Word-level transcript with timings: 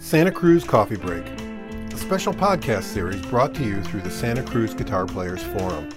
Santa 0.00 0.32
Cruz 0.32 0.64
Coffee 0.64 0.96
Break, 0.96 1.26
a 1.26 1.96
special 1.98 2.32
podcast 2.32 2.84
series 2.84 3.20
brought 3.26 3.52
to 3.54 3.62
you 3.62 3.82
through 3.82 4.00
the 4.00 4.10
Santa 4.10 4.42
Cruz 4.42 4.72
Guitar 4.72 5.04
Players 5.04 5.42
Forum, 5.42 5.90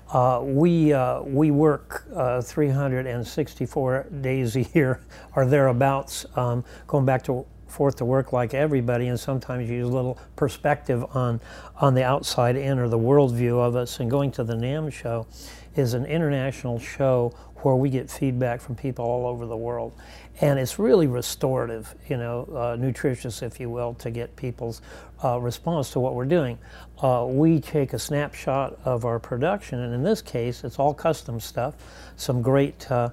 Uh, 0.09 0.41
we 0.43 0.93
uh, 0.93 1.21
we 1.21 1.51
work 1.51 2.05
uh, 2.15 2.41
364 2.41 4.07
days 4.21 4.55
a 4.55 4.61
year 4.73 5.01
or 5.35 5.45
thereabouts, 5.45 6.25
um, 6.35 6.63
going 6.87 7.05
back 7.05 7.23
to 7.23 7.45
forth 7.67 7.95
to 7.97 8.05
work 8.05 8.33
like 8.33 8.53
everybody, 8.53 9.07
and 9.07 9.19
sometimes 9.19 9.69
use 9.69 9.87
a 9.87 9.91
little 9.91 10.17
perspective 10.35 11.03
on 11.15 11.39
on 11.77 11.93
the 11.93 12.03
outside 12.03 12.55
in 12.55 12.79
or 12.79 12.87
the 12.87 12.97
worldview 12.97 13.59
of 13.59 13.75
us. 13.75 13.99
And 13.99 14.09
going 14.09 14.31
to 14.31 14.43
the 14.43 14.55
NAMM 14.55 14.91
show 14.91 15.27
is 15.75 15.93
an 15.93 16.05
international 16.05 16.79
show 16.79 17.33
where 17.63 17.75
we 17.75 17.89
get 17.89 18.09
feedback 18.09 18.61
from 18.61 18.75
people 18.75 19.05
all 19.05 19.25
over 19.25 19.45
the 19.45 19.57
world. 19.57 19.93
And 20.41 20.59
it's 20.59 20.79
really 20.79 21.07
restorative, 21.07 21.93
you 22.07 22.17
know, 22.17 22.47
uh, 22.53 22.75
nutritious, 22.77 23.41
if 23.41 23.59
you 23.59 23.69
will, 23.69 23.93
to 23.95 24.11
get 24.11 24.35
people's 24.35 24.81
uh, 25.23 25.39
response 25.39 25.91
to 25.91 25.99
what 25.99 26.15
we're 26.15 26.25
doing. 26.25 26.57
Uh, 27.01 27.25
we 27.27 27.59
take 27.59 27.93
a 27.93 27.99
snapshot 27.99 28.77
of 28.83 29.05
our 29.05 29.19
production, 29.19 29.79
and 29.79 29.93
in 29.93 30.03
this 30.03 30.21
case, 30.21 30.63
it's 30.63 30.79
all 30.79 30.93
custom 30.93 31.39
stuff, 31.39 31.75
some 32.17 32.41
great. 32.41 32.89
Uh, 32.91 33.09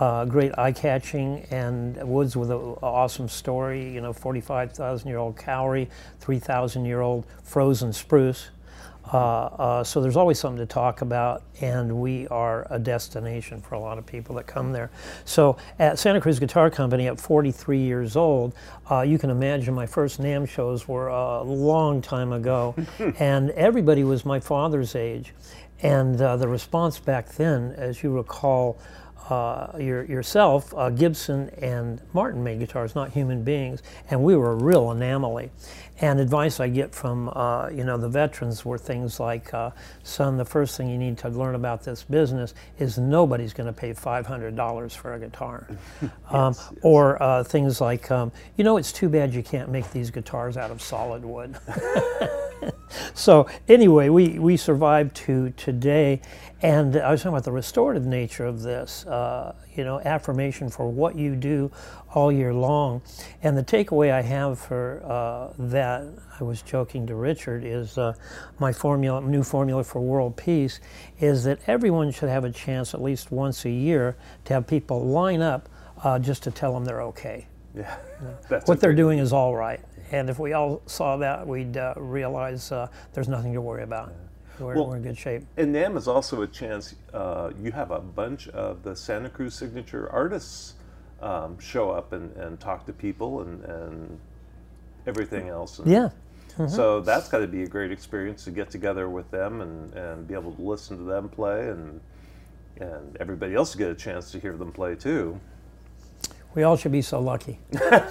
uh, 0.00 0.24
great 0.24 0.50
eye-catching 0.58 1.46
and 1.52 1.96
woods 2.02 2.36
with 2.36 2.50
an 2.50 2.58
awesome 2.82 3.28
story. 3.28 3.92
You 3.92 4.00
know, 4.00 4.12
45,000-year-old 4.12 5.36
kauri, 5.36 5.88
3,000-year-old 6.20 7.24
frozen 7.44 7.92
spruce. 7.92 8.50
Uh, 9.12 9.16
uh, 9.16 9.84
so 9.84 10.00
there's 10.00 10.16
always 10.16 10.38
something 10.38 10.58
to 10.58 10.72
talk 10.72 11.02
about, 11.02 11.42
and 11.60 12.00
we 12.00 12.26
are 12.28 12.66
a 12.70 12.78
destination 12.78 13.60
for 13.60 13.74
a 13.74 13.80
lot 13.80 13.98
of 13.98 14.06
people 14.06 14.34
that 14.36 14.46
come 14.46 14.72
there. 14.72 14.90
So 15.24 15.56
at 15.78 15.98
Santa 15.98 16.20
Cruz 16.20 16.38
Guitar 16.38 16.70
Company, 16.70 17.06
at 17.06 17.20
43 17.20 17.78
years 17.78 18.16
old, 18.16 18.54
uh, 18.90 19.02
you 19.02 19.18
can 19.18 19.30
imagine 19.30 19.74
my 19.74 19.86
first 19.86 20.20
NAMM 20.20 20.48
shows 20.48 20.88
were 20.88 21.08
a 21.08 21.42
long 21.42 22.00
time 22.00 22.32
ago, 22.32 22.74
and 23.18 23.50
everybody 23.50 24.04
was 24.04 24.24
my 24.24 24.40
father's 24.40 24.94
age. 24.94 25.34
And 25.82 26.20
uh, 26.20 26.36
the 26.36 26.48
response 26.48 26.98
back 26.98 27.32
then, 27.32 27.72
as 27.76 28.02
you 28.02 28.10
recall, 28.10 28.78
uh, 29.30 29.72
your, 29.78 30.04
yourself, 30.04 30.74
uh, 30.76 30.90
Gibson 30.90 31.48
and 31.60 32.00
Martin 32.12 32.44
made 32.44 32.58
guitars, 32.58 32.94
not 32.94 33.10
human 33.10 33.42
beings, 33.42 33.82
and 34.10 34.22
we 34.22 34.36
were 34.36 34.52
a 34.52 34.56
real 34.56 34.90
anomaly. 34.90 35.50
And 36.00 36.20
advice 36.20 36.60
I 36.60 36.68
get 36.68 36.92
from 36.94 37.28
uh, 37.30 37.68
you 37.70 37.84
know 37.84 37.96
the 37.96 38.08
veterans 38.08 38.64
were 38.64 38.76
things 38.76 39.20
like, 39.20 39.54
uh, 39.54 39.70
"Son, 40.02 40.36
the 40.36 40.44
first 40.44 40.76
thing 40.76 40.90
you 40.90 40.98
need 40.98 41.16
to 41.18 41.28
learn 41.28 41.54
about 41.54 41.84
this 41.84 42.02
business 42.02 42.52
is 42.78 42.98
nobody's 42.98 43.54
going 43.54 43.68
to 43.68 43.72
pay 43.72 43.92
five 43.92 44.26
hundred 44.26 44.56
dollars 44.56 44.92
for 44.94 45.14
a 45.14 45.20
guitar," 45.20 45.68
yes, 46.02 46.10
um, 46.30 46.54
yes. 46.54 46.72
or 46.82 47.22
uh, 47.22 47.44
things 47.44 47.80
like, 47.80 48.10
um, 48.10 48.32
"You 48.56 48.64
know, 48.64 48.76
it's 48.76 48.92
too 48.92 49.08
bad 49.08 49.32
you 49.32 49.42
can't 49.42 49.70
make 49.70 49.90
these 49.92 50.10
guitars 50.10 50.56
out 50.56 50.72
of 50.72 50.82
solid 50.82 51.24
wood." 51.24 51.56
so 53.14 53.46
anyway, 53.68 54.08
we, 54.08 54.38
we 54.38 54.56
survived 54.56 55.14
to 55.16 55.50
today, 55.56 56.20
and 56.62 56.96
I 56.96 57.10
was 57.10 57.20
talking 57.20 57.34
about 57.34 57.44
the 57.44 57.52
restorative 57.52 58.04
nature 58.06 58.46
of 58.46 58.62
this, 58.62 59.06
uh, 59.06 59.54
you 59.74 59.84
know, 59.84 60.00
affirmation 60.00 60.70
for 60.70 60.88
what 60.88 61.16
you 61.16 61.36
do 61.36 61.70
all 62.14 62.30
year 62.32 62.54
long. 62.54 63.02
And 63.42 63.56
the 63.56 63.64
takeaway 63.64 64.12
I 64.12 64.22
have 64.22 64.58
for 64.58 65.02
uh, 65.04 65.52
that, 65.58 66.04
I 66.40 66.44
was 66.44 66.62
joking 66.62 67.06
to 67.08 67.14
Richard, 67.14 67.64
is 67.64 67.98
uh, 67.98 68.14
my 68.58 68.72
formula, 68.72 69.20
new 69.20 69.42
formula 69.42 69.84
for 69.84 70.00
world 70.00 70.36
peace, 70.36 70.80
is 71.18 71.44
that 71.44 71.58
everyone 71.66 72.10
should 72.10 72.28
have 72.28 72.44
a 72.44 72.50
chance 72.50 72.94
at 72.94 73.02
least 73.02 73.30
once 73.30 73.64
a 73.64 73.70
year 73.70 74.16
to 74.44 74.54
have 74.54 74.66
people 74.66 75.04
line 75.04 75.42
up 75.42 75.68
uh, 76.02 76.18
just 76.18 76.42
to 76.44 76.50
tell 76.50 76.72
them 76.72 76.84
they're 76.84 77.02
okay. 77.02 77.46
Yeah, 77.74 77.96
what 78.66 78.80
they're 78.80 78.94
doing 78.94 79.18
is 79.18 79.32
all 79.32 79.54
right. 79.54 79.80
And 80.10 80.28
if 80.28 80.38
we 80.38 80.52
all 80.52 80.82
saw 80.86 81.16
that, 81.18 81.46
we'd 81.46 81.76
uh, 81.76 81.94
realize 81.96 82.72
uh, 82.72 82.88
there's 83.12 83.28
nothing 83.28 83.52
to 83.54 83.60
worry 83.60 83.82
about. 83.82 84.12
We're, 84.58 84.74
well, 84.74 84.88
we're, 84.88 84.96
in 84.96 85.02
good 85.02 85.18
shape. 85.18 85.42
And 85.56 85.74
NAMM 85.74 85.96
is 85.96 86.06
also 86.06 86.42
a 86.42 86.46
chance. 86.46 86.94
Uh, 87.12 87.50
you 87.60 87.72
have 87.72 87.90
a 87.90 88.00
bunch 88.00 88.48
of 88.48 88.82
the 88.82 88.94
Santa 88.94 89.28
Cruz 89.28 89.54
signature 89.54 90.08
artists 90.10 90.74
um, 91.20 91.58
show 91.58 91.90
up 91.90 92.12
and, 92.12 92.34
and 92.36 92.60
talk 92.60 92.86
to 92.86 92.92
people 92.92 93.40
and, 93.40 93.64
and 93.64 94.20
everything 95.06 95.48
else. 95.48 95.78
And 95.78 95.88
yeah. 95.88 96.10
Mm-hmm. 96.50 96.68
So 96.68 97.00
that's 97.00 97.28
got 97.28 97.38
to 97.38 97.48
be 97.48 97.64
a 97.64 97.66
great 97.66 97.90
experience 97.90 98.44
to 98.44 98.52
get 98.52 98.70
together 98.70 99.08
with 99.08 99.28
them 99.32 99.60
and, 99.60 99.92
and 99.94 100.28
be 100.28 100.34
able 100.34 100.52
to 100.52 100.62
listen 100.62 100.96
to 100.98 101.02
them 101.02 101.28
play 101.28 101.68
and 101.68 102.00
and 102.80 103.16
everybody 103.20 103.54
else 103.54 103.74
get 103.74 103.90
a 103.90 103.94
chance 103.94 104.32
to 104.32 104.38
hear 104.38 104.56
them 104.56 104.72
play 104.72 104.94
too. 104.94 105.40
We 106.54 106.62
all 106.62 106.76
should 106.76 106.92
be 106.92 107.02
so 107.02 107.20
lucky. 107.20 107.58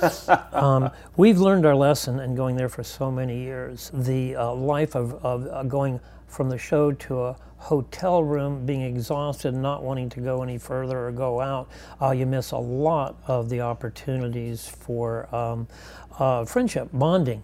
um, 0.52 0.92
we've 1.16 1.40
learned 1.40 1.66
our 1.66 1.76
lesson 1.76 2.20
and 2.20 2.36
going 2.36 2.58
there 2.58 2.70
for 2.70 2.84
so 2.84 3.10
many 3.10 3.42
years. 3.42 3.90
The 3.94 4.36
uh, 4.36 4.54
life 4.54 4.96
of, 4.96 5.14
of 5.26 5.48
uh, 5.48 5.64
going 5.64 6.02
from 6.28 6.50
the 6.50 6.58
show 6.58 6.92
to 6.92 7.24
a 7.24 7.36
hotel 7.58 8.22
room, 8.22 8.66
being 8.66 8.82
exhausted, 8.82 9.54
not 9.54 9.84
wanting 9.84 10.10
to 10.10 10.20
go 10.20 10.44
any 10.44 10.58
further 10.58 11.08
or 11.08 11.12
go 11.12 11.40
out, 11.40 11.70
uh, 12.02 12.12
you 12.12 12.26
miss 12.26 12.52
a 12.52 12.58
lot 12.58 13.16
of 13.28 13.50
the 13.50 13.62
opportunities 13.62 14.68
for 14.68 15.34
um, 15.34 15.66
uh, 16.20 16.44
friendship, 16.44 16.90
bonding. 16.92 17.42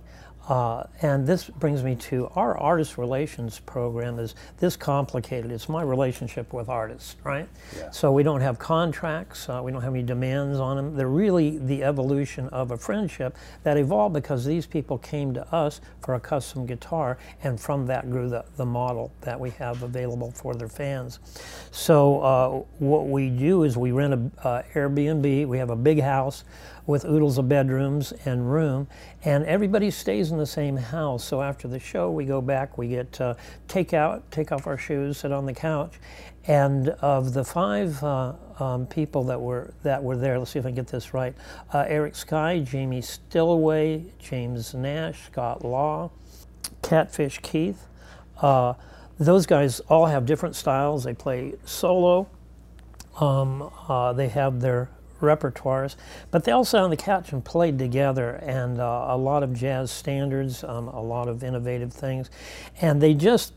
Uh, 0.49 0.83
and 1.03 1.27
this 1.27 1.45
brings 1.45 1.83
me 1.83 1.95
to 1.95 2.27
our 2.35 2.57
artist 2.57 2.97
relations 2.97 3.59
program 3.59 4.17
is 4.17 4.33
this 4.57 4.75
complicated. 4.75 5.51
It's 5.51 5.69
my 5.69 5.83
relationship 5.83 6.51
with 6.53 6.69
artists, 6.69 7.17
right? 7.23 7.47
Yeah. 7.77 7.91
So 7.91 8.11
we 8.11 8.23
don't 8.23 8.41
have 8.41 8.57
contracts, 8.57 9.47
uh, 9.47 9.61
we 9.63 9.71
don't 9.71 9.83
have 9.83 9.93
any 9.93 10.01
demands 10.01 10.59
on 10.59 10.75
them. 10.75 10.95
They're 10.95 11.07
really 11.07 11.59
the 11.59 11.83
evolution 11.83 12.49
of 12.49 12.71
a 12.71 12.77
friendship 12.77 13.37
that 13.61 13.77
evolved 13.77 14.15
because 14.15 14.43
these 14.43 14.65
people 14.65 14.97
came 14.97 15.35
to 15.35 15.53
us 15.53 15.81
for 16.01 16.15
a 16.15 16.19
custom 16.19 16.65
guitar, 16.65 17.19
and 17.43 17.61
from 17.61 17.85
that 17.85 18.09
grew 18.09 18.27
the, 18.27 18.43
the 18.57 18.65
model 18.65 19.11
that 19.21 19.39
we 19.39 19.51
have 19.51 19.83
available 19.83 20.31
for 20.31 20.55
their 20.55 20.67
fans. 20.67 21.19
So 21.69 22.21
uh, 22.21 22.49
what 22.79 23.07
we 23.07 23.29
do 23.29 23.63
is 23.63 23.77
we 23.77 23.91
rent 23.91 24.13
an 24.13 24.31
uh, 24.43 24.63
Airbnb. 24.73 25.45
We 25.45 25.59
have 25.59 25.69
a 25.69 25.75
big 25.75 26.01
house 26.01 26.43
with 26.89 27.05
oodles 27.05 27.37
of 27.37 27.47
bedrooms 27.47 28.11
and 28.25 28.51
room, 28.51 28.87
and 29.23 29.45
everybody 29.45 29.91
stays 29.91 30.31
in 30.31 30.39
the 30.39 30.45
same 30.45 30.75
house. 30.75 31.23
So 31.23 31.39
after 31.39 31.67
the 31.67 31.77
show, 31.77 32.09
we 32.09 32.25
go 32.25 32.41
back, 32.41 32.79
we 32.79 32.87
get 32.87 33.21
uh, 33.21 33.35
take 33.67 33.93
out, 33.93 34.29
take 34.31 34.51
off 34.51 34.65
our 34.65 34.75
shoes, 34.75 35.19
sit 35.19 35.31
on 35.31 35.45
the 35.45 35.53
couch, 35.53 35.93
and 36.47 36.89
of 36.89 37.33
the 37.33 37.43
five 37.43 38.03
uh, 38.03 38.33
um, 38.59 38.87
people 38.87 39.23
that 39.25 39.39
were 39.39 39.71
that 39.83 40.03
were 40.03 40.17
there, 40.17 40.39
let's 40.39 40.49
see 40.49 40.57
if 40.57 40.65
I 40.65 40.71
get 40.71 40.87
this 40.87 41.13
right: 41.13 41.35
uh, 41.75 41.85
Eric 41.87 42.15
Skye, 42.15 42.57
Jamie 42.57 43.03
Stillway, 43.03 44.03
James 44.17 44.73
Nash, 44.73 45.27
Scott 45.27 45.63
Law, 45.63 46.09
Catfish 46.81 47.37
Keith. 47.43 47.85
Uh, 48.41 48.73
those 49.19 49.45
guys 49.45 49.79
all 49.81 50.07
have 50.07 50.25
different 50.25 50.55
styles. 50.55 51.03
They 51.03 51.13
play 51.13 51.53
solo. 51.65 52.27
Um, 53.19 53.71
uh, 53.87 54.13
they 54.13 54.29
have 54.29 54.59
their 54.59 54.89
repertoires, 55.19 55.95
but 56.31 56.43
they 56.43 56.51
all 56.51 56.65
sat 56.65 56.83
on 56.83 56.89
the 56.89 56.97
couch 56.97 57.31
and 57.31 57.43
played 57.43 57.77
together, 57.77 58.35
and 58.35 58.79
uh, 58.79 59.05
a 59.09 59.17
lot 59.17 59.43
of 59.43 59.53
jazz 59.53 59.91
standards, 59.91 60.63
um, 60.63 60.87
a 60.87 61.01
lot 61.01 61.27
of 61.27 61.43
innovative 61.43 61.93
things, 61.93 62.29
and 62.81 63.01
they 63.01 63.13
just 63.13 63.53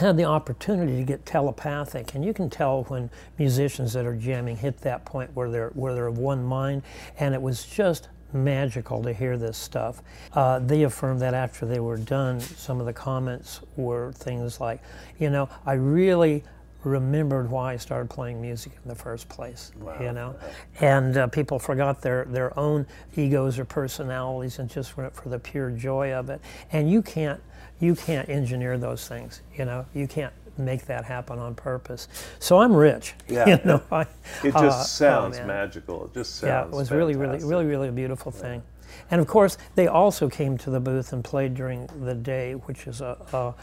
had 0.00 0.16
the 0.16 0.24
opportunity 0.24 0.96
to 0.96 1.04
get 1.04 1.24
telepathic, 1.24 2.14
and 2.14 2.24
you 2.24 2.34
can 2.34 2.50
tell 2.50 2.84
when 2.84 3.10
musicians 3.38 3.92
that 3.94 4.04
are 4.04 4.16
jamming 4.16 4.56
hit 4.56 4.78
that 4.78 5.04
point 5.04 5.30
where 5.34 5.50
they're 5.50 5.70
where 5.70 5.94
they're 5.94 6.08
of 6.08 6.18
one 6.18 6.44
mind, 6.44 6.82
and 7.18 7.34
it 7.34 7.40
was 7.40 7.64
just 7.64 8.08
magical 8.32 9.02
to 9.02 9.12
hear 9.12 9.38
this 9.38 9.56
stuff. 9.56 10.02
Uh, 10.34 10.58
they 10.58 10.82
affirmed 10.82 11.20
that 11.20 11.32
after 11.34 11.64
they 11.64 11.80
were 11.80 11.96
done, 11.96 12.38
some 12.40 12.80
of 12.80 12.86
the 12.86 12.92
comments 12.92 13.60
were 13.76 14.12
things 14.12 14.60
like, 14.60 14.82
you 15.18 15.30
know, 15.30 15.48
I 15.64 15.72
really 15.74 16.44
remembered 16.84 17.50
why 17.50 17.72
I 17.72 17.76
started 17.76 18.08
playing 18.08 18.40
music 18.40 18.72
in 18.82 18.88
the 18.88 18.94
first 18.94 19.28
place. 19.28 19.72
Wow. 19.80 19.96
You 20.00 20.12
know, 20.12 20.36
and 20.80 21.16
uh, 21.16 21.26
people 21.26 21.58
forgot 21.58 22.00
their 22.00 22.24
their 22.26 22.58
own 22.58 22.86
egos 23.16 23.58
or 23.58 23.64
personalities 23.64 24.58
and 24.58 24.70
just 24.70 24.96
went 24.96 25.14
for 25.14 25.28
the 25.28 25.38
pure 25.38 25.70
joy 25.70 26.12
of 26.12 26.30
it. 26.30 26.40
And 26.72 26.90
you 26.90 27.02
can't 27.02 27.40
you 27.80 27.94
can't 27.94 28.28
engineer 28.28 28.78
those 28.78 29.06
things. 29.08 29.42
You 29.56 29.64
know, 29.64 29.86
you 29.94 30.06
can't 30.06 30.32
make 30.56 30.86
that 30.86 31.04
happen 31.04 31.38
on 31.38 31.54
purpose. 31.54 32.08
So 32.38 32.58
I'm 32.58 32.74
rich. 32.74 33.14
Yeah. 33.28 33.46
You 33.46 33.60
know, 33.64 33.82
I, 33.92 34.02
it 34.42 34.52
just 34.52 34.54
uh, 34.54 34.68
oh, 34.68 34.82
sounds 34.82 35.38
oh, 35.38 35.46
magical. 35.46 36.06
It 36.06 36.14
just 36.14 36.36
sounds. 36.36 36.48
Yeah, 36.48 36.62
it 36.62 36.70
was 36.70 36.88
fantastic. 36.88 36.96
really, 36.96 37.16
really, 37.16 37.44
really, 37.44 37.66
really 37.66 37.88
a 37.88 37.92
beautiful 37.92 38.32
yeah. 38.34 38.42
thing. 38.42 38.62
And 39.10 39.20
of 39.20 39.26
course, 39.26 39.58
they 39.74 39.86
also 39.86 40.28
came 40.28 40.56
to 40.58 40.70
the 40.70 40.80
booth 40.80 41.12
and 41.12 41.22
played 41.22 41.54
during 41.54 41.88
the 42.00 42.14
day, 42.14 42.54
which 42.54 42.86
is 42.86 43.02
a, 43.02 43.18
a, 43.32 43.54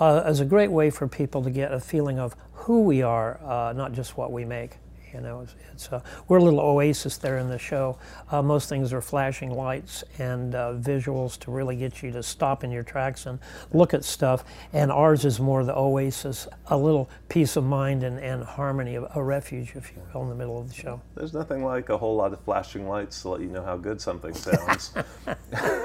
a, 0.00 0.24
is 0.28 0.40
a 0.40 0.44
great 0.44 0.70
way 0.70 0.90
for 0.90 1.08
people 1.08 1.42
to 1.42 1.50
get 1.50 1.72
a 1.72 1.80
feeling 1.80 2.18
of 2.18 2.36
who 2.52 2.82
we 2.82 3.02
are, 3.02 3.40
uh, 3.44 3.72
not 3.72 3.92
just 3.92 4.16
what 4.16 4.32
we 4.32 4.44
make. 4.44 4.78
You 5.12 5.20
know, 5.20 5.40
it's, 5.40 5.54
it's 5.72 5.92
uh, 5.92 6.00
we're 6.28 6.38
a 6.38 6.42
little 6.42 6.60
oasis 6.60 7.16
there 7.16 7.38
in 7.38 7.48
the 7.48 7.58
show. 7.58 7.98
Uh, 8.30 8.42
most 8.42 8.68
things 8.68 8.92
are 8.92 9.00
flashing 9.00 9.50
lights 9.50 10.04
and 10.18 10.54
uh, 10.54 10.74
visuals 10.74 11.38
to 11.40 11.50
really 11.50 11.76
get 11.76 12.02
you 12.02 12.10
to 12.12 12.22
stop 12.22 12.64
in 12.64 12.70
your 12.70 12.82
tracks 12.82 13.26
and 13.26 13.38
look 13.72 13.94
at 13.94 14.04
stuff. 14.04 14.44
And 14.72 14.90
ours 14.90 15.24
is 15.24 15.40
more 15.40 15.64
the 15.64 15.76
oasis, 15.76 16.48
a 16.68 16.76
little 16.76 17.10
peace 17.28 17.56
of 17.56 17.64
mind 17.64 18.02
and, 18.02 18.18
and 18.18 18.42
harmony, 18.44 18.96
a 18.96 19.22
refuge, 19.22 19.72
if 19.74 19.92
you 19.94 20.02
will, 20.12 20.22
in 20.22 20.28
the 20.28 20.34
middle 20.34 20.60
of 20.60 20.68
the 20.68 20.74
show. 20.74 21.00
There's 21.14 21.34
nothing 21.34 21.64
like 21.64 21.88
a 21.88 21.98
whole 21.98 22.16
lot 22.16 22.32
of 22.32 22.40
flashing 22.40 22.88
lights 22.88 23.22
to 23.22 23.30
let 23.30 23.40
you 23.40 23.48
know 23.48 23.62
how 23.62 23.76
good 23.76 24.00
something 24.00 24.34
sounds. 24.34 24.94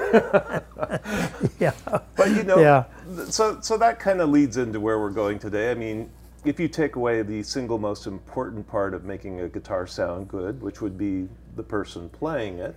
yeah. 1.58 1.72
But 2.16 2.30
you 2.30 2.42
know, 2.44 2.58
yeah. 2.58 2.84
so 3.28 3.60
so 3.60 3.76
that 3.78 3.98
kind 3.98 4.20
of 4.20 4.30
leads 4.30 4.56
into 4.56 4.80
where 4.80 4.98
we're 4.98 5.10
going 5.10 5.38
today. 5.38 5.70
I 5.70 5.74
mean, 5.74 6.10
if 6.48 6.58
you 6.58 6.66
take 6.66 6.96
away 6.96 7.20
the 7.20 7.42
single 7.42 7.76
most 7.76 8.06
important 8.06 8.66
part 8.66 8.94
of 8.94 9.04
making 9.04 9.40
a 9.40 9.48
guitar 9.48 9.86
sound 9.86 10.28
good, 10.28 10.62
which 10.62 10.80
would 10.80 10.96
be 10.96 11.28
the 11.56 11.62
person 11.62 12.08
playing 12.08 12.58
it, 12.58 12.74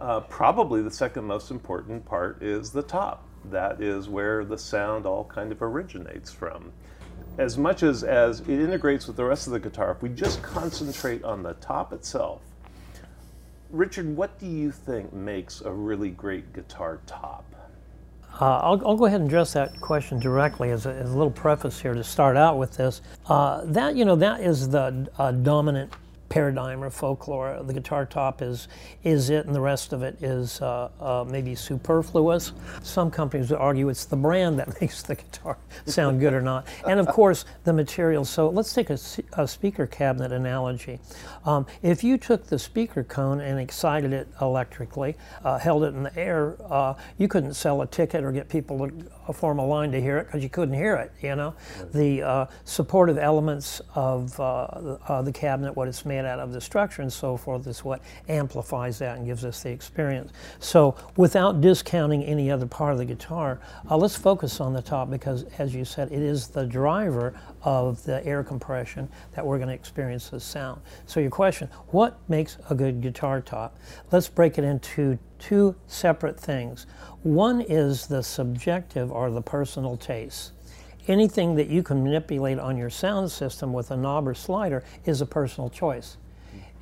uh, 0.00 0.20
probably 0.20 0.80
the 0.80 0.90
second 0.90 1.24
most 1.24 1.50
important 1.50 2.02
part 2.06 2.42
is 2.42 2.70
the 2.70 2.82
top. 2.82 3.28
That 3.50 3.82
is 3.82 4.08
where 4.08 4.46
the 4.46 4.56
sound 4.56 5.04
all 5.04 5.24
kind 5.24 5.52
of 5.52 5.60
originates 5.60 6.30
from. 6.30 6.72
As 7.36 7.58
much 7.58 7.82
as, 7.82 8.04
as 8.04 8.40
it 8.40 8.48
integrates 8.48 9.06
with 9.06 9.16
the 9.16 9.24
rest 9.24 9.46
of 9.46 9.52
the 9.52 9.60
guitar, 9.60 9.90
if 9.90 10.00
we 10.00 10.08
just 10.08 10.42
concentrate 10.42 11.22
on 11.22 11.42
the 11.42 11.52
top 11.54 11.92
itself, 11.92 12.40
Richard, 13.68 14.16
what 14.16 14.38
do 14.38 14.46
you 14.46 14.70
think 14.70 15.12
makes 15.12 15.60
a 15.60 15.70
really 15.70 16.10
great 16.10 16.54
guitar 16.54 17.00
top? 17.06 17.44
Uh, 18.40 18.58
I'll, 18.62 18.86
I'll, 18.86 18.96
go 18.96 19.04
ahead 19.04 19.20
and 19.20 19.28
address 19.28 19.52
that 19.52 19.78
question 19.82 20.18
directly 20.18 20.70
as 20.70 20.86
a, 20.86 20.94
as 20.94 21.10
a 21.10 21.16
little 21.16 21.30
preface 21.30 21.78
here 21.78 21.92
to 21.92 22.02
start 22.02 22.38
out 22.38 22.56
with 22.56 22.74
this. 22.74 23.02
Uh, 23.26 23.62
that 23.66 23.96
you 23.96 24.06
know 24.06 24.16
that 24.16 24.40
is 24.40 24.70
the 24.70 25.08
uh, 25.18 25.30
dominant 25.32 25.92
paradigm 26.30 26.82
or 26.82 26.88
folklore. 26.88 27.60
The 27.62 27.74
guitar 27.74 28.06
top 28.06 28.40
is 28.40 28.68
is 29.04 29.28
it, 29.28 29.44
and 29.44 29.54
the 29.54 29.60
rest 29.60 29.92
of 29.92 30.02
it 30.02 30.22
is 30.22 30.62
uh, 30.62 30.88
uh, 30.98 31.26
maybe 31.28 31.54
superfluous. 31.54 32.52
Some 32.82 33.10
companies 33.10 33.50
would 33.50 33.58
argue 33.58 33.90
it's 33.90 34.06
the 34.06 34.16
brand 34.16 34.58
that 34.58 34.80
makes 34.80 35.02
the 35.02 35.16
guitar 35.16 35.58
sound 35.84 36.20
good 36.20 36.32
or 36.32 36.40
not, 36.40 36.66
and 36.86 36.98
of 36.98 37.08
course 37.08 37.44
the 37.64 37.72
materials. 37.72 38.30
So 38.30 38.48
let's 38.48 38.72
take 38.72 38.88
a, 38.88 38.98
a 39.34 39.46
speaker 39.46 39.86
cabinet 39.86 40.32
analogy. 40.32 41.00
Um, 41.44 41.66
if 41.82 42.02
you 42.02 42.16
took 42.16 42.46
the 42.46 42.58
speaker 42.58 43.04
cone 43.04 43.40
and 43.40 43.58
excited 43.58 44.12
it 44.12 44.28
electrically, 44.40 45.16
uh, 45.44 45.58
held 45.58 45.84
it 45.84 45.94
in 45.94 46.04
the 46.04 46.16
air, 46.18 46.56
uh, 46.70 46.94
you 47.18 47.28
couldn't 47.28 47.54
sell 47.54 47.82
a 47.82 47.86
ticket 47.86 48.24
or 48.24 48.32
get 48.32 48.48
people 48.48 48.78
to 48.78 48.94
form 49.32 49.58
a 49.58 49.66
line 49.66 49.92
to 49.92 50.00
hear 50.00 50.18
it 50.18 50.26
because 50.26 50.42
you 50.42 50.48
couldn't 50.48 50.74
hear 50.74 50.96
it. 50.96 51.12
You 51.22 51.36
know, 51.36 51.54
the 51.92 52.22
uh, 52.22 52.46
supportive 52.64 53.18
elements 53.18 53.80
of 53.94 54.36
the 54.36 55.32
cabinet, 55.32 55.76
what 55.76 55.88
it's 55.88 56.04
made 56.04 56.24
out 56.24 56.38
of 56.38 56.52
the 56.52 56.60
structure 56.60 57.02
and 57.02 57.12
so 57.12 57.36
forth 57.36 57.66
is 57.66 57.84
what 57.84 58.02
amplifies 58.28 58.98
that 58.98 59.18
and 59.18 59.26
gives 59.26 59.44
us 59.44 59.62
the 59.62 59.70
experience. 59.70 60.32
So 60.58 60.96
without 61.16 61.60
discounting 61.60 62.24
any 62.24 62.50
other 62.50 62.66
part 62.66 62.92
of 62.92 62.98
the 62.98 63.04
guitar, 63.04 63.60
uh, 63.90 63.96
let's 63.96 64.16
focus 64.16 64.60
on 64.60 64.72
the 64.72 64.82
top 64.82 65.10
because 65.10 65.44
as 65.58 65.74
you 65.74 65.84
said, 65.84 66.12
it 66.12 66.22
is 66.22 66.48
the 66.48 66.66
driver 66.66 67.34
of 67.62 68.02
the 68.04 68.24
air 68.26 68.42
compression 68.42 69.08
that 69.32 69.44
we're 69.44 69.58
going 69.58 69.68
to 69.68 69.74
experience 69.74 70.28
this 70.30 70.44
sound. 70.44 70.80
So 71.06 71.20
your 71.20 71.30
question, 71.30 71.68
what 71.88 72.18
makes 72.28 72.56
a 72.68 72.74
good 72.74 73.00
guitar 73.00 73.40
top? 73.40 73.78
Let's 74.10 74.28
break 74.28 74.58
it 74.58 74.64
into 74.64 75.18
two 75.38 75.74
separate 75.86 76.38
things. 76.38 76.86
One 77.22 77.60
is 77.60 78.06
the 78.06 78.22
subjective 78.22 79.10
or 79.10 79.30
the 79.30 79.42
personal 79.42 79.96
taste 79.96 80.52
anything 81.08 81.56
that 81.56 81.68
you 81.68 81.82
can 81.82 82.02
manipulate 82.02 82.58
on 82.58 82.76
your 82.76 82.90
sound 82.90 83.30
system 83.30 83.72
with 83.72 83.90
a 83.90 83.96
knob 83.96 84.28
or 84.28 84.34
slider 84.34 84.84
is 85.04 85.20
a 85.20 85.26
personal 85.26 85.68
choice. 85.68 86.16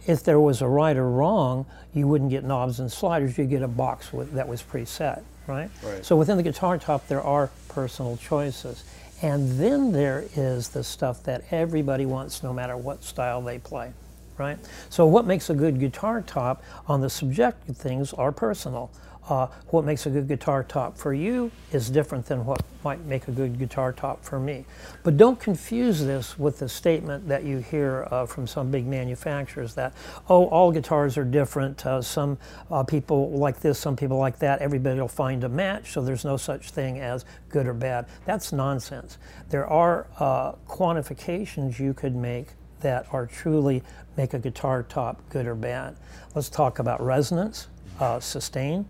If 0.07 0.23
there 0.23 0.41
was 0.41 0.63
a 0.63 0.69
right 0.69 0.97
or 0.97 1.11
wrong, 1.11 1.67
you 1.93 2.07
wouldn't 2.07 2.31
get 2.31 2.45
knobs 2.45 2.81
and 2.81 2.91
sliders, 2.91 3.37
you'd 3.37 3.51
get 3.51 3.63
a 3.63 3.69
box 3.69 4.13
with, 4.13 4.33
that 4.33 4.49
was 4.49 4.63
preset, 4.63 5.23
right? 5.47 5.71
right? 5.83 6.05
So 6.05 6.17
within 6.17 6.37
the 6.37 6.43
guitar 6.43 6.79
top, 6.79 7.07
there 7.09 7.23
are 7.23 7.51
personal 7.69 8.17
choices. 8.17 8.85
And 9.21 9.59
then 9.59 9.93
there 9.93 10.25
is 10.37 10.69
the 10.69 10.85
stuff 10.85 11.23
that 11.25 11.45
everybody 11.51 12.07
wants 12.07 12.43
no 12.43 12.53
matter 12.53 12.77
what 12.77 13.03
style 13.03 13.43
they 13.43 13.59
play, 13.59 13.93
right? 14.37 14.59
So 14.91 15.07
what 15.07 15.27
makes 15.27 15.51
a 15.51 15.55
good 15.55 15.81
guitar 15.81 16.23
top 16.23 16.63
on 16.87 17.01
the 17.01 17.11
subjective 17.11 17.77
things 17.77 18.13
are 18.13 18.31
personal 18.31 18.91
uh, 19.29 19.47
what 19.69 19.85
makes 19.85 20.07
a 20.07 20.11
good 20.11 20.27
guitar 20.27 20.65
top 20.65 20.97
for 20.97 21.13
you 21.13 21.51
is 21.73 21.91
different 21.91 22.27
than 22.27 22.45
what 22.45 22.63
might 22.85 23.05
make 23.05 23.29
a 23.29 23.31
good 23.31 23.59
guitar 23.59 23.93
top 23.93 24.25
for 24.25 24.41
me. 24.41 24.65
But 25.03 25.17
don't 25.17 25.39
confuse 25.39 26.05
this 26.05 26.39
with 26.39 26.59
the 26.59 26.69
statement 26.69 27.29
that 27.29 27.45
you 27.45 27.59
hear 27.59 28.09
uh, 28.11 28.27
from 28.27 28.47
some 28.47 28.71
big 28.71 28.87
manufacturers 28.87 29.75
that, 29.75 29.93
oh, 30.29 30.47
all 30.47 30.73
guitars 30.73 31.19
are 31.19 31.25
different. 31.25 31.85
Uh, 31.85 32.01
some 32.01 32.39
uh, 32.71 32.83
people 32.83 33.31
like 33.33 33.61
this, 33.61 33.79
some 33.79 33.97
people 33.97 34.19
like 34.19 34.39
that. 34.39 34.61
Everybody 34.61 35.01
will 35.01 35.09
find 35.09 35.45
a 35.45 35.49
match, 35.49 35.93
so 35.93 36.03
there's 36.03 36.25
no 36.25 36.37
such 36.37 36.71
thing 36.71 37.01
as 37.01 37.25
good 37.49 37.67
or 37.67 37.75
bad. 37.75 38.07
That's 38.25 38.53
nonsense. 38.53 39.19
There 39.51 39.67
are 39.67 40.07
uh, 40.19 40.53
quantifications 40.69 41.79
you 41.79 41.95
could 41.95 42.17
make 42.17 42.49
that 42.81 43.07
are 43.13 43.27
truly 43.27 43.83
make 44.17 44.35
a 44.35 44.39
guitar 44.39 44.83
top 44.85 45.21
good 45.31 45.47
or 45.47 45.55
bad. 45.55 45.97
Let's 46.35 46.49
talk 46.49 46.79
about 46.79 47.05
resonance, 47.05 47.67
uh, 47.99 48.21
sustain, 48.21 48.87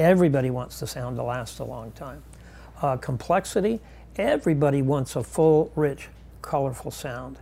Everybody 0.00 0.48
wants 0.48 0.80
the 0.80 0.86
sound 0.86 1.18
to 1.18 1.22
last 1.22 1.58
a 1.58 1.64
long 1.64 1.92
time. 1.92 2.22
Uh, 2.80 2.96
complexity, 2.96 3.80
everybody 4.16 4.80
wants 4.80 5.14
a 5.14 5.22
full, 5.22 5.70
rich, 5.76 6.08
colorful 6.40 6.90
sound. 6.90 7.38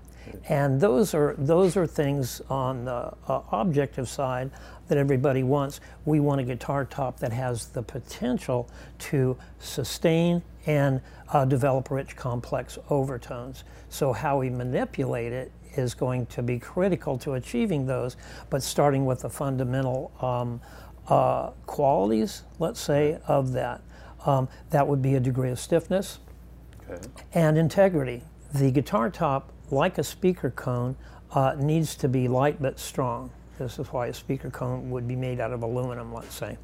And 0.49 0.81
those 0.81 1.15
are, 1.15 1.37
those 1.39 1.77
are 1.77 1.87
things 1.87 2.43
on 2.51 2.85
the 2.85 3.15
uh, 3.29 3.43
objective 3.53 4.09
side 4.09 4.51
that 4.89 4.99
everybody 4.99 5.45
wants. 5.45 5.81
We 6.05 6.19
want 6.19 6.41
a 6.41 6.45
guitar 6.45 6.85
top 6.85 7.21
that 7.21 7.33
has 7.33 7.69
the 7.69 7.83
potential 7.83 8.69
to 8.99 9.37
sustain 9.61 10.43
and 10.67 11.01
uh, 11.29 11.45
develop 11.45 11.93
rich, 11.93 12.17
complex 12.17 12.77
overtones. 12.91 13.63
So, 13.89 14.13
how 14.13 14.41
we 14.41 14.51
manipulate 14.51 15.33
it 15.33 15.53
is 15.77 15.95
going 15.95 16.27
to 16.27 16.43
be 16.43 16.59
critical 16.59 17.17
to 17.19 17.35
achieving 17.35 17.87
those, 17.87 18.17
but 18.51 18.63
starting 18.63 19.07
with 19.07 19.21
the 19.21 19.31
fundamental 19.31 20.11
um, 20.21 20.61
uh, 21.09 21.51
qualities, 21.67 22.43
let's 22.59 22.81
say, 22.81 23.19
of 23.27 23.53
that. 23.53 23.83
Um, 24.27 24.49
that 24.71 24.87
would 24.87 25.01
be 25.01 25.15
a 25.15 25.21
degree 25.21 25.51
of 25.51 25.59
stiffness 25.59 26.19
okay. 26.91 27.01
and 27.35 27.57
integrity. 27.57 28.23
The 28.55 28.71
guitar 28.71 29.11
top, 29.11 29.53
like 29.71 29.99
a 29.99 30.05
speaker 30.05 30.51
cone, 30.51 30.97
uh, 31.33 31.55
needs 31.59 31.95
to 31.97 32.09
be 32.09 32.29
light 32.29 32.61
but 32.61 32.79
strong. 32.79 33.31
This 33.59 33.79
is 33.79 33.89
why 33.89 34.07
a 34.07 34.15
speaker 34.15 34.51
cone 34.51 34.91
would 34.91 35.07
be 35.07 35.17
made 35.17 35.41
out 35.41 35.53
of 35.53 35.63
aluminum, 35.63 36.13
let's 36.13 36.35
say. 36.35 36.57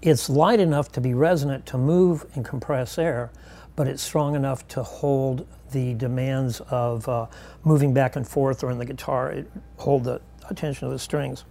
It's 0.00 0.28
light 0.28 0.60
enough 0.60 0.90
to 0.92 1.00
be 1.00 1.14
resonant 1.14 1.66
to 1.66 1.78
move 1.78 2.26
and 2.34 2.44
compress 2.44 2.98
air, 2.98 3.30
but 3.76 3.86
it's 3.86 4.02
strong 4.02 4.34
enough 4.34 4.66
to 4.68 4.82
hold 4.82 5.46
the 5.70 5.94
demands 5.94 6.60
of 6.70 7.08
uh, 7.08 7.26
moving 7.64 7.94
back 7.94 8.16
and 8.16 8.26
forth 8.26 8.62
or 8.62 8.70
in 8.70 8.78
the 8.78 8.84
guitar, 8.84 9.30
it 9.30 9.50
hold 9.76 10.04
the 10.04 10.20
attention 10.50 10.86
of 10.86 10.92
the 10.92 10.98
strings. 10.98 11.44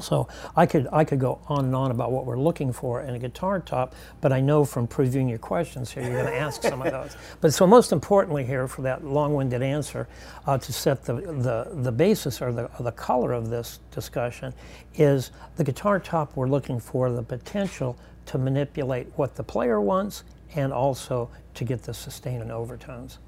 So 0.00 0.28
I 0.56 0.66
could 0.66 0.88
I 0.92 1.04
could 1.04 1.20
go 1.20 1.40
on 1.46 1.64
and 1.64 1.74
on 1.74 1.90
about 1.90 2.12
what 2.12 2.26
we're 2.26 2.38
looking 2.38 2.72
for 2.72 3.02
in 3.02 3.14
a 3.14 3.18
guitar 3.18 3.60
top, 3.60 3.94
but 4.20 4.32
I 4.32 4.40
know 4.40 4.64
from 4.64 4.86
previewing 4.86 5.28
your 5.28 5.38
questions 5.38 5.90
here, 5.90 6.02
you're 6.02 6.22
going 6.22 6.26
to 6.32 6.38
ask 6.38 6.62
some 6.62 6.82
of 6.82 6.90
those. 6.90 7.16
But 7.40 7.54
so 7.54 7.66
most 7.66 7.92
importantly 7.92 8.44
here, 8.44 8.68
for 8.68 8.82
that 8.82 9.04
long-winded 9.04 9.62
answer, 9.62 10.08
uh, 10.46 10.58
to 10.58 10.72
set 10.72 11.04
the, 11.04 11.14
the 11.14 11.68
the 11.72 11.92
basis 11.92 12.40
or 12.42 12.52
the 12.52 12.64
or 12.78 12.82
the 12.82 12.92
color 12.92 13.32
of 13.32 13.50
this 13.50 13.80
discussion, 13.90 14.52
is 14.94 15.30
the 15.56 15.64
guitar 15.64 16.00
top 16.00 16.36
we're 16.36 16.48
looking 16.48 16.80
for 16.80 17.10
the 17.10 17.22
potential 17.22 17.96
to 18.26 18.38
manipulate 18.38 19.06
what 19.16 19.34
the 19.34 19.42
player 19.42 19.80
wants 19.80 20.24
and 20.54 20.72
also 20.72 21.30
to 21.54 21.64
get 21.64 21.82
the 21.82 21.94
sustain 21.94 22.40
and 22.40 22.52
overtones. 22.52 23.18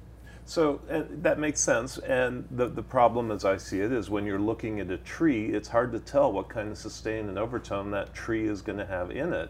So 0.51 0.81
uh, 0.91 1.03
that 1.21 1.39
makes 1.39 1.61
sense. 1.61 1.97
And 1.99 2.45
the, 2.51 2.67
the 2.67 2.83
problem, 2.83 3.31
as 3.31 3.45
I 3.45 3.55
see 3.55 3.79
it, 3.79 3.93
is 3.93 4.09
when 4.09 4.25
you're 4.25 4.37
looking 4.37 4.81
at 4.81 4.91
a 4.91 4.97
tree, 4.97 5.45
it's 5.45 5.69
hard 5.69 5.93
to 5.93 5.99
tell 5.99 6.33
what 6.33 6.49
kind 6.49 6.69
of 6.69 6.77
sustain 6.77 7.29
and 7.29 7.39
overtone 7.39 7.89
that 7.91 8.13
tree 8.13 8.49
is 8.49 8.61
going 8.61 8.77
to 8.77 8.85
have 8.85 9.11
in 9.11 9.31
it. 9.31 9.49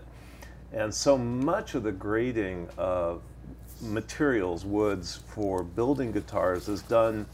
And 0.72 0.94
so 0.94 1.18
much 1.18 1.74
of 1.74 1.82
the 1.82 1.92
grading 1.92 2.70
of 2.78 3.24
materials, 3.82 4.64
woods, 4.64 5.24
for 5.26 5.64
building 5.64 6.12
guitars 6.12 6.70
is 6.70 6.84
done 6.84 7.26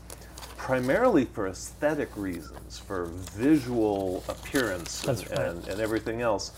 primarily 0.56 1.26
for 1.26 1.48
aesthetic 1.48 2.16
reasons, 2.16 2.80
for 2.80 3.08
visual 3.36 4.24
appearance 4.30 5.04
and, 5.04 5.30
right. 5.30 5.40
and, 5.40 5.68
and 5.68 5.82
everything 5.82 6.22
else. 6.22 6.54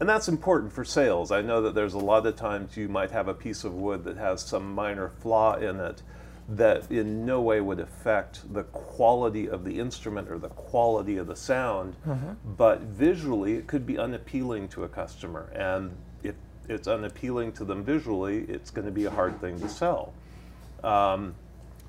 And 0.00 0.08
that's 0.08 0.28
important 0.28 0.72
for 0.72 0.86
sales. 0.86 1.32
I 1.32 1.42
know 1.42 1.60
that 1.60 1.74
there's 1.74 1.92
a 1.92 1.98
lot 1.98 2.24
of 2.24 2.34
times 2.34 2.78
you 2.78 2.88
might 2.88 3.10
have 3.10 3.28
a 3.28 3.34
piece 3.34 3.62
of 3.64 3.74
wood 3.74 4.04
that 4.04 4.16
has 4.16 4.40
some 4.40 4.74
minor 4.74 5.10
flaw 5.20 5.56
in 5.56 5.80
it 5.80 6.00
that 6.48 6.90
in 6.90 7.26
no 7.26 7.40
way 7.40 7.60
would 7.60 7.80
affect 7.80 8.52
the 8.54 8.62
quality 8.64 9.48
of 9.48 9.64
the 9.64 9.78
instrument 9.80 10.30
or 10.30 10.38
the 10.38 10.48
quality 10.48 11.16
of 11.16 11.26
the 11.26 11.34
sound, 11.34 11.96
mm-hmm. 12.06 12.32
but 12.56 12.80
visually 12.82 13.54
it 13.54 13.66
could 13.66 13.84
be 13.84 13.98
unappealing 13.98 14.68
to 14.68 14.84
a 14.84 14.88
customer. 14.88 15.50
And 15.54 15.96
if 16.22 16.36
it's 16.68 16.86
unappealing 16.86 17.52
to 17.52 17.64
them 17.64 17.82
visually, 17.82 18.44
it's 18.48 18.70
going 18.70 18.86
to 18.86 18.92
be 18.92 19.06
a 19.06 19.10
hard 19.10 19.40
thing 19.40 19.58
to 19.60 19.68
sell. 19.68 20.12
Um, 20.84 21.34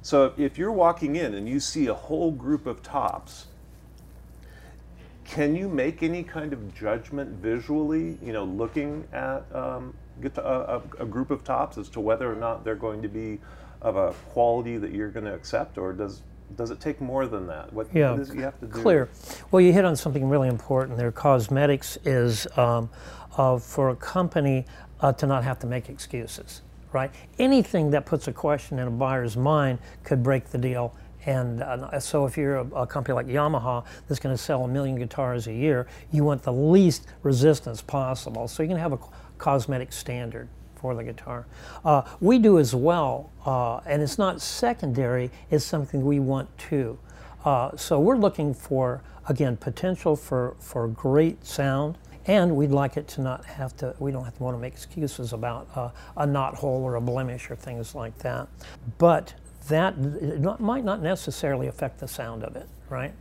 so 0.02 0.34
if 0.38 0.58
you're 0.58 0.72
walking 0.72 1.16
in 1.16 1.36
and 1.36 1.48
you 1.48 1.60
see 1.60 1.88
a 1.88 1.94
whole 1.94 2.32
group 2.32 2.66
of 2.66 2.82
tops, 2.82 3.48
can 5.26 5.56
you 5.56 5.68
make 5.68 6.02
any 6.02 6.24
kind 6.24 6.54
of 6.54 6.74
judgment 6.74 7.30
visually, 7.30 8.18
you 8.24 8.32
know, 8.32 8.46
looking 8.46 9.08
at 9.12 9.44
um, 9.54 9.94
a, 10.24 10.82
a, 11.00 11.06
group 11.06 11.30
of 11.30 11.44
tops 11.44 11.78
as 11.78 11.90
to 11.90 12.00
whether 12.00 12.32
or 12.32 12.36
not 12.36 12.64
they're 12.64 12.76
going 12.76 13.02
to 13.02 13.10
be 13.10 13.40
of 13.82 13.96
a 13.96 14.14
quality 14.30 14.78
that 14.78 14.92
you're 14.92 15.10
going 15.10 15.26
to 15.26 15.34
accept, 15.34 15.78
or 15.78 15.94
does 15.94 16.22
does 16.56 16.72
it 16.72 16.80
take 16.80 17.02
more 17.02 17.28
than 17.28 17.46
that? 17.48 17.72
What, 17.74 17.88
yeah, 17.94 18.12
what 18.12 18.22
is 18.22 18.34
you 18.34 18.42
have 18.42 18.60
to 18.62 18.68
do? 18.68 18.72
Clear. 18.72 19.10
Well, 19.52 19.60
you 19.60 19.74
hit 19.74 19.84
on 19.84 19.96
something 19.96 20.28
really 20.30 20.48
important 20.48 20.98
there. 20.98 21.12
Cosmetics 21.12 21.98
is 22.06 22.48
um, 22.58 22.90
uh, 23.36 23.60
for 23.60 23.90
a 23.90 23.96
company 23.96 24.66
uh, 25.02 25.12
to 25.14 25.28
not 25.28 25.44
have 25.44 25.60
to 25.60 25.68
make 25.68 25.90
excuses, 25.90 26.62
right? 26.94 27.12
Anything 27.38 27.92
that 27.92 28.06
puts 28.06 28.28
a 28.28 28.34
question 28.34 28.80
in 28.80 28.88
a 28.88 28.92
buyer's 28.92 29.36
mind 29.36 29.80
could 30.04 30.24
break 30.24 30.46
the 30.46 30.58
deal. 30.58 30.96
And 31.26 31.62
uh, 31.62 32.00
so, 32.00 32.26
if 32.26 32.38
you're 32.38 32.56
a, 32.56 32.68
a, 32.68 32.88
company 32.88 33.14
like 33.14 33.28
Yamaha 33.28 33.84
that's 34.08 34.20
going 34.20 34.34
to 34.34 34.42
sell 34.42 34.64
a 34.64 34.68
million 34.68 34.96
guitars 34.96 35.48
a 35.48 35.54
year, 35.54 35.86
you 36.12 36.24
want 36.24 36.42
the 36.42 36.54
least 36.54 37.06
resistance 37.22 37.82
possible. 37.82 38.48
So, 38.48 38.64
you 38.64 38.70
can 38.70 38.78
have 38.78 38.94
a 38.94 39.00
cosmetic 39.38 39.92
standard 39.92 40.48
for 40.78 40.96
the 40.96 41.04
guitar. 41.04 41.46
Uh, 41.84 42.04
we 42.20 42.40
do 42.40 42.60
as 42.60 42.76
well, 42.76 43.32
uh, 43.46 43.78
and 43.86 44.02
it's 44.02 44.18
not 44.18 44.42
secondary, 44.42 45.32
it's 45.50 45.66
something 45.66 46.06
we 46.06 46.20
want 46.20 46.56
too. 46.58 46.98
Uh, 47.46 47.76
so 47.76 48.00
we're 48.00 48.18
looking 48.18 48.54
for, 48.54 49.02
again, 49.28 49.58
potential 49.58 50.16
for, 50.16 50.56
for 50.60 50.88
great 50.88 51.46
sound, 51.46 51.98
and 52.26 52.56
we'd 52.56 52.72
like 52.72 52.98
it 52.98 53.08
to 53.08 53.22
not 53.22 53.46
have 53.46 53.76
to, 53.78 53.96
we 54.00 54.12
don't 54.12 54.26
have 54.26 54.36
to 54.38 54.44
want 54.44 54.56
to 54.56 54.62
make 54.62 54.74
excuses 54.74 55.34
about 55.34 55.68
uh, 55.76 55.90
a 56.18 56.26
knot 56.28 56.56
hole 56.56 56.84
or 56.84 56.96
a 56.96 57.02
blemish 57.02 57.50
or 57.50 57.56
things 57.56 57.96
like 57.96 58.18
that. 58.20 58.48
But 58.98 59.34
that 59.70 59.98
not, 59.98 60.60
might 60.60 60.84
not 60.84 61.02
necessarily 61.02 61.68
affect 61.68 62.00
the 62.00 62.08
sound 62.08 62.44
of 62.44 62.56
it, 62.56 62.68
right? 62.90 63.14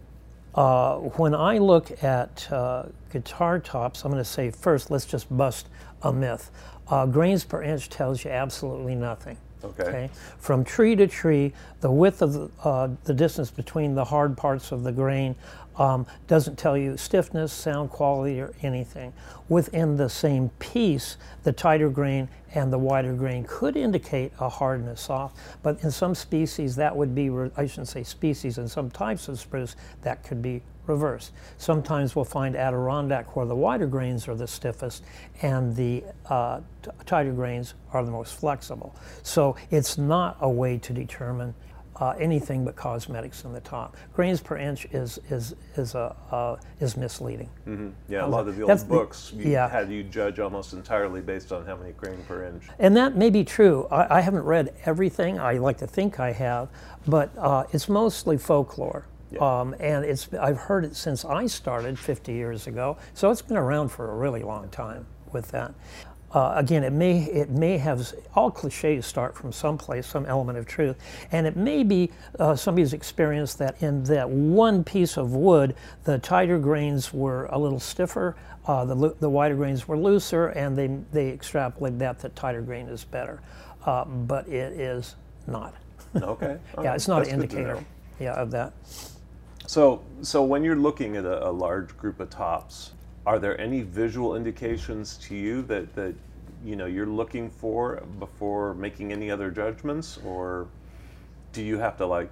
Uh, 0.56 0.96
when 0.96 1.34
I 1.34 1.58
look 1.58 2.02
at 2.02 2.50
uh, 2.50 2.86
guitar 3.12 3.58
tops, 3.58 4.04
I'm 4.04 4.10
going 4.10 4.22
to 4.22 4.28
say 4.28 4.50
first, 4.50 4.90
let's 4.90 5.04
just 5.04 5.34
bust 5.36 5.68
a 6.02 6.12
myth. 6.12 6.50
Uh, 6.88 7.06
grains 7.06 7.44
per 7.44 7.62
inch 7.62 7.88
tells 7.88 8.24
you 8.24 8.30
absolutely 8.30 8.94
nothing. 8.94 9.36
Okay. 9.64 9.82
okay. 9.82 10.10
From 10.38 10.64
tree 10.64 10.94
to 10.96 11.06
tree, 11.06 11.52
the 11.80 11.90
width 11.90 12.22
of 12.22 12.32
the, 12.32 12.50
uh, 12.62 12.88
the 13.04 13.14
distance 13.14 13.50
between 13.50 13.94
the 13.94 14.04
hard 14.04 14.36
parts 14.36 14.70
of 14.70 14.84
the 14.84 14.92
grain 14.92 15.34
um, 15.78 16.06
doesn't 16.26 16.56
tell 16.56 16.76
you 16.76 16.96
stiffness, 16.96 17.52
sound 17.52 17.90
quality, 17.90 18.40
or 18.40 18.54
anything. 18.62 19.12
Within 19.48 19.96
the 19.96 20.08
same 20.08 20.48
piece, 20.58 21.16
the 21.42 21.52
tighter 21.52 21.90
grain 21.90 22.28
and 22.54 22.72
the 22.72 22.78
wider 22.78 23.12
grain 23.12 23.44
could 23.44 23.76
indicate 23.76 24.32
a 24.40 24.48
hardness 24.48 25.02
soft, 25.02 25.36
but 25.62 25.82
in 25.82 25.90
some 25.90 26.14
species 26.14 26.76
that 26.76 26.94
would 26.96 27.14
be, 27.14 27.30
I 27.56 27.66
shouldn't 27.66 27.88
say 27.88 28.02
species, 28.04 28.58
in 28.58 28.68
some 28.68 28.90
types 28.90 29.28
of 29.28 29.38
spruce 29.38 29.76
that 30.02 30.22
could 30.24 30.40
be 30.40 30.62
reversed. 30.88 31.32
Sometimes 31.58 32.16
we'll 32.16 32.24
find 32.24 32.56
Adirondack 32.56 33.36
where 33.36 33.46
the 33.46 33.54
wider 33.54 33.86
grains 33.86 34.28
are 34.28 34.34
the 34.34 34.46
stiffest 34.46 35.04
and 35.42 35.74
the 35.74 36.04
uh, 36.28 36.60
tighter 37.04 37.32
grains 37.32 37.74
are 37.92 38.04
the 38.04 38.10
most 38.10 38.38
flexible. 38.38 38.94
So 39.22 39.56
it's 39.70 39.98
not 39.98 40.36
a 40.40 40.48
way 40.48 40.78
to 40.78 40.92
determine 40.92 41.54
uh, 42.00 42.10
anything 42.18 42.64
but 42.64 42.76
cosmetics 42.76 43.44
in 43.44 43.52
the 43.52 43.60
top. 43.60 43.96
Grains 44.12 44.40
per 44.40 44.56
inch 44.56 44.86
is 44.92 45.18
is 45.30 45.54
is 45.76 45.94
a 45.94 46.14
uh, 46.30 46.56
is 46.80 46.96
misleading. 46.96 47.48
Mm-hmm. 47.66 47.90
Yeah, 48.08 48.26
a 48.26 48.28
lot 48.28 48.48
of 48.48 48.56
the 48.56 48.62
old 48.62 48.88
books 48.88 49.32
the, 49.34 49.48
yeah. 49.48 49.68
had 49.68 49.90
you 49.90 50.02
judge 50.02 50.38
almost 50.38 50.72
entirely 50.72 51.20
based 51.20 51.52
on 51.52 51.64
how 51.64 51.76
many 51.76 51.92
grain 51.92 52.22
per 52.28 52.44
inch. 52.44 52.64
And 52.78 52.96
that 52.96 53.16
may 53.16 53.30
be 53.30 53.44
true. 53.44 53.86
I, 53.90 54.18
I 54.18 54.20
haven't 54.20 54.44
read 54.44 54.74
everything. 54.84 55.38
I 55.40 55.54
like 55.54 55.78
to 55.78 55.86
think 55.86 56.20
I 56.20 56.32
have, 56.32 56.68
but 57.06 57.30
uh, 57.38 57.64
it's 57.72 57.88
mostly 57.88 58.36
folklore. 58.36 59.06
Yeah. 59.30 59.60
Um, 59.60 59.74
and 59.80 60.04
it's 60.04 60.28
I've 60.34 60.58
heard 60.58 60.84
it 60.84 60.94
since 60.94 61.24
I 61.24 61.46
started 61.46 61.98
50 61.98 62.32
years 62.32 62.66
ago, 62.66 62.96
so 63.14 63.30
it's 63.30 63.42
been 63.42 63.56
around 63.56 63.88
for 63.88 64.10
a 64.10 64.16
really 64.16 64.42
long 64.42 64.68
time 64.68 65.06
with 65.32 65.48
that. 65.50 65.74
Uh, 66.32 66.52
again, 66.56 66.84
it 66.84 66.92
may 66.92 67.22
it 67.24 67.50
may 67.50 67.78
have 67.78 68.12
all 68.34 68.50
cliches 68.50 69.06
start 69.06 69.36
from 69.36 69.52
someplace, 69.52 70.06
some 70.06 70.26
element 70.26 70.58
of 70.58 70.66
truth, 70.66 70.96
and 71.32 71.46
it 71.46 71.56
may 71.56 71.82
be 71.82 72.10
uh, 72.38 72.54
somebody's 72.54 72.92
experience 72.92 73.54
that 73.54 73.80
in 73.82 74.02
that 74.04 74.28
one 74.28 74.84
piece 74.84 75.16
of 75.16 75.32
wood, 75.34 75.74
the 76.04 76.18
tighter 76.18 76.58
grains 76.58 77.12
were 77.12 77.46
a 77.46 77.58
little 77.58 77.80
stiffer, 77.80 78.36
uh, 78.66 78.84
the 78.84 79.14
the 79.20 79.30
wider 79.30 79.54
grains 79.54 79.86
were 79.86 79.96
looser, 79.96 80.48
and 80.48 80.76
they 80.76 80.88
they 81.12 81.30
extrapolate 81.30 81.98
that 81.98 82.18
the 82.18 82.28
tighter 82.30 82.60
grain 82.60 82.88
is 82.88 83.04
better, 83.04 83.40
uh, 83.84 84.04
but 84.04 84.48
it 84.48 84.72
is 84.72 85.14
not. 85.46 85.74
Okay. 86.16 86.58
yeah, 86.82 86.94
it's 86.94 87.08
not 87.08 87.20
That's 87.20 87.30
an 87.30 87.42
indicator. 87.42 87.84
Yeah, 88.18 88.32
of 88.32 88.50
that. 88.50 88.72
So, 89.66 90.04
so 90.22 90.44
when 90.44 90.62
you're 90.62 90.76
looking 90.76 91.16
at 91.16 91.24
a, 91.24 91.48
a, 91.48 91.50
large 91.50 91.96
group 91.96 92.20
of 92.20 92.30
tops, 92.30 92.92
are 93.26 93.40
there 93.40 93.60
any 93.60 93.82
visual 93.82 94.36
indications 94.36 95.16
to 95.18 95.34
you 95.34 95.62
that, 95.62 95.94
that 95.96 96.14
you 96.64 96.76
know 96.76 96.86
you're 96.86 97.06
looking 97.06 97.50
for 97.50 98.00
before 98.20 98.74
making 98.74 99.12
any 99.12 99.30
other 99.30 99.50
judgments, 99.50 100.18
or 100.24 100.68
do 101.52 101.62
you 101.62 101.78
have 101.78 101.96
to 101.96 102.06
like 102.06 102.30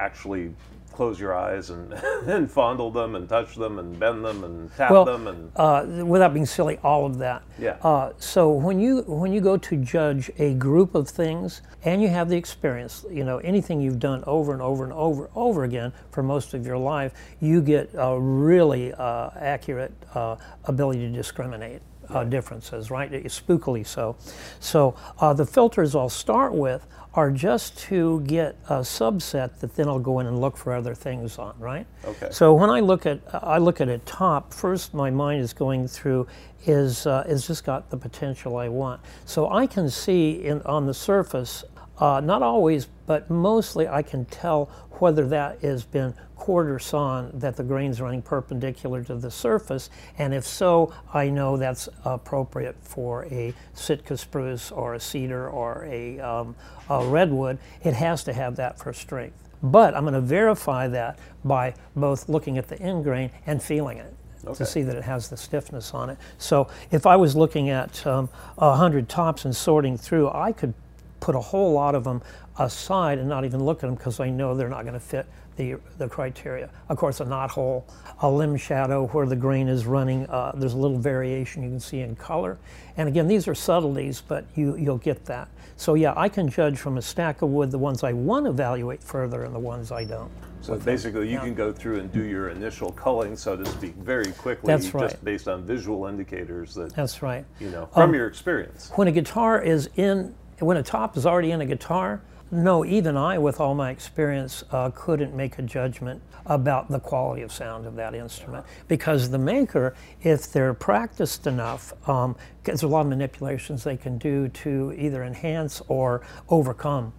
actually 0.00 0.52
close 0.92 1.18
your 1.18 1.34
eyes 1.34 1.70
and, 1.70 1.92
and 2.26 2.50
fondle 2.50 2.90
them 2.90 3.14
and 3.14 3.28
touch 3.28 3.54
them 3.54 3.78
and 3.78 3.98
bend 3.98 4.24
them 4.24 4.44
and 4.44 4.74
tap 4.76 4.90
well, 4.90 5.04
them 5.04 5.26
and 5.26 5.50
uh, 5.56 6.04
without 6.04 6.32
being 6.32 6.46
silly, 6.46 6.78
all 6.82 7.06
of 7.06 7.18
that. 7.18 7.42
Yeah. 7.58 7.76
Uh, 7.82 8.12
so 8.18 8.50
when 8.50 8.78
you 8.78 9.02
when 9.02 9.32
you 9.32 9.40
go 9.40 9.56
to 9.56 9.76
judge 9.76 10.30
a 10.38 10.54
group 10.54 10.94
of 10.94 11.08
things 11.08 11.62
and 11.84 12.00
you 12.00 12.08
have 12.08 12.28
the 12.28 12.36
experience, 12.36 13.04
you 13.10 13.24
know 13.24 13.38
anything 13.38 13.80
you've 13.80 14.00
done 14.00 14.22
over 14.26 14.52
and 14.52 14.62
over 14.62 14.84
and 14.84 14.92
over 14.92 15.30
over 15.34 15.64
again 15.64 15.92
for 16.10 16.22
most 16.22 16.54
of 16.54 16.66
your 16.66 16.78
life, 16.78 17.12
you 17.40 17.60
get 17.60 17.90
a 17.94 18.18
really 18.18 18.92
uh, 18.94 19.30
accurate 19.36 19.92
uh, 20.14 20.36
ability 20.64 21.00
to 21.00 21.10
discriminate. 21.10 21.82
Uh, 22.08 22.24
differences, 22.24 22.90
right? 22.90 23.10
Spookily 23.10 23.86
so. 23.86 24.16
So 24.60 24.94
uh, 25.18 25.32
the 25.32 25.46
filters 25.46 25.94
I'll 25.94 26.10
start 26.10 26.52
with 26.52 26.84
are 27.14 27.30
just 27.30 27.78
to 27.78 28.20
get 28.22 28.56
a 28.68 28.80
subset 28.80 29.58
that 29.60 29.74
then 29.76 29.88
I'll 29.88 29.98
go 29.98 30.20
in 30.20 30.26
and 30.26 30.40
look 30.40 30.56
for 30.56 30.72
other 30.72 30.94
things 30.94 31.38
on, 31.38 31.54
right? 31.58 31.86
Okay. 32.04 32.28
So 32.30 32.54
when 32.54 32.70
I 32.70 32.80
look 32.80 33.04
at 33.06 33.20
I 33.32 33.58
look 33.58 33.80
at 33.80 33.88
a 33.88 33.98
top, 33.98 34.52
first 34.54 34.94
my 34.94 35.10
mind 35.10 35.42
is 35.42 35.52
going 35.52 35.88
through 35.88 36.26
is 36.66 37.06
uh, 37.06 37.24
is 37.28 37.46
just 37.46 37.64
got 37.64 37.90
the 37.90 37.96
potential 37.96 38.56
I 38.56 38.68
want. 38.68 39.00
So 39.26 39.50
I 39.50 39.66
can 39.66 39.90
see 39.90 40.44
in 40.44 40.62
on 40.62 40.86
the 40.86 40.94
surface 40.94 41.64
Uh, 41.98 42.20
not 42.20 42.42
always, 42.42 42.88
but 43.06 43.28
mostly 43.30 43.86
I 43.86 44.02
can 44.02 44.24
tell 44.24 44.68
whether 44.98 45.28
that 45.28 45.60
has 45.62 45.84
been 45.84 46.14
quarter 46.42 46.76
sawn, 46.76 47.30
that 47.34 47.54
the 47.54 47.62
grain's 47.62 48.00
running 48.00 48.20
perpendicular 48.20 49.04
to 49.04 49.14
the 49.14 49.30
surface, 49.30 49.88
and 50.18 50.34
if 50.34 50.44
so, 50.44 50.92
I 51.14 51.28
know 51.28 51.56
that's 51.56 51.88
appropriate 52.04 52.74
for 52.82 53.26
a 53.26 53.54
Sitka 53.74 54.16
spruce 54.16 54.72
or 54.72 54.94
a 54.94 55.00
cedar 55.00 55.48
or 55.48 55.86
a, 55.88 56.18
um, 56.18 56.56
a 56.90 57.06
redwood. 57.06 57.58
It 57.84 57.94
has 57.94 58.24
to 58.24 58.32
have 58.32 58.56
that 58.56 58.76
for 58.76 58.92
strength. 58.92 59.36
But 59.62 59.94
I'm 59.94 60.02
going 60.02 60.14
to 60.14 60.20
verify 60.20 60.88
that 60.88 61.16
by 61.44 61.74
both 61.94 62.28
looking 62.28 62.58
at 62.58 62.66
the 62.66 62.80
end 62.80 63.04
grain 63.04 63.30
and 63.46 63.62
feeling 63.62 63.98
it. 63.98 64.12
Okay. 64.44 64.54
to 64.54 64.66
see 64.66 64.82
that 64.82 64.96
it 64.96 65.04
has 65.04 65.28
the 65.28 65.36
stiffness 65.36 65.94
on 65.94 66.10
it. 66.10 66.18
So 66.38 66.66
if 66.90 67.06
I 67.06 67.14
was 67.14 67.36
looking 67.36 67.70
at 67.70 68.04
um, 68.04 68.28
100 68.56 69.08
tops 69.08 69.44
and 69.44 69.54
sorting 69.54 69.96
through, 69.96 70.30
I 70.30 70.50
could 70.50 70.74
put 71.20 71.36
a 71.36 71.40
whole 71.40 71.72
lot 71.72 71.94
of 71.94 72.02
them 72.02 72.20
aside 72.58 73.18
and 73.18 73.28
not 73.28 73.44
even 73.44 73.62
look 73.62 73.84
at 73.84 73.86
them 73.86 73.94
because 73.94 74.18
I 74.18 74.30
know 74.30 74.56
they're 74.56 74.68
not 74.68 74.82
going 74.82 74.94
to 74.94 75.00
fit 75.00 75.26
the, 75.56 75.76
the 75.98 76.08
criteria. 76.08 76.70
Of 76.88 76.96
course, 76.96 77.20
a 77.20 77.24
knot 77.24 77.50
hole, 77.50 77.86
a 78.20 78.30
limb 78.30 78.56
shadow 78.56 79.06
where 79.08 79.26
the 79.26 79.36
grain 79.36 79.68
is 79.68 79.86
running, 79.86 80.26
uh, 80.28 80.52
there's 80.54 80.74
a 80.74 80.78
little 80.78 80.98
variation 80.98 81.62
you 81.62 81.70
can 81.70 81.80
see 81.80 82.00
in 82.00 82.16
color. 82.16 82.58
And 82.96 83.08
again, 83.08 83.28
these 83.28 83.48
are 83.48 83.54
subtleties, 83.54 84.20
but 84.20 84.44
you, 84.54 84.76
you'll 84.76 84.98
get 84.98 85.24
that. 85.26 85.48
So 85.76 85.94
yeah, 85.94 86.14
I 86.16 86.28
can 86.28 86.48
judge 86.48 86.78
from 86.78 86.98
a 86.98 87.02
stack 87.02 87.42
of 87.42 87.50
wood 87.50 87.70
the 87.70 87.78
ones 87.78 88.04
I 88.04 88.12
want 88.12 88.46
to 88.46 88.50
evaluate 88.50 89.02
further 89.02 89.44
and 89.44 89.54
the 89.54 89.58
ones 89.58 89.90
I 89.90 90.04
don't. 90.04 90.30
So 90.60 90.78
basically, 90.78 91.26
you 91.26 91.34
yeah. 91.34 91.40
can 91.40 91.54
go 91.54 91.72
through 91.72 91.98
and 91.98 92.12
do 92.12 92.22
your 92.22 92.50
initial 92.50 92.92
culling, 92.92 93.34
so 93.34 93.56
to 93.56 93.66
speak, 93.66 93.96
very 93.96 94.30
quickly, 94.30 94.68
That's 94.68 94.94
right. 94.94 95.10
just 95.10 95.24
based 95.24 95.48
on 95.48 95.64
visual 95.64 96.06
indicators 96.06 96.72
that. 96.76 96.94
That's 96.94 97.20
right. 97.20 97.44
You 97.58 97.70
know, 97.70 97.86
from 97.86 98.10
um, 98.10 98.14
your 98.14 98.28
experience. 98.28 98.92
When 98.94 99.08
a 99.08 99.12
guitar 99.12 99.60
is 99.60 99.90
in, 99.96 100.32
when 100.60 100.76
a 100.76 100.82
top 100.82 101.16
is 101.16 101.26
already 101.26 101.50
in 101.50 101.62
a 101.62 101.66
guitar, 101.66 102.22
no, 102.52 102.84
even 102.84 103.16
I, 103.16 103.38
with 103.38 103.60
all 103.60 103.74
my 103.74 103.90
experience, 103.90 104.62
uh, 104.70 104.90
couldn't 104.94 105.34
make 105.34 105.58
a 105.58 105.62
judgment 105.62 106.20
about 106.44 106.90
the 106.90 107.00
quality 107.00 107.40
of 107.40 107.50
sound 107.50 107.86
of 107.86 107.94
that 107.96 108.14
instrument 108.14 108.66
because 108.88 109.30
the 109.30 109.38
maker, 109.38 109.94
if 110.20 110.52
they're 110.52 110.74
practiced 110.74 111.46
enough, 111.46 111.94
um, 112.06 112.36
there's 112.64 112.82
a 112.82 112.86
lot 112.86 113.00
of 113.00 113.06
manipulations 113.06 113.84
they 113.84 113.96
can 113.96 114.18
do 114.18 114.48
to 114.48 114.94
either 114.98 115.24
enhance 115.24 115.80
or 115.88 116.26
overcome 116.50 117.14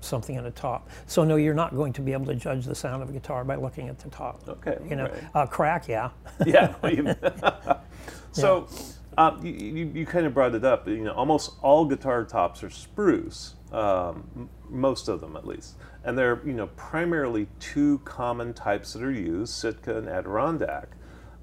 something 0.00 0.36
in 0.36 0.44
a 0.44 0.50
top. 0.50 0.90
So 1.06 1.24
no, 1.24 1.36
you're 1.36 1.54
not 1.54 1.74
going 1.74 1.94
to 1.94 2.02
be 2.02 2.12
able 2.12 2.26
to 2.26 2.34
judge 2.34 2.66
the 2.66 2.74
sound 2.74 3.02
of 3.02 3.08
a 3.08 3.12
guitar 3.12 3.42
by 3.42 3.54
looking 3.54 3.88
at 3.88 3.98
the 3.98 4.10
top. 4.10 4.46
Okay. 4.46 4.76
You 4.86 4.96
know, 4.96 5.04
right. 5.04 5.24
uh, 5.34 5.46
crack, 5.46 5.88
yeah. 5.88 6.10
yeah. 6.46 6.74
so. 8.32 8.68
Yeah. 8.70 8.76
Uh, 9.16 9.38
you, 9.44 9.52
you, 9.52 9.92
you, 9.94 10.06
kind 10.06 10.26
of 10.26 10.34
brought 10.34 10.56
it 10.56 10.64
up. 10.64 10.88
You 10.88 11.04
know, 11.04 11.12
almost 11.12 11.52
all 11.62 11.84
guitar 11.84 12.24
tops 12.24 12.64
are 12.64 12.70
spruce 12.70 13.54
um, 13.74 14.48
most 14.68 15.08
of 15.08 15.20
them 15.20 15.36
at 15.36 15.46
least. 15.46 15.74
And 16.04 16.16
there 16.16 16.32
are 16.32 16.42
you 16.46 16.52
know 16.52 16.68
primarily 16.68 17.48
two 17.60 17.98
common 18.04 18.54
types 18.54 18.92
that 18.92 19.02
are 19.02 19.10
used: 19.10 19.52
Sitka 19.54 19.98
and 19.98 20.08
Adirondack. 20.08 20.88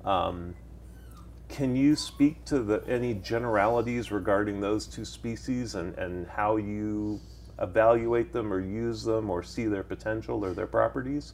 Um, 0.05 0.55
can 1.50 1.75
you 1.75 1.97
speak 1.97 2.45
to 2.45 2.59
the, 2.59 2.81
any 2.88 3.13
generalities 3.13 4.09
regarding 4.09 4.61
those 4.61 4.88
two 4.88 5.03
species 5.03 5.75
and, 5.75 5.93
and 5.97 6.25
how 6.25 6.55
you 6.55 7.19
evaluate 7.59 8.31
them 8.31 8.53
or 8.53 8.61
use 8.61 9.03
them 9.03 9.29
or 9.29 9.43
see 9.43 9.65
their 9.65 9.83
potential 9.83 10.45
or 10.45 10.53
their 10.53 10.65
properties? 10.65 11.33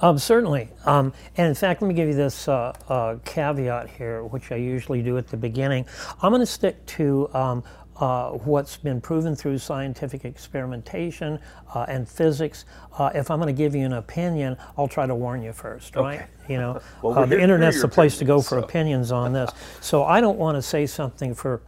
Um, 0.00 0.18
certainly. 0.18 0.70
Um, 0.86 1.12
and 1.36 1.48
in 1.48 1.54
fact, 1.54 1.82
let 1.82 1.88
me 1.88 1.94
give 1.94 2.08
you 2.08 2.14
this 2.14 2.48
uh, 2.48 2.72
uh, 2.88 3.16
caveat 3.24 3.90
here, 3.90 4.24
which 4.24 4.52
I 4.52 4.56
usually 4.56 5.02
do 5.02 5.18
at 5.18 5.28
the 5.28 5.36
beginning. 5.36 5.86
I'm 6.22 6.30
going 6.30 6.40
to 6.40 6.46
stick 6.46 6.84
to 6.86 7.28
um, 7.34 7.64
uh, 8.00 8.30
what's 8.30 8.76
been 8.76 9.00
proven 9.00 9.34
through 9.34 9.58
scientific 9.58 10.24
experimentation 10.24 11.38
uh, 11.74 11.86
and 11.88 12.08
physics. 12.08 12.64
Uh, 12.98 13.10
if 13.14 13.30
I'm 13.30 13.40
going 13.40 13.54
to 13.54 13.56
give 13.56 13.74
you 13.74 13.84
an 13.84 13.94
opinion, 13.94 14.56
I'll 14.76 14.88
try 14.88 15.06
to 15.06 15.14
warn 15.14 15.42
you 15.42 15.52
first, 15.52 15.96
right? 15.96 16.20
Okay. 16.20 16.26
You 16.48 16.58
know, 16.58 16.80
well, 17.02 17.18
uh, 17.18 17.26
the 17.26 17.40
internet's 17.40 17.80
the 17.80 17.88
place 17.88 18.18
to 18.18 18.24
go 18.24 18.40
for 18.40 18.60
so. 18.60 18.64
opinions 18.64 19.12
on 19.12 19.32
this. 19.32 19.50
so 19.80 20.04
I 20.04 20.20
don't 20.20 20.38
want 20.38 20.56
to 20.56 20.62
say 20.62 20.86
something 20.86 21.34
for 21.34 21.62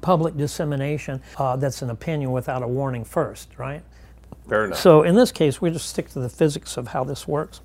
public 0.00 0.36
dissemination 0.36 1.20
uh, 1.38 1.56
that's 1.56 1.82
an 1.82 1.90
opinion 1.90 2.30
without 2.30 2.62
a 2.62 2.68
warning 2.68 3.04
first, 3.04 3.58
right? 3.58 3.82
Fair 4.48 4.66
enough. 4.66 4.78
So 4.78 5.02
in 5.02 5.14
this 5.14 5.32
case, 5.32 5.60
we 5.60 5.70
just 5.70 5.88
stick 5.88 6.08
to 6.10 6.20
the 6.20 6.28
physics 6.28 6.76
of 6.76 6.88
how 6.88 7.04
this 7.04 7.26
works. 7.26 7.60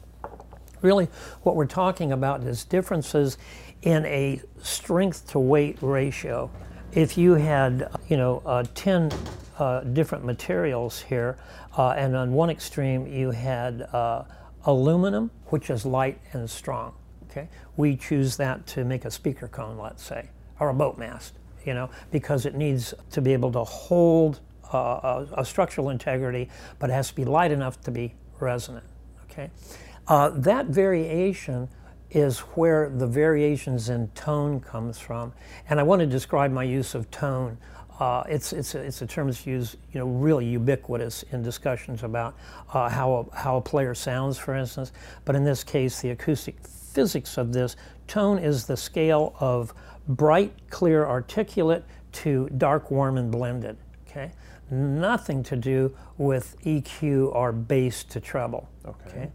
Really, 0.81 1.07
what 1.43 1.55
we're 1.55 1.65
talking 1.65 2.11
about 2.11 2.43
is 2.43 2.65
differences 2.65 3.37
in 3.83 4.05
a 4.05 4.41
strength 4.61 5.29
to 5.31 5.39
weight 5.39 5.77
ratio 5.81 6.49
if 6.95 7.17
you 7.17 7.33
had, 7.33 7.89
you 8.07 8.17
know, 8.17 8.41
uh, 8.45 8.63
10 8.75 9.11
uh, 9.57 9.81
different 9.81 10.23
materials 10.23 11.01
here, 11.01 11.37
uh, 11.77 11.89
and 11.91 12.15
on 12.15 12.33
one 12.33 12.49
extreme 12.49 13.07
you 13.07 13.31
had 13.31 13.81
uh, 13.93 14.23
aluminum, 14.65 15.31
which 15.47 15.69
is 15.69 15.85
light 15.85 16.19
and 16.33 16.49
strong, 16.49 16.93
okay? 17.29 17.49
We 17.77 17.95
choose 17.95 18.37
that 18.37 18.65
to 18.67 18.83
make 18.83 19.05
a 19.05 19.11
speaker 19.11 19.47
cone, 19.47 19.77
let's 19.77 20.03
say, 20.03 20.29
or 20.59 20.69
a 20.69 20.73
boat 20.73 20.97
mast, 20.97 21.33
you 21.65 21.73
know, 21.73 21.89
because 22.11 22.45
it 22.45 22.55
needs 22.55 22.93
to 23.11 23.21
be 23.21 23.33
able 23.33 23.51
to 23.53 23.63
hold 23.63 24.39
uh, 24.73 24.77
a, 24.77 25.41
a, 25.41 25.45
structural 25.45 25.89
integrity, 25.89 26.49
but 26.79 26.89
it 26.89 26.93
has 26.93 27.09
to 27.09 27.15
be 27.15 27.25
light 27.25 27.51
enough 27.51 27.79
to 27.81 27.91
be 27.91 28.13
resonant, 28.39 28.85
okay? 29.29 29.49
Uh, 30.07 30.29
that 30.29 30.67
variation 30.67 31.69
is 32.13 32.39
where 32.39 32.89
the 32.89 33.07
variations 33.07 33.89
in 33.89 34.07
tone 34.09 34.59
comes 34.59 34.99
from. 34.99 35.33
And 35.69 35.79
I 35.79 35.83
want 35.83 35.99
to 35.99 36.05
describe 36.05 36.51
my 36.51 36.63
use 36.63 36.95
of 36.95 37.09
tone. 37.11 37.57
Uh, 37.99 38.23
it's, 38.27 38.53
it's, 38.53 38.75
a, 38.75 38.79
it's 38.79 39.01
a 39.01 39.07
term 39.07 39.27
that's 39.27 39.45
used, 39.45 39.77
you 39.91 39.99
know, 39.99 40.07
really 40.07 40.45
ubiquitous 40.45 41.23
in 41.31 41.41
discussions 41.41 42.03
about 42.03 42.35
uh, 42.73 42.89
how, 42.89 43.29
a, 43.31 43.35
how 43.35 43.57
a 43.57 43.61
player 43.61 43.93
sounds, 43.95 44.37
for 44.37 44.55
instance. 44.55 44.91
But 45.25 45.35
in 45.35 45.43
this 45.43 45.63
case, 45.63 46.01
the 46.01 46.11
acoustic 46.11 46.55
physics 46.67 47.37
of 47.37 47.53
this, 47.53 47.75
tone 48.07 48.39
is 48.39 48.65
the 48.65 48.77
scale 48.77 49.35
of 49.39 49.73
bright, 50.07 50.53
clear, 50.69 51.05
articulate 51.05 51.83
to 52.11 52.49
dark, 52.57 52.91
warm, 52.91 53.17
and 53.17 53.31
blended, 53.31 53.77
okay? 54.07 54.31
Nothing 54.73 55.43
to 55.43 55.55
do 55.55 55.95
with 56.17 56.55
EQ 56.63 57.33
or 57.33 57.51
bass 57.51 58.03
to 58.05 58.19
treble. 58.19 58.69
Okay. 58.85 59.09
okay? 59.09 59.31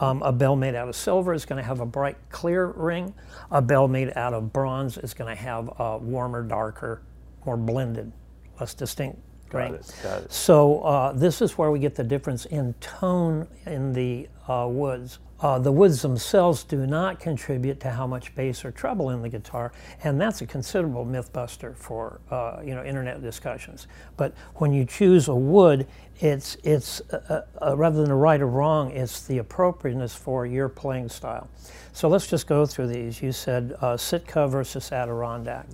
Um, 0.00 0.22
a 0.22 0.32
bell 0.32 0.56
made 0.56 0.74
out 0.74 0.88
of 0.88 0.96
silver 0.96 1.32
is 1.32 1.44
going 1.44 1.58
to 1.58 1.62
have 1.62 1.80
a 1.80 1.86
bright, 1.86 2.16
clear 2.30 2.66
ring. 2.66 3.14
A 3.50 3.62
bell 3.62 3.86
made 3.88 4.12
out 4.16 4.34
of 4.34 4.52
bronze 4.52 4.98
is 4.98 5.14
going 5.14 5.34
to 5.34 5.40
have 5.40 5.70
a 5.78 5.98
warmer, 5.98 6.42
darker, 6.42 7.02
more 7.44 7.56
blended, 7.56 8.12
less 8.58 8.74
distinct 8.74 9.18
ring. 9.52 9.72
Got 9.72 9.80
it. 9.80 9.94
Got 10.02 10.22
it. 10.22 10.32
So 10.32 10.80
uh, 10.80 11.12
this 11.12 11.40
is 11.40 11.56
where 11.56 11.70
we 11.70 11.78
get 11.78 11.94
the 11.94 12.04
difference 12.04 12.46
in 12.46 12.74
tone 12.74 13.46
in 13.66 13.92
the 13.92 14.28
uh, 14.48 14.66
woods. 14.68 15.18
Uh, 15.40 15.58
the 15.58 15.70
woods 15.70 16.02
themselves 16.02 16.64
do 16.64 16.86
not 16.86 17.20
contribute 17.20 17.78
to 17.80 17.90
how 17.90 18.06
much 18.06 18.34
bass 18.34 18.64
or 18.64 18.72
treble 18.72 19.10
in 19.10 19.22
the 19.22 19.28
guitar, 19.28 19.72
and 20.02 20.20
that's 20.20 20.40
a 20.42 20.46
considerable 20.46 21.04
myth 21.04 21.32
buster 21.32 21.74
for 21.74 22.20
uh, 22.30 22.60
you 22.64 22.74
know 22.74 22.84
internet 22.84 23.22
discussions. 23.22 23.86
But 24.16 24.34
when 24.56 24.72
you 24.72 24.84
choose 24.84 25.28
a 25.28 25.34
wood, 25.34 25.86
it's 26.18 26.56
it's 26.64 27.00
uh, 27.12 27.42
uh, 27.62 27.76
rather 27.76 28.02
than 28.02 28.10
a 28.10 28.16
right 28.16 28.40
or 28.40 28.48
wrong, 28.48 28.90
it's 28.90 29.26
the 29.26 29.38
appropriateness 29.38 30.14
for 30.14 30.44
your 30.44 30.68
playing 30.68 31.08
style. 31.08 31.48
So 31.92 32.08
let's 32.08 32.26
just 32.26 32.46
go 32.46 32.66
through 32.66 32.88
these. 32.88 33.22
You 33.22 33.32
said 33.32 33.76
uh, 33.80 33.96
Sitka 33.96 34.48
versus 34.48 34.90
Adirondack. 34.90 35.66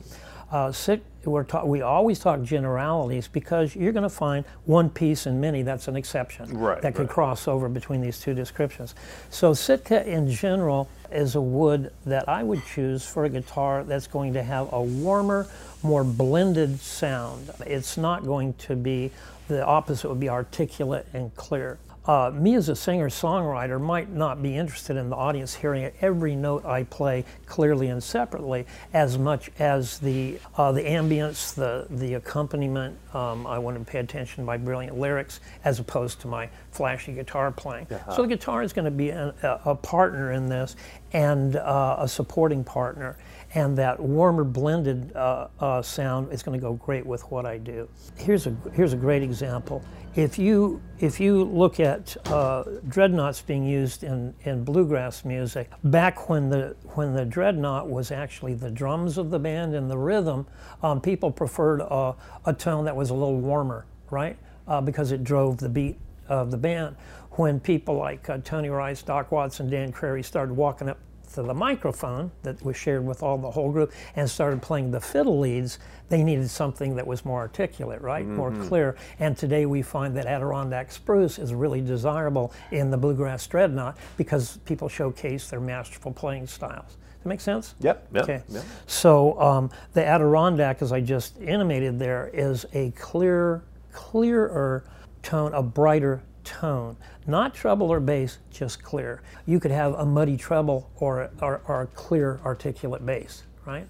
Uh, 0.55 0.71
sit, 0.71 1.03
ta- 1.49 1.65
we 1.65 1.83
always 1.83 2.21
talk 2.21 2.41
generalities 2.43 3.27
because 3.27 3.75
you're 3.75 3.91
going 3.91 4.05
to 4.05 4.09
find 4.09 4.45
one 4.67 4.89
piece 4.89 5.27
in 5.27 5.41
many 5.41 5.63
that's 5.63 5.89
an 5.89 5.97
exception 5.97 6.57
right, 6.57 6.81
that 6.81 6.95
could 6.95 7.09
right. 7.09 7.11
cross 7.11 7.49
over 7.49 7.69
between 7.69 8.01
these 8.01 8.21
two 8.21 8.35
descriptions. 8.35 8.95
So 9.31 9.53
Sitka 9.53 10.09
in 10.09 10.31
general 10.31 10.89
is 11.11 11.35
a 11.35 11.41
wood 11.41 11.93
that 12.07 12.29
I 12.29 12.45
would 12.45 12.65
choose 12.67 13.05
for 13.05 13.25
a 13.25 13.29
guitar 13.29 13.83
that's 13.83 14.07
going 14.07 14.33
to 14.35 14.45
have 14.45 14.73
a 14.73 14.81
warmer, 14.81 15.49
more 15.83 16.05
blended 16.05 16.79
sound. 16.79 17.51
It's 17.67 17.97
not 17.97 18.25
going 18.25 18.53
to 18.55 18.77
be 18.77 19.11
the 19.49 19.67
opposite 19.67 20.09
would 20.09 20.21
be 20.21 20.29
articulate 20.29 21.09
and 21.15 21.35
clear 21.35 21.79
uh, 22.07 22.31
me 22.35 22.55
as 22.55 22.69
a 22.69 22.77
singer 22.77 23.09
songwriter 23.09 23.81
might 23.81 24.11
not 24.11 24.43
be 24.43 24.57
interested 24.57 24.97
in 24.97 25.09
the 25.09 25.17
audience 25.17 25.55
hearing 25.55 25.91
every 26.01 26.37
note 26.37 26.65
I 26.65 26.83
play 26.85 27.25
clearly 27.47 27.89
and 27.89 28.03
separately 28.03 28.67
as 28.93 29.17
much 29.17 29.51
as 29.59 29.99
the 29.99 30.39
uh, 30.57 30.73
the 30.73 30.83
ambience, 30.83 31.55
the 31.55 31.87
the 31.91 32.15
accompaniment. 32.15 32.99
Um, 33.15 33.47
I 33.47 33.59
want 33.59 33.79
to 33.79 33.85
pay 33.85 34.01
attention 34.01 34.43
to 34.43 34.47
my 34.47 34.57
brilliant 34.57 34.99
lyrics 34.99 35.41
as 35.65 35.79
opposed 35.79 36.21
to 36.23 36.29
my 36.29 36.51
flashy 36.73 37.13
guitar 37.13 37.51
playing. 37.51 37.87
Uh-huh. 37.91 38.17
So 38.17 38.23
the 38.23 38.29
guitar 38.29 38.63
is 38.63 38.73
going 38.73 38.85
to 38.85 38.91
be 38.91 39.11
a, 39.11 39.35
a 39.65 39.75
partner 39.75 40.33
in 40.33 40.49
this 40.49 40.77
and 41.13 41.57
uh, 41.57 41.97
a 42.01 42.09
supporting 42.09 42.65
partner 42.65 43.17
and 43.55 43.77
that 43.79 44.01
warmer 44.01 44.45
blended 44.45 45.15
uh, 45.15 45.49
uh, 45.61 45.83
sound 45.83 46.33
is 46.33 46.43
going 46.43 46.59
to 46.59 46.63
go 46.63 46.75
great 46.75 47.07
with 47.07 47.23
what 47.31 47.47
I 47.47 47.59
do. 47.59 47.89
Here's 48.17 48.47
a 48.47 48.57
here's 48.73 48.93
a 48.93 48.97
great 48.97 49.23
example. 49.23 49.83
If 50.17 50.39
you 50.39 50.81
if 50.99 51.21
you 51.21 51.45
look 51.45 51.81
at 51.81 52.17
uh, 52.27 52.65
dreadnoughts 52.89 53.43
being 53.43 53.65
used 53.65 54.05
in, 54.05 54.35
in 54.45 54.65
bluegrass 54.65 55.25
music, 55.25 55.71
back 55.85 56.29
when 56.29 56.49
the 56.51 56.77
when 56.95 57.15
the 57.15 57.25
dreadnought 57.25 57.89
was 57.89 58.11
actually 58.11 58.55
the 58.55 58.71
drums 58.71 59.19
of 59.19 59.31
the 59.31 59.39
band 59.39 59.75
and 59.75 59.91
the 59.91 59.99
rhythm, 59.99 60.47
um, 60.83 61.01
people 61.01 61.31
preferred 61.31 61.81
a, 61.81 62.15
a 62.47 62.53
tone 62.53 62.85
that 62.85 62.95
was 62.95 63.11
a 63.11 63.15
little 63.15 63.41
warmer, 63.41 63.87
right? 64.11 64.37
uh, 64.67 64.81
because 64.81 65.13
it 65.13 65.25
drove 65.25 65.59
the 65.59 65.69
beat 65.69 65.97
of 66.29 66.51
the 66.51 66.57
band. 66.57 66.97
When 67.33 67.59
people 67.61 67.97
like 67.97 68.29
uh, 68.31 68.39
Tony 68.45 68.69
Rice, 68.69 69.03
Doc 69.03 69.33
Watson, 69.33 69.69
Dan 69.69 69.93
Crary 69.93 70.23
started 70.23 70.55
walking 70.55 70.89
up 70.89 70.99
to 71.35 71.43
the 71.43 71.55
microphone 71.55 72.31
that 72.43 72.63
was 72.65 72.77
shared 72.77 73.05
with 73.05 73.23
all 73.23 73.37
the 73.37 73.51
whole 73.51 73.71
group 73.71 73.93
and 74.17 74.29
started 74.29 74.63
playing 74.63 74.91
the 74.91 75.01
fiddle 75.01 75.39
leads, 75.39 75.79
they 76.09 76.23
needed 76.23 76.49
something 76.49 76.95
that 76.97 77.07
was 77.07 77.25
more 77.25 77.41
articulate, 77.41 78.01
right? 78.01 78.25
Mm-hmm. 78.25 78.37
More 78.37 78.53
clear. 78.53 78.97
And 79.19 79.37
today 79.37 79.67
we 79.67 79.83
find 79.83 80.17
that 80.17 80.27
Adirondack 80.27 80.93
spruce 80.93 81.39
is 81.39 81.53
really 81.53 81.81
desirable 81.81 82.53
in 82.71 82.91
the 82.91 82.97
bluegrass 82.97 83.47
dreadnought 83.47 83.97
because 84.17 84.59
people 84.59 84.89
showcase 84.89 85.49
their 85.49 85.61
masterful 85.61 86.13
playing 86.13 86.47
styles. 86.47 86.87
Does 86.87 87.23
that 87.25 87.29
make 87.29 87.41
sense? 87.41 87.75
Yep. 87.81 88.09
yep 88.13 88.23
okay. 88.23 88.43
Yep. 88.49 88.65
So 88.87 89.41
um, 89.41 89.71
the 89.93 90.05
Adirondack, 90.05 90.83
as 90.83 90.93
I 90.93 91.01
just 91.01 91.41
intimated 91.41 91.99
there, 91.99 92.31
is 92.33 92.67
a 92.75 92.91
clear, 92.93 93.65
clearer 93.93 94.85
tone, 95.23 95.53
a 95.55 95.63
brighter 95.63 96.23
tone. 96.45 96.97
Not 97.27 97.55
treble 97.55 97.91
or 97.91 98.01
bass, 98.01 98.39
just 98.51 98.83
clear. 98.83 99.23
You 99.47 99.59
could 99.59 99.71
have 99.71 99.95
a 99.95 100.05
muddy 100.05 100.37
treble 100.37 100.91
or, 100.97 101.31
or, 101.41 101.63
or 101.67 101.83
a 101.83 101.87
clear 101.89 102.39
articulate 102.45 103.05
bass, 103.07 103.45
right? 103.65 103.87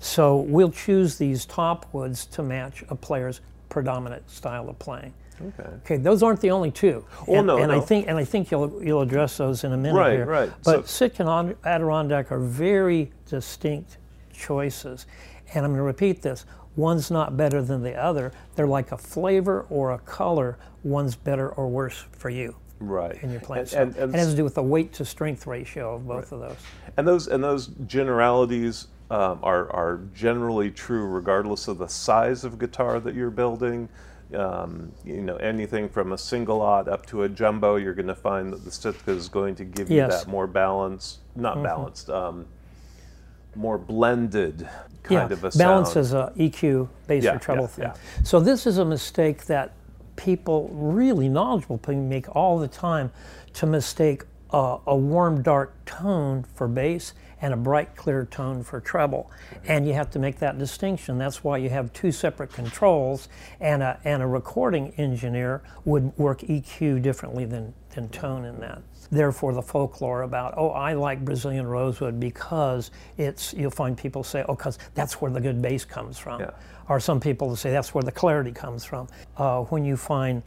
So 0.00 0.36
we'll 0.38 0.70
choose 0.70 1.18
these 1.18 1.44
top 1.44 1.86
woods 1.92 2.24
to 2.26 2.42
match 2.42 2.84
a 2.88 2.94
player's 2.94 3.40
predominant 3.68 4.30
style 4.30 4.70
of 4.70 4.78
playing. 4.78 5.12
Okay. 5.40 5.68
Okay, 5.84 5.96
those 5.98 6.22
aren't 6.22 6.40
the 6.40 6.50
only 6.50 6.70
two. 6.70 7.04
Well, 7.26 7.38
and, 7.38 7.46
no, 7.46 7.58
and 7.58 7.68
no. 7.70 7.76
I 7.76 7.80
think 7.80 8.08
and 8.08 8.18
I 8.18 8.24
think 8.24 8.50
you'll 8.50 8.82
you'll 8.82 9.02
address 9.02 9.36
those 9.36 9.62
in 9.62 9.72
a 9.72 9.76
minute 9.76 9.96
Right, 9.96 10.12
here. 10.14 10.26
right. 10.26 10.50
But 10.64 10.88
So- 10.88 11.06
Sitka 11.06 11.24
and 11.28 11.54
Adirondack 11.64 12.32
are 12.32 12.40
very 12.40 13.12
distinct 13.28 13.98
choices, 14.32 15.06
and 15.54 15.64
I'm 15.64 15.70
going 15.70 15.78
to 15.78 15.82
repeat 15.84 16.22
this: 16.22 16.44
one's 16.74 17.08
not 17.10 17.36
better 17.36 17.62
than 17.62 17.82
the 17.84 17.94
other. 17.94 18.32
They're 18.56 18.66
like 18.66 18.90
a 18.90 18.98
flavor 18.98 19.64
or 19.70 19.92
a 19.92 19.98
color. 19.98 20.58
One's 20.82 21.14
better 21.14 21.50
or 21.50 21.68
worse 21.68 22.04
for 22.12 22.30
you 22.30 22.56
Right. 22.80 23.22
in 23.22 23.30
your 23.30 23.40
plant. 23.40 23.72
And, 23.72 23.90
and, 23.94 24.04
and, 24.04 24.14
it 24.14 24.18
has 24.18 24.30
to 24.30 24.36
do 24.36 24.44
with 24.44 24.54
the 24.54 24.62
weight 24.62 24.92
to 24.94 25.04
strength 25.04 25.46
ratio 25.46 25.96
of 25.96 26.06
both 26.06 26.32
of 26.32 26.40
those. 26.40 26.56
and 26.96 27.06
those 27.06 27.26
and 27.28 27.42
those 27.42 27.68
generalities 27.86 28.88
um, 29.10 29.40
are 29.42 29.70
are 29.72 30.00
generally 30.14 30.70
true 30.70 31.06
regardless 31.06 31.66
of 31.68 31.78
the 31.78 31.88
size 31.88 32.44
of 32.44 32.58
guitar 32.58 33.00
that 33.00 33.14
you're 33.14 33.30
building. 33.30 33.88
Um, 34.34 34.92
you 35.06 35.22
know, 35.22 35.36
anything 35.36 35.88
from 35.88 36.12
a 36.12 36.18
single 36.18 36.60
aught 36.60 36.86
up 36.86 37.06
to 37.06 37.22
a 37.22 37.28
jumbo, 37.30 37.76
you're 37.76 37.94
going 37.94 38.08
to 38.08 38.14
find 38.14 38.52
that 38.52 38.62
the 38.62 38.70
Sitka 38.70 39.10
is 39.10 39.26
going 39.28 39.54
to 39.54 39.64
give 39.64 39.88
you 39.90 39.96
Yes. 39.96 40.12
Mm-hmm. 40.12 40.26
that 40.26 40.30
more 40.30 40.46
balanced, 40.46 41.18
not 41.34 41.62
balanced, 41.62 42.10
um, 42.10 42.44
more 43.56 43.78
blended 43.78 44.68
kind 45.02 45.30
yeah, 45.30 45.36
of 45.36 45.44
a 45.44 45.50
balance 45.56 45.92
sound. 45.94 46.04
is 46.04 46.12
a 46.12 46.32
EQ 46.36 46.88
bass 47.06 47.24
Yeah, 47.24 47.36
or 47.36 47.38
treble 47.38 47.62
yeah, 47.62 47.68
thing. 47.68 47.84
yeah. 47.86 48.22
So 48.22 48.38
this 48.38 48.66
is 48.66 48.76
a 48.76 48.84
mistake 48.84 49.46
that 49.46 49.72
people, 50.18 50.68
really 50.72 51.28
knowledgeable 51.30 51.78
people, 51.78 52.02
make 52.02 52.36
all 52.36 52.58
the 52.58 52.68
time 52.68 53.10
to 53.54 53.66
mistake 53.66 54.24
a 54.50 54.96
warm 54.96 55.42
dark 55.42 55.84
tone 55.84 56.44
for 56.54 56.68
bass 56.68 57.12
and 57.40 57.54
a 57.54 57.56
bright 57.56 57.94
clear 57.94 58.24
tone 58.24 58.64
for 58.64 58.80
treble, 58.80 59.30
and 59.66 59.86
you 59.86 59.94
have 59.94 60.10
to 60.10 60.18
make 60.18 60.38
that 60.38 60.58
distinction. 60.58 61.18
That's 61.18 61.44
why 61.44 61.58
you 61.58 61.70
have 61.70 61.92
two 61.92 62.10
separate 62.10 62.52
controls, 62.52 63.28
and 63.60 63.82
a 63.82 64.00
and 64.04 64.22
a 64.22 64.26
recording 64.26 64.92
engineer 64.96 65.62
would 65.84 66.16
work 66.18 66.40
EQ 66.40 67.00
differently 67.02 67.44
than 67.44 67.74
than 67.90 68.08
tone 68.08 68.44
in 68.44 68.58
that 68.60 68.82
therefore 69.10 69.52
the 69.52 69.62
folklore 69.62 70.22
about 70.22 70.54
oh 70.56 70.70
i 70.70 70.92
like 70.92 71.24
brazilian 71.24 71.66
rosewood 71.66 72.18
because 72.20 72.90
it's 73.16 73.54
you'll 73.54 73.70
find 73.70 73.96
people 73.96 74.22
say 74.22 74.44
oh 74.48 74.54
because 74.54 74.78
that's 74.94 75.20
where 75.20 75.30
the 75.30 75.40
good 75.40 75.60
bass 75.62 75.84
comes 75.84 76.18
from 76.18 76.40
Yeah. 76.40 76.50
or 76.88 77.00
some 77.00 77.18
people 77.20 77.54
say 77.56 77.70
that's 77.70 77.94
where 77.94 78.02
the 78.04 78.12
clarity 78.12 78.52
comes 78.52 78.84
from 78.84 79.08
uh, 79.36 79.62
when 79.64 79.84
you 79.84 79.96
find 79.96 80.42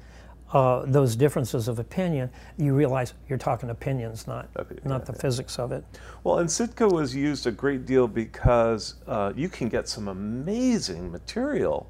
uh, 0.54 0.84
those 0.86 1.16
differences 1.16 1.68
of 1.70 1.80
opinion 1.80 2.30
you 2.58 2.74
realize 2.76 3.14
you're 3.30 3.38
talking 3.40 3.70
opinions 3.70 4.28
not 4.28 4.50
Okay, 4.58 4.76
not 4.84 5.02
yeah, 5.02 5.06
the 5.06 5.14
physics 5.14 5.58
of 5.58 5.72
it 5.72 5.84
Well, 6.24 6.40
and 6.40 6.52
Sitka 6.52 6.88
was 6.88 7.16
used 7.16 7.48
a 7.48 7.52
great 7.52 7.86
deal 7.86 8.08
because 8.08 8.96
uh, 9.08 9.32
you 9.36 9.48
can 9.50 9.70
get 9.70 9.88
some 9.88 10.08
amazing 10.10 11.12
material. 11.12 11.90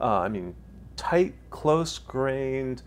Uh, 0.00 0.20
I 0.20 0.28
mean, 0.28 0.54
tight, 0.96 1.34
close 1.50 1.98
grained. 1.98 2.82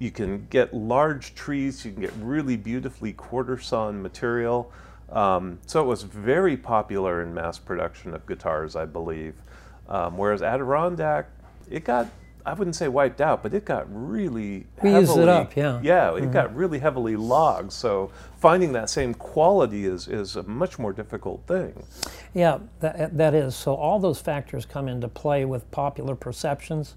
You 0.00 0.10
can 0.10 0.46
get 0.48 0.72
large 0.72 1.34
trees. 1.34 1.84
You 1.84 1.92
can 1.92 2.00
get 2.00 2.12
really 2.22 2.56
beautifully 2.56 3.12
quarter 3.12 3.58
sawn 3.58 4.00
material. 4.00 4.72
Um, 5.12 5.58
so 5.66 5.82
it 5.82 5.86
was 5.86 6.04
very 6.04 6.56
popular 6.56 7.22
in 7.22 7.34
mass 7.34 7.58
production 7.58 8.14
of 8.14 8.26
guitars, 8.26 8.76
I 8.76 8.86
believe. 8.86 9.34
Um, 9.90 10.16
whereas 10.16 10.42
Adirondack, 10.42 11.26
it 11.70 11.84
got. 11.84 12.08
I 12.46 12.54
wouldn't 12.54 12.76
say 12.76 12.88
wiped 12.88 13.20
out, 13.20 13.42
but 13.42 13.52
it 13.52 13.66
got 13.66 13.84
really 13.90 14.66
We 14.82 14.92
heavily, 14.92 15.00
used 15.00 15.18
it 15.18 15.28
up, 15.28 15.54
yeah. 15.54 15.78
Yeah, 15.82 16.16
it 16.16 16.32
got 16.32 16.56
really 16.56 16.78
heavily 16.78 17.14
logged. 17.14 17.70
So 17.70 18.10
finding 18.40 18.72
that 18.72 18.88
same 18.88 19.14
quality 19.14 19.84
is, 19.84 20.08
is 20.08 20.36
a 20.36 20.42
much 20.44 20.78
more 20.78 20.92
difficult 20.92 21.42
thing. 21.46 21.74
Yeah, 22.32 22.58
that, 22.80 23.16
that 23.16 23.34
is. 23.34 23.54
So 23.54 23.74
all 23.74 23.98
those 23.98 24.20
factors 24.20 24.64
come 24.64 24.88
into 24.88 25.08
play 25.08 25.44
with 25.44 25.70
popular 25.70 26.14
perceptions 26.14 26.96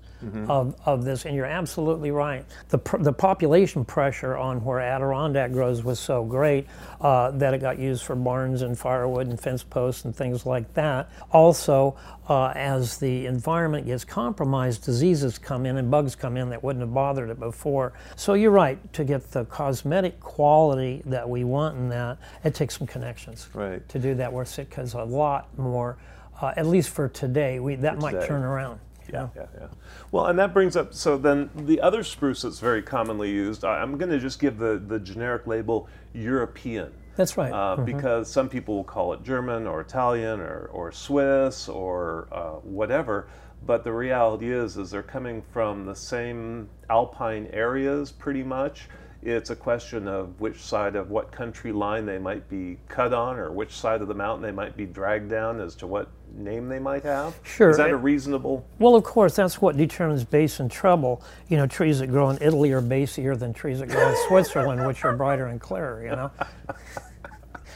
of, 0.49 0.79
of 0.85 1.03
this, 1.03 1.25
and 1.25 1.35
you're 1.35 1.45
absolutely 1.45 2.09
right. 2.11 2.45
The, 2.69 2.77
pr- 2.77 2.97
the 2.97 3.11
population 3.11 3.83
pressure 3.83 4.37
on 4.37 4.63
where 4.63 4.79
Adirondack 4.79 5.51
grows 5.51 5.83
was 5.83 5.99
so 5.99 6.23
great 6.23 6.65
uh, 7.01 7.31
that 7.31 7.53
it 7.53 7.59
got 7.59 7.77
used 7.77 8.03
for 8.03 8.15
barns 8.15 8.61
and 8.61 8.79
firewood 8.79 9.27
and 9.27 9.37
fence 9.37 9.63
posts 9.63 10.05
and 10.05 10.15
things 10.15 10.45
like 10.45 10.73
that. 10.75 11.09
Also, 11.31 11.97
uh, 12.29 12.53
as 12.55 12.97
the 12.99 13.25
environment 13.25 13.85
gets 13.85 14.05
compromised, 14.05 14.85
diseases 14.85 15.37
come 15.37 15.65
in 15.65 15.75
and 15.75 15.91
bugs 15.91 16.15
come 16.15 16.37
in 16.37 16.49
that 16.49 16.63
wouldn't 16.63 16.81
have 16.81 16.93
bothered 16.93 17.29
it 17.29 17.39
before. 17.39 17.91
So 18.15 18.33
you're 18.33 18.51
right, 18.51 18.93
to 18.93 19.03
get 19.03 19.29
the 19.31 19.43
cosmetic 19.45 20.21
quality 20.21 21.01
that 21.05 21.27
we 21.33 21.43
want 21.43 21.75
in 21.77 21.89
that, 21.89 22.17
it 22.43 22.53
takes 22.53 22.77
some 22.77 22.87
connections 22.87 23.49
Right. 23.53 23.87
to 23.89 23.99
do 23.99 24.13
that 24.15 24.31
where 24.31 24.45
Sitka's 24.45 24.93
a 24.93 25.03
lot 25.03 25.57
more, 25.57 25.97
uh, 26.41 26.53
at 26.55 26.67
least 26.67 26.89
for 26.91 27.09
today, 27.09 27.59
we, 27.59 27.75
that 27.75 27.97
might 27.99 28.11
today. 28.11 28.27
turn 28.27 28.43
around. 28.43 28.79
Yeah, 29.11 29.27
yeah, 29.35 29.45
yeah. 29.59 29.67
Well, 30.11 30.27
and 30.27 30.39
that 30.39 30.53
brings 30.53 30.77
up 30.77 30.93
so 30.93 31.17
then 31.17 31.49
the 31.55 31.81
other 31.81 32.03
spruce 32.03 32.43
that's 32.43 32.59
very 32.59 32.81
commonly 32.81 33.29
used. 33.31 33.65
I'm 33.65 33.97
going 33.97 34.11
to 34.11 34.19
just 34.19 34.39
give 34.39 34.57
the, 34.57 34.81
the 34.87 34.97
generic 34.97 35.45
label 35.45 35.89
European. 36.13 36.93
That's 37.17 37.35
right. 37.35 37.51
Uh, 37.51 37.75
Because 37.75 38.31
some 38.31 38.47
people 38.47 38.75
will 38.75 38.83
call 38.85 39.11
it 39.13 39.21
German 39.23 39.67
or 39.67 39.81
Italian 39.81 40.39
or, 40.39 40.69
or 40.71 40.91
Swiss 40.93 41.67
or 41.67 42.27
uh, 42.31 42.53
whatever, 42.63 43.27
but 43.65 43.83
the 43.83 43.91
reality 43.91 44.51
is 44.51 44.77
is 44.77 44.89
they're 44.91 45.03
coming 45.03 45.43
from 45.51 45.85
the 45.85 45.95
same 45.95 46.69
alpine 46.89 47.47
areas 47.51 48.11
pretty 48.11 48.43
much. 48.43 48.87
It's 49.25 49.49
a 49.49 49.55
question 49.55 50.07
of 50.07 50.39
which 50.41 50.59
side 50.59 50.95
of 50.95 51.09
what 51.09 51.31
country 51.31 51.71
line 51.71 52.05
they 52.05 52.17
might 52.17 52.49
be 52.49 52.77
cut 52.89 53.13
on, 53.13 53.37
or 53.37 53.51
which 53.51 53.71
side 53.71 54.01
of 54.01 54.07
the 54.09 54.13
mountain 54.13 54.43
they 54.43 54.51
might 54.51 54.75
be 54.75 54.85
dragged 54.85 55.29
down 55.29 55.61
as 55.61 55.75
to 55.75 55.87
what 55.87 56.09
name 56.35 56.67
they 56.67 56.79
might 56.79 57.03
have. 57.03 57.39
Sure. 57.43 57.69
Is 57.69 57.77
that 57.77 57.89
a 57.89 57.95
reasonable? 57.95 58.65
well, 58.79 58.95
of 58.95 59.03
course, 59.03 59.35
that's 59.35 59.61
what 59.61 59.77
determines 59.77 60.23
bass 60.23 60.59
and 60.59 60.69
treble. 60.69 61.23
You 61.47 61.57
know, 61.57 61.67
trees 61.67 61.99
that 61.99 62.07
grow 62.07 62.29
in 62.31 62.37
Italy 62.41 62.71
are 62.71 62.81
basier 62.81 63.35
than 63.35 63.53
trees 63.53 63.79
that 63.79 63.89
grow 63.89 64.09
in 64.09 64.15
Switzerland, 64.27 64.85
which 64.85 65.05
are 65.05 65.15
brighter 65.15 65.45
and 65.45 65.61
clearer, 65.61 66.03
you 66.03 66.11
know? 66.11 66.31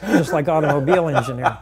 Just 0.02 0.32
like 0.32 0.48
automobile 0.48 1.08
engineering. 1.08 1.56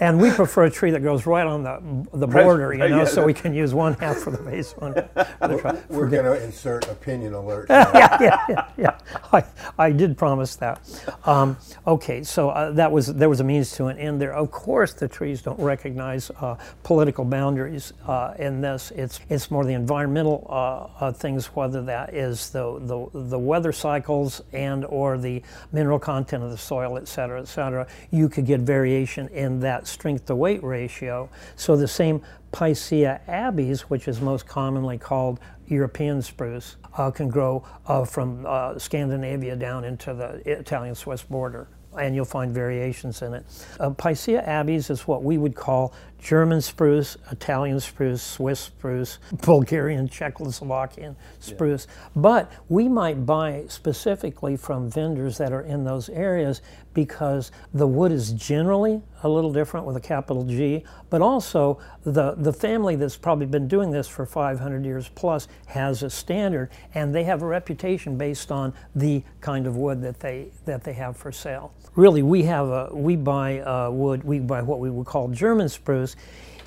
And 0.00 0.20
we 0.20 0.30
prefer 0.30 0.64
a 0.64 0.70
tree 0.70 0.90
that 0.92 1.02
grows 1.02 1.26
right 1.26 1.46
on 1.46 1.64
the, 1.64 2.06
the 2.16 2.26
border, 2.26 2.72
you 2.72 2.78
know, 2.78 2.86
yeah. 2.86 3.04
so 3.04 3.24
we 3.24 3.34
can 3.34 3.52
use 3.52 3.74
one 3.74 3.94
half 3.94 4.18
for 4.18 4.30
the 4.30 4.38
bass, 4.38 4.72
one 4.72 4.94
for 4.94 5.02
the. 5.40 5.82
We're 5.88 6.08
going 6.08 6.24
to 6.24 6.44
insert 6.44 6.88
opinion 6.88 7.34
alert. 7.34 7.66
yeah, 7.70 8.16
yeah, 8.48 8.68
yeah. 8.76 8.98
I, 9.32 9.44
I 9.76 9.90
did 9.90 10.16
promise 10.16 10.54
that. 10.56 10.80
Um, 11.24 11.56
okay, 11.86 12.22
so 12.22 12.50
uh, 12.50 12.70
that 12.72 12.92
was 12.92 13.06
there 13.08 13.28
was 13.28 13.40
a 13.40 13.44
means 13.44 13.72
to 13.72 13.86
an 13.86 13.98
end 13.98 14.20
there. 14.20 14.34
Of 14.34 14.50
course, 14.52 14.92
the 14.92 15.08
trees 15.08 15.42
don't 15.42 15.58
recognize 15.58 16.30
uh, 16.40 16.56
political 16.84 17.24
boundaries 17.24 17.92
uh, 18.06 18.34
in 18.38 18.60
this. 18.60 18.92
It's 18.92 19.18
it's 19.28 19.50
more 19.50 19.64
the 19.64 19.74
environmental 19.74 20.46
uh, 20.48 21.04
uh, 21.04 21.12
things, 21.12 21.46
whether 21.46 21.82
that 21.82 22.14
is 22.14 22.50
the, 22.50 22.78
the 22.80 23.08
the 23.28 23.38
weather 23.38 23.72
cycles 23.72 24.42
and 24.52 24.84
or 24.84 25.18
the 25.18 25.42
mineral 25.72 25.98
content 25.98 26.44
of 26.44 26.50
the 26.50 26.58
soil, 26.58 26.98
et 26.98 27.08
cetera, 27.08 27.40
et 27.40 27.48
cetera. 27.48 27.86
You 28.10 28.28
could 28.28 28.46
get 28.46 28.60
variation 28.60 29.28
in 29.28 29.58
that 29.60 29.87
strength 29.88 30.26
to 30.26 30.36
weight 30.36 30.62
ratio. 30.62 31.28
So 31.56 31.76
the 31.76 31.88
same 31.88 32.22
Picea 32.52 33.20
abies, 33.28 33.82
which 33.82 34.08
is 34.08 34.20
most 34.20 34.46
commonly 34.46 34.98
called 34.98 35.40
European 35.66 36.22
spruce, 36.22 36.76
uh, 36.96 37.10
can 37.10 37.28
grow 37.28 37.64
uh, 37.86 38.04
from 38.04 38.46
uh, 38.46 38.78
Scandinavia 38.78 39.54
down 39.56 39.84
into 39.84 40.14
the 40.14 40.40
Italian-Swiss 40.50 41.22
border, 41.22 41.68
and 41.98 42.14
you'll 42.14 42.24
find 42.24 42.52
variations 42.52 43.22
in 43.22 43.34
it. 43.34 43.44
Uh, 43.78 43.90
Picea 43.90 44.46
abies 44.46 44.88
is 44.88 45.06
what 45.06 45.22
we 45.22 45.36
would 45.36 45.54
call 45.54 45.92
German 46.18 46.60
spruce, 46.60 47.16
Italian 47.30 47.80
spruce, 47.80 48.22
Swiss 48.22 48.60
spruce, 48.60 49.18
Bulgarian, 49.42 50.08
Czechoslovakian 50.08 51.14
spruce. 51.38 51.86
But 52.16 52.52
we 52.68 52.88
might 52.88 53.24
buy 53.24 53.64
specifically 53.68 54.56
from 54.56 54.90
vendors 54.90 55.38
that 55.38 55.52
are 55.52 55.62
in 55.62 55.84
those 55.84 56.08
areas 56.08 56.60
because 56.92 57.52
the 57.72 57.86
wood 57.86 58.10
is 58.10 58.32
generally 58.32 59.00
a 59.22 59.28
little 59.28 59.52
different 59.52 59.86
with 59.86 59.96
a 59.96 60.00
capital 60.00 60.44
G, 60.44 60.84
but 61.10 61.22
also 61.22 61.78
the, 62.04 62.34
the 62.34 62.52
family 62.52 62.96
that's 62.96 63.16
probably 63.16 63.46
been 63.46 63.68
doing 63.68 63.90
this 63.90 64.08
for 64.08 64.26
500 64.26 64.84
years 64.84 65.08
plus 65.14 65.46
has 65.66 66.02
a 66.02 66.10
standard 66.10 66.70
and 66.94 67.14
they 67.14 67.24
have 67.24 67.42
a 67.42 67.46
reputation 67.46 68.18
based 68.18 68.50
on 68.50 68.74
the 68.96 69.22
kind 69.40 69.66
of 69.66 69.76
wood 69.76 70.02
that 70.02 70.18
they, 70.18 70.48
that 70.64 70.82
they 70.82 70.92
have 70.92 71.16
for 71.16 71.30
sale 71.30 71.72
really 71.98 72.22
we 72.22 72.44
have 72.44 72.68
a 72.68 72.88
we 72.92 73.16
buy 73.16 73.58
uh, 73.58 73.90
wood 73.90 74.22
we 74.22 74.38
buy 74.38 74.62
what 74.62 74.78
we 74.78 74.88
would 74.88 75.06
call 75.06 75.26
German 75.28 75.68
spruce. 75.68 76.07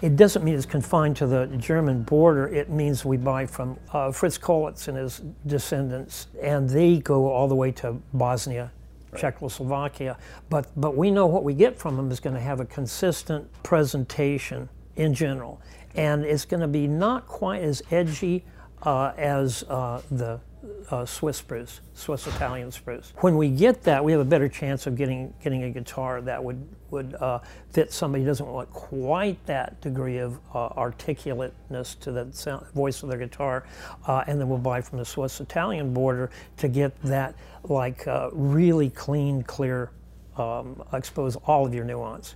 It 0.02 0.16
doesn't 0.16 0.44
mean 0.44 0.56
it's 0.56 0.66
confined 0.66 1.16
to 1.18 1.28
the 1.28 1.46
German 1.58 2.02
border. 2.02 2.48
It 2.48 2.70
means 2.72 3.06
we 3.06 3.18
buy 3.18 3.46
from 3.46 3.78
uh, 3.94 4.12
Fritz 4.12 4.38
Kollwitz 4.38 4.88
and 4.88 4.98
his 4.98 5.22
descendants, 5.46 6.28
and 6.42 6.68
they 6.68 6.98
go 6.98 7.32
all 7.32 7.48
the 7.48 7.56
way 7.56 7.72
to 7.74 7.94
Bosnia, 8.14 8.72
right. 9.12 9.22
Czechoslovakia. 9.22 10.18
But 10.50 10.68
but 10.76 10.98
we 10.98 11.12
know 11.12 11.28
what 11.28 11.44
we 11.44 11.54
get 11.54 11.78
from 11.78 11.98
them 11.98 12.10
is 12.10 12.20
going 12.20 12.36
to 12.36 12.42
have 12.42 12.60
a 12.60 12.66
consistent 12.66 13.48
presentation 13.62 14.70
in 14.96 15.14
general, 15.14 15.62
and 15.96 16.26
it's 16.26 16.46
going 16.46 16.62
to 16.62 16.68
be 16.68 16.88
not 16.88 17.28
quite 17.28 17.62
as 17.62 17.84
edgy 17.92 18.44
uh, 18.82 19.12
as 19.18 19.64
uh, 19.70 20.02
the 20.10 20.40
uh, 20.90 21.06
Swiss 21.06 21.38
spruce, 21.38 21.82
Swiss 21.94 22.28
Italian 22.28 22.72
spruce. 22.72 23.14
When 23.18 23.38
we 23.38 23.50
get 23.50 23.84
that, 23.84 24.04
we 24.04 24.12
have 24.12 24.22
a 24.22 24.26
better 24.26 24.50
chance 24.50 24.88
of 24.88 24.96
getting 24.96 25.34
getting 25.44 25.64
a 25.64 25.70
guitar 25.70 26.22
that 26.22 26.44
would 26.44 26.68
would 26.90 27.16
uh, 27.16 27.40
fit 27.72 27.92
somebody 27.92 28.24
who 28.24 28.30
doesn't 28.30 28.46
want 28.46 28.70
quite 28.72 29.44
that 29.46 29.80
degree 29.82 30.18
of 30.18 30.40
uh, 30.54 30.70
articulateness 30.70 31.96
to 32.02 32.12
the 32.12 32.28
sound, 32.32 32.66
voice 32.74 33.04
of 33.04 33.10
their 33.10 33.20
guitar, 33.20 33.66
uh, 34.08 34.24
and 34.28 34.40
then 34.40 34.50
we'll 34.50 34.58
buy 34.58 34.82
from 34.82 34.98
the 34.98 35.06
Swiss 35.06 35.40
Italian 35.40 35.94
border 35.94 36.30
to 36.58 36.68
get 36.68 37.00
that 37.04 37.36
like 37.64 38.08
uh, 38.08 38.30
really 38.34 38.90
clean, 38.90 39.44
clear, 39.44 39.92
um, 40.38 40.84
expose 40.94 41.36
all 41.36 41.66
of 41.66 41.74
your 41.74 41.86
nuance 41.86 42.36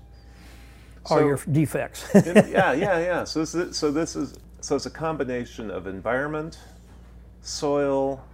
so, 1.06 1.16
or 1.16 1.26
your 1.26 1.40
defects. 1.52 2.08
yeah, 2.14 2.74
yeah, 2.74 2.74
yeah. 2.74 3.24
So 3.24 3.40
this 3.40 3.56
is, 3.56 3.78
so 3.78 3.92
this 3.92 4.16
is 4.16 4.36
so 4.62 4.76
it's 4.76 4.86
a 4.86 4.92
combination 4.92 5.70
of 5.70 5.86
environment 5.88 6.58
soil, 7.46 8.26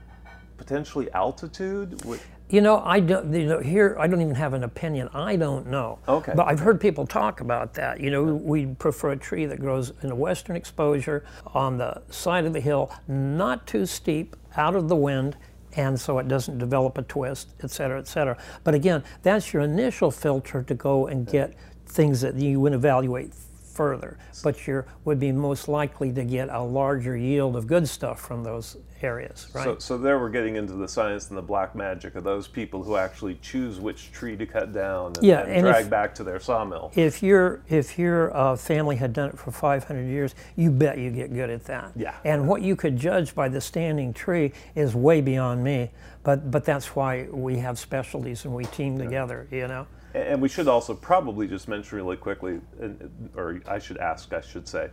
potentially 0.62 1.12
altitude? 1.12 2.02
You 2.50 2.62
know, 2.62 2.80
I 2.80 3.00
don't. 3.00 3.34
You 3.34 3.46
know, 3.46 3.60
here 3.60 3.96
I 4.00 4.08
don't 4.08 4.22
even 4.22 4.36
have 4.36 4.54
an 4.54 4.64
opinion. 4.64 5.10
I 5.14 5.38
don't 5.38 5.68
know. 5.68 6.00
Okay. 6.08 6.34
But 6.36 6.48
I've 6.48 6.60
heard 6.60 6.80
people 6.80 7.08
talk 7.08 7.42
about 7.42 7.74
that. 7.76 8.00
You 8.00 8.12
know, 8.12 8.24
we 8.24 8.66
prefer 8.66 9.12
a 9.12 9.18
tree 9.18 9.46
that 9.46 9.60
grows 9.60 9.94
in 10.04 10.12
a 10.12 10.16
western 10.16 10.56
exposure 10.56 11.24
on 11.54 11.78
the 11.78 12.02
side 12.10 12.46
of 12.46 12.54
the 12.54 12.60
hill, 12.60 12.92
not 13.08 13.66
too 13.66 13.86
steep, 13.86 14.36
out 14.58 14.76
of 14.76 14.90
the 14.90 14.96
wind, 14.96 15.38
and 15.78 16.00
so 16.00 16.20
it 16.20 16.28
doesn't 16.28 16.58
develop 16.58 16.98
a 16.98 17.04
twist, 17.04 17.54
et 17.64 17.72
cetera, 17.72 17.98
et 17.98 18.08
cetera. 18.08 18.38
But 18.64 18.76
again, 18.76 19.04
that's 19.24 19.54
your 19.54 19.62
initial 19.64 20.12
filter 20.12 20.62
to 20.62 20.74
go 20.76 21.08
and 21.08 21.26
get 21.26 21.56
things 21.86 22.22
that 22.22 22.36
you 22.36 22.60
would 22.60 22.74
evaluate 22.74 23.34
further, 23.82 24.16
but 24.44 24.68
you 24.68 24.86
would 25.06 25.20
be 25.20 25.32
most 25.32 25.68
likely 25.68 26.14
to 26.14 26.24
get 26.24 26.50
a 26.50 26.62
larger 26.62 27.18
yield 27.18 27.56
of 27.56 27.66
good 27.66 27.90
stuff 27.90 28.22
from 28.22 28.44
those 28.44 28.78
areas, 29.02 29.50
right? 29.56 29.64
So, 29.64 29.80
so 29.80 29.98
there 29.98 30.20
we're 30.20 30.30
getting 30.30 30.56
into 30.56 30.74
the 30.74 30.88
science 30.88 31.30
and 31.30 31.38
the 31.38 31.42
black 31.42 31.74
magic 31.74 32.14
of 32.14 32.24
those 32.24 32.48
people 32.48 32.84
who 32.84 32.96
actually 32.96 33.40
choose 33.42 33.80
which 33.80 34.12
tree 34.12 34.38
to 34.38 34.46
cut 34.46 34.72
down 34.72 35.14
and, 35.16 35.26
yeah, 35.26 35.40
and, 35.40 35.52
and 35.52 35.62
drag 35.64 35.86
if, 35.86 35.90
back 35.90 36.14
to 36.14 36.24
their 36.24 36.40
sawmill. 36.40 36.92
If 36.96 37.24
your 37.24 37.64
if 37.70 37.98
your 37.98 38.38
uh, 38.38 38.56
family 38.56 38.98
had 38.98 39.14
done 39.14 39.30
it 39.30 39.40
for 39.40 39.52
500 39.52 40.04
years, 40.04 40.36
you 40.56 40.70
bet 40.70 41.00
you 41.00 41.10
get 41.10 41.34
good 41.34 41.50
at 41.50 41.66
that. 41.66 41.92
Yeah. 41.96 42.14
And 42.24 42.48
what 42.48 42.62
you 42.62 42.76
could 42.76 42.98
judge 42.98 43.34
by 43.34 43.50
the 43.50 43.62
standing 43.62 44.14
tree 44.14 44.52
is 44.76 44.94
way 44.94 45.22
beyond 45.22 45.64
me, 45.64 45.90
but 46.22 46.52
but 46.52 46.66
that's 46.66 46.96
why 46.96 47.26
we 47.32 47.58
have 47.58 47.80
specialties 47.80 48.46
and 48.46 48.54
we 48.54 48.66
team 48.66 48.98
yeah. 48.98 49.06
together, 49.06 49.48
you 49.50 49.68
know. 49.68 49.88
And 50.14 50.42
we 50.42 50.50
should 50.50 50.68
also 50.68 50.94
probably 50.94 51.48
just 51.48 51.68
mention 51.68 51.98
really 51.98 52.18
quickly, 52.18 52.60
or 53.36 53.62
I 53.68 53.80
should 53.80 53.98
ask, 53.98 54.34
I 54.34 54.42
should 54.42 54.68
say, 54.68 54.90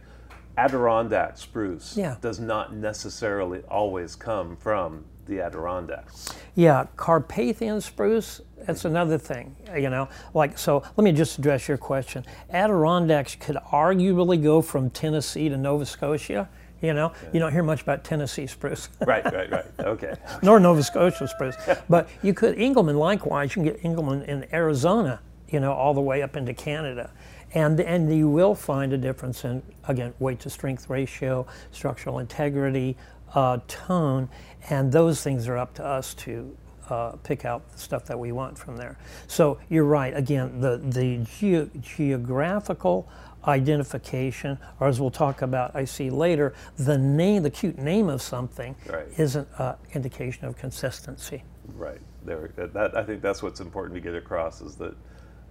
Adirondack 0.57 1.39
spruce 1.39 1.97
yeah. 1.97 2.17
does 2.21 2.41
not 2.41 2.75
necessarily 2.75 3.63
always 3.69 4.17
come 4.17 4.57
from 4.57 5.05
the 5.27 5.41
Adirondacks. 5.41 6.35
Yeah, 6.57 6.87
Carpathian 6.97 7.81
spruce, 7.81 8.41
that's 8.67 8.85
another 8.85 9.19
thing, 9.19 9.55
you 9.77 9.91
know. 9.91 10.09
Like, 10.35 10.59
so 10.59 10.83
let 10.97 11.05
me 11.05 11.13
just 11.13 11.39
address 11.39 11.69
your 11.69 11.77
question. 11.77 12.25
Adirondacks 12.51 13.37
could 13.37 13.57
arguably 13.57 14.43
go 14.43 14.61
from 14.61 14.91
Tennessee 14.91 15.49
to 15.49 15.57
Nova 15.57 15.87
Scotia. 15.87 16.49
You 16.81 16.95
know, 16.95 17.13
yeah. 17.23 17.29
you 17.33 17.41
don't 17.41 17.53
hear 17.53 17.63
much 17.63 17.83
about 17.83 18.05
Tennessee 18.05 18.47
spruce. 18.47 18.89
right, 19.07 19.25
right, 19.25 19.51
right. 19.51 19.65
Okay. 19.81 20.15
Nor 20.43 20.61
Nova 20.61 20.83
Scotia 20.83 21.27
spruce. 21.27 21.57
but 21.89 22.09
you 22.23 22.35
could, 22.35 22.57
Engelmann 22.57 22.97
likewise, 22.99 23.51
you 23.51 23.63
can 23.63 23.65
get 23.65 23.83
Engelmann 23.83 24.25
in 24.27 24.47
Arizona, 24.53 25.21
you 25.49 25.61
know, 25.61 25.73
all 25.73 25.95
the 25.95 26.01
way 26.01 26.23
up 26.23 26.37
into 26.37 26.55
Canada. 26.55 27.11
And, 27.55 27.81
and 27.81 28.15
you 28.15 28.29
will 28.29 28.55
find 28.55 28.93
a 28.93 28.99
difference 28.99 29.45
in, 29.45 29.63
again, 29.89 30.15
weight 30.19 30.41
to 30.41 30.51
strength 30.51 30.91
ratio, 30.91 31.47
structural 31.73 32.19
integrity, 32.19 32.97
uh, 33.35 33.59
tone, 33.67 34.29
and 34.71 34.93
those 34.93 35.23
things 35.23 35.49
are 35.49 35.57
up 35.57 35.75
to 35.75 35.85
us 35.85 36.15
to 36.15 36.57
uh, 36.91 37.13
pick 37.23 37.45
out 37.45 37.71
the 37.73 37.79
stuff 37.79 38.05
that 38.07 38.19
we 38.19 38.33
want 38.33 38.57
from 38.57 38.77
there. 38.77 38.97
So 39.27 39.59
you're 39.69 39.85
right. 39.85 40.17
Again, 40.17 40.61
the 40.61 40.79
the 40.79 41.19
ge- 41.25 41.71
geographical 41.83 43.09
identification, 43.47 44.59
or 44.81 44.89
as 44.89 45.01
we'll 45.01 45.11
talk 45.11 45.43
about, 45.43 45.75
I 45.75 45.85
see 45.85 46.11
later, 46.11 46.55
the 46.77 46.99
name, 46.99 47.43
the 47.43 47.51
cute 47.51 47.79
name 47.79 48.09
of 48.09 48.23
something, 48.23 48.75
right. 48.89 49.07
is 49.17 49.37
an 49.37 49.47
indication 49.95 50.47
of 50.47 50.57
consistency. 50.57 51.45
Right. 51.75 52.01
There. 52.25 52.51
That 52.57 52.97
I 52.97 53.05
think 53.05 53.23
that's 53.23 53.43
what's 53.43 53.61
important 53.61 53.95
to 53.95 54.01
get 54.01 54.15
across 54.15 54.61
is 54.61 54.77
that 54.77 54.95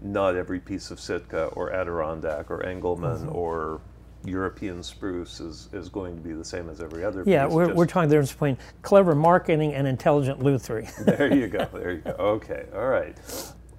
not 0.02 0.36
every 0.36 0.60
piece 0.60 0.92
of 0.92 1.00
Sitka 1.00 1.46
or 1.48 1.72
Adirondack 1.74 2.52
or 2.52 2.64
Engelmann 2.64 3.20
mm-hmm. 3.20 3.36
or 3.36 3.82
European 4.26 4.84
spruce 4.84 5.40
is, 5.40 5.70
is 5.74 5.90
going 5.90 6.16
to 6.16 6.22
be 6.22 6.34
the 6.34 6.44
same 6.44 6.70
as 6.70 6.82
every 6.82 7.04
other 7.04 7.24
piece. 7.24 7.32
yeah, 7.32 7.48
we're, 7.48 7.74
we're 7.74 7.86
talking 7.86 8.10
there 8.10 8.22
between 8.22 8.58
clever 8.82 9.16
marketing 9.16 9.74
and 9.74 9.88
intelligent 9.88 10.40
lutherie. 10.40 10.90
there 11.06 11.34
you 11.34 11.48
go. 11.48 11.68
There 11.74 11.92
you 11.92 12.02
go. 12.02 12.12
Okay. 12.12 12.66
All 12.74 12.88
right. 12.88 13.18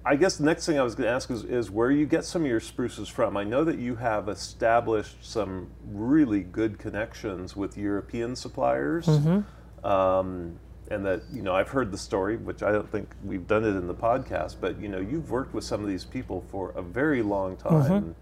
I 0.05 0.15
guess 0.15 0.37
the 0.37 0.45
next 0.45 0.65
thing 0.65 0.79
I 0.79 0.83
was 0.83 0.95
going 0.95 1.07
to 1.07 1.13
ask 1.13 1.29
is, 1.29 1.43
is 1.43 1.69
where 1.69 1.91
you 1.91 2.05
get 2.05 2.23
some 2.23 2.43
of 2.43 2.47
your 2.47 2.61
spruces 2.61 3.09
from. 3.09 3.35
I 3.35 3.43
know 3.43 3.63
that 3.65 3.79
you 3.79 3.95
have 3.97 4.29
established 4.29 5.17
some 5.21 5.69
really 5.91 6.41
good 6.41 6.79
connections 6.79 7.55
with 7.55 7.77
European 7.77 8.35
suppliers. 8.35 9.05
Mm-hmm. 9.05 9.85
Um, 9.85 10.59
and 10.91 11.05
that 11.05 11.21
you 11.31 11.41
know 11.41 11.53
I've 11.53 11.69
heard 11.69 11.91
the 11.91 11.97
story, 11.97 12.37
which 12.37 12.63
I 12.63 12.71
don't 12.71 12.91
think 12.91 13.09
we've 13.23 13.47
done 13.47 13.63
it 13.63 13.75
in 13.75 13.87
the 13.87 13.93
podcast, 13.93 14.55
but 14.59 14.79
you 14.81 14.87
know 14.87 14.99
you've 14.99 15.29
worked 15.29 15.53
with 15.53 15.63
some 15.63 15.81
of 15.81 15.87
these 15.87 16.03
people 16.03 16.43
for 16.51 16.71
a 16.71 16.81
very 16.81 17.21
long 17.21 17.55
time. 17.57 18.15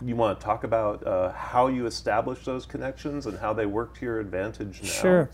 Mm-hmm. 0.00 0.08
You 0.08 0.16
want 0.16 0.38
to 0.38 0.44
talk 0.44 0.64
about 0.64 1.04
uh, 1.06 1.32
how 1.32 1.66
you 1.68 1.86
established 1.86 2.44
those 2.44 2.66
connections 2.66 3.26
and 3.26 3.38
how 3.38 3.52
they 3.52 3.66
work 3.66 3.96
to 3.98 4.04
your 4.04 4.20
advantage 4.20 4.82
now? 4.82 4.88
Sure. 4.88 5.30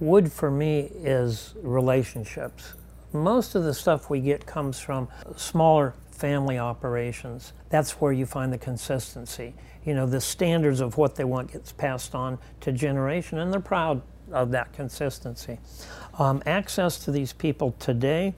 Wood 0.00 0.32
for 0.32 0.50
me 0.50 0.90
is 0.94 1.54
relationships. 1.62 2.74
Most 3.12 3.54
of 3.54 3.64
the 3.64 3.74
stuff 3.74 4.08
we 4.08 4.20
get 4.20 4.46
comes 4.46 4.78
from 4.80 5.08
smaller 5.36 5.94
family 6.10 6.58
operations. 6.58 7.52
That's 7.68 8.00
where 8.00 8.12
you 8.12 8.26
find 8.26 8.52
the 8.52 8.58
consistency. 8.58 9.54
You 9.84 9.94
know, 9.94 10.06
the 10.06 10.20
standards 10.20 10.80
of 10.80 10.96
what 10.96 11.16
they 11.16 11.24
want 11.24 11.52
gets 11.52 11.72
passed 11.72 12.14
on 12.14 12.38
to 12.60 12.72
generation, 12.72 13.38
and 13.38 13.52
they're 13.52 13.60
proud 13.60 14.02
of 14.30 14.50
that 14.52 14.72
consistency. 14.72 15.58
Um, 16.18 16.42
access 16.46 16.98
to 17.04 17.10
these 17.10 17.32
people 17.32 17.74
today 17.78 18.34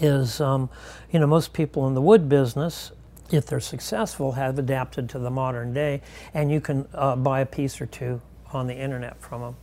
is, 0.00 0.40
um, 0.40 0.70
you 1.12 1.20
know, 1.20 1.26
most 1.26 1.52
people 1.52 1.86
in 1.86 1.94
the 1.94 2.00
wood 2.00 2.28
business, 2.28 2.92
if 3.30 3.46
they're 3.46 3.60
successful, 3.60 4.32
have 4.32 4.58
adapted 4.58 5.08
to 5.10 5.18
the 5.18 5.30
modern 5.30 5.74
day, 5.74 6.00
and 6.32 6.50
you 6.50 6.60
can 6.60 6.88
uh, 6.94 7.14
buy 7.16 7.40
a 7.40 7.46
piece 7.46 7.80
or 7.80 7.86
two 7.86 8.20
on 8.52 8.66
the 8.66 8.74
internet 8.74 9.20
from 9.20 9.42
them. 9.42 9.56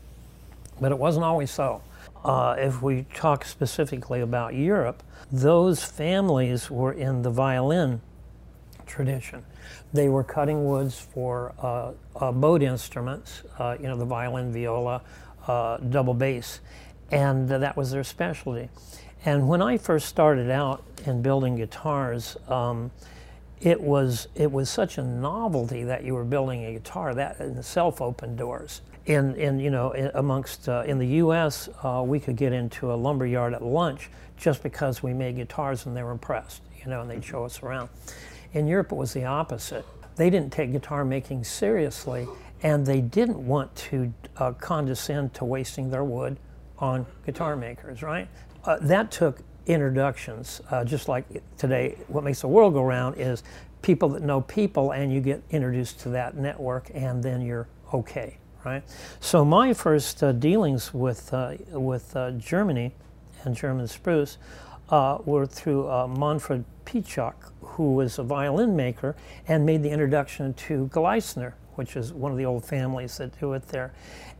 But 0.79 0.91
it 0.91 0.99
wasn't 0.99 1.25
always 1.25 1.49
so. 1.51 1.81
Uh, 2.25 2.55
if 2.57 2.81
we 2.81 3.05
talk 3.13 3.45
specifically 3.45 4.19
about 4.19 4.55
Europe, 4.55 5.03
those 5.31 5.83
families 5.83 6.71
were 6.71 6.91
in 6.91 7.21
the 7.21 7.29
violin 7.29 8.01
tradition. 8.87 9.45
They 9.93 10.09
were 10.09 10.23
cutting 10.23 10.65
woods 10.65 10.99
for 10.99 11.53
uh, 11.59 11.91
uh, 12.15 12.31
bowed 12.31 12.63
instruments, 12.63 13.43
uh, 13.59 13.77
you 13.79 13.87
know, 13.87 13.95
the 13.95 14.05
violin, 14.05 14.51
viola, 14.51 15.03
uh, 15.45 15.77
double 15.77 16.15
bass, 16.15 16.61
and 17.11 17.47
that 17.47 17.77
was 17.77 17.91
their 17.91 18.03
specialty. 18.03 18.69
And 19.23 19.47
when 19.47 19.61
I 19.61 19.77
first 19.77 20.07
started 20.07 20.49
out 20.49 20.83
in 21.05 21.21
building 21.21 21.55
guitars, 21.55 22.37
um, 22.47 22.89
it 23.61 23.79
was 23.79 24.29
it 24.33 24.51
was 24.51 24.67
such 24.67 24.97
a 24.97 25.03
novelty 25.03 25.83
that 25.83 26.03
you 26.03 26.15
were 26.15 26.25
building 26.25 26.65
a 26.65 26.73
guitar 26.73 27.13
that 27.13 27.39
in 27.39 27.55
itself 27.55 28.01
opened 28.01 28.37
doors 28.39 28.81
in, 29.05 29.35
in 29.35 29.59
you 29.59 29.69
know 29.69 29.91
in, 29.91 30.11
amongst 30.15 30.67
uh, 30.67 30.83
in 30.85 30.97
the 30.97 31.07
U.S. 31.07 31.69
Uh, 31.83 32.03
we 32.05 32.19
could 32.19 32.35
get 32.35 32.53
into 32.53 32.91
a 32.91 32.95
lumber 32.95 33.25
yard 33.25 33.53
at 33.53 33.63
lunch 33.63 34.09
just 34.37 34.63
because 34.63 35.01
we 35.01 35.13
made 35.13 35.35
guitars 35.35 35.85
and 35.85 35.95
they 35.95 36.03
were 36.03 36.11
impressed, 36.11 36.61
you 36.83 36.89
know, 36.89 37.01
and 37.01 37.09
they'd 37.09 37.23
show 37.23 37.45
us 37.45 37.63
around. 37.63 37.89
In 38.53 38.67
Europe, 38.67 38.91
it 38.91 38.95
was 38.95 39.13
the 39.13 39.25
opposite. 39.25 39.85
they 40.15 40.29
didn't 40.29 40.51
take 40.51 40.71
guitar 40.71 41.03
making 41.03 41.43
seriously, 41.43 42.27
and 42.63 42.85
they 42.85 43.01
didn't 43.01 43.45
want 43.45 43.75
to 43.75 44.13
uh, 44.37 44.51
condescend 44.53 45.33
to 45.35 45.45
wasting 45.45 45.89
their 45.89 46.03
wood 46.03 46.37
on 46.79 47.05
guitar 47.25 47.55
makers, 47.55 48.01
right? 48.01 48.27
Uh, 48.63 48.77
that 48.81 49.11
took 49.11 49.39
introductions, 49.65 50.61
uh, 50.71 50.83
just 50.83 51.07
like 51.07 51.25
today, 51.57 51.97
what 52.07 52.23
makes 52.23 52.41
the 52.41 52.47
world 52.47 52.73
go 52.73 52.83
round 52.83 53.17
is 53.17 53.43
people 53.81 54.09
that 54.09 54.21
know 54.21 54.41
people, 54.41 54.91
and 54.91 55.13
you 55.13 55.19
get 55.21 55.41
introduced 55.51 55.99
to 55.99 56.09
that 56.09 56.35
network, 56.35 56.89
and 56.93 57.21
then 57.21 57.41
you're 57.41 57.67
okay, 57.93 58.37
right? 58.65 58.83
So 59.19 59.45
my 59.45 59.73
first 59.73 60.21
uh, 60.23 60.31
dealings 60.31 60.93
with 60.93 61.33
uh, 61.33 61.55
with 61.71 62.15
uh, 62.15 62.31
Germany 62.31 62.93
and 63.43 63.55
German 63.55 63.87
spruce 63.87 64.37
uh, 64.89 65.19
were 65.25 65.45
through 65.45 65.87
Manfred 66.17 66.65
Piechok, 66.85 67.35
who 67.61 67.93
was 67.93 68.19
a 68.19 68.23
violin 68.23 68.75
maker 68.75 69.15
and 69.47 69.65
made 69.65 69.83
the 69.83 69.89
introduction 69.89 70.53
to 70.53 70.87
Gleisner, 70.87 71.53
which 71.75 71.95
is 71.95 72.11
one 72.11 72.31
of 72.31 72.37
the 72.37 72.45
old 72.45 72.65
families 72.65 73.17
that 73.17 73.39
do 73.39 73.53
it 73.53 73.67
there. 73.67 73.93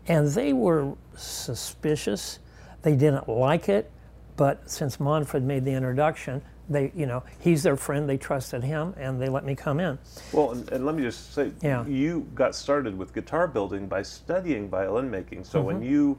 And 0.07 0.27
they 0.27 0.53
were 0.53 0.93
suspicious. 1.15 2.39
They 2.81 2.95
didn't 2.95 3.27
like 3.27 3.69
it, 3.69 3.91
but 4.38 4.69
since 4.69 4.99
Manfred 4.99 5.43
made 5.43 5.65
the 5.65 5.71
introduction, 5.71 6.41
they, 6.69 6.91
you 6.95 7.06
know, 7.06 7.23
he's 7.39 7.63
their 7.63 7.75
friend. 7.75 8.10
They 8.10 8.17
trusted 8.17 8.63
him, 8.63 8.93
and 8.97 9.21
they 9.21 9.30
let 9.30 9.45
me 9.45 9.56
come 9.56 9.80
in. 9.80 9.97
Well, 10.32 10.51
and, 10.51 10.69
and 10.71 10.86
let 10.86 10.95
me 10.95 11.04
just 11.04 11.34
say, 11.34 11.51
Yeah. 11.62 11.86
you 11.86 12.28
got 12.36 12.56
started 12.56 12.97
with 12.97 13.13
guitar 13.13 13.47
building 13.47 13.88
by 13.88 14.01
studying 14.01 14.69
violin 14.69 15.10
making. 15.12 15.43
So 15.43 15.62
when 15.62 15.78
Mm-hmm. 15.78 15.86
you 15.91 16.17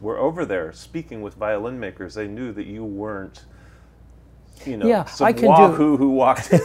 were 0.00 0.18
over 0.18 0.44
there 0.46 0.72
speaking 0.72 1.22
with 1.22 1.34
violin 1.34 1.78
makers, 1.78 2.14
they 2.14 2.26
knew 2.26 2.52
that 2.52 2.66
you 2.66 2.84
weren't, 2.84 3.44
you 4.66 4.76
know, 4.76 4.86
Yeah, 4.86 5.08
I 5.20 5.32
can 5.32 5.42
do- 5.44 5.48
wahoo 5.48 5.96
who 5.96 6.10
walked. 6.10 6.52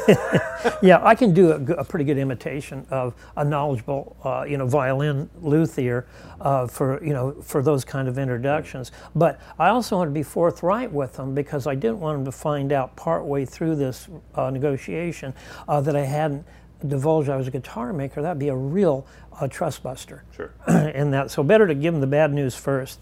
Yeah, 0.82 1.00
I 1.04 1.14
can 1.14 1.32
do 1.34 1.52
a, 1.52 1.62
a 1.76 1.84
pretty 1.84 2.06
good 2.06 2.18
imitation 2.18 2.88
of 2.90 3.14
a 3.38 3.46
knowledgeable, 3.46 4.18
uh, 4.24 4.46
you 4.48 4.58
know, 4.58 4.66
violin 4.66 5.30
luthier 5.42 6.08
uh, 6.42 6.66
for 6.66 7.04
you 7.04 7.14
know 7.14 7.34
for 7.44 7.62
those 7.62 7.86
kind 7.86 8.08
of 8.08 8.18
introductions. 8.18 8.92
But 9.14 9.40
I 9.60 9.70
also 9.70 9.98
want 9.98 10.10
to 10.10 10.14
be 10.14 10.24
forthright 10.24 10.92
with 10.92 11.14
them 11.14 11.36
because 11.36 11.68
I 11.68 11.76
didn't 11.76 12.00
want 12.00 12.18
them 12.18 12.26
to 12.26 12.32
find 12.32 12.72
out 12.72 12.96
partway 12.96 13.46
through 13.46 13.76
this 13.76 14.08
uh, 14.34 14.50
negotiation 14.50 15.34
uh, 15.68 15.82
that 15.82 15.96
I 15.96 16.02
hadn't 16.04 16.46
divulged 16.88 17.30
I 17.30 17.38
was 17.38 17.48
a 17.48 17.52
guitar 17.52 17.94
maker. 17.94 18.22
That'd 18.22 18.40
be 18.40 18.50
a 18.50 18.56
real 18.56 19.06
uh, 19.40 19.48
trust 19.48 19.84
buster. 19.84 20.24
Sure. 20.36 20.54
and 20.68 21.14
that 21.14 21.32
so 21.32 21.44
better 21.44 21.68
to 21.68 21.76
give 21.76 21.94
them 21.94 22.02
the 22.02 22.08
bad 22.08 22.32
news 22.34 22.56
first 22.56 23.00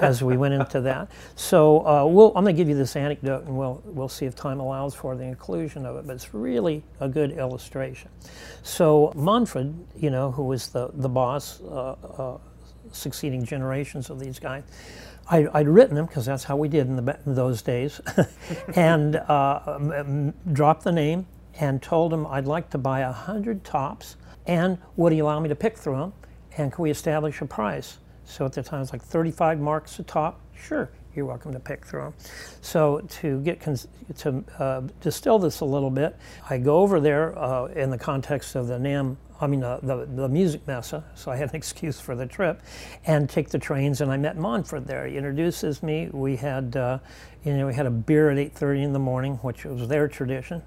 as 0.00 0.22
we 0.22 0.36
went 0.36 0.54
into 0.54 0.80
that 0.80 1.08
so 1.36 1.86
uh, 1.86 2.04
we'll, 2.06 2.28
i'm 2.36 2.44
going 2.44 2.54
to 2.54 2.60
give 2.60 2.68
you 2.68 2.74
this 2.74 2.96
anecdote 2.96 3.44
and 3.44 3.56
we'll, 3.56 3.80
we'll 3.86 4.08
see 4.08 4.26
if 4.26 4.34
time 4.34 4.60
allows 4.60 4.94
for 4.94 5.14
the 5.16 5.22
inclusion 5.22 5.86
of 5.86 5.96
it 5.96 6.06
but 6.06 6.14
it's 6.14 6.34
really 6.34 6.82
a 7.00 7.08
good 7.08 7.32
illustration 7.32 8.10
so 8.62 9.12
manfred 9.14 9.74
you 9.96 10.10
know 10.10 10.30
who 10.30 10.42
was 10.44 10.68
the, 10.68 10.90
the 10.94 11.08
boss 11.08 11.60
uh, 11.62 11.92
uh, 11.92 12.38
succeeding 12.92 13.44
generations 13.44 14.10
of 14.10 14.18
these 14.18 14.38
guys 14.38 14.62
I, 15.28 15.46
I'd 15.54 15.68
written 15.68 15.94
them 15.96 16.06
because 16.06 16.26
that's 16.26 16.44
how 16.44 16.56
we 16.56 16.68
did 16.68 16.86
in, 16.86 16.96
the, 16.96 17.18
in 17.24 17.34
those 17.34 17.62
days, 17.62 17.98
and 18.76 19.16
uh, 19.16 19.60
m- 19.76 19.92
m- 19.92 20.34
dropped 20.52 20.84
the 20.84 20.92
name 20.92 21.26
and 21.58 21.80
told 21.80 22.12
him 22.12 22.26
I'd 22.26 22.44
like 22.46 22.68
to 22.70 22.78
buy 22.78 23.00
a 23.00 23.12
hundred 23.12 23.64
tops, 23.64 24.16
and 24.46 24.78
would 24.96 25.12
he 25.12 25.20
allow 25.20 25.40
me 25.40 25.48
to 25.48 25.54
pick 25.54 25.76
through 25.76 25.96
them, 25.96 26.12
and 26.56 26.72
can 26.72 26.82
we 26.82 26.90
establish 26.90 27.40
a 27.40 27.46
price? 27.46 27.98
So 28.24 28.46
at 28.46 28.52
the 28.52 28.62
time 28.62 28.78
it 28.78 28.82
was 28.82 28.92
like 28.92 29.02
35 29.02 29.60
marks 29.60 29.98
a 29.98 30.02
top. 30.02 30.40
Sure, 30.56 30.90
you're 31.14 31.26
welcome 31.26 31.52
to 31.52 31.60
pick 31.60 31.84
through 31.84 32.02
them. 32.02 32.14
So 32.62 33.00
to 33.00 33.40
get 33.40 33.60
to 33.60 34.44
uh, 34.58 34.82
distill 35.00 35.38
this 35.38 35.60
a 35.60 35.64
little 35.64 35.90
bit, 35.90 36.16
I 36.48 36.58
go 36.58 36.78
over 36.78 37.00
there 37.00 37.38
uh, 37.38 37.66
in 37.66 37.90
the 37.90 37.98
context 37.98 38.54
of 38.54 38.66
the 38.66 38.78
NAMM 38.78 39.16
I 39.40 39.46
mean, 39.46 39.64
uh, 39.64 39.80
the, 39.82 40.06
the 40.06 40.28
Musikmesse, 40.28 41.02
so 41.14 41.30
I 41.30 41.36
had 41.36 41.50
an 41.50 41.56
excuse 41.62 42.00
for 42.00 42.14
the 42.14 42.26
trip, 42.26 42.62
and 43.04 43.28
take 43.28 43.48
the 43.50 43.58
trains. 43.58 44.00
And 44.00 44.10
I 44.10 44.16
met 44.16 44.36
Manfred 44.36 44.86
there. 44.86 45.06
He 45.06 45.16
introduces 45.16 45.82
me. 45.82 46.08
We 46.12 46.36
had, 46.36 46.76
uh, 46.76 46.98
you 47.44 47.56
know, 47.56 47.66
we 47.66 47.74
had 47.74 47.86
a 47.86 47.90
beer 47.90 48.30
at 48.30 48.38
8:30 48.38 48.84
in 48.84 48.92
the 48.92 48.98
morning, 48.98 49.34
which 49.42 49.64
was 49.64 49.88
their 49.88 50.08
tradition. 50.08 50.62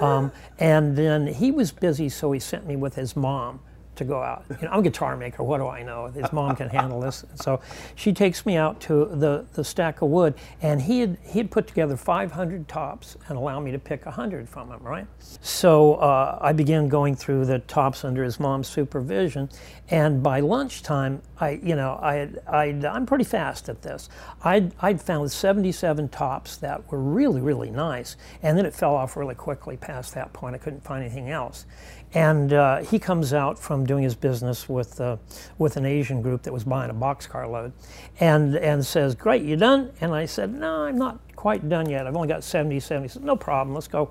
Um, 0.00 0.32
and 0.58 0.96
then 0.96 1.26
he 1.26 1.50
was 1.50 1.72
busy, 1.72 2.08
so 2.08 2.32
he 2.32 2.40
sent 2.40 2.66
me 2.66 2.76
with 2.76 2.94
his 2.94 3.16
mom 3.16 3.60
to 4.00 4.04
go 4.04 4.20
out. 4.20 4.44
You 4.48 4.56
know, 4.62 4.72
I'm 4.72 4.80
a 4.80 4.82
guitar 4.82 5.16
maker. 5.16 5.42
What 5.42 5.58
do 5.58 5.68
I 5.68 5.82
know? 5.82 6.06
His 6.06 6.32
mom 6.32 6.56
can 6.56 6.68
handle 6.68 7.00
this. 7.00 7.24
So 7.36 7.60
she 7.94 8.12
takes 8.12 8.44
me 8.44 8.56
out 8.56 8.80
to 8.82 9.04
the, 9.04 9.46
the 9.52 9.62
stack 9.62 10.02
of 10.02 10.08
wood, 10.08 10.34
and 10.60 10.82
he 10.82 11.00
had 11.00 11.18
he 11.24 11.38
had 11.38 11.50
put 11.50 11.66
together 11.66 11.96
500 11.96 12.66
tops 12.66 13.16
and 13.28 13.38
allowed 13.38 13.60
me 13.60 13.70
to 13.72 13.78
pick 13.78 14.06
100 14.06 14.48
from 14.48 14.70
them. 14.70 14.82
Right. 14.82 15.06
So 15.40 15.94
uh, 15.94 16.38
I 16.40 16.52
began 16.52 16.88
going 16.88 17.14
through 17.14 17.44
the 17.44 17.60
tops 17.60 18.04
under 18.04 18.24
his 18.24 18.40
mom's 18.40 18.68
supervision, 18.68 19.48
and 19.90 20.22
by 20.22 20.40
lunchtime, 20.40 21.22
I, 21.38 21.60
you 21.62 21.76
know, 21.76 21.92
I, 22.02 22.28
I'd, 22.46 22.84
I'm 22.84 23.06
pretty 23.06 23.24
fast 23.24 23.68
at 23.68 23.82
this. 23.82 24.08
I'd 24.42 24.72
I'd 24.80 25.00
found 25.00 25.30
77 25.30 26.08
tops 26.08 26.56
that 26.58 26.90
were 26.90 27.00
really 27.00 27.40
really 27.40 27.70
nice, 27.70 28.16
and 28.42 28.56
then 28.56 28.64
it 28.64 28.74
fell 28.74 28.94
off 28.94 29.16
really 29.16 29.34
quickly 29.34 29.76
past 29.76 30.14
that 30.14 30.32
point. 30.32 30.54
I 30.54 30.58
couldn't 30.58 30.82
find 30.82 31.04
anything 31.04 31.30
else. 31.30 31.66
And 32.12 32.52
uh, 32.52 32.78
he 32.78 32.98
comes 32.98 33.32
out 33.32 33.56
from 33.58 33.86
doing 33.86 34.02
his 34.02 34.16
business 34.16 34.68
with 34.68 35.00
uh, 35.00 35.16
with 35.58 35.76
an 35.76 35.86
Asian 35.86 36.22
group 36.22 36.42
that 36.42 36.52
was 36.52 36.64
buying 36.64 36.90
a 36.90 36.94
boxcar 36.94 37.48
load, 37.48 37.72
and 38.18 38.56
and 38.56 38.84
says, 38.84 39.14
"Great, 39.14 39.42
you 39.42 39.56
done?" 39.56 39.92
And 40.00 40.12
I 40.12 40.26
said, 40.26 40.52
"No, 40.52 40.82
I'm 40.84 40.98
not 40.98 41.20
quite 41.36 41.68
done 41.68 41.88
yet. 41.88 42.08
I've 42.08 42.16
only 42.16 42.26
got 42.26 42.42
77." 42.42 43.02
He 43.04 43.08
said, 43.08 43.22
"No 43.22 43.36
problem. 43.36 43.74
Let's 43.74 43.86
go 43.86 44.10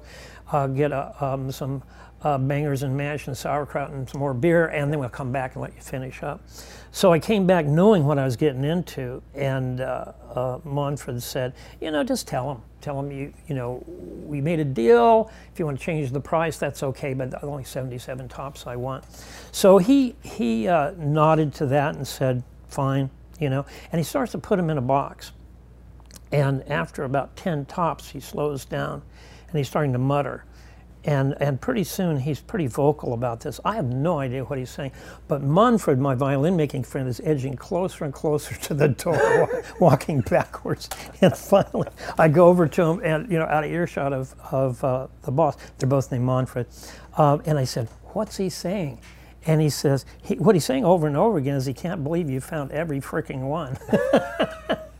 uh, 0.52 0.68
get 0.68 0.94
uh, 0.94 1.12
um, 1.20 1.52
some 1.52 1.84
uh, 2.22 2.38
bangers 2.38 2.84
and 2.84 2.96
mash 2.96 3.28
and 3.28 3.38
sauerkraut 3.38 3.92
and 3.92 4.10
some 4.10 4.20
more 4.20 4.34
beer, 4.34 4.68
and 4.68 4.92
then 4.92 5.00
we'll 5.00 5.10
come 5.10 5.32
back 5.32 5.56
and 5.56 5.62
let 5.62 5.76
you 5.76 5.82
finish 5.82 6.24
up." 6.24 6.42
So 6.92 7.14
I 7.14 7.20
came 7.20 7.46
back 7.46 7.66
knowing 7.66 8.06
what 8.06 8.18
I 8.18 8.26
was 8.26 8.36
getting 8.36 8.64
into, 8.64 9.22
and 9.36 9.82
uh, 9.82 10.14
uh, 10.34 10.60
Manfred 10.64 11.22
said, 11.22 11.54
"You 11.80 11.92
know, 11.92 12.04
just 12.04 12.28
tell 12.28 12.52
him." 12.52 12.62
Tell 12.82 12.98
him 12.98 13.12
you 13.12 13.34
you 13.48 13.56
know 13.56 13.84
we 14.26 14.40
made 14.40 14.60
a 14.60 14.66
deal. 14.66 15.30
If 15.52 15.60
you 15.60 15.66
want 15.66 15.80
to 15.80 15.86
change 15.86 16.12
the 16.12 16.22
price, 16.22 16.58
that's 16.58 16.82
okay. 16.82 17.14
But 17.14 17.44
only 17.44 17.66
77 17.66 18.30
tops 18.30 18.68
I 18.68 18.78
want. 18.78 19.04
So 19.52 19.78
he 19.78 20.16
he 20.22 20.68
uh, 20.68 20.92
nodded 20.98 21.54
to 21.56 21.66
that 21.68 21.96
and 21.96 22.08
said, 22.08 22.44
"Fine," 22.70 23.10
you 23.40 23.50
know. 23.50 23.66
And 23.92 24.00
he 24.00 24.04
starts 24.04 24.32
to 24.32 24.38
put 24.38 24.56
them 24.56 24.70
in 24.70 24.78
a 24.78 24.82
box. 24.82 25.34
And 26.32 26.64
after 26.70 27.04
about 27.04 27.36
10 27.36 27.66
tops, 27.66 28.10
he 28.10 28.20
slows 28.20 28.66
down, 28.66 29.02
and 29.48 29.58
he's 29.58 29.68
starting 29.68 29.94
to 29.94 30.00
mutter. 30.00 30.46
And, 31.06 31.36
and 31.40 31.62
pretty 31.62 31.86
soon 31.86 32.20
he's 32.20 32.42
pretty 32.42 32.68
vocal 32.68 33.14
about 33.14 33.40
this. 33.40 33.60
I 33.64 33.76
have 33.76 33.86
no 33.86 34.20
idea 34.20 34.44
what 34.44 34.60
he's 34.60 34.70
saying. 34.70 34.92
But 35.28 35.42
Manfred, 35.42 35.98
my 35.98 36.14
violin 36.14 36.58
making 36.58 36.84
friend, 36.84 37.08
is 37.08 37.22
edging 37.24 37.56
closer 37.56 38.04
and 38.04 38.14
closer 38.14 38.56
to 38.56 38.74
the 38.74 38.90
door, 38.90 39.64
walking 39.80 40.22
backwards. 40.22 40.90
And 41.22 41.36
finally, 41.36 41.88
I 42.18 42.28
go 42.28 42.48
over 42.48 42.68
to 42.68 42.84
him 42.84 43.02
and, 43.04 43.32
you 43.32 43.40
know, 43.40 43.46
out 43.46 43.64
of 43.64 43.72
earshot 43.72 44.12
of, 44.12 44.36
of 44.52 44.84
uh, 44.84 45.08
the 45.24 45.32
boss. 45.32 45.56
They're 45.78 45.90
both 45.90 46.12
named 46.12 46.26
Manfred. 46.26 46.68
Um, 47.18 47.42
and 47.46 47.58
I 47.58 47.64
said, 47.64 47.88
What's 48.14 48.38
he 48.38 48.50
saying? 48.50 49.00
And 49.46 49.62
he 49.62 49.70
says, 49.70 50.06
he, 50.22 50.36
What 50.36 50.56
he's 50.56 50.66
saying 50.66 50.84
over 50.84 51.08
and 51.08 51.16
over 51.16 51.38
again 51.38 51.56
is 51.56 51.66
he 51.66 51.74
can't 51.74 52.04
believe 52.04 52.30
you 52.30 52.42
found 52.42 52.72
every 52.72 53.00
freaking 53.00 53.48
one. 53.48 53.78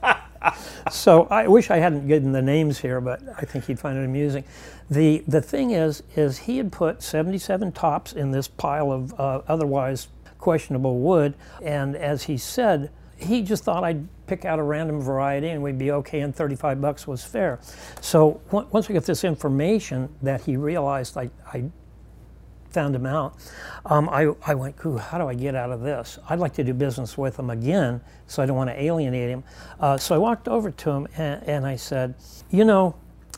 so 0.92 1.28
I 1.30 1.48
wish 1.48 1.70
I 1.70 1.78
hadn't 1.78 2.08
given 2.08 2.32
the 2.32 2.42
names 2.42 2.80
here, 2.80 3.02
but 3.02 3.22
I 3.38 3.42
think 3.42 3.66
he'd 3.66 3.80
find 3.80 3.98
it 3.98 4.06
amusing. 4.06 4.44
The 4.90 5.24
the 5.28 5.42
thing 5.42 5.72
is, 5.72 6.04
is 6.16 6.40
he 6.40 6.58
had 6.58 6.72
put 6.72 7.04
77 7.04 7.72
tops 7.74 8.14
in 8.14 8.32
this 8.32 8.48
pile 8.48 8.92
of 8.92 9.20
uh, 9.20 9.42
otherwise 9.48 10.08
questionable 10.40 11.00
wood, 11.00 11.36
and 11.62 11.96
as 11.96 12.24
he 12.24 12.38
said, 12.38 12.90
he 13.18 13.42
just 13.42 13.64
thought 13.64 13.84
I'd 13.84 14.08
pick 14.28 14.46
out 14.46 14.60
a 14.60 14.64
random 14.64 15.02
variety 15.02 15.50
and 15.50 15.62
we'd 15.62 15.78
be 15.78 15.92
okay, 15.92 16.22
and 16.22 16.34
35 16.34 16.80
bucks 16.80 17.08
was 17.08 17.24
fair. 17.24 17.60
So 18.00 18.40
on- 18.52 18.68
once 18.72 18.88
we 18.88 18.94
got 18.94 19.04
this 19.04 19.24
information 19.24 20.08
that 20.22 20.42
he 20.42 20.56
realized 20.56 21.18
I, 21.18 21.30
I 21.52 21.66
found 22.72 22.96
him 22.96 23.06
out, 23.06 23.36
um, 23.86 24.10
I, 24.10 24.34
I 24.46 24.56
went, 24.56 24.76
how 24.80 25.18
do 25.18 25.28
I 25.28 25.34
get 25.34 25.56
out 25.56 25.72
of 25.72 25.82
this? 25.82 26.20
I'd 26.30 26.40
like 26.40 26.54
to 26.54 26.64
do 26.64 26.74
business 26.74 27.18
with 27.18 27.38
him 27.38 27.50
again, 27.50 28.02
so 28.28 28.44
I 28.44 28.46
don't 28.46 28.56
want 28.56 28.70
to 28.70 28.82
alienate 28.82 29.30
him. 29.30 29.44
Uh, 29.80 29.98
so 29.98 30.16
I 30.16 30.18
walked 30.18 30.48
over 30.48 30.72
to 30.72 30.90
him 30.92 31.08
and, 31.18 31.44
and 31.44 31.66
I 31.66 31.76
said, 31.76 32.16
you 32.50 32.66
know, 32.66 32.96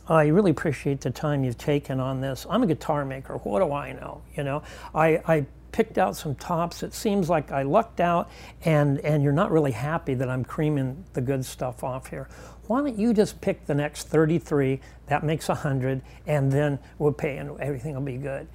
I 0.08 0.28
really 0.28 0.52
appreciate 0.52 1.02
the 1.02 1.12
time 1.12 1.44
you've 1.44 1.58
taken 1.58 2.00
on 2.00 2.22
this. 2.22 2.46
I'm 2.50 2.63
a 2.63 2.67
guitar 2.67 3.06
maker. 3.06 3.38
What 3.38 3.60
do 3.60 3.72
I 3.72 3.94
know? 3.94 4.22
You 4.36 4.44
know, 4.44 4.63
I, 4.94 5.22
I 5.26 5.46
picked 5.72 5.98
out 5.98 6.15
some 6.15 6.36
tops. 6.36 6.84
It 6.84 6.94
seems 6.94 7.30
like 7.30 7.52
I 7.52 7.63
lucked 7.63 8.00
out, 8.00 8.30
and 8.65 9.00
and 9.00 9.24
you're 9.24 9.32
not 9.32 9.52
really 9.52 9.72
happy 9.72 10.13
that 10.15 10.30
I'm 10.30 10.44
creaming 10.44 11.04
the 11.13 11.22
good 11.22 11.46
stuff 11.46 11.84
off 11.84 12.08
here. 12.08 12.28
Why 12.67 12.82
don't 12.82 12.98
you 12.98 13.13
just 13.13 13.41
pick 13.41 13.65
the 13.65 13.76
next 13.76 14.08
33? 14.08 14.80
That 15.08 15.24
makes 15.24 15.48
100, 15.48 16.02
and 16.28 16.52
then 16.52 16.80
we'll 17.00 17.12
pay, 17.13 17.38
and 17.38 17.60
everything 17.60 17.94
will 17.94 18.02
be 18.02 18.17
good. 18.17 18.48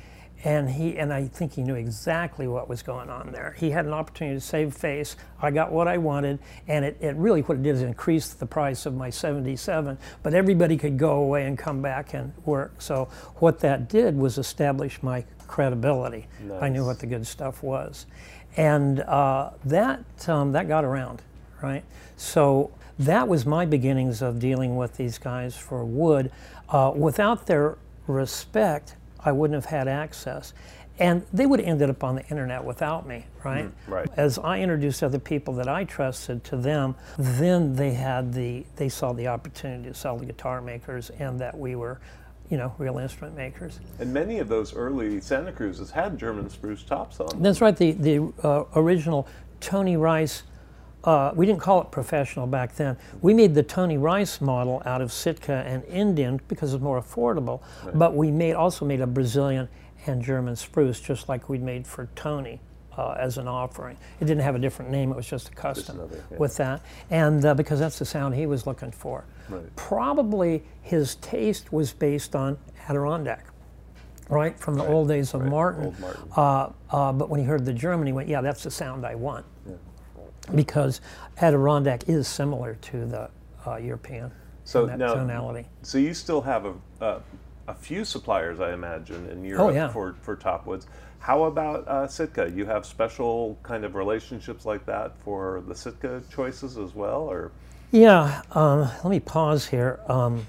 And 0.47 0.71
he 0.71 0.97
and 0.97 1.13
I 1.13 1.27
think 1.27 1.55
he 1.55 1.63
knew 1.65 1.75
exactly 1.75 2.47
what 2.47 2.69
was 2.69 2.81
going 2.81 3.11
on 3.11 3.33
there. 3.33 3.57
He 3.59 3.71
had 3.71 3.85
an 3.85 3.93
opportunity 3.93 4.37
to 4.37 4.41
save 4.41 4.73
face. 4.73 5.17
I 5.43 5.51
got 5.51 5.73
what 5.73 5.89
I 5.89 5.99
wanted, 5.99 6.39
and 6.69 6.85
it, 6.85 6.97
it 7.01 7.17
really 7.17 7.41
what 7.41 7.59
it 7.59 7.65
did 7.65 7.75
is 7.75 7.83
increase 7.83 8.29
the 8.29 8.47
price 8.47 8.87
of 8.87 8.95
my 8.95 9.11
77. 9.11 9.99
But 10.23 10.35
everybody 10.35 10.77
could 10.77 10.99
go 10.99 11.15
away 11.15 11.47
and 11.47 11.59
come 11.59 11.83
back 11.83 12.15
and 12.15 12.33
work. 12.45 12.81
So 12.81 13.09
what 13.39 13.59
that 13.61 13.89
did 13.89 14.17
was 14.17 14.39
establish 14.39 15.03
my 15.03 15.25
credibility. 15.49 16.29
Nice. 16.41 16.63
I 16.63 16.69
knew 16.69 16.87
what 16.87 17.01
the 17.01 17.07
good 17.07 17.27
stuff 17.27 17.65
was, 17.65 18.07
and 18.57 19.01
uh, 19.01 19.51
that 19.65 20.29
um, 20.29 20.53
that 20.53 20.69
got 20.69 20.85
around, 20.85 21.23
right? 21.61 21.83
So 22.17 22.71
that 23.01 23.27
was 23.27 23.45
my 23.45 23.67
beginnings 23.67 24.23
of 24.23 24.39
dealing 24.39 24.77
with 24.77 24.97
these 24.97 25.19
guys 25.19 25.57
for 25.57 25.85
wood. 25.85 26.31
Uh, 26.69 26.93
without 26.95 27.49
their 27.49 27.79
respect, 28.07 28.95
I 29.27 29.33
wouldn't 29.33 29.55
have 29.55 29.71
had 29.71 29.89
access. 29.89 30.55
And 30.99 31.27
they 31.33 31.45
would 31.45 31.61
have 31.61 31.69
ended 31.69 31.91
up 31.91 32.03
on 32.03 32.15
the 32.15 32.27
internet 32.29 32.65
without 32.65 33.07
me, 33.07 33.27
right? 33.45 33.67
Mm, 33.67 33.73
right. 33.87 34.09
As 34.17 34.39
I 34.39 34.61
introduced 34.61 35.03
other 35.03 35.19
people 35.19 35.53
that 35.55 35.69
I 35.69 35.85
trusted 35.85 36.43
to 36.45 36.57
them, 36.57 36.95
then 37.19 37.75
they 37.77 37.93
had 37.93 38.33
the 38.33 38.65
they 38.77 38.89
saw 38.89 39.13
the 39.13 39.29
opportunity 39.29 39.91
to 39.91 39.95
sell 39.95 40.19
to 40.19 40.25
guitar 40.25 40.63
makers 40.63 41.11
and 41.19 41.39
that 41.41 41.59
we 41.59 41.77
were 41.77 42.01
you 42.51 42.57
know, 42.57 42.73
real 42.79 42.99
instrument 42.99 43.37
makers. 43.37 43.81
And 43.99 44.13
many 44.13 44.39
of 44.39 44.49
those 44.49 44.73
early 44.75 45.21
Santa 45.21 45.53
Cruzes 45.53 45.91
had 45.91 46.17
German 46.17 46.49
spruce 46.49 46.83
tops 46.83 47.21
on 47.21 47.27
them. 47.27 47.43
That's 47.43 47.61
right. 47.61 47.77
The 47.77 47.93
the 47.93 48.33
uh, 48.43 48.65
original 48.77 49.29
Tony 49.61 49.97
Rice 49.97 50.45
uh, 51.07 51.33
we 51.35 51.47
didn't 51.47 51.61
call 51.61 51.81
it 51.81 51.91
professional 51.91 52.47
back 52.47 52.75
then. 52.75 52.97
We 53.23 53.33
made 53.33 53.55
the 53.55 53.63
Tony 53.63 53.97
Rice 53.97 54.41
model 54.41 54.83
out 54.85 55.01
of 55.01 55.13
Sitka 55.13 55.65
and 55.67 55.85
Indian 55.85 56.41
because 56.49 56.75
it's 56.75 56.83
more 56.83 57.01
affordable. 57.01 57.63
Right. 57.85 57.97
But 57.97 58.15
we 58.15 58.31
made 58.33 58.55
also 58.55 58.85
made 58.85 59.01
a 59.01 59.07
Brazilian 59.07 59.69
and 60.07 60.21
German 60.21 60.57
spruce, 60.57 61.01
just 61.01 61.29
like 61.29 61.49
we'd 61.49 61.63
made 61.63 61.87
for 61.87 62.09
Tony. 62.15 62.61
Uh, 62.97 63.15
as 63.19 63.37
an 63.37 63.47
offering, 63.47 63.95
it 64.21 64.25
didn't 64.25 64.43
have 64.43 64.55
a 64.55 64.59
different 64.59 64.91
name. 64.91 65.11
It 65.11 65.17
was 65.17 65.27
just 65.27 65.51
a 65.51 65.53
custom 65.53 66.01
another, 66.01 66.25
yeah. 66.31 66.39
with 66.39 66.57
that, 66.57 66.81
and 67.11 67.45
uh, 67.45 67.53
because 67.53 67.79
that's 67.79 67.99
the 67.99 68.07
sound 68.07 68.35
he 68.35 68.47
was 68.47 68.67
looking 68.67 68.91
for. 68.91 69.27
Right. 69.51 69.77
Probably 69.77 70.65
his 70.81 71.17
taste 71.17 71.75
was 71.75 71.93
based 71.93 72.35
on 72.35 72.57
Adirondack 72.89 73.49
right 74.31 74.59
from 74.59 74.77
the 74.77 74.83
right, 74.83 74.93
old 74.93 75.09
days 75.09 75.35
of 75.35 75.43
right, 75.43 75.51
Martin. 75.51 75.95
Martin. 76.01 76.33
Uh, 76.35 76.71
uh, 76.91 77.13
but 77.13 77.29
when 77.29 77.39
he 77.39 77.45
heard 77.45 77.67
the 77.67 77.73
German, 77.75 78.07
he 78.07 78.15
went, 78.15 78.31
"Yeah, 78.31 78.41
that's 78.41 78.63
the 78.63 78.71
sound 78.71 79.05
I 79.05 79.15
want." 79.15 79.45
Because 80.55 81.01
Adirondack 81.41 82.09
is 82.09 82.29
similar 82.29 82.77
to 82.83 83.07
the 83.07 83.31
uh, 83.67 83.77
European 83.77 84.31
so 84.65 84.87
now, 84.87 85.15
tonality. 85.15 85.67
So 85.83 85.99
you 85.99 86.15
still 86.15 86.41
have 86.43 86.67
a, 86.67 86.75
a, 87.01 87.21
a, 87.69 87.75
few 87.75 88.05
suppliers, 88.05 88.61
I 88.61 88.73
imagine, 88.73 89.29
in 89.31 89.45
Europe 89.45 89.63
oh, 89.63 89.71
yeah. 89.71 89.89
for, 89.89 90.15
for 90.23 90.37
top 90.37 90.67
woods. 90.67 90.87
How 91.19 91.45
about 91.45 91.87
uh, 91.89 92.07
Sitka? 92.07 92.51
You 92.55 92.67
have 92.67 92.87
special 92.87 93.59
kind 93.63 93.85
of 93.85 93.95
relationships 93.95 94.65
like 94.65 94.87
that 94.87 95.17
for 95.25 95.63
the 95.67 95.75
Sitka 95.75 96.23
choices 96.31 96.79
as 96.79 96.95
well, 96.95 97.23
or? 97.23 97.51
Yeah. 97.91 98.43
Um, 98.53 98.81
let 98.81 99.07
me 99.07 99.21
pause 99.21 99.67
here. 99.67 100.01
Um, 100.09 100.47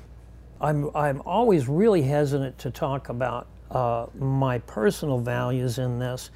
I'm 0.59 0.89
I'm 0.95 1.21
always 1.21 1.67
really 1.67 2.01
hesitant 2.01 2.57
to 2.59 2.71
talk 2.71 3.09
about 3.09 3.47
uh, 3.69 4.07
my 4.17 4.59
personal 4.59 5.19
values 5.19 5.77
in 5.77 5.99
this 5.99 6.31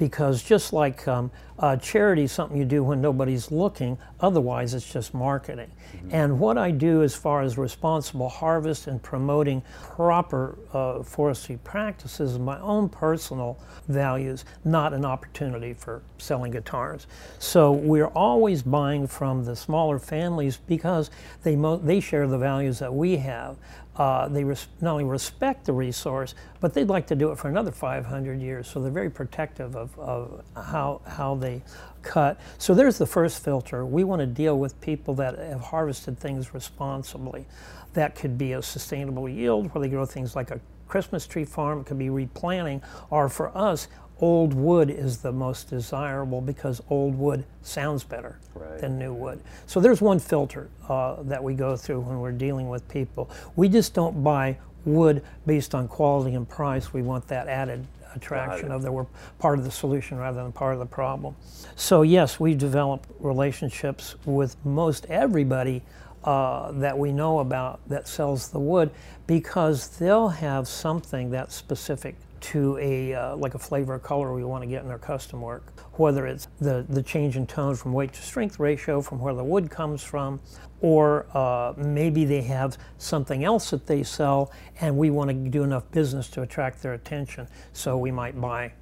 because 0.00 0.42
just 0.42 0.72
like 0.72 1.06
um, 1.06 1.30
uh, 1.58 1.76
charity 1.76 2.24
is 2.24 2.32
something 2.32 2.56
you 2.56 2.64
do 2.64 2.82
when 2.82 3.02
nobody's 3.02 3.52
looking, 3.52 3.98
otherwise 4.18 4.72
it's 4.72 4.90
just 4.90 5.12
marketing. 5.12 5.70
Mm-hmm. 5.94 6.14
And 6.14 6.40
what 6.40 6.56
I 6.56 6.70
do 6.70 7.02
as 7.02 7.14
far 7.14 7.42
as 7.42 7.58
responsible 7.58 8.30
harvest 8.30 8.86
and 8.86 9.02
promoting 9.02 9.62
proper 9.82 10.58
uh, 10.72 11.02
forestry 11.02 11.58
practices 11.62 12.32
is 12.32 12.38
my 12.38 12.58
own 12.60 12.88
personal 12.88 13.58
values, 13.88 14.46
not 14.64 14.94
an 14.94 15.04
opportunity 15.04 15.74
for 15.74 16.00
selling 16.16 16.52
guitars. 16.52 17.06
So 17.38 17.70
we're 17.70 18.06
always 18.06 18.62
buying 18.62 19.06
from 19.06 19.44
the 19.44 19.54
smaller 19.54 19.98
families 19.98 20.56
because 20.56 21.10
they, 21.42 21.56
mo- 21.56 21.76
they 21.76 22.00
share 22.00 22.26
the 22.26 22.38
values 22.38 22.78
that 22.78 22.92
we 22.92 23.18
have 23.18 23.58
uh, 23.96 24.28
they 24.28 24.44
res- 24.44 24.68
not 24.80 24.92
only 24.92 25.04
respect 25.04 25.66
the 25.66 25.72
resource, 25.72 26.34
but 26.60 26.72
they'd 26.74 26.88
like 26.88 27.06
to 27.08 27.16
do 27.16 27.32
it 27.32 27.38
for 27.38 27.48
another 27.48 27.72
500 27.72 28.40
years. 28.40 28.68
So 28.68 28.80
they're 28.80 28.90
very 28.90 29.10
protective 29.10 29.76
of, 29.76 29.98
of 29.98 30.42
how, 30.56 31.02
how 31.06 31.34
they 31.34 31.62
cut. 32.02 32.40
So 32.58 32.74
there's 32.74 32.98
the 32.98 33.06
first 33.06 33.42
filter. 33.44 33.84
We 33.84 34.04
want 34.04 34.20
to 34.20 34.26
deal 34.26 34.58
with 34.58 34.80
people 34.80 35.14
that 35.14 35.38
have 35.38 35.60
harvested 35.60 36.18
things 36.18 36.54
responsibly. 36.54 37.46
That 37.94 38.14
could 38.14 38.38
be 38.38 38.52
a 38.52 38.62
sustainable 38.62 39.28
yield 39.28 39.74
where 39.74 39.82
they 39.82 39.88
grow 39.88 40.06
things 40.06 40.36
like 40.36 40.50
a 40.50 40.60
Christmas 40.88 41.26
tree 41.26 41.44
farm, 41.44 41.80
it 41.80 41.86
could 41.86 41.98
be 41.98 42.10
replanting, 42.10 42.82
or 43.10 43.28
for 43.28 43.56
us, 43.56 43.88
old 44.20 44.54
wood 44.54 44.90
is 44.90 45.18
the 45.18 45.32
most 45.32 45.70
desirable 45.70 46.40
because 46.40 46.82
old 46.90 47.18
wood 47.18 47.44
sounds 47.62 48.04
better 48.04 48.38
right. 48.54 48.78
than 48.78 48.98
new 48.98 49.12
wood. 49.12 49.40
So 49.66 49.80
there's 49.80 50.00
one 50.00 50.18
filter 50.18 50.68
uh, 50.88 51.22
that 51.24 51.42
we 51.42 51.54
go 51.54 51.76
through 51.76 52.00
when 52.00 52.20
we're 52.20 52.32
dealing 52.32 52.68
with 52.68 52.86
people. 52.88 53.30
We 53.56 53.68
just 53.68 53.94
don't 53.94 54.22
buy 54.22 54.58
wood 54.84 55.22
based 55.46 55.74
on 55.74 55.88
quality 55.88 56.34
and 56.34 56.48
price. 56.48 56.92
We 56.92 57.02
want 57.02 57.26
that 57.28 57.48
added 57.48 57.86
attraction 58.14 58.72
of 58.72 58.82
that 58.82 58.92
we're 58.92 59.06
part 59.38 59.58
of 59.58 59.64
the 59.64 59.70
solution 59.70 60.18
rather 60.18 60.42
than 60.42 60.52
part 60.52 60.74
of 60.74 60.80
the 60.80 60.86
problem. 60.86 61.34
So 61.76 62.02
yes, 62.02 62.40
we 62.40 62.54
develop 62.54 63.06
relationships 63.20 64.16
with 64.24 64.56
most 64.64 65.06
everybody 65.06 65.82
uh, 66.24 66.72
that 66.72 66.98
we 66.98 67.12
know 67.12 67.38
about 67.38 67.80
that 67.88 68.06
sells 68.06 68.50
the 68.50 68.58
wood 68.58 68.90
because 69.26 69.88
they'll 69.98 70.28
have 70.28 70.68
something 70.68 71.30
that's 71.30 71.54
specific 71.54 72.16
to 72.40 72.78
a 72.78 73.14
uh, 73.14 73.36
like 73.36 73.54
a 73.54 73.58
flavor 73.58 73.94
or 73.94 73.98
color 73.98 74.34
we 74.34 74.44
want 74.44 74.62
to 74.62 74.68
get 74.68 74.82
in 74.82 74.88
their 74.88 74.98
custom 74.98 75.40
work. 75.40 75.72
Whether 75.94 76.26
it's 76.26 76.48
the, 76.60 76.84
the 76.88 77.02
change 77.02 77.36
in 77.36 77.46
tone 77.46 77.74
from 77.74 77.92
weight 77.92 78.12
to 78.14 78.22
strength 78.22 78.58
ratio 78.58 79.00
from 79.00 79.18
where 79.18 79.34
the 79.34 79.44
wood 79.44 79.70
comes 79.70 80.02
from, 80.02 80.40
or 80.80 81.26
uh, 81.36 81.74
maybe 81.76 82.24
they 82.24 82.42
have 82.42 82.78
something 82.98 83.44
else 83.44 83.70
that 83.70 83.86
they 83.86 84.02
sell 84.02 84.52
and 84.80 84.96
we 84.96 85.10
want 85.10 85.30
to 85.30 85.34
do 85.34 85.62
enough 85.62 85.90
business 85.90 86.28
to 86.30 86.42
attract 86.42 86.82
their 86.82 86.94
attention. 86.94 87.46
So 87.72 87.98
we 87.98 88.10
might 88.10 88.40
buy 88.40 88.72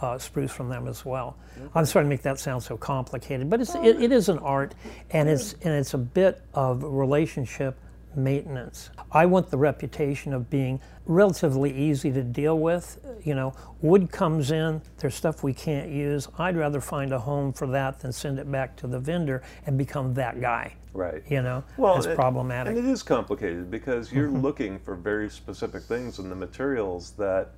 uh, 0.00 0.18
spruce 0.18 0.50
from 0.50 0.68
them 0.68 0.88
as 0.88 1.04
well. 1.04 1.36
Okay. 1.56 1.70
I'm 1.74 1.86
sorry 1.86 2.04
to 2.04 2.08
make 2.08 2.22
that 2.22 2.38
sound 2.38 2.62
so 2.62 2.76
complicated, 2.76 3.48
but 3.48 3.60
it's, 3.60 3.74
it, 3.76 4.02
it 4.02 4.12
is 4.12 4.28
an 4.28 4.38
art 4.38 4.74
and 5.10 5.28
it's, 5.28 5.52
and 5.62 5.72
it's 5.74 5.94
a 5.94 5.98
bit 5.98 6.42
of 6.54 6.82
relationship 6.82 7.78
maintenance. 8.16 8.90
I 9.12 9.26
want 9.26 9.50
the 9.50 9.58
reputation 9.58 10.32
of 10.32 10.48
being 10.50 10.80
relatively 11.06 11.72
easy 11.74 12.10
to 12.12 12.22
deal 12.22 12.58
with. 12.58 12.98
You 13.24 13.34
know, 13.34 13.54
wood 13.82 14.10
comes 14.10 14.50
in, 14.50 14.82
there's 14.98 15.14
stuff 15.14 15.42
we 15.42 15.54
can't 15.54 15.90
use. 15.90 16.28
I'd 16.38 16.56
rather 16.56 16.80
find 16.80 17.12
a 17.12 17.18
home 17.18 17.52
for 17.52 17.66
that 17.68 18.00
than 18.00 18.12
send 18.12 18.38
it 18.38 18.50
back 18.50 18.76
to 18.76 18.86
the 18.86 18.98
vendor 18.98 19.42
and 19.66 19.76
become 19.76 20.14
that 20.14 20.40
guy. 20.40 20.74
Right. 20.92 21.22
You 21.28 21.42
know, 21.42 21.64
well, 21.76 21.96
it's 21.96 22.06
problematic. 22.06 22.76
And 22.76 22.86
it 22.86 22.90
is 22.90 23.02
complicated 23.02 23.70
because 23.70 24.12
you're 24.12 24.28
mm-hmm. 24.28 24.42
looking 24.42 24.78
for 24.78 24.94
very 24.94 25.28
specific 25.28 25.82
things 25.82 26.18
in 26.18 26.28
the 26.28 26.36
materials 26.36 27.10
that 27.12 27.50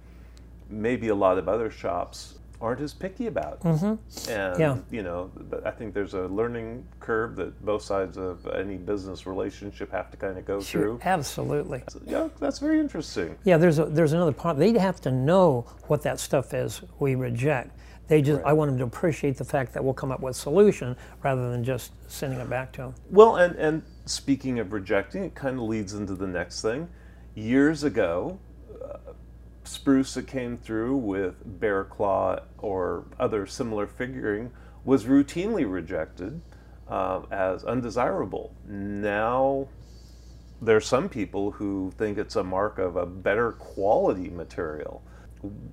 maybe 0.71 1.09
a 1.09 1.15
lot 1.15 1.39
of 1.39 1.49
other 1.49 1.71
shops 1.71 2.39
aren't 2.61 2.81
as 2.81 2.95
picky 2.95 3.27
about. 3.27 3.61
Mm-hmm. 3.61 4.31
And 4.31 4.59
yeah. 4.59 4.79
you 4.91 5.03
know, 5.03 5.31
I 5.65 5.71
think 5.71 5.95
there's 5.95 6.15
a 6.15 6.27
learning 6.27 6.87
curve 7.01 7.37
that 7.37 7.65
both 7.65 7.83
sides 7.83 8.17
of 8.17 8.47
any 8.49 8.77
business 8.77 9.27
relationship 9.27 9.91
have 9.93 10.11
to 10.11 10.17
kind 10.17 10.39
of 10.39 10.45
go 10.45 10.61
sure, 10.61 10.83
through. 10.83 11.01
Absolutely. 11.05 11.83
So, 11.89 12.01
yeah, 12.07 12.29
that's 12.41 12.59
very 12.59 12.81
interesting. 12.81 13.37
Yeah, 13.45 13.57
there's 13.57 13.79
a, 13.79 13.87
there's 13.87 14.13
another 14.13 14.33
part. 14.33 14.59
They 14.59 14.77
have 14.79 15.01
to 15.03 15.11
know 15.11 15.67
what 15.87 16.03
that 16.03 16.21
stuff 16.21 16.55
is 16.55 16.83
we 16.99 17.15
reject. 17.15 17.77
They 18.09 18.23
just 18.23 18.43
right. 18.43 18.51
I 18.51 18.53
want 18.53 18.71
them 18.71 18.79
to 18.79 18.85
appreciate 18.85 19.37
the 19.37 19.45
fact 19.45 19.73
that 19.75 19.83
we'll 19.83 19.95
come 19.95 20.13
up 20.13 20.21
with 20.21 20.37
a 20.37 20.39
solution 20.39 20.97
rather 21.23 21.51
than 21.51 21.65
just 21.65 21.93
sending 22.09 22.39
it 22.39 22.49
back 22.49 22.73
to 22.75 22.83
them. 22.83 22.95
Well, 23.11 23.37
and 23.37 23.57
and 23.57 23.83
speaking 24.05 24.61
of 24.61 24.73
rejecting, 24.73 25.25
it 25.25 25.35
kind 25.35 25.57
of 25.57 25.65
leads 25.65 25.95
into 25.95 26.15
the 26.15 26.27
next 26.27 26.63
thing. 26.63 26.89
Years 27.35 27.83
ago, 27.85 28.39
spruce 29.67 30.15
that 30.15 30.27
came 30.27 30.59
through 30.59 30.97
with 30.97 31.35
bear 31.61 31.85
claw 31.85 32.41
or 32.59 33.05
other 33.19 33.47
similar 33.47 33.87
figuring 33.87 34.51
was 34.85 35.05
routinely 35.05 35.71
rejected 35.71 36.41
uh, 36.89 37.23
as 37.31 37.65
undesirable. 37.65 38.55
Now, 38.67 39.69
there 40.63 40.77
are 40.77 40.81
some 40.81 41.09
people 41.09 41.51
who 41.51 41.93
think 41.99 42.19
it's 42.19 42.37
a 42.37 42.45
mark 42.45 42.79
of 42.79 42.97
a 42.97 43.05
better 43.05 43.53
quality 43.53 44.31
material. 44.31 45.03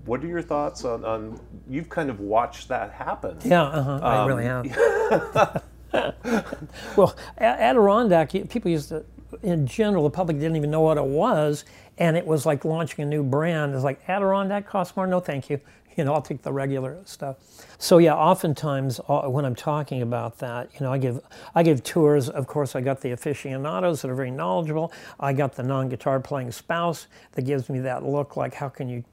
What 0.05 0.23
are 0.23 0.27
your 0.27 0.41
thoughts 0.41 0.83
on, 0.83 1.05
on 1.05 1.39
you've 1.69 1.89
kind 1.89 2.09
of 2.09 2.19
watched 2.19 2.67
that 2.67 2.91
happen? 2.91 3.37
Yeah, 3.45 3.63
uh-huh. 3.63 3.91
um, 3.93 4.03
I 4.03 4.25
really 4.25 4.45
have. 4.45 5.63
well, 6.97 7.15
Adirondack, 7.37 8.31
people 8.49 8.71
used 8.71 8.89
to, 8.89 9.05
in 9.41 9.65
general, 9.65 10.03
the 10.03 10.09
public 10.09 10.37
didn't 10.37 10.57
even 10.57 10.69
know 10.69 10.81
what 10.81 10.97
it 10.97 11.05
was 11.05 11.65
and 11.97 12.17
it 12.17 12.25
was 12.25 12.45
like 12.45 12.65
launching 12.65 13.03
a 13.03 13.07
new 13.07 13.23
brand. 13.23 13.73
It's 13.73 13.83
like 13.83 14.01
Adirondack 14.07 14.67
costs 14.67 14.95
more. 14.95 15.07
No, 15.07 15.19
thank 15.19 15.49
you. 15.49 15.59
You 15.95 16.03
know, 16.03 16.15
I'll 16.15 16.23
take 16.23 16.41
the 16.41 16.51
regular 16.51 16.97
stuff. 17.05 17.37
So 17.77 17.99
yeah, 17.99 18.15
oftentimes 18.15 18.99
uh, 19.07 19.27
when 19.29 19.45
I'm 19.45 19.53
talking 19.53 20.01
about 20.01 20.39
that, 20.39 20.71
you 20.73 20.79
know, 20.79 20.91
I 20.91 20.97
give 20.97 21.21
I 21.53 21.61
give 21.61 21.83
tours. 21.83 22.29
Of 22.29 22.47
course, 22.47 22.75
I 22.75 22.81
got 22.81 22.99
the 23.01 23.11
aficionados 23.11 24.01
that 24.01 24.09
are 24.09 24.15
very 24.15 24.31
knowledgeable. 24.31 24.91
I 25.19 25.33
got 25.33 25.53
the 25.53 25.61
non-guitar 25.61 26.19
playing 26.19 26.51
spouse 26.51 27.05
that 27.33 27.43
gives 27.43 27.69
me 27.69 27.77
that 27.81 28.03
look 28.03 28.35
like, 28.35 28.55
how 28.55 28.69
can 28.69 28.89
you 28.89 29.03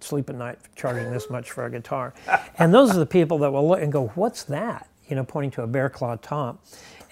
sleep 0.00 0.30
at 0.30 0.36
night 0.36 0.58
charging 0.74 1.10
this 1.10 1.30
much 1.30 1.50
for 1.50 1.66
a 1.66 1.70
guitar. 1.70 2.14
And 2.58 2.72
those 2.72 2.90
are 2.96 2.98
the 2.98 3.06
people 3.06 3.38
that 3.38 3.50
will 3.50 3.68
look 3.68 3.82
and 3.82 3.92
go, 3.92 4.08
what's 4.14 4.44
that? 4.44 4.88
You 5.08 5.16
know, 5.16 5.24
pointing 5.24 5.50
to 5.52 5.62
a 5.62 5.66
bear 5.66 5.90
claw 5.90 6.16
top. 6.16 6.64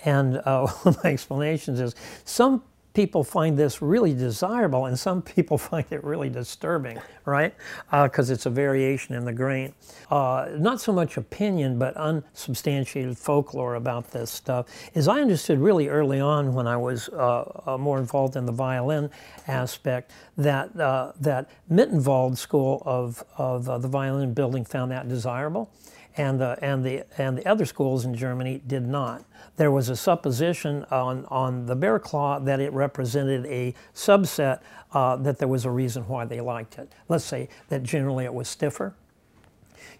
And 0.05 0.39
uh, 0.39 0.66
one 0.83 0.95
of 0.95 1.05
my 1.05 1.11
explanations 1.11 1.81
is 1.81 1.95
some 2.25 2.62
people 2.95 3.25
find 3.25 3.59
this 3.59 3.83
really 3.83 4.15
desirable 4.15 4.87
and 4.87 4.99
some 4.99 5.21
people 5.21 5.59
find 5.71 5.85
it 5.91 6.03
really 6.03 6.31
disturbing, 6.31 6.99
right? 7.25 7.55
Because 7.91 8.31
uh, 8.31 8.35
it's 8.35 8.47
a 8.47 8.51
variation 8.51 9.15
in 9.15 9.25
the 9.25 9.33
grain. 9.33 9.75
Uh, 10.11 10.49
not 10.57 10.81
so 10.81 10.93
much 10.93 11.17
opinion, 11.17 11.79
but 11.79 11.97
unsubstantiated 11.97 13.19
folklore 13.19 13.75
about 13.75 14.11
this 14.13 14.31
stuff. 14.31 14.67
As 14.95 15.09
I 15.09 15.21
understood 15.21 15.59
really 15.59 15.89
early 15.89 16.21
on 16.21 16.55
when 16.55 16.67
I 16.67 16.77
was 16.77 17.09
uh, 17.11 17.63
uh 17.67 17.79
more 17.79 17.99
involved 17.99 18.37
in 18.37 18.47
the 18.47 18.53
violin 18.53 19.11
aspect, 19.49 20.13
that, 20.39 20.79
uh, 20.79 21.13
that 21.21 21.51
Mittenwald 21.71 22.37
School 22.37 22.83
of, 22.87 23.25
of 23.37 23.69
uh, 23.69 23.79
the 23.79 23.89
violin 23.89 24.33
building 24.33 24.65
found 24.65 24.91
that 24.93 25.09
desirable 25.09 25.71
and 26.17 26.41
the, 26.41 26.59
and, 26.62 26.85
the, 26.85 27.05
and 27.21 27.39
the 27.39 27.47
other 27.47 27.65
schools 27.65 28.05
in 28.05 28.15
Germany 28.15 28.62
did 28.67 28.87
not. 28.87 29.25
There 29.57 29.71
was 29.71 29.89
a 29.89 29.97
supposition 29.97 30.85
on, 30.91 31.27
on 31.27 31.67
the 31.67 31.77
bear 31.77 31.99
claw 31.99 32.39
that 32.41 32.61
it 32.61 32.73
represented 32.73 33.47
a 33.47 33.75
subset, 33.95 34.61
uh, 34.93 35.17
that 35.17 35.39
there 35.39 35.49
was 35.49 35.65
a 35.65 35.71
reason 35.71 36.07
why 36.07 36.25
they 36.25 36.41
liked 36.41 36.79
it. 36.79 36.93
Let's 37.09 37.25
say 37.25 37.49
that 37.69 37.83
generally 37.83 38.25
it 38.25 38.35
was 38.35 38.49
stiffer. 38.49 38.95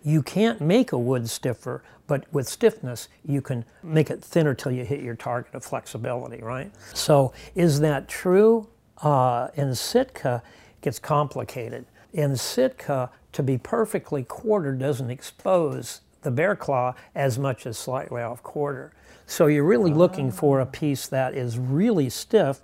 You 0.03 0.23
can't 0.23 0.61
make 0.61 0.93
a 0.93 0.99
wood 0.99 1.29
stiffer, 1.31 1.83
but 2.07 2.27
with 2.33 2.47
stiffness, 2.49 3.09
you 3.25 3.41
can 3.41 3.65
make 3.83 4.11
it 4.11 4.23
thinner 4.23 4.55
till 4.55 4.73
you 4.73 4.85
hit 4.85 5.01
your 5.01 5.15
target 5.15 5.55
of 5.55 5.65
flexibility, 5.65 6.43
right? 6.43 6.71
So, 6.93 7.33
is 7.55 7.81
that 7.81 8.09
true? 8.09 8.69
Uh, 8.99 9.49
in 9.55 9.75
Sitka, 9.75 10.43
it 10.71 10.81
gets 10.83 10.99
complicated. 10.99 11.87
In 12.13 12.37
Sitka, 12.37 13.11
to 13.35 13.43
be 13.43 13.59
perfectly 13.59 14.25
quartered 14.25 14.79
doesn't 14.79 15.11
expose 15.11 16.01
the 16.23 16.31
bear 16.31 16.57
claw 16.57 16.95
as 17.15 17.39
much 17.39 17.67
as 17.67 17.77
slightly 17.77 18.23
off 18.23 18.43
quarter. 18.43 18.93
So 19.27 19.47
you're 19.47 19.65
really 19.65 19.93
looking 19.93 20.31
for 20.31 20.61
a 20.61 20.67
piece 20.67 21.07
that 21.09 21.35
is 21.35 21.59
really 21.59 22.09
stiff, 22.11 22.61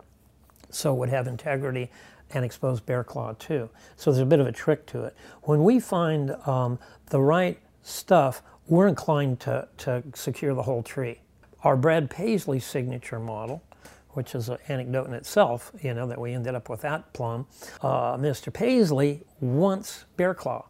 so 0.71 0.95
it 0.95 0.99
would 0.99 1.09
have 1.11 1.27
integrity 1.27 1.91
and 2.33 2.45
exposed 2.45 2.87
bear 2.87 3.03
claw 3.03 3.35
too. 3.35 3.69
So 3.97 4.11
there's 4.11 4.23
a 4.23 4.27
bit 4.27 4.41
of 4.41 4.47
a 4.47 4.53
trick 4.53 4.87
to 4.87 5.05
it. 5.05 5.17
When 5.43 5.65
we 5.65 5.81
find 5.81 6.33
um, 6.47 6.79
the 7.07 7.21
right 7.21 7.59
stuff, 7.83 8.43
we're 8.69 8.87
inclined 8.87 9.41
to, 9.41 9.67
to 9.79 10.03
secure 10.15 10.55
the 10.55 10.63
whole 10.63 10.83
tree. 10.83 11.21
Our 11.65 11.77
Brad 11.77 12.09
Paisley 12.09 12.61
signature 12.61 13.19
model, 13.19 13.63
which 14.13 14.35
is 14.35 14.49
an 14.49 14.59
anecdote 14.69 15.07
in 15.07 15.15
itself, 15.15 15.73
you 15.83 15.95
know, 15.95 16.07
that 16.07 16.21
we 16.21 16.33
ended 16.33 16.55
up 16.55 16.69
with 16.69 16.81
that 16.83 17.13
plum. 17.13 17.47
Uh, 17.83 18.17
Mr. 18.17 18.53
Paisley 18.53 19.23
wants 19.41 20.05
bear 20.17 20.35
claw 20.35 20.67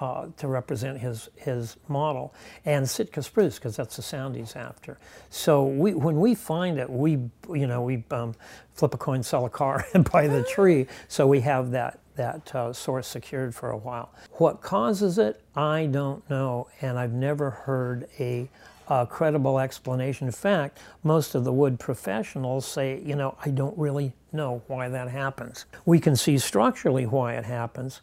uh, 0.00 0.26
to 0.36 0.48
represent 0.48 0.98
his, 0.98 1.28
his 1.36 1.76
model, 1.88 2.34
and 2.64 2.88
Sitka 2.88 3.22
spruce 3.22 3.56
because 3.56 3.76
that's 3.76 3.96
the 3.96 4.02
sound 4.02 4.34
he's 4.34 4.56
after. 4.56 4.98
So 5.30 5.64
we, 5.64 5.94
when 5.94 6.18
we 6.18 6.34
find 6.34 6.78
it, 6.78 6.90
we 6.90 7.12
you 7.52 7.66
know 7.66 7.82
we 7.82 8.04
um, 8.10 8.34
flip 8.72 8.94
a 8.94 8.98
coin, 8.98 9.22
sell 9.22 9.46
a 9.46 9.50
car, 9.50 9.86
and 9.94 10.10
buy 10.10 10.26
the 10.26 10.42
tree. 10.42 10.86
So 11.08 11.26
we 11.26 11.40
have 11.40 11.70
that 11.72 12.00
that 12.16 12.54
uh, 12.54 12.72
source 12.72 13.08
secured 13.08 13.54
for 13.54 13.70
a 13.70 13.76
while. 13.76 14.12
What 14.32 14.62
causes 14.62 15.18
it, 15.18 15.42
I 15.56 15.86
don't 15.86 16.28
know, 16.30 16.68
and 16.80 16.98
I've 16.98 17.12
never 17.12 17.50
heard 17.50 18.08
a 18.18 18.48
a 18.88 19.06
credible 19.06 19.58
explanation. 19.58 20.26
In 20.26 20.32
fact, 20.32 20.78
most 21.02 21.34
of 21.34 21.44
the 21.44 21.52
wood 21.52 21.78
professionals 21.78 22.66
say, 22.66 23.00
you 23.04 23.16
know, 23.16 23.36
I 23.44 23.50
don't 23.50 23.76
really 23.78 24.12
know 24.32 24.62
why 24.66 24.88
that 24.88 25.08
happens. 25.08 25.64
We 25.84 26.00
can 26.00 26.16
see 26.16 26.38
structurally 26.38 27.06
why 27.06 27.34
it 27.34 27.44
happens, 27.44 28.00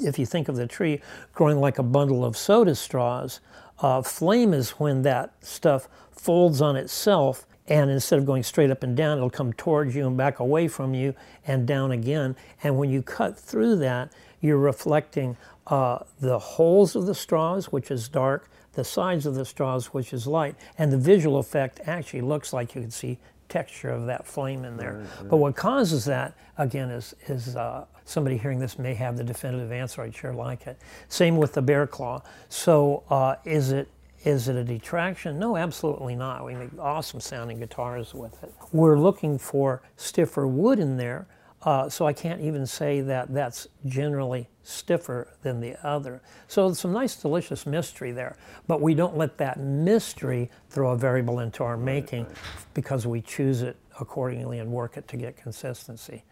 if 0.00 0.18
you 0.18 0.26
think 0.26 0.48
of 0.48 0.56
the 0.56 0.66
tree 0.66 1.00
growing 1.32 1.58
like 1.58 1.78
a 1.78 1.82
bundle 1.82 2.24
of 2.24 2.36
soda 2.36 2.74
straws, 2.74 3.40
uh, 3.80 4.02
flame 4.02 4.52
is 4.52 4.70
when 4.72 5.02
that 5.02 5.32
stuff 5.40 5.88
folds 6.12 6.60
on 6.60 6.76
itself 6.76 7.46
and 7.66 7.88
instead 7.88 8.18
of 8.18 8.26
going 8.26 8.42
straight 8.42 8.70
up 8.70 8.82
and 8.82 8.96
down, 8.96 9.16
it'll 9.16 9.30
come 9.30 9.52
towards 9.52 9.94
you 9.94 10.06
and 10.06 10.16
back 10.16 10.40
away 10.40 10.66
from 10.66 10.92
you 10.92 11.14
and 11.46 11.66
down 11.66 11.92
again. 11.92 12.34
And 12.64 12.76
when 12.76 12.90
you 12.90 13.00
cut 13.00 13.38
through 13.38 13.76
that, 13.76 14.12
you're 14.40 14.58
reflecting 14.58 15.36
uh, 15.68 16.00
the 16.18 16.38
holes 16.38 16.96
of 16.96 17.06
the 17.06 17.14
straws, 17.14 17.66
which 17.66 17.92
is 17.92 18.08
dark, 18.08 18.50
the 18.72 18.84
sides 18.84 19.26
of 19.26 19.34
the 19.34 19.44
straws, 19.44 19.86
which 19.86 20.12
is 20.12 20.26
light, 20.26 20.54
and 20.78 20.92
the 20.92 20.98
visual 20.98 21.38
effect 21.38 21.80
actually 21.86 22.20
looks 22.20 22.52
like 22.52 22.74
you 22.74 22.80
can 22.80 22.90
see 22.90 23.18
texture 23.48 23.90
of 23.90 24.06
that 24.06 24.26
flame 24.26 24.64
in 24.64 24.76
there. 24.76 25.04
Right. 25.18 25.28
But 25.28 25.36
what 25.38 25.56
causes 25.56 26.04
that, 26.04 26.34
again, 26.56 26.88
is, 26.88 27.14
is 27.26 27.56
uh, 27.56 27.84
somebody 28.04 28.38
hearing 28.38 28.60
this 28.60 28.78
may 28.78 28.94
have 28.94 29.16
the 29.16 29.24
definitive 29.24 29.72
answer. 29.72 30.02
I'd 30.02 30.14
sure 30.14 30.32
like 30.32 30.66
it. 30.66 30.78
Same 31.08 31.36
with 31.36 31.52
the 31.52 31.62
bear 31.62 31.86
claw. 31.86 32.22
So 32.48 33.02
uh, 33.10 33.36
is 33.44 33.72
it 33.72 33.88
is 34.22 34.48
it 34.48 34.56
a 34.56 34.62
detraction? 34.64 35.38
No, 35.38 35.56
absolutely 35.56 36.14
not. 36.14 36.44
We 36.44 36.54
make 36.54 36.68
awesome 36.78 37.20
sounding 37.20 37.58
guitars 37.58 38.12
with 38.12 38.42
it. 38.42 38.52
We're 38.70 38.98
looking 38.98 39.38
for 39.38 39.80
stiffer 39.96 40.46
wood 40.46 40.78
in 40.78 40.98
there, 40.98 41.26
uh, 41.62 41.88
so 41.88 42.06
I 42.06 42.12
can't 42.12 42.40
even 42.40 42.66
say 42.66 43.02
that 43.02 43.32
that's 43.32 43.68
generally 43.84 44.48
stiffer 44.62 45.28
than 45.42 45.60
the 45.60 45.76
other. 45.86 46.22
So 46.48 46.72
some 46.72 46.92
nice, 46.92 47.16
delicious 47.16 47.66
mystery 47.66 48.12
there. 48.12 48.36
But 48.66 48.80
we 48.80 48.94
don't 48.94 49.16
let 49.16 49.36
that 49.38 49.58
mystery 49.60 50.50
throw 50.70 50.92
a 50.92 50.96
variable 50.96 51.40
into 51.40 51.62
our 51.62 51.76
making 51.76 52.26
because 52.72 53.06
we 53.06 53.20
choose 53.20 53.62
it 53.62 53.76
accordingly 54.00 54.58
and 54.58 54.70
work 54.70 54.96
it 54.96 55.06
to 55.08 55.16
get 55.16 55.36
consistency. 55.36 56.24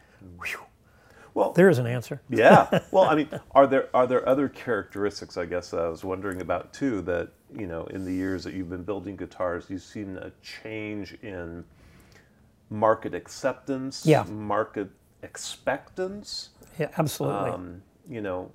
Whew. 0.43 0.61
Well, 1.35 1.53
there 1.53 1.69
is 1.69 1.79
an 1.79 1.87
answer. 1.87 2.21
yeah. 2.29 2.81
Well, 2.91 3.05
I 3.05 3.15
mean, 3.15 3.29
are 3.53 3.67
there 3.67 3.89
are 3.95 4.07
there 4.07 4.27
other 4.29 4.49
characteristics? 4.49 5.37
I 5.37 5.45
guess 5.45 5.73
I 5.73 5.87
was 5.89 6.03
wondering 6.03 6.41
about 6.41 6.73
too. 6.73 7.01
That 7.03 7.29
you 7.55 7.67
know, 7.67 7.85
in 7.85 8.05
the 8.05 8.13
years 8.13 8.43
that 8.45 8.55
you've 8.55 8.71
been 8.71 8.83
building 8.83 9.15
guitars, 9.15 9.67
you've 9.69 9.83
seen 9.83 10.17
a 10.17 10.33
change 10.43 11.13
in 11.23 11.65
market 12.71 13.15
acceptance, 13.15 14.05
yeah. 14.05 14.25
market 14.25 14.89
expectance. 15.23 16.51
Yeah, 16.79 16.89
absolutely. 16.99 17.51
Um, 17.51 17.83
you 18.09 18.21
know, 18.21 18.51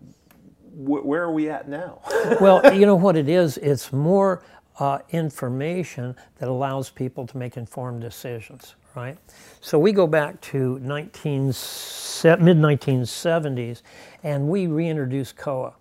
wh- 0.71 1.05
where 1.05 1.23
are 1.23 1.31
we 1.31 1.49
at 1.49 1.67
now? 1.67 2.01
well, 2.41 2.73
you 2.73 2.85
know 2.85 2.95
what 2.95 3.15
it 3.15 3.29
is. 3.29 3.57
It's 3.57 3.93
more 3.93 4.43
uh, 4.79 4.99
information 5.11 6.15
that 6.39 6.49
allows 6.49 6.89
people 6.89 7.27
to 7.27 7.37
make 7.37 7.57
informed 7.57 8.01
decisions 8.01 8.75
right? 8.95 9.17
So 9.61 9.79
we 9.79 9.91
go 9.91 10.07
back 10.07 10.39
to 10.41 10.79
19, 10.79 11.47
mid 11.47 11.53
1970s, 11.53 13.81
and 14.23 14.47
we 14.47 14.67
reintroduced 14.67 15.35
Koa. 15.35 15.73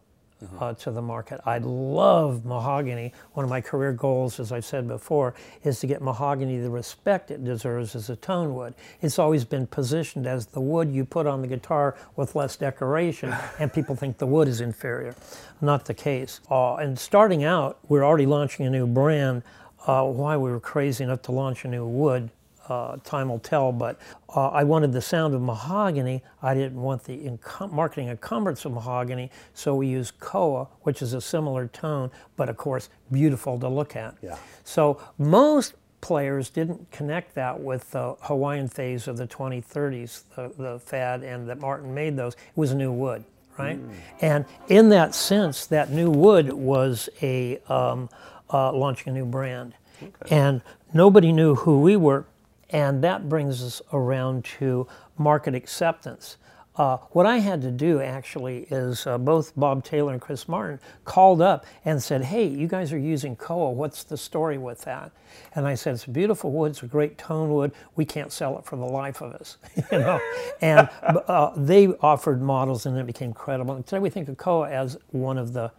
Mm-hmm. 0.42 0.62
Uh, 0.62 0.74
to 0.74 0.90
the 0.90 1.02
market. 1.02 1.40
I 1.46 1.58
love 1.58 2.44
mahogany. 2.44 3.12
One 3.34 3.44
of 3.44 3.50
my 3.50 3.60
career 3.60 3.92
goals, 3.92 4.40
as 4.40 4.50
I've 4.50 4.64
said 4.64 4.88
before, 4.88 5.34
is 5.62 5.78
to 5.80 5.86
get 5.86 6.02
mahogany 6.02 6.58
the 6.58 6.70
respect 6.70 7.30
it 7.30 7.44
deserves 7.44 7.94
as 7.94 8.10
a 8.10 8.16
tone 8.16 8.54
wood. 8.56 8.74
It's 9.02 9.20
always 9.20 9.44
been 9.44 9.68
positioned 9.68 10.26
as 10.26 10.46
the 10.46 10.60
wood 10.60 10.90
you 10.90 11.04
put 11.04 11.28
on 11.28 11.42
the 11.42 11.46
guitar 11.46 11.96
with 12.16 12.34
less 12.34 12.56
decoration, 12.56 13.32
and 13.60 13.72
people 13.72 13.94
think 13.94 14.18
the 14.18 14.26
wood 14.26 14.48
is 14.48 14.60
inferior. 14.60 15.14
Not 15.60 15.84
the 15.84 15.94
case. 15.94 16.40
Uh, 16.50 16.74
and 16.74 16.98
starting 16.98 17.44
out, 17.44 17.78
we're 17.88 18.04
already 18.04 18.26
launching 18.26 18.66
a 18.66 18.70
new 18.70 18.88
brand. 18.88 19.44
Uh, 19.86 20.04
why 20.04 20.36
we 20.36 20.50
were 20.50 20.60
crazy 20.60 21.04
enough 21.04 21.22
to 21.22 21.32
launch 21.32 21.64
a 21.64 21.68
new 21.68 21.86
wood 21.86 22.30
uh, 22.72 22.96
time 23.04 23.28
will 23.28 23.38
tell, 23.38 23.70
but 23.70 24.00
uh, 24.34 24.48
I 24.48 24.64
wanted 24.64 24.92
the 24.92 25.02
sound 25.02 25.34
of 25.34 25.42
mahogany. 25.42 26.22
I 26.40 26.54
didn't 26.54 26.80
want 26.80 27.04
the 27.04 27.18
encum- 27.18 27.70
marketing 27.70 28.08
encumbrance 28.08 28.64
of 28.64 28.72
mahogany, 28.72 29.30
so 29.52 29.74
we 29.74 29.88
used 29.88 30.18
koa, 30.20 30.68
which 30.82 31.02
is 31.02 31.12
a 31.12 31.20
similar 31.20 31.68
tone, 31.68 32.10
but 32.36 32.48
of 32.48 32.56
course, 32.56 32.88
beautiful 33.10 33.58
to 33.60 33.68
look 33.68 33.94
at. 33.94 34.16
Yeah. 34.22 34.38
So 34.64 35.02
most 35.18 35.74
players 36.00 36.48
didn't 36.48 36.90
connect 36.90 37.34
that 37.34 37.60
with 37.60 37.90
the 37.90 38.16
Hawaiian 38.22 38.68
phase 38.68 39.06
of 39.06 39.18
the 39.18 39.26
2030s, 39.26 40.22
the, 40.34 40.52
the 40.56 40.78
fad, 40.78 41.22
and 41.22 41.48
that 41.48 41.60
Martin 41.60 41.92
made 41.94 42.16
those. 42.16 42.32
It 42.34 42.56
was 42.56 42.74
new 42.74 42.90
wood, 42.90 43.22
right? 43.58 43.78
Mm. 43.78 43.94
And 44.22 44.44
in 44.68 44.88
that 44.88 45.14
sense, 45.14 45.66
that 45.66 45.90
new 45.90 46.10
wood 46.10 46.52
was 46.52 47.10
a 47.20 47.58
um, 47.68 48.08
uh, 48.50 48.72
launching 48.72 49.10
a 49.10 49.14
new 49.14 49.26
brand. 49.26 49.74
Okay. 50.02 50.34
And 50.34 50.62
nobody 50.92 51.32
knew 51.32 51.54
who 51.54 51.80
we 51.80 51.96
were 51.96 52.24
and 52.72 53.04
that 53.04 53.28
brings 53.28 53.62
us 53.62 53.82
around 53.92 54.44
to 54.44 54.86
market 55.18 55.54
acceptance. 55.54 56.38
Uh, 56.74 56.96
what 57.10 57.26
I 57.26 57.36
had 57.36 57.60
to 57.62 57.70
do 57.70 58.00
actually 58.00 58.60
is 58.70 59.06
uh, 59.06 59.18
both 59.18 59.52
Bob 59.54 59.84
Taylor 59.84 60.12
and 60.12 60.20
Chris 60.20 60.48
Martin 60.48 60.80
called 61.04 61.42
up 61.42 61.66
and 61.84 62.02
said, 62.02 62.24
Hey, 62.24 62.46
you 62.46 62.66
guys 62.66 62.94
are 62.94 62.98
using 62.98 63.36
Koa. 63.36 63.70
What's 63.70 64.04
the 64.04 64.16
story 64.16 64.56
with 64.56 64.80
that? 64.82 65.12
And 65.54 65.66
I 65.66 65.74
said, 65.74 65.94
It's 65.94 66.06
a 66.06 66.10
beautiful 66.10 66.50
wood. 66.50 66.70
It's 66.70 66.82
a 66.82 66.86
great 66.86 67.18
tone 67.18 67.50
wood. 67.50 67.72
We 67.94 68.06
can't 68.06 68.32
sell 68.32 68.58
it 68.58 68.64
for 68.64 68.76
the 68.76 68.86
life 68.86 69.20
of 69.20 69.34
us. 69.34 69.58
you 69.92 69.98
know? 69.98 70.18
and 70.62 70.88
uh, 71.04 71.52
they 71.58 71.88
offered 71.88 72.40
models 72.40 72.86
and 72.86 72.96
it 72.96 73.04
became 73.04 73.34
credible. 73.34 73.74
And 73.74 73.86
today 73.86 74.00
we 74.00 74.08
think 74.08 74.30
of 74.30 74.38
Koa 74.38 74.70
as 74.70 74.96
one 75.10 75.36
of 75.36 75.52
the 75.52 75.72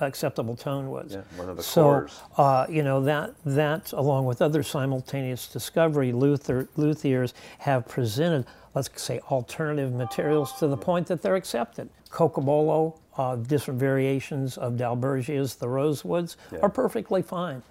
acceptable 0.00 0.56
tone 0.56 0.90
was. 0.90 1.14
Yeah, 1.14 1.22
one 1.36 1.48
of 1.48 1.56
the 1.56 1.62
so, 1.62 2.06
uh, 2.36 2.66
you 2.68 2.82
know, 2.82 3.00
that, 3.02 3.34
that, 3.44 3.92
along 3.92 4.26
with 4.26 4.40
other 4.42 4.62
simultaneous 4.62 5.46
discovery, 5.48 6.12
Luther, 6.12 6.68
luthiers 6.76 7.32
have 7.58 7.86
presented, 7.88 8.46
let's 8.74 8.90
say, 9.00 9.20
alternative 9.30 9.92
materials 9.92 10.52
to 10.58 10.68
the 10.68 10.76
point 10.76 11.06
that 11.08 11.22
they're 11.22 11.36
accepted. 11.36 11.88
Cocobolo, 12.10 12.98
uh, 13.16 13.36
different 13.36 13.78
variations 13.80 14.56
of 14.56 14.74
Dalbergias, 14.74 15.58
the 15.58 15.66
rosewoods, 15.66 16.36
Yeah. 16.52 16.60
are 16.62 16.68
perfectly 16.68 17.22
fine. 17.22 17.62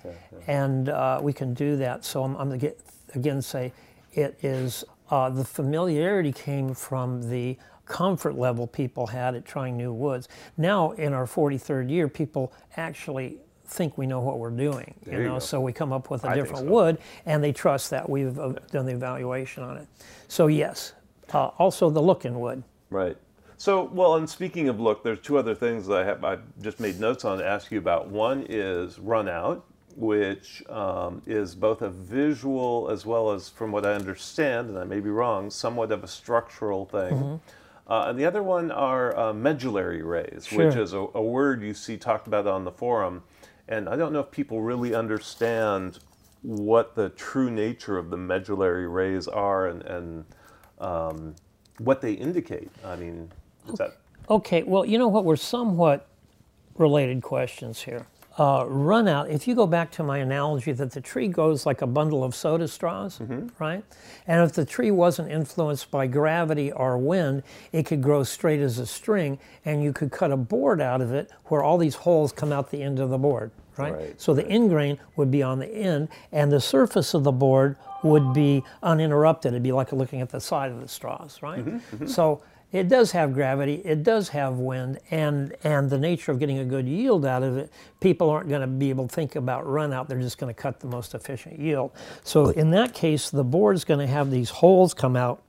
And 0.48 0.90
uh, 0.90 1.20
we 1.22 1.34
can 1.34 1.54
do 1.54 1.78
that. 1.78 2.04
So 2.06 2.24
I'm, 2.24 2.36
I'm 2.36 2.50
going 2.50 2.60
to 2.60 2.74
again 3.16 3.42
say 3.42 3.72
it 4.14 4.38
is 4.44 4.84
uh, 5.10 5.30
the 5.30 5.46
familiarity 5.46 6.34
came 6.34 6.74
from 6.74 7.30
the 7.30 7.58
comfort 7.88 8.38
level 8.38 8.68
people 8.68 9.08
had 9.08 9.36
at 9.36 9.46
trying 9.46 9.78
new 9.78 9.94
woods. 9.94 10.28
Now, 10.58 10.92
in 10.92 11.14
our 11.14 11.26
43rd 11.26 11.90
year, 11.90 12.08
people 12.08 12.52
actually 12.76 13.38
think 13.66 13.98
we 13.98 14.06
know 14.08 14.20
what 14.20 14.40
we're 14.40 14.50
doing. 14.50 14.94
There 15.04 15.22
you 15.22 15.28
know, 15.28 15.36
go. 15.36 15.40
so 15.40 15.62
we 15.62 15.74
come 15.74 15.92
up 15.92 16.10
with 16.10 16.24
a 16.24 16.30
I 16.30 16.36
different 16.36 16.68
so. 16.68 16.72
wood, 16.72 16.98
and 17.26 17.44
they 17.44 17.52
trust 17.52 17.90
that 17.90 18.10
we've 18.10 18.38
uh, 18.40 18.54
done 18.72 18.86
the 18.86 18.94
evaluation 18.94 19.64
on 19.64 19.78
it. 19.78 19.88
So 20.28 20.48
yes, 20.48 20.94
uh, 21.34 21.48
also 21.58 21.90
the 21.90 22.02
look 22.02 22.26
in 22.26 22.40
wood. 22.40 22.64
Right. 22.90 23.18
So, 23.58 23.86
well, 23.86 24.16
and 24.16 24.30
speaking 24.30 24.70
of 24.70 24.80
look, 24.80 25.04
there's 25.04 25.20
two 25.20 25.38
other 25.38 25.56
things 25.56 25.88
that 25.88 25.98
I 25.98 26.06
have 26.06 26.24
I 26.24 26.38
just 26.62 26.80
made 26.80 27.00
notes 27.00 27.26
on 27.26 27.40
to 27.40 27.46
ask 27.46 27.72
you 27.72 27.80
about. 27.80 28.08
One 28.08 28.46
is 28.48 29.00
run 29.00 29.28
out, 29.28 29.66
which 29.96 30.64
um, 30.70 31.24
is 31.26 31.56
both 31.56 31.82
a 31.82 31.90
visual 31.90 32.88
as 32.92 33.06
well 33.06 33.32
as, 33.32 33.50
from 33.50 33.72
what 33.72 33.84
I 33.84 33.94
understand, 33.94 34.70
and 34.70 34.78
I 34.78 34.84
may 34.84 35.00
be 35.00 35.10
wrong, 35.10 35.50
somewhat 35.50 35.92
of 35.92 36.04
a 36.04 36.08
structural 36.08 36.86
thing. 36.86 37.14
Mm-hmm. 37.14 37.36
Uh, 37.88 38.08
and 38.10 38.20
the 38.20 38.26
other 38.26 38.44
one 38.44 38.72
are 38.72 39.18
uh, 39.18 39.34
medullary 39.34 40.04
rays, 40.04 40.48
which 40.52 40.76
is 40.76 40.94
a, 40.94 41.08
a 41.16 41.22
word 41.22 41.62
you 41.64 41.74
see 41.74 41.98
talked 41.98 42.28
about 42.28 42.48
on 42.48 42.66
the 42.66 42.72
forum. 42.72 43.24
And 43.70 43.90
I 43.90 43.96
don't 43.96 44.14
know 44.14 44.22
if 44.22 44.32
people 44.32 44.62
really 44.62 44.94
understand 44.96 46.00
what 46.42 46.96
the 46.96 47.10
true 47.10 47.50
nature 47.52 47.98
of 47.98 48.10
the 48.10 48.18
medullary 48.18 48.88
rays 48.88 49.28
are 49.28 49.68
and, 49.68 49.84
and 49.84 50.26
um, 50.80 51.36
what 51.80 52.02
they 52.02 52.14
indicate. 52.14 52.72
I 52.84 52.96
mean, 52.98 53.32
is 53.68 53.76
that 53.76 53.98
Okay, 54.30 54.64
well, 54.64 54.86
you 54.86 54.98
know 54.98 55.08
what? 55.08 55.24
We're 55.24 55.38
somewhat 55.38 56.08
related 56.78 57.22
questions 57.22 57.84
here. 57.84 58.08
Uh, 58.38 58.66
run 58.68 59.08
out, 59.08 59.28
if 59.32 59.48
you 59.48 59.56
go 59.56 59.66
back 59.66 59.90
to 59.90 60.04
my 60.04 60.20
analogy 60.20 60.72
that 60.72 60.92
the 60.92 61.02
tree 61.02 61.28
goes 61.28 61.66
like 61.66 61.82
a 61.82 61.88
bundle 61.88 62.24
of 62.24 62.36
soda 62.36 62.68
straws, 62.68 63.18
mm-hmm. 63.18 63.48
right? 63.58 63.84
And 64.28 64.44
if 64.44 64.54
the 64.54 64.64
tree 64.64 64.92
wasn't 64.92 65.32
influenced 65.32 65.90
by 65.90 66.06
gravity 66.06 66.72
or 66.72 67.00
wind, 67.00 67.42
it 67.72 67.88
could 67.88 68.04
grow 68.04 68.24
straight 68.24 68.60
as 68.60 68.78
a 68.78 68.86
string, 68.86 69.40
and 69.66 69.84
you 69.84 69.92
could 69.92 70.12
cut 70.12 70.32
a 70.32 70.38
board 70.38 70.80
out 70.80 71.02
of 71.02 71.12
it 71.12 71.32
where 71.46 71.64
all 71.64 71.80
these 71.80 71.96
holes 71.96 72.32
come 72.32 72.52
out 72.52 72.70
the 72.70 72.84
end 72.84 73.00
of 73.00 73.10
the 73.10 73.18
board, 73.18 73.50
right? 73.76 73.94
Right, 73.96 74.22
so 74.22 74.36
the 74.36 74.48
end 74.48 74.70
grain 74.70 75.00
would 75.16 75.32
be 75.32 75.42
on 75.42 75.58
the 75.58 75.74
end, 75.74 76.10
and 76.32 76.52
the 76.52 76.62
surface 76.62 77.16
of 77.16 77.24
the 77.24 77.32
board 77.32 77.76
would 78.04 78.34
be 78.34 78.64
uninterrupted. 78.84 79.54
It'd 79.54 79.64
be 79.64 79.72
like 79.72 79.92
looking 79.92 80.22
at 80.22 80.30
the 80.30 80.40
side 80.40 80.72
of 80.72 80.80
the 80.80 80.88
straws, 80.88 81.42
right? 81.42 81.66
Mm-hmm, 81.66 81.96
mm-hmm. 81.96 82.06
So 82.06 82.44
it 82.72 82.90
does 82.90 83.12
have 83.12 83.34
gravity, 83.34 83.76
it 83.86 84.04
does 84.04 84.30
have 84.30 84.56
wind, 84.56 85.00
and 85.10 85.56
and 85.64 85.90
the 85.90 85.98
nature 85.98 86.32
of 86.32 86.40
getting 86.40 86.60
a 86.60 86.66
good 86.66 86.88
yield 86.88 87.26
out 87.26 87.44
of 87.44 87.58
it, 87.58 87.72
people 88.02 88.30
aren't 88.30 88.50
going 88.50 88.62
to 88.62 88.68
be 88.68 88.90
able 88.90 89.08
to 89.08 89.16
think 89.16 89.36
about 89.36 89.66
run 89.66 89.94
out. 89.94 90.10
They're 90.10 90.20
just 90.20 90.38
going 90.38 90.54
to 90.54 90.60
cut 90.60 90.80
the 90.80 90.88
most 90.88 91.14
efficient 91.14 91.60
yield. 91.60 91.92
So 92.24 92.50
in 92.50 92.72
that 92.72 92.94
case, 92.94 93.30
the 93.30 93.44
board's 93.44 93.84
going 93.84 94.02
to 94.02 94.08
have 94.08 94.32
these 94.32 94.50
holes 94.50 94.94
come 94.94 95.16
out 95.16 95.42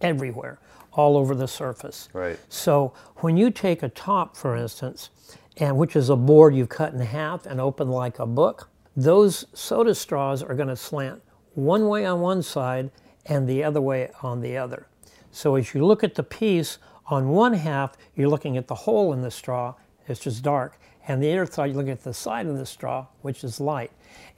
everywhere, 0.00 0.58
all 0.92 1.16
over 1.16 1.34
the 1.34 1.48
surface. 1.48 2.08
Right. 2.12 2.38
So 2.48 2.92
when 3.16 3.36
you 3.36 3.50
take 3.50 3.82
a 3.82 3.88
top, 3.88 4.36
for 4.36 4.56
instance, 4.56 5.10
and 5.56 5.76
which 5.76 5.96
is 5.96 6.08
a 6.08 6.16
board 6.16 6.54
you've 6.54 6.68
cut 6.68 6.92
in 6.92 7.00
half 7.00 7.46
and 7.46 7.60
opened 7.60 7.90
like 7.90 8.18
a 8.18 8.26
book, 8.26 8.68
those 8.96 9.46
soda 9.54 9.94
straws 9.94 10.42
are 10.42 10.54
going 10.54 10.68
to 10.68 10.76
slant 10.76 11.22
one 11.54 11.88
way 11.88 12.04
on 12.04 12.20
one 12.20 12.42
side 12.42 12.90
and 13.26 13.48
the 13.48 13.62
other 13.62 13.80
way 13.80 14.10
on 14.22 14.40
the 14.40 14.56
other. 14.56 14.87
So 15.30 15.54
as 15.54 15.74
you 15.74 15.84
look 15.84 16.02
at 16.02 16.14
the 16.14 16.22
piece, 16.22 16.78
on 17.06 17.28
one 17.28 17.54
half 17.54 17.96
you're 18.14 18.28
looking 18.28 18.56
at 18.56 18.66
the 18.66 18.74
hole 18.74 19.12
in 19.12 19.22
the 19.22 19.30
straw, 19.30 19.74
it's 20.06 20.20
just 20.20 20.42
dark, 20.42 20.78
and 21.06 21.22
the 21.22 21.32
other 21.32 21.50
side 21.50 21.66
you're 21.66 21.76
looking 21.76 21.92
at 21.92 22.02
the 22.02 22.14
side 22.14 22.46
of 22.46 22.58
the 22.58 22.66
straw, 22.66 23.06
which 23.22 23.44
is 23.44 23.60
light. 23.60 23.90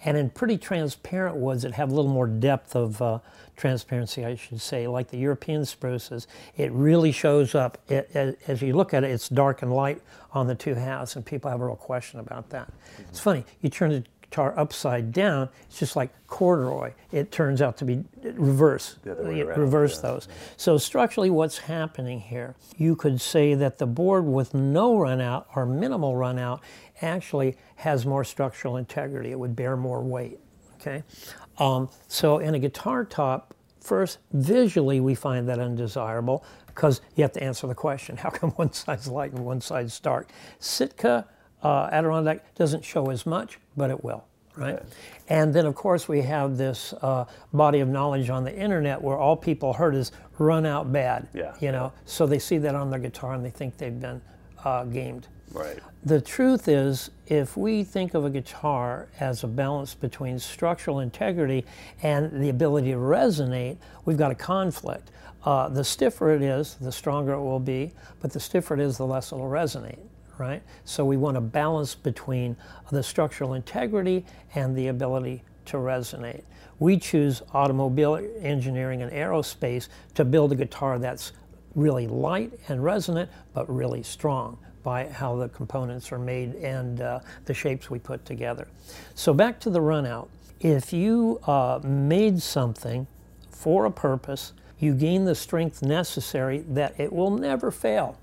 And 0.05 0.17
in 0.17 0.31
pretty 0.31 0.57
transparent 0.59 1.37
woods 1.37 1.63
that 1.63 1.73
have 1.73 1.91
a 1.91 1.95
little 1.95 2.11
more 2.11 2.27
depth 2.27 2.75
of 2.75 3.01
uh, 3.01 3.19
transparency, 3.57 4.25
I 4.25 4.35
should 4.35 4.61
say, 4.61 4.87
like 4.87 5.09
the 5.09 5.19
European 5.19 5.65
spruces, 5.65 6.27
it 6.57 6.73
really 6.73 7.13
shows 7.13 7.55
up. 7.55 7.79
It, 7.89 8.11
as, 8.15 8.35
as 8.47 8.63
you 8.63 8.75
look 8.75 8.95
at 8.95 9.05
it, 9.05 9.11
it's 9.11 9.29
dark 9.29 9.63
and 9.63 9.73
light 9.73 10.01
on 10.33 10.47
the 10.47 10.55
two 10.55 10.75
halves, 10.75 11.17
and 11.17 11.25
people 11.25 11.51
have 11.51 11.61
a 11.61 11.67
real 11.67 11.77
question 11.77 12.21
about 12.21 12.51
that. 12.51 12.73
It's 13.09 13.21
funny, 13.21 13.45
you 13.61 13.69
turn 13.69 13.91
the 13.91 14.05
guitar 14.31 14.57
upside 14.57 15.13
down, 15.13 15.49
it's 15.67 15.79
just 15.81 15.97
like 15.97 16.11
corduroy. 16.29 16.93
It 17.11 17.33
turns 17.33 17.61
out 17.61 17.77
to 17.79 17.85
be 17.85 18.05
reverse, 18.23 18.97
The 19.03 19.13
other 19.13 19.29
way 19.29 19.41
around, 19.41 19.59
reverse 19.59 19.97
yeah. 19.97 20.11
those. 20.11 20.29
So 20.57 20.79
structurally, 20.79 21.31
what's 21.31 21.59
happening 21.59 22.21
here? 22.21 22.55
You 22.77 22.95
could 22.95 23.21
say 23.21 23.55
that 23.55 23.79
the 23.79 23.87
board 23.87 24.25
with 24.25 24.55
no 24.55 24.95
runout 24.95 25.47
or 25.57 25.67
minimal 25.67 26.15
runout 26.15 26.61
actually 27.03 27.57
has 27.77 28.07
more 28.07 28.23
structural 28.23 28.77
integrity. 28.77 29.33
It 29.33 29.39
would 29.39 29.57
bear 29.57 29.77
more 29.77 30.01
weight. 30.01 30.39
Okay, 30.81 31.03
um, 31.59 31.91
so 32.09 32.39
in 32.39 32.55
a 32.55 32.59
guitar 32.59 33.05
top, 33.05 33.55
first 33.81 34.19
visually 34.33 35.01
we 35.01 35.15
find 35.15 35.49
that 35.49 35.59
undesirable 35.59 36.45
because 36.67 37.01
you 37.17 37.23
have 37.23 37.33
to 37.33 37.43
answer 37.43 37.67
the 37.67 37.75
question: 37.75 38.17
How 38.25 38.31
come 38.31 38.51
one 38.53 38.73
side's 38.73 39.09
light 39.09 39.33
and 39.33 39.45
one 39.45 39.61
side's 39.61 39.99
dark? 39.99 40.31
Sitka 40.61 41.27
uh, 41.63 41.89
Adirondack 41.93 42.55
doesn't 42.55 42.85
show 42.85 43.11
as 43.11 43.27
much, 43.27 43.59
but 43.77 43.91
it 43.91 44.03
will. 44.05 44.25
Right. 44.57 44.81
And 45.29 45.55
then, 45.55 45.65
of 45.65 45.75
course, 45.75 46.09
we 46.09 46.23
have 46.23 46.57
this 46.57 46.93
uh, 47.03 47.25
body 47.53 47.81
of 47.81 47.89
knowledge 47.89 48.31
on 48.31 48.45
the 48.45 48.55
internet 48.55 49.01
where 49.01 49.17
all 49.17 49.37
people 49.37 49.73
heard 49.73 49.95
is 49.95 50.13
run 50.39 50.67
out 50.67 50.93
bad. 50.93 51.29
Yeah. 51.33 51.55
You 51.61 51.73
know, 51.73 51.93
so 52.05 52.27
they 52.27 52.39
see 52.41 52.59
that 52.59 52.75
on 52.75 52.91
their 52.91 52.99
guitar 52.99 53.35
and 53.35 53.45
they 53.45 53.51
think 53.51 53.79
they've 53.79 53.99
been 54.01 54.21
uh, 54.65 54.85
gamed. 54.85 55.29
right? 55.53 55.79
The 56.05 56.21
truth 56.21 56.67
is, 56.69 57.11
if 57.27 57.57
we 57.57 57.85
think 57.85 58.15
of 58.15 58.25
a 58.25 58.31
guitar 58.31 59.09
as 59.21 59.45
a 59.45 59.47
balance 59.47 59.95
between 59.95 60.39
structural 60.39 61.01
integrity 61.01 61.65
and 62.03 62.43
the 62.43 62.49
ability 62.49 62.91
to 62.91 62.97
resonate, 62.97 63.77
we've 64.05 64.19
got 64.19 64.31
a 64.31 64.35
conflict. 64.35 65.11
Uh, 65.45 65.69
the 65.69 65.85
stiffer 65.85 66.35
it 66.35 66.43
is, 66.43 66.75
the 66.81 66.93
stronger 66.93 67.33
it 67.33 67.41
will 67.41 67.61
be, 67.61 67.93
but 68.21 68.33
the 68.33 68.41
stiffer 68.41 68.75
it 68.75 68.81
is, 68.81 68.99
the 68.99 69.07
less 69.07 69.33
it'll 69.33 69.49
resonate, 69.49 69.99
right? 70.41 70.63
So 70.85 71.05
we 71.05 71.19
want 71.19 71.37
a 71.37 71.41
balance 71.41 71.95
between 71.95 72.57
the 72.91 73.03
structural 73.03 73.55
integrity 73.55 74.25
and 74.55 74.75
the 74.75 74.89
ability 74.89 75.45
to 75.67 75.77
resonate. 75.77 76.43
We 76.79 76.97
choose 76.97 77.43
automobile 77.53 78.27
engineering 78.41 79.03
and 79.03 79.13
aerospace 79.13 79.89
to 80.15 80.25
build 80.25 80.51
a 80.53 80.55
guitar 80.57 80.99
that's 80.99 81.33
really 81.75 82.07
light 82.07 82.53
and 82.69 82.83
resonant, 82.83 83.31
but 83.53 83.73
really 83.73 84.03
strong 84.03 84.59
by 84.83 85.07
how 85.09 85.37
the 85.37 85.51
components 85.51 86.11
are 86.11 86.19
made 86.19 86.55
and 86.57 87.03
uh, 87.03 87.21
the 87.45 87.53
shapes 87.53 87.91
we 87.91 87.99
put 87.99 88.25
together. 88.25 88.67
So 89.15 89.35
back 89.35 89.61
to 89.61 89.71
the 89.71 89.81
runout. 89.81 90.29
If 90.59 90.93
you 90.93 91.39
uh, 91.47 91.81
made 91.85 92.41
something 92.41 93.07
for 93.51 93.85
a 93.85 93.91
purpose, 93.91 94.55
you 94.79 94.95
gain 94.95 95.27
the 95.27 95.35
strength 95.35 95.83
necessary 95.83 96.65
that 96.71 96.99
it 96.99 97.13
will 97.13 97.31
never 97.31 97.71
fail. 97.71 98.19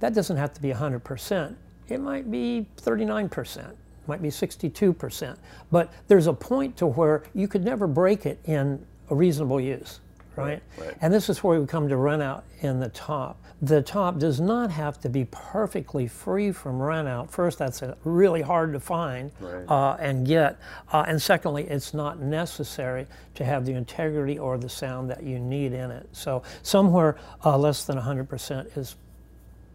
That 0.00 0.14
doesn't 0.14 0.36
have 0.36 0.52
to 0.54 0.60
be 0.62 0.70
100%. 0.70 1.54
It 1.88 2.00
might 2.00 2.30
be 2.30 2.66
39%, 2.78 3.74
might 4.06 4.22
be 4.22 4.28
62%. 4.28 5.36
But 5.70 5.92
there's 6.08 6.26
a 6.26 6.32
point 6.32 6.76
to 6.78 6.86
where 6.86 7.22
you 7.34 7.48
could 7.48 7.64
never 7.64 7.86
break 7.86 8.26
it 8.26 8.38
in 8.44 8.84
a 9.10 9.14
reasonable 9.14 9.60
use, 9.60 10.00
right? 10.36 10.62
right. 10.78 10.96
And 11.00 11.12
this 11.12 11.28
is 11.28 11.42
where 11.42 11.60
we 11.60 11.66
come 11.66 11.88
to 11.88 11.96
run 11.96 12.22
out 12.22 12.44
in 12.60 12.78
the 12.80 12.88
top. 12.90 13.42
The 13.62 13.82
top 13.82 14.18
does 14.18 14.40
not 14.40 14.70
have 14.70 14.98
to 15.00 15.10
be 15.10 15.26
perfectly 15.30 16.06
free 16.06 16.50
from 16.52 16.78
run 16.78 17.06
out. 17.06 17.30
First, 17.30 17.58
that's 17.58 17.82
really 18.04 18.40
hard 18.40 18.72
to 18.72 18.80
find 18.80 19.32
Right. 19.40 19.64
uh, 19.68 19.96
and 20.00 20.26
get. 20.26 20.58
Uh, 20.92 21.04
and 21.06 21.20
secondly, 21.20 21.64
it's 21.64 21.92
not 21.92 22.20
necessary 22.20 23.06
to 23.34 23.44
have 23.44 23.66
the 23.66 23.72
integrity 23.72 24.38
or 24.38 24.56
the 24.56 24.68
sound 24.68 25.10
that 25.10 25.24
you 25.24 25.38
need 25.38 25.72
in 25.74 25.90
it. 25.90 26.08
So 26.12 26.42
somewhere 26.62 27.16
uh, 27.44 27.58
less 27.58 27.84
than 27.84 27.98
100% 27.98 28.78
is 28.78 28.94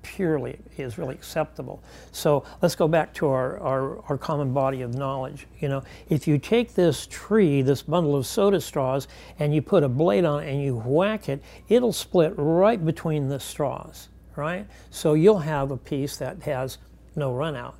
purely 0.05 0.57
is 0.77 0.97
really 0.97 1.15
acceptable. 1.15 1.83
So 2.11 2.43
let's 2.61 2.75
go 2.75 2.87
back 2.87 3.13
to 3.15 3.27
our, 3.27 3.59
our, 3.59 3.99
our 4.09 4.17
common 4.17 4.53
body 4.53 4.81
of 4.81 4.93
knowledge. 4.93 5.47
You 5.59 5.69
know, 5.69 5.83
if 6.09 6.27
you 6.27 6.37
take 6.37 6.75
this 6.75 7.07
tree, 7.07 7.61
this 7.61 7.81
bundle 7.81 8.15
of 8.15 8.27
soda 8.27 8.61
straws, 8.61 9.07
and 9.39 9.53
you 9.53 9.61
put 9.61 9.83
a 9.83 9.89
blade 9.89 10.25
on 10.25 10.43
it 10.43 10.51
and 10.51 10.61
you 10.61 10.75
whack 10.77 11.27
it, 11.27 11.41
it'll 11.69 11.93
split 11.93 12.33
right 12.37 12.83
between 12.83 13.29
the 13.29 13.39
straws, 13.39 14.09
right? 14.35 14.67
So 14.91 15.15
you'll 15.15 15.39
have 15.39 15.71
a 15.71 15.77
piece 15.77 16.17
that 16.17 16.43
has 16.43 16.77
no 17.15 17.33
run 17.33 17.55
out. 17.55 17.75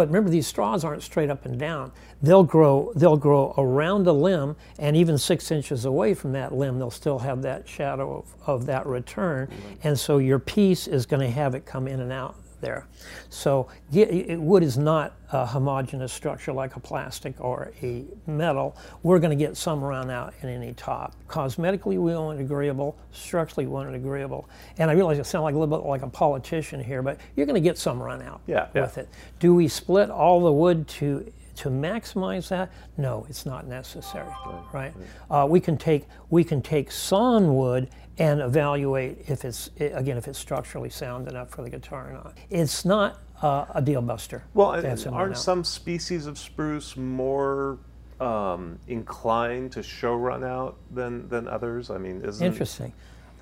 But 0.00 0.08
remember, 0.08 0.30
these 0.30 0.46
straws 0.46 0.82
aren't 0.82 1.02
straight 1.02 1.28
up 1.28 1.44
and 1.44 1.58
down. 1.58 1.92
They'll 2.22 2.42
grow. 2.42 2.90
They'll 2.96 3.18
grow 3.18 3.52
around 3.58 4.06
a 4.06 4.14
limb, 4.14 4.56
and 4.78 4.96
even 4.96 5.18
six 5.18 5.50
inches 5.50 5.84
away 5.84 6.14
from 6.14 6.32
that 6.32 6.54
limb, 6.54 6.78
they'll 6.78 6.90
still 6.90 7.18
have 7.18 7.42
that 7.42 7.68
shadow 7.68 8.16
of, 8.16 8.48
of 8.48 8.64
that 8.64 8.86
return. 8.86 9.50
And 9.82 10.00
so 10.00 10.16
your 10.16 10.38
piece 10.38 10.88
is 10.88 11.04
going 11.04 11.20
to 11.20 11.30
have 11.30 11.54
it 11.54 11.66
come 11.66 11.86
in 11.86 12.00
and 12.00 12.10
out 12.10 12.34
there. 12.60 12.86
So 13.28 13.68
wood 13.92 14.62
is 14.62 14.76
not 14.78 15.14
a 15.32 15.46
homogeneous 15.46 16.12
structure 16.12 16.52
like 16.52 16.76
a 16.76 16.80
plastic 16.80 17.34
or 17.40 17.72
a 17.82 18.04
metal. 18.26 18.76
We're 19.02 19.18
going 19.18 19.36
to 19.36 19.44
get 19.44 19.56
some 19.56 19.82
run 19.82 20.10
out 20.10 20.34
in 20.42 20.48
any 20.48 20.72
top. 20.74 21.14
Cosmetically, 21.28 21.98
we 21.98 21.98
want 22.14 22.40
it 22.40 22.42
agreeable. 22.42 22.96
Structurally, 23.12 23.66
we 23.66 23.72
want 23.72 23.88
it 23.90 23.94
agreeable. 23.94 24.48
And 24.78 24.90
I 24.90 24.94
realize 24.94 25.18
I 25.18 25.22
sound 25.22 25.44
like 25.44 25.54
a 25.54 25.58
little 25.58 25.78
bit 25.78 25.86
like 25.86 26.02
a 26.02 26.08
politician 26.08 26.82
here, 26.82 27.02
but 27.02 27.18
you're 27.36 27.46
going 27.46 27.60
to 27.60 27.66
get 27.68 27.78
some 27.78 28.02
run 28.02 28.22
out 28.22 28.40
Yeah, 28.46 28.68
yeah. 28.74 28.82
with 28.82 28.98
it. 28.98 29.08
Do 29.38 29.54
we 29.54 29.68
split 29.68 30.10
all 30.10 30.40
the 30.40 30.52
wood 30.52 30.86
to 30.88 31.32
to 31.56 31.68
maximize 31.68 32.48
that? 32.48 32.72
No, 32.96 33.26
it's 33.28 33.44
not 33.44 33.66
necessary. 33.66 34.28
Right? 34.72 34.94
Uh, 35.30 35.46
we 35.48 35.60
can 35.60 35.76
take 35.76 36.06
we 36.30 36.42
can 36.42 36.62
take 36.62 36.90
sawn 36.90 37.54
wood 37.54 37.88
and 38.20 38.40
evaluate 38.42 39.24
if 39.28 39.44
it's 39.46 39.70
again 39.78 40.18
if 40.18 40.28
it's 40.28 40.38
structurally 40.38 40.90
sound 40.90 41.26
enough 41.26 41.48
for 41.48 41.62
the 41.62 41.70
guitar 41.70 42.10
or 42.10 42.12
not. 42.12 42.38
It's 42.50 42.84
not 42.84 43.18
uh, 43.42 43.64
a 43.74 43.82
deal 43.82 44.02
buster. 44.02 44.44
Well, 44.54 44.72
to 44.72 44.78
and 44.78 44.86
have 44.86 45.00
some 45.00 45.14
aren't 45.14 45.32
out. 45.32 45.38
some 45.38 45.64
species 45.64 46.26
of 46.26 46.38
spruce 46.38 46.96
more 46.96 47.78
um, 48.20 48.78
inclined 48.86 49.72
to 49.72 49.82
show 49.82 50.14
run 50.14 50.44
out 50.44 50.76
than 50.92 51.28
than 51.28 51.48
others? 51.48 51.90
I 51.90 51.98
mean, 51.98 52.22
isn't 52.22 52.46
Interesting. 52.46 52.92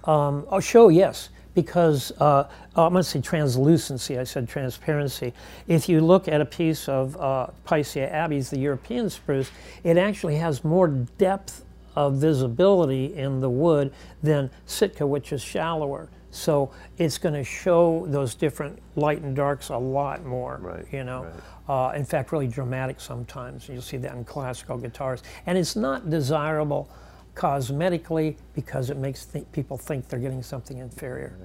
Um, 0.04 0.46
oh, 0.48 0.60
show, 0.60 0.88
yes, 0.88 1.28
because 1.54 2.12
uh, 2.20 2.48
I'm 2.76 2.92
going 2.92 3.02
to 3.02 3.08
say 3.08 3.20
translucency. 3.20 4.16
I 4.16 4.22
said 4.22 4.48
transparency. 4.48 5.34
If 5.66 5.88
you 5.88 6.00
look 6.00 6.28
at 6.28 6.40
a 6.40 6.46
piece 6.46 6.88
of 6.88 7.16
uh, 7.20 7.48
Picea 7.66 8.08
abies, 8.12 8.48
the 8.48 8.60
European 8.60 9.10
spruce, 9.10 9.50
it 9.82 9.98
actually 9.98 10.36
has 10.36 10.62
more 10.62 10.86
depth 10.86 11.64
of 11.98 12.14
visibility 12.14 13.12
in 13.16 13.40
the 13.40 13.50
wood 13.50 13.92
than 14.22 14.48
Sitka, 14.66 15.04
which 15.04 15.32
is 15.32 15.42
shallower. 15.42 16.08
So 16.30 16.70
it's 16.96 17.18
going 17.18 17.34
to 17.34 17.42
show 17.42 18.06
those 18.06 18.36
different 18.36 18.78
light 18.94 19.20
and 19.22 19.34
darks 19.34 19.70
a 19.70 19.76
lot 19.76 20.24
more. 20.24 20.60
Right, 20.62 20.84
You 20.92 21.02
know, 21.02 21.26
uh, 21.68 21.92
in 21.96 22.04
fact, 22.04 22.30
really 22.30 22.46
dramatic 22.46 23.00
sometimes. 23.00 23.68
You'll 23.68 23.82
see 23.82 23.96
that 23.96 24.14
in 24.14 24.24
classical 24.24 24.78
guitars, 24.78 25.24
and 25.46 25.58
it's 25.58 25.74
not 25.74 26.08
desirable 26.08 26.88
cosmetically 27.34 28.36
because 28.54 28.90
it 28.90 28.96
makes 28.96 29.24
th- 29.26 29.44
people 29.50 29.76
think 29.76 30.06
they're 30.06 30.20
getting 30.20 30.42
something 30.42 30.78
inferior. 30.78 31.36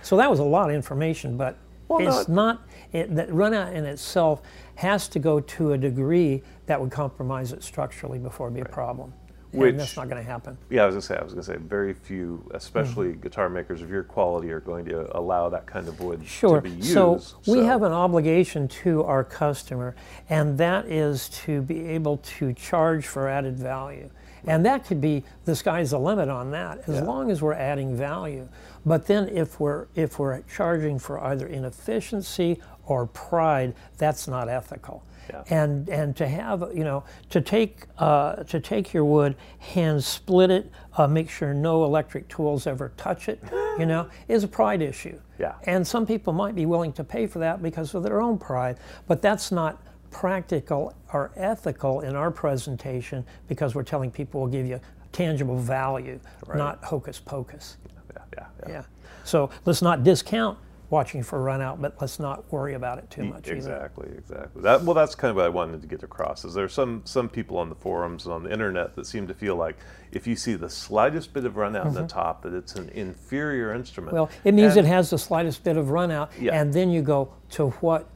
So 0.00 0.16
that 0.16 0.30
was 0.30 0.38
a 0.38 0.44
lot 0.44 0.70
of 0.70 0.76
information, 0.76 1.36
but 1.36 1.58
Well, 1.88 2.00
it's 2.00 2.26
no, 2.26 2.34
not 2.34 2.62
it, 2.92 3.14
that 3.16 3.30
run 3.30 3.52
out 3.52 3.74
in 3.74 3.84
itself 3.84 4.40
has 4.76 5.08
to 5.08 5.18
go 5.18 5.40
to 5.40 5.72
a 5.72 5.78
degree 5.78 6.42
that 6.66 6.80
would 6.80 6.90
compromise 6.90 7.52
it 7.52 7.62
structurally 7.62 8.18
before 8.18 8.48
it 8.48 8.54
be 8.54 8.60
a 8.60 8.64
problem. 8.64 9.12
Which- 9.52 9.70
and 9.70 9.80
that's 9.80 9.96
not 9.96 10.08
going 10.08 10.22
to 10.22 10.28
happen. 10.30 10.56
Yeah, 10.68 10.82
I 10.84 10.86
was 10.86 10.94
gonna 10.94 11.02
say. 11.02 11.16
I 11.16 11.22
was 11.24 11.32
gonna 11.32 11.42
say. 11.42 11.56
Very 11.56 11.92
few, 11.92 12.48
especially 12.54 13.08
Mm-hmm. 13.08 13.20
guitar 13.22 13.48
makers 13.48 13.82
of 13.82 13.90
your 13.90 14.02
quality, 14.04 14.50
are 14.52 14.60
going 14.60 14.84
to 14.86 15.16
allow 15.16 15.48
that 15.48 15.66
kind 15.66 15.88
of 15.88 16.00
wood 16.00 16.24
Sure. 16.24 16.56
to 16.56 16.62
be 16.62 16.70
used. 16.70 16.92
So 16.92 17.20
we 17.46 17.64
have 17.64 17.82
an 17.82 17.92
obligation 17.92 18.68
to 18.68 19.02
our 19.04 19.24
customer, 19.24 19.96
and 20.28 20.56
that 20.58 20.86
is 20.86 21.28
to 21.44 21.62
be 21.62 21.86
able 21.88 22.18
to 22.18 22.52
charge 22.52 23.06
for 23.06 23.28
added 23.28 23.56
value. 23.58 24.08
And 24.46 24.64
that 24.64 24.86
could 24.86 25.00
be 25.02 25.24
the 25.44 25.54
sky's 25.54 25.90
the 25.90 25.98
limit 25.98 26.28
on 26.30 26.50
that, 26.52 26.88
as 26.88 26.94
Yeah. 26.96 27.02
long 27.04 27.30
as 27.30 27.42
we're 27.42 27.52
adding 27.52 27.94
value. 27.94 28.48
But 28.86 29.06
then 29.06 29.28
if 29.28 29.60
we're 29.60 29.86
if 29.94 30.18
we're 30.18 30.40
charging 30.42 30.98
for 30.98 31.18
either 31.22 31.46
inefficiency 31.46 32.60
or 32.86 33.06
pride, 33.06 33.74
that's 33.98 34.26
not 34.26 34.48
ethical. 34.48 35.02
Yeah. 35.32 35.44
And 35.50 35.88
and 35.88 36.16
to 36.16 36.26
have 36.26 36.70
you 36.74 36.84
know 36.84 37.04
to 37.30 37.40
take 37.40 37.82
uh, 37.98 38.42
to 38.44 38.60
take 38.60 38.92
your 38.92 39.04
wood, 39.04 39.36
hand 39.58 40.02
split 40.02 40.50
it, 40.50 40.70
uh, 40.96 41.06
make 41.06 41.30
sure 41.30 41.54
no 41.54 41.84
electric 41.84 42.28
tools 42.28 42.66
ever 42.66 42.92
touch 42.96 43.28
it, 43.28 43.42
you 43.78 43.86
know, 43.86 44.08
is 44.28 44.44
a 44.44 44.48
pride 44.48 44.82
issue. 44.82 45.18
Yeah. 45.38 45.54
And 45.64 45.86
some 45.86 46.06
people 46.06 46.32
might 46.32 46.54
be 46.54 46.66
willing 46.66 46.92
to 46.94 47.04
pay 47.04 47.26
for 47.26 47.38
that 47.38 47.62
because 47.62 47.94
of 47.94 48.02
their 48.02 48.20
own 48.20 48.38
pride, 48.38 48.78
but 49.06 49.22
that's 49.22 49.52
not 49.52 49.82
practical 50.10 50.94
or 51.12 51.30
ethical 51.36 52.00
in 52.00 52.16
our 52.16 52.30
presentation 52.30 53.24
because 53.46 53.74
we're 53.74 53.84
telling 53.84 54.10
people 54.10 54.40
we'll 54.40 54.50
give 54.50 54.66
you 54.66 54.80
tangible 55.12 55.56
value, 55.56 56.18
not 56.54 56.82
hocus 56.84 57.18
pocus. 57.18 57.76
Yeah, 57.86 58.22
yeah, 58.36 58.46
yeah. 58.66 58.72
Yeah. 58.72 58.82
So 59.24 59.50
let's 59.64 59.82
not 59.82 60.02
discount 60.02 60.58
watching 60.90 61.22
for 61.22 61.40
run 61.42 61.62
out, 61.62 61.80
but 61.80 61.94
let's 62.00 62.18
not 62.18 62.50
worry 62.52 62.74
about 62.74 62.98
it 62.98 63.08
too 63.10 63.24
much 63.24 63.46
either. 63.46 63.54
Exactly, 63.56 64.08
exactly. 64.18 64.60
That 64.62 64.82
well, 64.82 64.94
that's 64.94 65.14
kind 65.14 65.30
of 65.30 65.36
what 65.36 65.46
I 65.46 65.48
wanted 65.48 65.80
to 65.82 65.88
get 65.88 66.02
across. 66.02 66.44
Is 66.44 66.52
there 66.52 66.68
some 66.68 67.02
some 67.04 67.28
people 67.28 67.56
on 67.56 67.68
the 67.68 67.76
forums 67.76 68.26
and 68.26 68.34
on 68.34 68.42
the 68.42 68.52
internet 68.52 68.94
that 68.96 69.06
seem 69.06 69.26
to 69.28 69.34
feel 69.34 69.54
like 69.56 69.76
if 70.12 70.26
you 70.26 70.34
see 70.34 70.54
the 70.54 70.68
slightest 70.68 71.32
bit 71.32 71.44
of 71.44 71.56
run 71.56 71.76
out 71.76 71.86
in 71.86 71.94
the 71.94 72.06
top, 72.06 72.42
that 72.42 72.52
it's 72.52 72.74
an 72.74 72.88
inferior 72.90 73.72
instrument. 73.72 74.10
Mm-hmm. 74.14 74.16
Well, 74.16 74.30
it 74.44 74.52
means 74.54 74.76
And- 74.76 74.86
it 74.86 74.88
has 74.88 75.10
the 75.10 75.18
slightest 75.18 75.62
bit 75.62 75.76
of 75.76 75.90
run 75.90 76.10
out, 76.10 76.30
Yeah. 76.38 76.60
and 76.60 76.72
then 76.72 76.90
you 76.90 77.02
go 77.02 77.32
to 77.50 77.70
what 77.80 78.08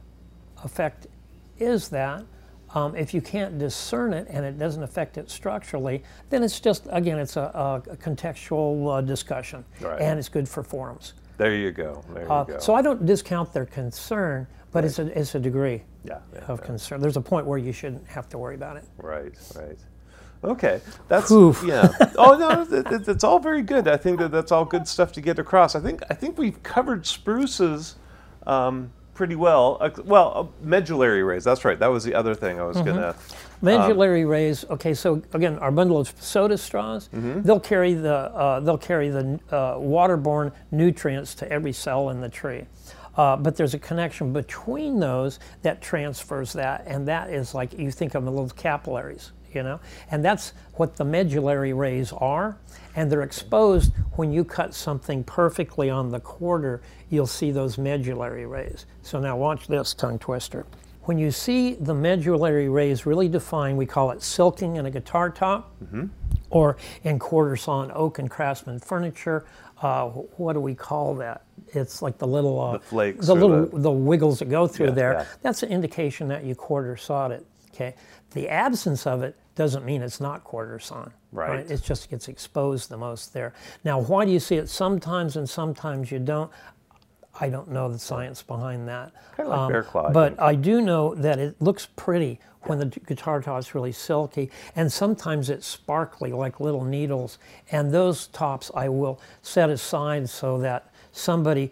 effect 0.63 1.07
is 1.57 1.87
that? 1.89 2.23
Um, 2.73 2.93
if 2.97 3.13
you 3.13 3.21
can't 3.21 3.57
discern 3.57 4.11
it 4.11 4.27
and 4.29 4.43
it 4.45 4.59
doesn't 4.59 4.83
affect 4.83 5.17
it 5.17 5.29
structurally, 5.29 6.03
then 6.29 6.43
it's 6.43 6.59
just 6.59 6.87
again 6.89 7.17
it's 7.19 7.37
a, 7.37 7.81
a 7.89 7.95
contextual 7.95 8.97
uh, 8.97 9.01
discussion, 9.01 9.63
Right. 9.79 10.01
and 10.01 10.19
it's 10.19 10.27
good 10.27 10.49
for 10.49 10.61
forums. 10.61 11.13
There 11.37 11.53
you 11.55 11.71
go. 11.71 12.03
There 12.13 12.23
you 12.23 12.29
Uh, 12.31 12.43
go. 12.45 12.59
so 12.59 12.73
I 12.75 12.81
don't 12.81 13.05
discount 13.05 13.51
their 13.53 13.65
concern, 13.65 14.47
but 14.71 14.83
it's 14.85 14.99
a 14.99 15.17
it's 15.17 15.35
a 15.35 15.39
degree 15.39 15.83
yeah, 16.03 16.19
yeah, 16.33 16.39
of 16.47 16.61
concern. 16.61 17.01
There's 17.01 17.17
a 17.17 17.21
point 17.21 17.45
where 17.45 17.57
you 17.57 17.71
shouldn't 17.73 18.07
have 18.07 18.29
to 18.29 18.37
worry 18.37 18.55
about 18.55 18.77
it. 18.77 18.85
Right, 18.97 19.33
right. 19.55 19.77
Okay, 20.43 20.79
that's 21.07 21.29
Whew. 21.29 21.55
yeah. 21.65 21.89
Oh 22.17 22.37
no, 22.37 22.61
it- 22.77 23.07
it's 23.07 23.23
all 23.23 23.39
very 23.39 23.61
good. 23.63 23.87
I 23.87 23.97
think 23.97 24.19
that 24.19 24.31
that's 24.31 24.51
all 24.51 24.63
good 24.65 24.87
stuff 24.87 25.11
to 25.13 25.21
get 25.21 25.39
across. 25.39 25.75
I 25.75 25.79
think 25.79 26.01
I 26.09 26.13
think 26.13 26.37
we've 26.37 26.61
covered 26.63 27.05
spruces 27.05 27.95
um, 28.45 28.91
pretty 29.15 29.35
well. 29.35 29.77
Uh, 29.81 29.89
well, 30.03 30.31
uh, 30.35 30.65
medullary 30.65 31.23
rays. 31.23 31.43
That's 31.43 31.65
right. 31.65 31.79
That 31.79 31.87
was 31.87 32.03
the 32.03 32.13
other 32.13 32.35
thing 32.35 32.59
I 32.59 32.63
was 32.65 32.77
Mm-hmm. 32.77 32.85
gonna. 32.87 33.15
Medullary 33.61 34.25
rays. 34.25 34.65
Okay, 34.69 34.93
so 34.93 35.23
again, 35.33 35.57
our 35.59 35.71
bundle 35.71 35.97
of 35.97 36.13
soda 36.19 36.57
straws, 36.57 37.09
they'll 37.11 37.59
carry 37.59 37.93
the 37.93 38.13
uh, 38.13 38.59
they'll 38.59 38.77
carry 38.77 39.09
the 39.09 39.39
uh, 39.49 39.75
waterborne 39.77 40.51
nutrients 40.71 41.33
to 41.35 41.51
every 41.51 41.71
cell 41.73 42.09
in 42.09 42.21
the 42.21 42.29
tree. 42.29 42.65
Uh, 43.17 43.37
but 43.37 43.55
there's 43.55 43.73
a 43.73 43.79
connection 43.79 44.33
between 44.33 44.99
those 44.99 45.39
that 45.61 45.81
transfers 45.81 46.51
that, 46.53 46.83
and 46.85 47.07
that 47.07 47.29
is 47.29 47.55
like 47.55 47.71
you 47.79 47.89
think 47.89 48.13
of 48.13 48.25
the 48.25 48.29
little 48.31 48.49
capillaries, 48.49 49.31
you 49.53 49.63
know, 49.63 49.79
and 50.11 50.23
that's 50.23 50.51
what 50.73 50.97
the 50.97 51.05
medullary 51.05 51.71
rays 51.71 52.11
are, 52.11 52.57
and 52.95 53.11
they're 53.11 53.21
exposed 53.23 53.91
when 54.13 54.31
you 54.31 54.43
cut 54.43 54.73
something 54.73 55.23
perfectly 55.23 55.89
on 55.89 56.09
the 56.09 56.19
quarter. 56.19 56.81
You'll 57.09 57.27
see 57.27 57.51
those 57.51 57.77
medullary 57.77 58.45
rays. 58.45 58.85
So 59.01 59.19
now 59.19 59.37
watch 59.37 59.67
this 59.67 59.93
tongue 59.93 60.19
twister. 60.19 60.65
When 61.03 61.17
you 61.19 61.29
see 61.29 61.75
the 61.75 61.93
medullary 61.93 62.67
rays 62.69 63.05
really 63.05 63.27
defined, 63.29 63.77
we 63.77 63.85
call 63.85 64.11
it 64.11 64.23
silking 64.23 64.77
in 64.77 64.85
a 64.87 64.91
guitar 64.91 65.29
top, 65.29 65.75
or 66.49 66.77
in 67.03 67.19
quarter 67.19 67.55
sawn 67.55 67.91
oak 67.93 68.17
and 68.17 68.29
craftsman 68.29 68.79
furniture. 68.79 69.45
Uh, 69.81 70.07
what 70.07 70.53
do 70.53 70.59
we 70.61 70.73
call 70.73 71.13
that? 71.15 71.43
It's 71.73 72.01
like 72.01 72.17
the 72.17 72.25
little 72.25 72.59
uh, 72.59 72.73
The 72.73 72.79
flakes 72.79 73.27
the 73.27 73.35
little 73.35 73.65
the- 73.67 73.79
the 73.79 73.91
wiggles 73.91 74.39
that 74.39 74.49
go 74.49 74.65
through 74.67 74.87
Yeah, 74.87 74.91
there. 74.93 75.13
yeah. 75.13 75.25
That's 75.41 75.63
an 75.63 75.69
indication 75.69 76.27
that 76.29 76.43
you 76.43 76.55
quarter 76.55 76.95
sawed 76.97 77.31
it. 77.31 77.45
Okay, 77.73 77.93
the 78.35 78.49
absence 78.49 79.07
of 79.07 79.23
it 79.23 79.35
doesn't 79.55 79.85
mean 79.85 80.01
it's 80.01 80.19
not 80.19 80.43
quarter 80.43 80.77
sawn. 80.77 81.11
Right. 81.31 81.69
It 81.71 81.81
just 81.81 82.09
gets 82.09 82.27
exposed 82.27 82.89
the 82.89 82.97
most 82.97 83.33
there. 83.33 83.53
Now, 83.85 84.01
why 84.01 84.25
do 84.25 84.31
you 84.31 84.41
see 84.41 84.57
it 84.57 84.69
sometimes 84.69 85.37
and 85.37 85.49
sometimes 85.49 86.11
you 86.11 86.19
don't? 86.19 86.51
I 87.39 87.49
don't 87.49 87.69
know 87.71 87.91
the 87.91 87.97
science 87.97 88.43
behind 88.43 88.87
that. 88.87 89.11
Kinda 89.35 89.49
like 89.49 89.59
um, 89.59 89.71
bear 89.71 89.83
claw, 89.83 90.11
But. 90.11 90.39
I 90.39 90.55
do 90.55 90.81
know 90.81 91.15
that 91.15 91.39
it 91.39 91.61
looks 91.61 91.87
pretty 91.95 92.39
when 92.63 92.79
the 92.79 92.85
guitar 92.85 93.41
top's 93.41 93.73
really 93.73 93.91
silky, 93.91 94.49
and 94.75 94.91
sometimes 94.91 95.49
it's 95.49 95.67
sparkly 95.67 96.31
like 96.31 96.59
little 96.59 96.83
needles. 96.83 97.37
And 97.71 97.93
those 97.93 98.27
tops 98.27 98.69
I 98.75 98.89
will 98.89 99.21
set 99.41 99.69
aside 99.69 100.29
so 100.29 100.57
that 100.59 100.93
somebody 101.11 101.71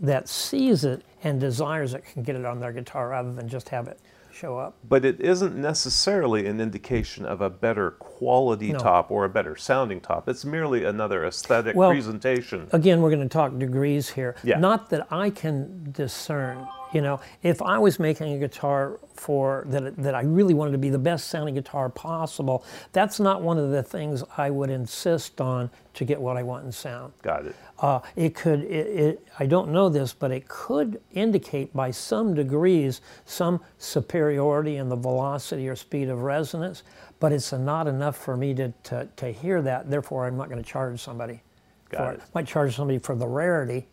that 0.00 0.28
sees 0.28 0.84
it 0.84 1.02
and 1.22 1.38
desires 1.38 1.94
it 1.94 2.04
can 2.04 2.22
get 2.24 2.34
it 2.34 2.44
on 2.44 2.58
their 2.58 2.72
guitar 2.72 3.10
rather 3.10 3.32
than 3.32 3.48
just 3.48 3.68
have 3.68 3.86
it 3.86 4.00
show 4.42 4.58
up. 4.58 4.74
But 4.88 5.04
it 5.04 5.20
isn't 5.20 5.54
necessarily 5.56 6.46
an 6.46 6.60
indication 6.60 7.24
of 7.24 7.40
a 7.40 7.48
better 7.48 7.92
quality 7.92 8.72
No. 8.72 8.78
top 8.80 9.10
or 9.10 9.24
a 9.24 9.28
better 9.28 9.54
sounding 9.54 10.00
top. 10.00 10.28
It's 10.28 10.44
merely 10.44 10.84
another 10.84 11.24
aesthetic 11.24 11.76
Well, 11.76 11.90
presentation. 11.90 12.66
Again, 12.72 13.00
we're 13.00 13.10
going 13.10 13.22
to 13.22 13.28
talk 13.32 13.56
degrees 13.56 14.10
here. 14.10 14.34
Yeah. 14.42 14.58
Not 14.58 14.90
that 14.90 15.06
I 15.12 15.30
can 15.30 15.92
discern. 15.92 16.66
You 16.92 17.00
know, 17.00 17.20
if 17.42 17.62
I 17.62 17.78
was 17.78 17.98
making 17.98 18.34
a 18.34 18.38
guitar 18.38 18.98
for 19.14 19.64
that, 19.68 19.96
that 19.96 20.14
I 20.14 20.22
really 20.22 20.52
wanted 20.52 20.72
to 20.72 20.78
be 20.78 20.90
the 20.90 20.98
best 20.98 21.28
sounding 21.28 21.54
guitar 21.54 21.88
possible, 21.88 22.64
that's 22.92 23.18
not 23.18 23.42
one 23.42 23.58
of 23.58 23.70
the 23.70 23.82
things 23.82 24.22
I 24.36 24.50
would 24.50 24.70
insist 24.70 25.40
on 25.40 25.70
to 25.94 26.04
get 26.04 26.20
what 26.20 26.36
I 26.36 26.42
want 26.42 26.66
in 26.66 26.72
sound. 26.72 27.12
Got 27.22 27.46
it. 27.46 27.56
Uh, 27.78 28.00
it 28.16 28.34
could, 28.34 28.60
it, 28.64 28.86
it, 28.86 29.28
I 29.38 29.46
don't 29.46 29.70
know 29.72 29.88
this, 29.88 30.12
but 30.12 30.30
it 30.30 30.46
could 30.48 31.00
indicate 31.12 31.74
by 31.74 31.90
some 31.90 32.34
degrees 32.34 33.00
some 33.24 33.60
superiority 33.78 34.76
in 34.76 34.88
the 34.88 34.96
velocity 34.96 35.68
or 35.68 35.76
speed 35.76 36.08
of 36.08 36.22
resonance, 36.22 36.82
but 37.20 37.32
it's 37.32 37.52
not 37.52 37.86
enough 37.86 38.16
for 38.16 38.36
me 38.36 38.54
to, 38.54 38.72
to, 38.84 39.08
to 39.16 39.32
hear 39.32 39.62
that. 39.62 39.90
Therefore, 39.90 40.26
I'm 40.26 40.36
not 40.36 40.48
going 40.48 40.62
to 40.62 40.68
charge 40.68 41.00
somebody 41.00 41.42
Got 41.90 41.98
for 41.98 42.12
it. 42.12 42.14
it. 42.16 42.22
Might 42.34 42.46
charge 42.46 42.76
somebody 42.76 42.98
for 42.98 43.14
the 43.14 43.26
rarity, 43.26 43.86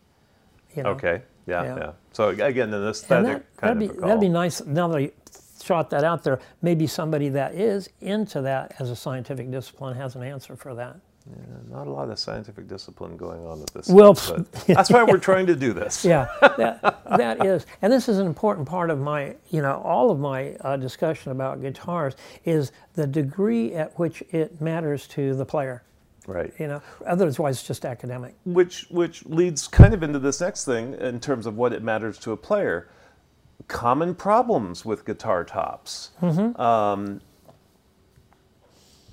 you 0.76 0.82
know. 0.82 0.90
Okay. 0.90 1.22
Yeah, 1.46 1.62
Yeah. 1.64 1.76
yeah. 1.76 1.92
So 2.12 2.28
again, 2.30 2.72
an 2.74 2.88
aesthetic 2.88 3.26
that, 3.26 3.56
kind 3.56 3.78
that'd 3.78 3.78
be 3.78 3.86
of 3.86 3.96
call. 3.98 4.08
that'd 4.08 4.20
be 4.20 4.28
nice. 4.28 4.64
Now 4.64 4.88
that 4.88 4.98
I 4.98 5.10
shot 5.62 5.90
that 5.90 6.04
out 6.04 6.22
there, 6.24 6.40
maybe 6.62 6.86
somebody 6.86 7.28
that 7.30 7.54
is 7.54 7.88
into 8.00 8.40
that 8.42 8.74
as 8.78 8.90
a 8.90 8.96
scientific 8.96 9.50
discipline 9.50 9.96
has 9.96 10.16
an 10.16 10.22
answer 10.22 10.56
for 10.56 10.74
that. 10.74 10.96
Yeah, 11.28 11.76
Not 11.76 11.86
a 11.86 11.90
lot 11.90 12.08
of 12.08 12.18
scientific 12.18 12.66
discipline 12.66 13.16
going 13.18 13.44
on 13.46 13.60
at 13.60 13.70
this. 13.74 13.88
Well, 13.88 14.14
that's 14.66 14.90
why 14.90 15.02
we're 15.04 15.18
trying 15.18 15.46
to 15.46 15.54
do 15.54 15.72
this. 15.74 16.02
Yeah, 16.04 16.28
that, 16.40 16.80
that 17.16 17.44
is, 17.44 17.66
and 17.82 17.92
this 17.92 18.08
is 18.08 18.18
an 18.18 18.26
important 18.26 18.66
part 18.66 18.88
of 18.90 18.98
my, 18.98 19.36
you 19.50 19.60
know, 19.60 19.82
all 19.84 20.10
of 20.10 20.18
my 20.18 20.54
uh, 20.62 20.76
discussion 20.78 21.30
about 21.30 21.60
guitars 21.60 22.16
is 22.46 22.72
the 22.94 23.06
degree 23.06 23.74
at 23.74 23.96
which 23.98 24.22
it 24.30 24.60
matters 24.62 25.06
to 25.08 25.34
the 25.34 25.44
player. 25.44 25.82
Right. 26.26 26.52
You 26.58 26.68
know, 26.68 26.82
otherwise 27.06 27.58
it's 27.58 27.66
just 27.66 27.84
academic. 27.84 28.34
Which 28.44 28.86
which 28.90 29.24
leads 29.26 29.66
kind 29.66 29.94
of 29.94 30.02
into 30.02 30.18
this 30.18 30.40
next 30.40 30.64
thing 30.64 30.94
in 30.94 31.18
terms 31.20 31.46
of 31.46 31.56
what 31.56 31.72
it 31.72 31.82
matters 31.82 32.18
to 32.20 32.32
a 32.32 32.36
player. 32.36 32.88
Common 33.68 34.14
problems 34.14 34.84
with 34.84 35.04
guitar 35.04 35.44
tops. 35.44 36.10
Um, 36.22 37.20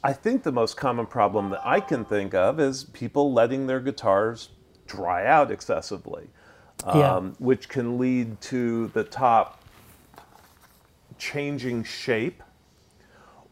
I 0.04 0.14
think 0.14 0.44
the 0.44 0.52
most 0.52 0.78
common 0.78 1.06
problem 1.06 1.50
that 1.50 1.62
I 1.66 1.80
can 1.80 2.06
think 2.06 2.34
of 2.34 2.60
is 2.60 2.86
people 2.86 3.34
letting 3.34 3.68
their 3.68 3.80
guitars 3.80 4.50
dry 4.86 5.26
out 5.26 5.52
excessively, 5.52 6.30
Yeah. 6.86 7.16
um, 7.16 7.36
which 7.40 7.68
can 7.68 7.98
lead 7.98 8.40
to 8.42 8.88
the 8.90 9.04
top 9.04 9.62
changing 11.18 11.84
shape, 11.84 12.42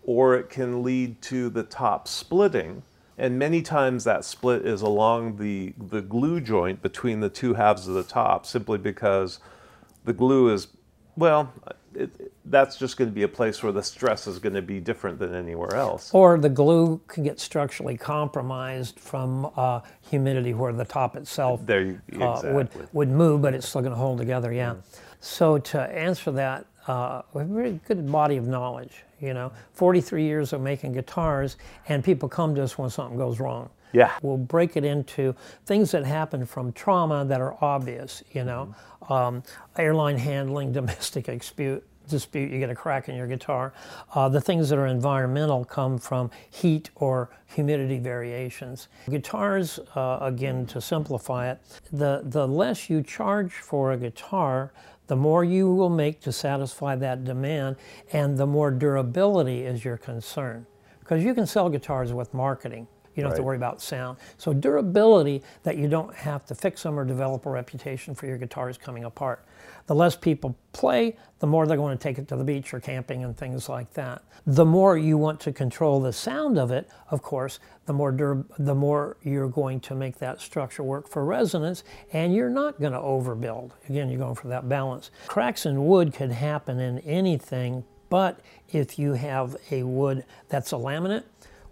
or 0.03 0.35
it 0.35 0.49
can 0.49 0.81
lead 0.83 1.21
to 1.23 1.49
the 1.49 1.63
top 1.63 2.07
splitting. 2.07 2.83
And 3.17 3.39
many 3.39 3.61
times 3.61 4.03
that 4.03 4.25
split 4.25 4.65
is 4.65 4.81
along 4.81 5.37
the, 5.37 5.73
the 5.77 6.01
glue 6.01 6.41
joint 6.41 6.81
between 6.81 7.21
the 7.21 7.29
two 7.29 7.53
halves 7.53 7.87
of 7.87 7.93
the 7.93 8.03
top, 8.03 8.45
simply 8.45 8.77
because 8.77 9.39
the 10.03 10.13
glue 10.13 10.53
is, 10.53 10.67
well, 11.15 11.53
it, 11.93 12.33
that's 12.45 12.77
just 12.77 12.97
going 12.97 13.09
to 13.09 13.15
be 13.15 13.23
a 13.23 13.27
place 13.27 13.63
where 13.63 13.71
the 13.71 13.81
stress 13.81 14.27
is 14.27 14.37
going 14.37 14.53
to 14.53 14.61
be 14.61 14.79
different 14.79 15.17
than 15.17 15.33
anywhere 15.33 15.75
else. 15.75 16.13
Or 16.13 16.37
the 16.37 16.49
glue 16.49 16.99
can 17.07 17.23
get 17.23 17.39
structurally 17.39 17.97
compromised 17.97 18.99
from 18.99 19.49
uh, 19.55 19.79
humidity 20.09 20.53
where 20.53 20.73
the 20.73 20.85
top 20.85 21.15
itself 21.15 21.65
There 21.65 21.81
you 21.81 22.01
uh, 22.21 22.41
would, 22.43 22.67
exactly. 22.67 22.87
would 22.91 23.09
move, 23.09 23.41
but 23.41 23.53
it's 23.53 23.67
still 23.67 23.81
going 23.81 23.93
to 23.93 23.97
hold 23.97 24.17
together, 24.17 24.51
yeah. 24.51 24.75
So 25.21 25.57
to 25.57 25.81
answer 25.81 26.31
that, 26.31 26.65
uh, 26.87 27.21
a 27.33 27.43
very 27.43 27.79
good 27.87 28.11
body 28.11 28.37
of 28.37 28.47
knowledge, 28.47 29.03
you 29.19 29.33
know. 29.33 29.51
43 29.73 30.23
years 30.23 30.53
of 30.53 30.61
making 30.61 30.93
guitars, 30.93 31.57
and 31.87 32.03
people 32.03 32.29
come 32.29 32.55
to 32.55 32.63
us 32.63 32.77
when 32.77 32.89
something 32.89 33.17
goes 33.17 33.39
wrong. 33.39 33.69
Yeah. 33.93 34.11
We'll 34.21 34.37
break 34.37 34.75
it 34.75 34.83
into 34.83 35.35
things 35.65 35.91
that 35.91 36.05
happen 36.05 36.45
from 36.45 36.73
trauma 36.73 37.23
that 37.25 37.39
are 37.39 37.55
obvious, 37.63 38.23
you 38.33 38.43
know. 38.43 38.75
Um, 39.09 39.43
airline 39.77 40.17
handling, 40.17 40.71
domestic 40.73 41.25
dispute, 41.25 41.83
dispute, 42.09 42.51
you 42.51 42.59
get 42.59 42.69
a 42.69 42.75
crack 42.75 43.09
in 43.09 43.15
your 43.15 43.27
guitar. 43.27 43.73
Uh, 44.13 44.29
the 44.29 44.41
things 44.41 44.69
that 44.69 44.77
are 44.77 44.87
environmental 44.87 45.65
come 45.65 45.97
from 45.97 46.29
heat 46.49 46.89
or 46.95 47.29
humidity 47.45 47.99
variations. 47.99 48.87
Guitars, 49.09 49.79
uh, 49.95 50.19
again, 50.21 50.65
to 50.67 50.81
simplify 50.81 51.49
it, 51.51 51.59
the, 51.91 52.21
the 52.25 52.47
less 52.47 52.89
you 52.89 53.01
charge 53.01 53.53
for 53.53 53.93
a 53.93 53.97
guitar, 53.97 54.71
the 55.07 55.15
more 55.15 55.43
you 55.43 55.71
will 55.71 55.89
make 55.89 56.19
to 56.21 56.31
satisfy 56.31 56.95
that 56.95 57.23
demand, 57.23 57.75
and 58.11 58.37
the 58.37 58.47
more 58.47 58.71
durability 58.71 59.61
is 59.63 59.85
your 59.85 59.97
concern. 59.97 60.65
Because 60.99 61.23
you 61.23 61.33
can 61.33 61.45
sell 61.45 61.69
guitars 61.69 62.13
with 62.13 62.33
marketing. 62.33 62.87
You 63.15 63.21
don't 63.21 63.31
have 63.31 63.37
to 63.37 63.43
worry 63.43 63.55
about 63.55 63.81
sound. 63.81 64.17
So 64.37 64.53
durability 64.53 65.41
that 65.63 65.77
you 65.77 65.87
don't 65.87 66.13
have 66.13 66.45
to 66.47 66.55
fix 66.55 66.83
them 66.83 66.99
or 66.99 67.05
develop 67.05 67.45
a 67.45 67.49
reputation 67.49 68.13
for 68.13 68.25
your 68.25 68.37
guitars 68.37 68.77
coming 68.77 69.05
apart. 69.05 69.45
The 69.87 69.95
less 69.95 70.15
people 70.15 70.55
play, 70.73 71.15
the 71.39 71.47
more 71.47 71.67
they're 71.67 71.77
going 71.77 71.95
to 71.95 72.01
take 72.01 72.17
it 72.17 72.27
to 72.29 72.35
the 72.35 72.43
beach 72.43 72.73
or 72.73 72.79
camping 72.79 73.23
and 73.23 73.37
things 73.37 73.69
like 73.69 73.93
that. 73.93 74.23
The 74.47 74.65
more 74.65 74.97
you 74.97 75.17
want 75.17 75.39
to 75.41 75.51
control 75.51 75.99
the 75.99 76.13
sound 76.13 76.57
of 76.57 76.71
it, 76.71 76.89
of 77.11 77.21
course, 77.21 77.59
the 77.85 77.93
more 77.93 78.11
the 78.57 78.75
more 78.75 79.17
you're 79.21 79.49
going 79.49 79.79
to 79.81 79.95
make 79.95 80.17
that 80.19 80.41
structure 80.41 80.83
work 80.83 81.07
for 81.07 81.23
resonance, 81.23 81.83
and 82.13 82.33
you're 82.33 82.49
not 82.49 82.79
going 82.79 82.93
to 82.93 82.99
overbuild. 82.99 83.71
Again, 83.89 84.09
you're 84.09 84.19
going 84.19 84.35
for 84.35 84.47
that 84.47 84.67
balance. 84.67 85.11
Cracks 85.27 85.65
in 85.65 85.85
wood 85.85 86.13
could 86.13 86.31
happen 86.31 86.79
in 86.79 86.99
anything, 86.99 87.83
but 88.09 88.39
if 88.71 88.97
you 88.97 89.13
have 89.13 89.55
a 89.71 89.83
wood 89.83 90.25
that's 90.49 90.71
a 90.71 90.75
laminate, 90.75 91.23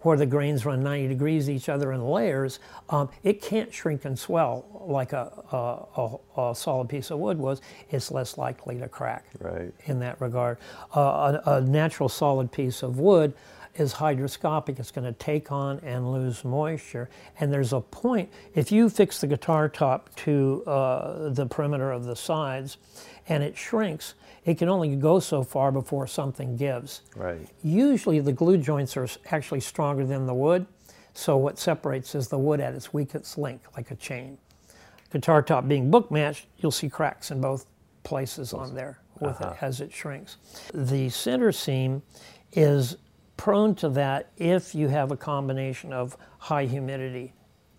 where 0.04 0.16
the 0.16 0.26
grains 0.26 0.64
run 0.64 0.82
90 0.82 1.08
degrees 1.08 1.50
each 1.50 1.68
other 1.68 1.92
in 1.92 2.04
layers, 2.06 2.60
um, 2.90 3.08
it 3.22 3.42
can't 3.42 3.72
shrink 3.72 4.04
and 4.04 4.18
swell 4.18 4.64
like 4.86 5.12
a, 5.12 5.32
a, 5.52 6.00
a, 6.38 6.50
a 6.50 6.54
solid 6.54 6.88
piece 6.88 7.10
of 7.10 7.18
wood 7.18 7.38
was. 7.38 7.60
It's 7.90 8.10
less 8.10 8.38
likely 8.38 8.78
to 8.78 8.88
crack 8.88 9.24
Right. 9.40 9.72
in 9.86 9.98
that 10.00 10.20
regard. 10.20 10.58
Uh, 10.94 11.40
a, 11.46 11.50
a 11.56 11.60
natural 11.62 12.08
solid 12.08 12.52
piece 12.52 12.82
of 12.82 12.98
wood 12.98 13.32
is 13.76 13.94
hygroscopic. 13.94 14.78
It's 14.78 14.90
going 14.92 15.06
to 15.06 15.18
take 15.18 15.50
on 15.50 15.80
and 15.80 16.12
lose 16.12 16.44
moisture. 16.44 17.08
And 17.40 17.52
there's 17.52 17.72
a 17.72 17.80
point, 17.80 18.30
if 18.54 18.70
you 18.70 18.88
fix 18.88 19.20
the 19.20 19.26
guitar 19.26 19.68
top 19.68 20.14
to 20.16 20.62
uh, 20.66 21.30
the 21.30 21.46
perimeter 21.46 21.90
of 21.90 22.04
the 22.04 22.14
sides 22.14 22.76
and 23.28 23.42
it 23.42 23.56
shrinks, 23.56 24.14
it 24.44 24.58
can 24.58 24.68
only 24.68 24.94
go 24.96 25.18
so 25.18 25.42
far 25.42 25.72
before 25.72 26.06
something 26.06 26.56
gives. 26.56 27.02
Right. 27.16 27.48
Usually 27.62 28.20
the 28.20 28.32
glue 28.32 28.58
joints 28.58 28.96
are 28.96 29.08
actually 29.30 29.60
stronger 29.60 30.04
than 30.04 30.26
the 30.26 30.34
wood, 30.34 30.66
so 31.14 31.36
what 31.36 31.58
separates 31.58 32.14
is 32.14 32.28
the 32.28 32.38
wood 32.38 32.60
at 32.60 32.74
its 32.74 32.92
weakest 32.92 33.38
link, 33.38 33.62
like 33.76 33.90
a 33.90 33.96
chain. 33.96 34.38
Guitar 35.10 35.42
top 35.42 35.68
being 35.68 35.90
book 35.90 36.10
matched, 36.10 36.46
you'll 36.58 36.72
see 36.72 36.88
cracks 36.88 37.30
in 37.30 37.40
both 37.40 37.66
places 38.02 38.52
on 38.52 38.74
there 38.74 38.98
with 39.20 39.40
it 39.40 39.56
as 39.60 39.80
it 39.80 39.92
shrinks. 39.92 40.36
The 40.74 41.08
center 41.08 41.52
seam 41.52 42.02
is 42.52 42.96
prone 43.36 43.74
to 43.76 43.88
that 43.90 44.30
if 44.36 44.74
you 44.74 44.88
have 44.88 45.10
a 45.10 45.16
combination 45.16 45.92
of 45.92 46.16
high 46.38 46.66
humidity 46.66 47.32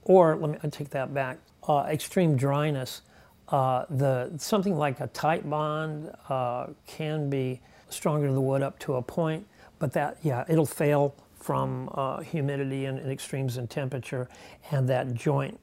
or 0.06 0.36
let 0.36 0.52
me 0.52 0.58
I 0.64 0.68
take 0.70 0.89
that 0.91 1.14
back, 1.14 1.39
uh, 1.68 1.86
extreme 1.89 2.38
dryness. 2.38 3.02
Uh, 3.50 3.86
the 3.89 4.32
something 4.38 4.76
like 4.76 5.00
a 5.00 5.08
Titebond 5.10 6.16
uh, 6.30 6.68
can 6.88 7.30
be 7.30 7.62
stronger 7.89 8.28
to 8.28 8.34
the 8.34 8.41
wood 8.41 8.64
up 8.64 8.80
to 8.80 8.96
a 8.96 9.02
point, 9.02 9.46
but 9.78 9.93
that 9.93 10.18
yeah 10.24 10.46
it'll 10.50 10.66
fail 10.66 11.16
from 11.39 11.89
uh, 11.93 12.22
humidity 12.22 12.86
and, 12.86 12.98
and 12.98 13.12
extremes 13.12 13.58
in 13.58 13.68
temperature, 13.68 14.28
and 14.72 14.89
that 14.89 15.14
joint 15.14 15.60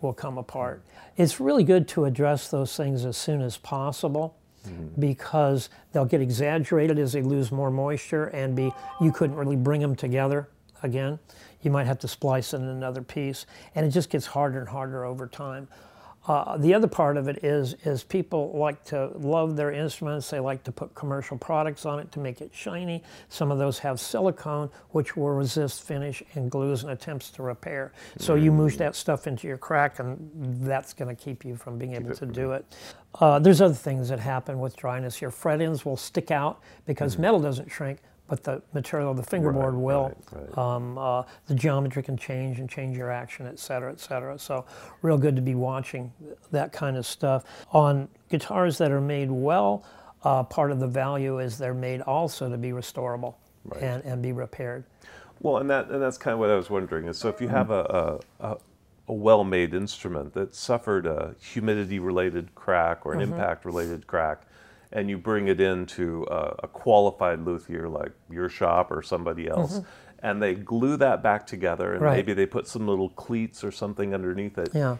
will 0.00 0.14
come 0.14 0.38
apart. 0.38 0.82
It's 1.16 1.40
really 1.40 1.64
good 1.64 1.86
to 1.88 2.06
address 2.06 2.48
those 2.48 2.74
things 2.76 3.04
as 3.04 3.16
soon 3.16 3.42
as 3.42 3.56
possible 3.56 4.36
because 4.98 5.68
they'll 5.92 6.04
get 6.04 6.20
exaggerated 6.20 6.98
as 6.98 7.12
they 7.12 7.22
lose 7.22 7.52
more 7.52 7.70
moisture 7.70 8.26
and 8.26 8.56
be 8.56 8.72
you 9.00 9.12
couldn't 9.12 9.36
really 9.36 9.56
bring 9.56 9.80
them 9.80 9.94
together 9.94 10.48
again. 10.82 11.18
You 11.62 11.70
might 11.70 11.86
have 11.86 11.98
to 12.00 12.08
splice 12.08 12.52
in 12.54 12.62
another 12.62 13.02
piece, 13.02 13.46
and 13.74 13.86
it 13.86 13.90
just 13.90 14.10
gets 14.10 14.26
harder 14.26 14.60
and 14.60 14.68
harder 14.68 15.04
over 15.04 15.26
time. 15.26 15.68
Uh, 16.26 16.56
the 16.56 16.74
other 16.74 16.88
part 16.88 17.16
of 17.16 17.28
it 17.28 17.44
is 17.44 17.74
is 17.84 18.02
people 18.02 18.52
like 18.56 18.82
to 18.84 19.10
love 19.18 19.56
their 19.56 19.70
instruments. 19.70 20.28
They 20.28 20.40
like 20.40 20.64
to 20.64 20.72
put 20.72 20.94
commercial 20.94 21.38
products 21.38 21.86
on 21.86 22.00
it 22.00 22.10
to 22.12 22.18
make 22.18 22.40
it 22.40 22.50
shiny. 22.52 23.02
Some 23.28 23.52
of 23.52 23.58
those 23.58 23.78
have 23.78 24.00
silicone, 24.00 24.70
which 24.90 25.16
will 25.16 25.30
resist 25.30 25.82
finish 25.82 26.22
and 26.34 26.50
glues 26.50 26.82
and 26.82 26.92
attempts 26.92 27.30
to 27.30 27.42
repair. 27.42 27.92
So 28.18 28.34
you 28.34 28.50
moosh 28.50 28.76
that 28.76 28.96
stuff 28.96 29.26
into 29.26 29.46
your 29.46 29.58
crack, 29.58 30.00
and 30.00 30.18
that's 30.62 30.92
going 30.92 31.14
to 31.14 31.22
keep 31.22 31.44
you 31.44 31.54
from 31.54 31.78
being 31.78 31.94
able 31.94 32.14
to 32.14 32.26
do 32.26 32.52
it. 32.52 32.64
Uh, 33.20 33.38
there's 33.38 33.60
other 33.60 33.74
things 33.74 34.08
that 34.08 34.18
happen 34.18 34.58
with 34.58 34.76
dryness. 34.76 35.22
Your 35.22 35.30
fret 35.30 35.60
ends 35.60 35.84
will 35.84 35.96
stick 35.96 36.30
out 36.30 36.60
because 36.86 37.18
metal 37.18 37.40
doesn't 37.40 37.70
shrink, 37.70 37.98
but 38.28 38.42
the 38.42 38.62
material 38.72 39.10
of 39.10 39.16
the 39.16 39.22
fingerboard 39.22 39.74
will. 39.74 40.14
right, 40.32 40.48
right. 40.48 40.58
Um, 40.58 40.98
uh, 40.98 41.22
the 41.46 41.54
geometry 41.54 42.02
can 42.02 42.16
change 42.16 42.58
and 42.58 42.68
change 42.68 42.96
your 42.96 43.10
action, 43.10 43.46
et 43.46 43.58
cetera, 43.58 43.92
et 43.92 44.00
cetera. 44.00 44.38
So, 44.38 44.64
real 45.02 45.18
good 45.18 45.36
to 45.36 45.42
be 45.42 45.54
watching 45.54 46.12
that 46.50 46.72
kind 46.72 46.96
of 46.96 47.06
stuff. 47.06 47.44
On 47.72 48.08
guitars 48.28 48.78
that 48.78 48.90
are 48.90 49.00
made 49.00 49.30
well, 49.30 49.84
uh, 50.24 50.42
part 50.42 50.72
of 50.72 50.80
the 50.80 50.88
value 50.88 51.38
is 51.38 51.56
they're 51.56 51.74
made 51.74 52.00
also 52.02 52.50
to 52.50 52.58
be 52.58 52.70
restorable 52.70 53.34
and, 53.80 54.02
and 54.04 54.22
be 54.22 54.32
repaired. 54.32 54.84
Well, 55.40 55.58
and 55.58 55.68
that 55.70 55.90
and 55.90 56.02
that's 56.02 56.18
kind 56.18 56.32
of 56.32 56.40
what 56.40 56.50
I 56.50 56.56
was 56.56 56.70
wondering 56.70 57.06
is 57.06 57.18
so 57.18 57.28
if 57.28 57.40
you 57.40 57.48
have 57.48 57.70
a 57.70 58.20
a, 58.40 58.46
a, 58.48 58.56
a 59.08 59.12
well-made 59.12 59.74
instrument 59.74 60.32
that 60.34 60.54
suffered 60.54 61.06
a 61.06 61.34
humidity-related 61.40 62.54
crack 62.54 63.06
or 63.06 63.12
an 63.12 63.20
impact-related 63.20 64.06
crack, 64.06 64.42
and 64.96 65.10
you 65.10 65.18
bring 65.18 65.46
it 65.46 65.60
into 65.60 66.26
a, 66.30 66.54
a 66.64 66.68
qualified 66.68 67.40
luthier 67.44 67.86
like 67.86 68.12
your 68.30 68.48
shop 68.48 68.90
or 68.90 69.02
somebody 69.02 69.46
else, 69.46 69.82
and 70.20 70.42
they 70.42 70.54
glue 70.54 70.96
that 70.96 71.22
back 71.22 71.46
together, 71.46 71.92
and 71.92 72.00
Right. 72.00 72.16
maybe 72.16 72.32
they 72.32 72.46
put 72.46 72.66
some 72.66 72.88
little 72.88 73.10
cleats 73.10 73.62
or 73.62 73.70
something 73.70 74.14
underneath 74.14 74.56
it. 74.56 74.70
Yeah. 74.72 74.96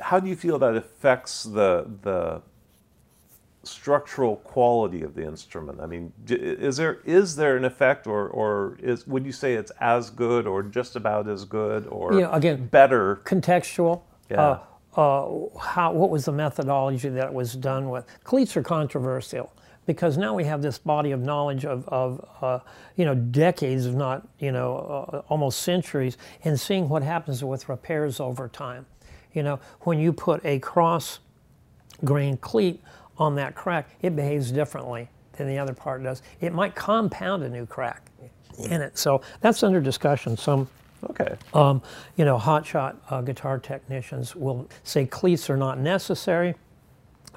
How 0.00 0.20
do 0.20 0.28
you 0.28 0.36
feel 0.36 0.60
that 0.60 0.76
affects 0.76 1.42
the 1.42 1.86
the 2.02 2.42
structural 3.64 4.36
quality 4.36 5.02
of 5.02 5.14
the 5.16 5.24
instrument? 5.26 5.80
I 5.80 5.86
mean, 5.86 6.12
is 6.28 6.76
there 6.76 6.98
is 7.04 7.34
there 7.34 7.56
an 7.56 7.64
effect, 7.64 8.06
or 8.06 8.28
or 8.28 8.76
is 8.80 9.08
would 9.08 9.26
you 9.26 9.32
say 9.32 9.54
it's 9.54 9.72
as 9.80 10.08
good, 10.10 10.46
or 10.46 10.62
just 10.62 10.94
about 10.94 11.28
as 11.28 11.44
good, 11.44 11.88
or 11.88 12.14
Yeah, 12.14 12.28
again, 12.36 12.66
better? 12.68 13.20
Contextual. 13.24 14.02
Yeah. 14.30 14.40
Uh, 14.40 14.58
uh, 14.96 15.26
how, 15.58 15.92
what 15.92 16.10
was 16.10 16.24
the 16.26 16.32
methodology 16.32 17.08
that 17.08 17.26
it 17.26 17.32
was 17.32 17.54
done 17.54 17.88
with. 17.88 18.04
Cleats 18.24 18.56
are 18.56 18.62
controversial 18.62 19.52
because 19.86 20.16
now 20.16 20.34
we 20.34 20.44
have 20.44 20.62
this 20.62 20.78
body 20.78 21.10
of 21.10 21.20
knowledge 21.20 21.64
of, 21.64 21.88
of 21.88 22.24
uh, 22.40 22.58
you 22.96 23.04
know, 23.04 23.14
decades, 23.14 23.86
if 23.86 23.94
not, 23.94 24.26
you 24.38 24.52
know, 24.52 24.76
uh, 25.12 25.22
almost 25.28 25.60
centuries, 25.60 26.18
in 26.42 26.56
seeing 26.56 26.88
what 26.88 27.02
happens 27.02 27.42
with 27.42 27.68
repairs 27.68 28.20
over 28.20 28.48
time. 28.48 28.86
You 29.32 29.42
know, 29.42 29.60
when 29.80 29.98
you 29.98 30.12
put 30.12 30.44
a 30.44 30.58
cross 30.58 31.20
grain 32.04 32.36
cleat 32.36 32.82
on 33.18 33.34
that 33.36 33.54
crack, 33.54 33.88
it 34.02 34.14
behaves 34.14 34.52
differently 34.52 35.08
than 35.32 35.48
the 35.48 35.58
other 35.58 35.72
part 35.72 36.02
does. 36.02 36.22
It 36.40 36.52
might 36.52 36.74
compound 36.74 37.42
a 37.42 37.48
new 37.48 37.66
crack 37.66 38.02
in 38.58 38.82
it. 38.82 38.98
So 38.98 39.22
that's 39.40 39.62
under 39.62 39.80
discussion. 39.80 40.36
Some 40.36 40.68
Okay. 41.10 41.36
um, 41.54 41.82
you 42.16 42.24
know, 42.24 42.38
hotshot 42.38 42.96
uh, 43.10 43.20
guitar 43.22 43.58
technicians 43.58 44.36
will 44.36 44.68
say 44.84 45.04
cleats 45.06 45.50
are 45.50 45.56
not 45.56 45.78
necessary. 45.78 46.54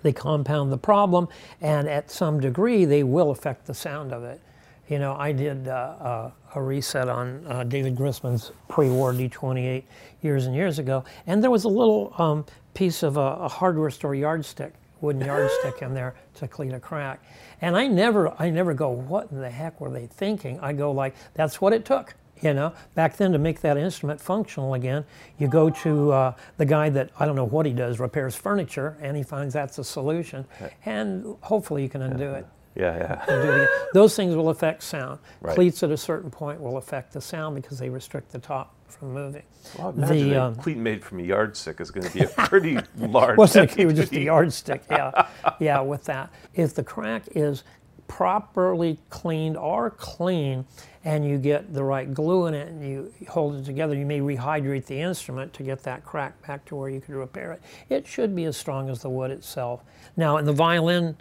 They 0.04 0.14
compound 0.14 0.72
the 0.72 0.78
problem, 0.78 1.28
and 1.62 1.88
at 1.88 2.12
some 2.12 2.40
degree, 2.40 2.86
they 2.86 3.04
will 3.04 3.32
affect 3.32 3.66
the 3.66 3.74
sound 3.74 4.14
of 4.14 4.24
it. 4.24 4.40
You 4.88 5.00
know, 5.00 5.16
I 5.16 5.32
did 5.32 5.68
uh, 5.68 5.72
uh, 5.72 6.32
a 6.54 6.62
reset 6.62 7.10
on 7.10 7.44
uh, 7.48 7.64
David 7.64 7.96
Grisman's 7.96 8.52
pre-war 8.68 9.14
D28 9.14 9.84
years 10.22 10.46
and 10.46 10.56
years 10.56 10.78
ago, 10.78 11.04
and 11.26 11.44
there 11.44 11.50
was 11.50 11.64
a 11.64 11.70
little 11.70 12.14
um, 12.20 12.46
piece 12.76 13.02
of 13.02 13.18
a, 13.18 13.20
a 13.20 13.48
hardware 13.50 13.90
store 13.90 14.14
yardstick, 14.14 14.74
wooden 15.02 15.26
yardstick 15.26 15.82
in 15.82 15.96
there 15.96 16.14
to 16.36 16.48
clean 16.48 16.74
a 16.74 16.80
crack. 16.80 17.20
And 17.62 17.76
I 17.76 17.88
never, 17.88 18.40
I 18.40 18.52
never 18.52 18.76
go, 18.76 18.90
what 18.90 19.32
in 19.32 19.40
the 19.40 19.50
heck 19.50 19.82
were 19.82 19.90
they 19.90 20.06
thinking? 20.06 20.60
I 20.60 20.74
go 20.74 20.92
like, 20.92 21.16
that's 21.34 21.60
what 21.60 21.74
it 21.74 21.84
took. 21.84 22.14
You 22.42 22.54
know, 22.54 22.74
back 22.96 23.16
then 23.16 23.32
to 23.32 23.38
make 23.38 23.62
that 23.62 23.78
instrument 23.78 24.20
functional 24.20 24.74
again, 24.74 25.06
you 25.38 25.48
go 25.48 25.70
to 25.70 26.12
uh, 26.12 26.34
the 26.58 26.66
guy 26.66 26.90
that 26.90 27.10
I 27.18 27.26
don't 27.26 27.36
know 27.38 27.46
what 27.46 27.66
he 27.66 27.72
does, 27.72 28.00
repairs 28.00 28.36
furniture, 28.36 28.98
and 29.02 29.16
he 29.16 29.24
finds 29.24 29.54
that's 29.54 29.78
a 29.78 29.84
solution, 29.86 30.46
and 30.86 31.38
hopefully 31.42 31.82
you 31.84 31.90
can 31.90 32.02
undo 32.02 32.32
it. 32.34 32.46
Yeah, 32.76 32.98
yeah. 32.98 33.26
it. 33.64 33.70
Those 33.94 34.18
things 34.18 34.36
will 34.36 34.50
affect 34.50 34.84
sound. 34.84 35.20
Right. 35.42 35.56
Cleats 35.56 35.82
at 35.84 35.92
a 35.92 35.98
certain 35.98 36.30
point 36.30 36.60
will 36.60 36.76
affect 36.78 37.14
the 37.14 37.22
sound 37.22 37.56
because 37.56 37.80
they 37.80 37.90
restrict 37.90 38.32
the 38.34 38.40
top 38.40 38.74
from 38.90 39.14
moving. 39.14 39.44
Well, 39.80 39.90
imagine 39.92 40.30
The, 40.30 40.36
a 40.36 40.44
um, 40.44 40.56
cleat 40.56 40.78
made 40.78 41.04
from 41.04 41.20
a 41.20 41.24
yardstick 41.24 41.80
is 41.82 41.90
going 41.92 42.06
to 42.06 42.14
be 42.14 42.24
a 42.24 42.28
pretty 42.28 42.78
large. 42.98 43.38
wasn't 43.38 43.70
heavy 43.70 43.84
it 43.84 43.86
was 43.86 43.96
just 43.96 44.12
a 44.14 44.22
yardstick 44.22 44.84
yeah 44.92 45.28
yeah 45.60 45.80
with 45.80 46.04
that 46.06 46.30
if 46.54 46.76
the 46.76 46.84
crack 46.84 47.24
is 47.34 47.64
properly 48.08 49.00
cleaned 49.10 49.58
or 49.58 49.90
clean 49.90 50.66
and 51.06 51.24
you 51.24 51.38
get 51.38 51.72
the 51.74 51.84
right 51.84 52.14
glue 52.14 52.48
in 52.48 52.54
it 52.56 52.68
and 52.68 52.84
you 52.84 53.14
hold 53.30 53.56
it 53.56 53.64
together 53.64 53.96
you 53.96 54.06
may 54.06 54.20
rehydrate 54.20 54.86
the 54.88 55.00
instrument 55.00 55.54
to 55.54 55.64
get 55.64 55.84
that 55.84 56.04
crack 56.04 56.46
back 56.46 56.66
to 56.66 56.76
where 56.76 56.90
you 56.90 57.00
could 57.00 57.16
repair 57.16 57.54
it. 57.54 57.62
It 57.90 58.06
should 58.06 58.36
be 58.36 58.46
as 58.46 58.58
strong 58.58 58.90
as 58.90 59.02
the 59.02 59.10
wood 59.10 59.32
itself. 59.32 59.84
Now 60.18 60.38
in 60.38 60.46
the 60.46 60.54
violin 60.54 61.16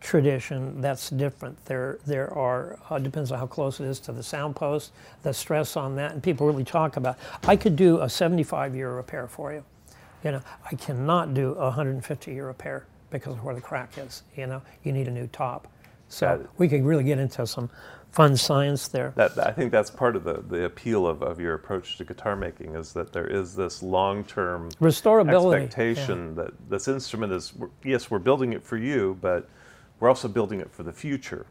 tradition 0.00 0.80
that's 0.82 1.08
different. 1.08 1.64
There 1.64 1.98
there 2.04 2.32
are 2.34 2.78
uh, 2.90 2.98
depends 2.98 3.32
on 3.32 3.38
how 3.38 3.46
close 3.46 3.80
it 3.80 3.86
is 3.86 4.00
to 4.00 4.12
the 4.12 4.22
sound 4.22 4.54
post 4.54 4.92
the 5.22 5.32
stress 5.32 5.76
on 5.78 5.96
that 5.96 6.12
and 6.12 6.22
people 6.22 6.46
really 6.46 6.64
talk 6.64 6.98
about 6.98 7.16
i 7.44 7.56
could 7.56 7.74
do 7.74 8.00
a 8.02 8.08
75 8.08 8.74
year 8.74 8.92
repair 8.92 9.26
for 9.26 9.52
you. 9.54 9.64
You 10.22 10.32
know, 10.32 10.42
I 10.70 10.74
cannot 10.74 11.34
do 11.34 11.52
a 11.52 11.64
150 11.64 12.32
year 12.32 12.46
repair 12.46 12.86
because 13.10 13.34
of 13.34 13.44
where 13.44 13.54
the 13.54 13.60
crack 13.60 13.96
is. 13.96 14.22
You 14.36 14.46
know, 14.46 14.62
you 14.82 14.92
need 14.92 15.06
a 15.06 15.10
new 15.10 15.26
top. 15.28 15.68
So 16.08 16.46
we 16.58 16.68
could 16.68 16.84
really 16.84 17.04
get 17.04 17.18
into 17.18 17.46
some 17.46 17.70
fun 18.14 18.36
science 18.36 18.86
there. 18.88 19.12
That, 19.16 19.36
I 19.38 19.50
think 19.50 19.72
that's 19.72 19.90
part 19.90 20.14
of 20.14 20.22
the, 20.22 20.34
the 20.34 20.64
appeal 20.64 21.06
of, 21.06 21.22
of 21.22 21.40
your 21.40 21.54
approach 21.54 21.98
to 21.98 22.04
guitar 22.04 22.36
making 22.36 22.76
is 22.76 22.92
that 22.92 23.12
there 23.12 23.26
is 23.26 23.56
this 23.56 23.82
long 23.82 24.22
term 24.24 24.70
Restorability. 24.80 25.58
yeah. 25.58 25.64
expectation 25.64 26.34
that 26.36 26.52
this 26.70 26.86
instrument 26.86 27.32
is 27.32 27.52
yes 27.82 28.10
we're 28.10 28.20
building 28.20 28.52
it 28.52 28.62
for 28.62 28.76
you 28.76 29.18
but 29.20 29.48
we're 29.98 30.08
also 30.08 30.28
building 30.28 30.60
it 30.60 30.70
for 30.70 30.84
the 30.84 30.92
future 30.92 31.46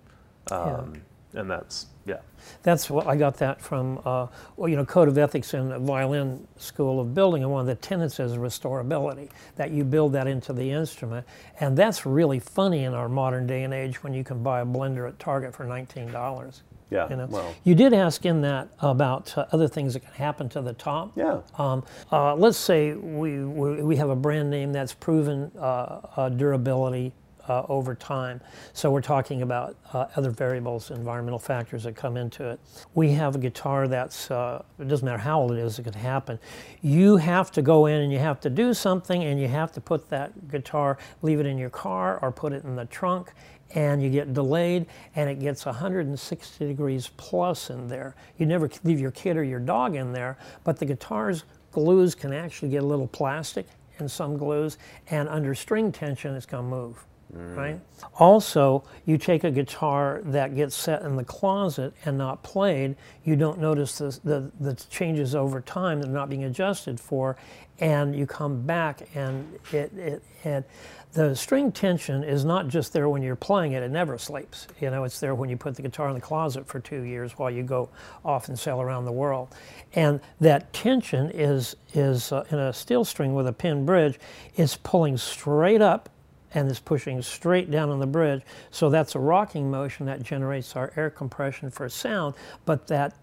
um, 0.51 1.01
and 1.34 1.49
that's 1.49 1.88
yeah 2.05 2.17
That's 2.63 2.89
what 2.89 3.07
I 3.07 3.15
got 3.15 3.38
that 3.38 3.61
from, 3.61 3.99
uh, 4.05 4.27
well, 4.57 4.69
you 4.69 4.75
know, 4.75 4.86
Code 4.86 5.07
of 5.07 5.17
Ethics 5.17 5.53
in 5.53 5.69
the 5.69 5.79
Violin 5.79 6.47
School 6.57 6.99
of 6.99 7.13
Building, 7.15 7.43
and 7.43 7.51
one 7.51 7.61
of 7.61 7.67
the 7.67 7.75
tenets 7.75 8.19
is 8.19 8.34
restorability, 8.38 9.29
that 9.55 9.71
you 9.71 9.84
build 9.86 10.13
that 10.13 10.27
into 10.27 10.53
the 10.53 10.69
instrument. 10.71 11.25
And 11.59 11.77
that's 11.77 12.05
really 12.05 12.39
funny 12.39 12.84
in 12.84 12.93
our 12.93 13.09
modern 13.09 13.47
day 13.47 13.63
and 13.63 13.73
age 13.73 14.03
when 14.03 14.13
you 14.13 14.23
can 14.23 14.43
buy 14.43 14.61
a 14.61 14.65
blender 14.65 15.07
at 15.07 15.19
Target 15.19 15.55
for 15.55 15.65
$19. 15.65 16.61
yeah 16.91 17.09
You 17.09 17.15
know, 17.17 17.27
well 17.29 17.55
you 17.63 17.75
did 17.75 17.93
ask 17.93 18.25
in 18.25 18.41
that 18.41 18.69
about 18.79 19.38
uh, 19.38 19.45
other 19.51 19.67
things 19.67 19.93
that 19.93 20.01
can 20.01 20.13
happen 20.13 20.49
to 20.49 20.61
the 20.61 20.73
top. 20.73 21.11
yeah 21.15 21.41
Um, 21.57 21.84
uh, 22.11 22.36
let's 22.36 22.57
say 22.57 22.93
we, 22.93 23.43
we, 23.45 23.81
we 23.84 23.95
have 23.97 24.09
a 24.09 24.15
brand 24.15 24.49
name 24.49 24.73
that's 24.73 24.93
proven 24.93 25.51
uh, 25.57 26.01
uh, 26.17 26.29
durability 26.29 27.13
uh, 27.47 27.63
over 27.69 27.95
time. 27.95 28.41
So 28.73 28.91
we're 28.91 29.01
talking 29.01 29.41
about 29.41 29.75
uh, 29.93 30.05
other 30.15 30.31
variables, 30.31 30.91
environmental 30.91 31.39
factors 31.39 31.83
that 31.83 31.95
come 31.95 32.17
into 32.17 32.49
it. 32.49 32.59
We 32.93 33.11
have 33.11 33.35
a 33.35 33.39
guitar 33.39 33.87
that's, 33.87 34.31
uh, 34.31 34.63
it 34.79 34.87
doesn't 34.87 35.05
matter 35.05 35.17
how 35.17 35.41
old 35.41 35.51
it 35.51 35.59
is, 35.59 35.79
it 35.79 35.83
could 35.83 35.95
happen. 35.95 36.39
You 36.81 37.17
have 37.17 37.51
to 37.51 37.61
go 37.61 37.85
in 37.87 38.01
and 38.01 38.11
you 38.11 38.19
have 38.19 38.39
to 38.41 38.49
do 38.49 38.73
something 38.73 39.23
and 39.23 39.39
you 39.39 39.47
have 39.47 39.71
to 39.73 39.81
put 39.81 40.09
that 40.09 40.49
guitar, 40.49 40.97
leave 41.21 41.39
it 41.39 41.45
in 41.45 41.57
your 41.57 41.69
car 41.69 42.19
or 42.21 42.31
put 42.31 42.53
it 42.53 42.63
in 42.63 42.75
the 42.75 42.85
trunk 42.85 43.33
and 43.75 44.01
you 44.03 44.09
get 44.09 44.33
delayed 44.33 44.85
and 45.15 45.29
it 45.29 45.39
gets 45.39 45.65
160 45.65 46.65
degrees 46.65 47.09
plus 47.17 47.69
in 47.69 47.87
there. 47.87 48.15
You 48.37 48.45
never 48.45 48.69
leave 48.83 48.99
your 48.99 49.11
kid 49.11 49.35
or 49.35 49.43
your 49.43 49.59
dog 49.59 49.95
in 49.95 50.13
there, 50.13 50.37
but 50.63 50.77
the 50.77 50.85
guitar's 50.85 51.43
glues 51.71 52.13
can 52.13 52.33
actually 52.33 52.69
get 52.69 52.83
a 52.83 52.85
little 52.85 53.07
plastic 53.07 53.65
in 53.99 54.07
some 54.07 54.37
glues 54.37 54.77
and 55.09 55.27
under 55.29 55.55
string 55.55 55.91
tension 55.91 56.35
it's 56.35 56.45
going 56.45 56.63
to 56.63 56.69
move. 56.69 57.05
Right. 57.34 57.79
Also, 58.19 58.84
you 59.05 59.17
take 59.17 59.43
a 59.43 59.49
guitar 59.49 60.21
that 60.25 60.55
gets 60.55 60.75
set 60.75 61.01
in 61.01 61.15
the 61.15 61.23
closet 61.23 61.93
and 62.05 62.17
not 62.17 62.43
played. 62.43 62.95
You 63.23 63.36
don't 63.36 63.59
notice 63.59 63.97
the, 63.97 64.19
the, 64.23 64.51
the 64.59 64.75
changes 64.89 65.34
over 65.34 65.59
time 65.59 65.99
that 66.01 66.09
are 66.09 66.13
not 66.13 66.29
being 66.29 66.43
adjusted 66.43 66.99
for, 66.99 67.36
and 67.79 68.15
you 68.15 68.27
come 68.27 68.61
back 68.61 69.07
and 69.15 69.59
it, 69.71 69.91
it, 69.97 70.23
it 70.43 70.69
the 71.13 71.36
string 71.36 71.71
tension 71.71 72.23
is 72.23 72.43
not 72.43 72.67
just 72.67 72.91
there 72.91 73.07
when 73.07 73.21
you're 73.21 73.36
playing 73.36 73.73
it, 73.73 73.84
it 73.84 73.91
never 73.91 74.17
sleeps. 74.17 74.67
You 74.81 74.89
know, 74.89 75.03
it's 75.03 75.19
there 75.19 75.36
when 75.36 75.47
you 75.47 75.55
put 75.55 75.75
the 75.75 75.84
guitar 75.84 76.09
in 76.09 76.15
the 76.15 76.21
closet 76.21 76.67
for 76.67 76.79
two 76.79 77.03
years 77.03 77.34
while 77.34 77.51
you 77.51 77.61
go 77.61 77.89
off 78.25 78.47
and 78.47 78.57
sail 78.57 78.81
around 78.81 79.05
the 79.05 79.11
world. 79.11 79.53
And 79.93 80.19
that 80.39 80.73
tension 80.73 81.29
is, 81.29 81.75
is 81.93 82.31
uh, 82.31 82.45
in 82.49 82.57
a 82.57 82.73
steel 82.73 83.05
string 83.05 83.36
with 83.36 83.47
a 83.47 83.53
pin 83.53 83.86
bridge, 83.86 84.19
is 84.55 84.75
pulling 84.77 85.17
straight 85.17 85.81
up 85.81 86.09
and 86.54 86.70
is 86.70 86.80
pushing 86.80 87.22
straight 87.22 87.72
down 87.72 87.89
on 87.89 87.99
the 87.99 88.08
bridge. 88.08 88.41
So 88.72 88.89
that's 88.89 89.16
a 89.16 89.20
rocking 89.20 89.70
motion 89.72 90.06
that 90.06 90.22
generates 90.24 90.76
our 90.76 90.91
air 90.95 91.10
compression 91.10 91.70
for 91.70 91.88
sound, 91.89 92.36
but 92.66 92.88
that 92.88 93.16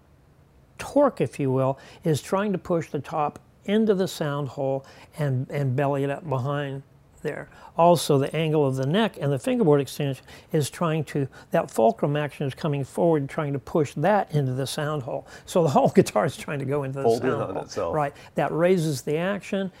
torque, 0.77 1.21
if 1.21 1.39
you 1.39 1.51
will, 1.51 1.77
is 2.03 2.21
trying 2.21 2.51
to 2.51 2.57
push 2.57 2.89
the 2.89 2.99
top 2.99 3.39
into 3.65 3.93
the 3.93 4.07
sound 4.07 4.49
hole 4.49 4.85
and, 5.17 5.49
and 5.49 5.75
belly 5.75 6.03
it 6.03 6.09
up 6.09 6.27
behind 6.27 6.83
there. 7.21 7.49
Also, 7.77 8.17
the 8.17 8.35
angle 8.35 8.67
of 8.67 8.75
the 8.75 8.85
neck 8.85 9.17
and 9.19 9.31
the 9.31 9.39
fingerboard 9.39 9.79
extension 9.79 10.25
is 10.51 10.69
trying 10.69 11.03
to, 11.05 11.27
that 11.51 11.71
fulcrum 11.71 12.15
action 12.15 12.47
is 12.47 12.53
coming 12.53 12.83
forward, 12.83 13.29
trying 13.29 13.53
to 13.53 13.59
push 13.59 13.93
that 13.95 14.33
into 14.33 14.53
the 14.53 14.67
sound 14.67 15.03
hole. 15.03 15.27
So 15.45 15.63
the 15.63 15.69
whole 15.69 15.89
guitar 15.95 16.25
is 16.25 16.35
trying 16.35 16.59
to 16.59 16.65
go 16.65 16.83
into 16.83 16.97
the 16.97 17.03
Fold 17.03 17.21
sound 17.21 17.41
on 17.43 17.53
hole. 17.53 17.63
itself. 17.63 17.95
Right. 17.95 18.13
That 18.35 18.51
raises 18.51 19.03
the 19.03 19.17
action. 19.17 19.71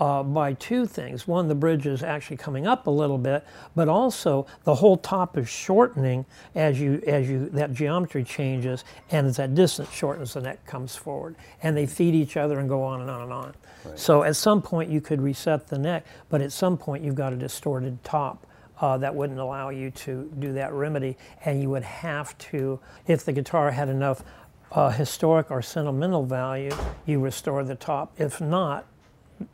Uh, 0.00 0.22
by 0.22 0.54
two 0.54 0.86
things. 0.86 1.28
One, 1.28 1.46
the 1.46 1.54
bridge 1.54 1.86
is 1.86 2.02
actually 2.02 2.38
coming 2.38 2.66
up 2.66 2.86
a 2.86 2.90
little 2.90 3.18
bit, 3.18 3.44
but 3.76 3.86
also 3.86 4.46
the 4.64 4.74
whole 4.74 4.96
top 4.96 5.36
is 5.36 5.46
shortening 5.46 6.24
as 6.54 6.80
you 6.80 7.02
as 7.06 7.28
you 7.28 7.50
that 7.50 7.74
geometry 7.74 8.24
changes, 8.24 8.82
and 9.10 9.26
as 9.26 9.36
that 9.36 9.54
distance 9.54 9.92
shortens, 9.92 10.32
the 10.32 10.40
neck 10.40 10.64
comes 10.64 10.96
forward, 10.96 11.36
and 11.62 11.76
they 11.76 11.84
feed 11.84 12.14
each 12.14 12.38
other 12.38 12.60
and 12.60 12.66
go 12.66 12.82
on 12.82 13.02
and 13.02 13.10
on 13.10 13.20
and 13.20 13.32
on. 13.32 13.54
So 13.94 14.22
at 14.22 14.36
some 14.36 14.62
point 14.62 14.88
you 14.88 15.02
could 15.02 15.20
reset 15.20 15.68
the 15.68 15.78
neck, 15.78 16.06
but 16.30 16.40
at 16.40 16.50
some 16.50 16.78
point 16.78 17.04
you've 17.04 17.14
got 17.14 17.34
a 17.34 17.36
distorted 17.36 18.02
top. 18.02 18.46
Uh, 18.80 18.96
that 18.96 19.14
wouldn't 19.14 19.38
allow 19.38 19.68
you 19.68 19.90
to 19.90 20.32
do 20.38 20.54
that 20.54 20.72
remedy, 20.72 21.18
and 21.44 21.60
you 21.60 21.68
would 21.68 21.82
have 21.82 22.38
to, 22.38 22.80
if 23.06 23.26
the 23.26 23.32
guitar 23.32 23.70
had 23.70 23.90
enough 23.90 24.24
uh, 24.72 24.88
historic 24.88 25.50
or 25.50 25.60
sentimental 25.60 26.24
value, 26.24 26.72
you 27.04 27.20
restore 27.20 27.62
the 27.64 27.74
top. 27.74 28.18
If 28.18 28.40
not, 28.40 28.86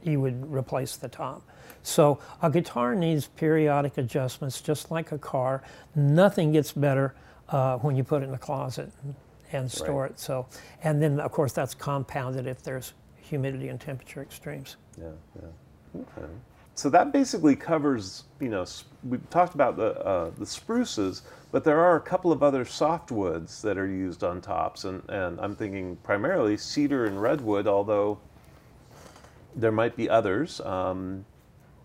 you 0.03 0.21
would 0.21 0.53
replace 0.53 0.97
the 0.97 1.09
top. 1.09 1.43
So 1.83 2.19
a 2.43 2.51
guitar 2.51 2.95
needs 2.95 3.29
periodic 3.29 3.99
adjustments, 3.99 4.61
just 4.61 4.91
like 4.91 5.13
a 5.13 5.19
car. 5.19 5.63
Nothing 5.95 6.53
gets 6.53 6.73
better 6.73 7.15
uh, 7.49 7.79
when 7.79 7.95
you 7.97 8.05
put 8.05 8.23
it 8.23 8.27
in 8.27 8.33
the 8.33 8.39
closet 8.39 8.91
and, 9.53 9.71
store 9.71 10.07
it. 10.07 10.19
So, 10.19 10.47
and 10.83 11.01
then 11.01 11.21
of 11.21 11.31
course 11.33 11.53
that's 11.53 11.75
compounded 11.75 12.47
if 12.47 12.63
there's 12.63 12.93
humidity 13.17 13.69
and 13.69 13.81
temperature 13.81 14.23
extremes. 14.23 14.77
Yeah, 14.99 15.11
yeah. 15.41 16.01
Okay. 16.01 16.29
So 16.75 16.91
that 16.91 17.11
basically 17.11 17.57
covers, 17.57 18.25
you 18.39 18.51
know, 18.51 18.67
we've 19.03 19.31
talked 19.31 19.55
about 19.55 19.79
the 19.79 19.99
uh, 20.05 20.31
the 20.39 20.45
spruces, 20.45 21.23
but 21.51 21.65
there 21.65 21.81
are 21.81 21.97
a 21.97 22.01
couple 22.01 22.33
of 22.33 22.43
other 22.43 22.67
softwoods 22.67 23.63
that 23.63 23.79
are 23.79 23.87
used 23.87 24.23
on 24.23 24.43
tops, 24.43 24.85
and, 24.85 25.03
and 25.09 25.41
I'm 25.41 25.57
thinking 25.57 25.97
primarily 26.03 26.59
cedar 26.59 27.07
and 27.07 27.23
redwood, 27.23 27.67
although 27.67 28.19
there 29.57 29.73
might 29.73 29.97
be 29.97 30.09
others. 30.09 30.61
Um, 30.61 31.25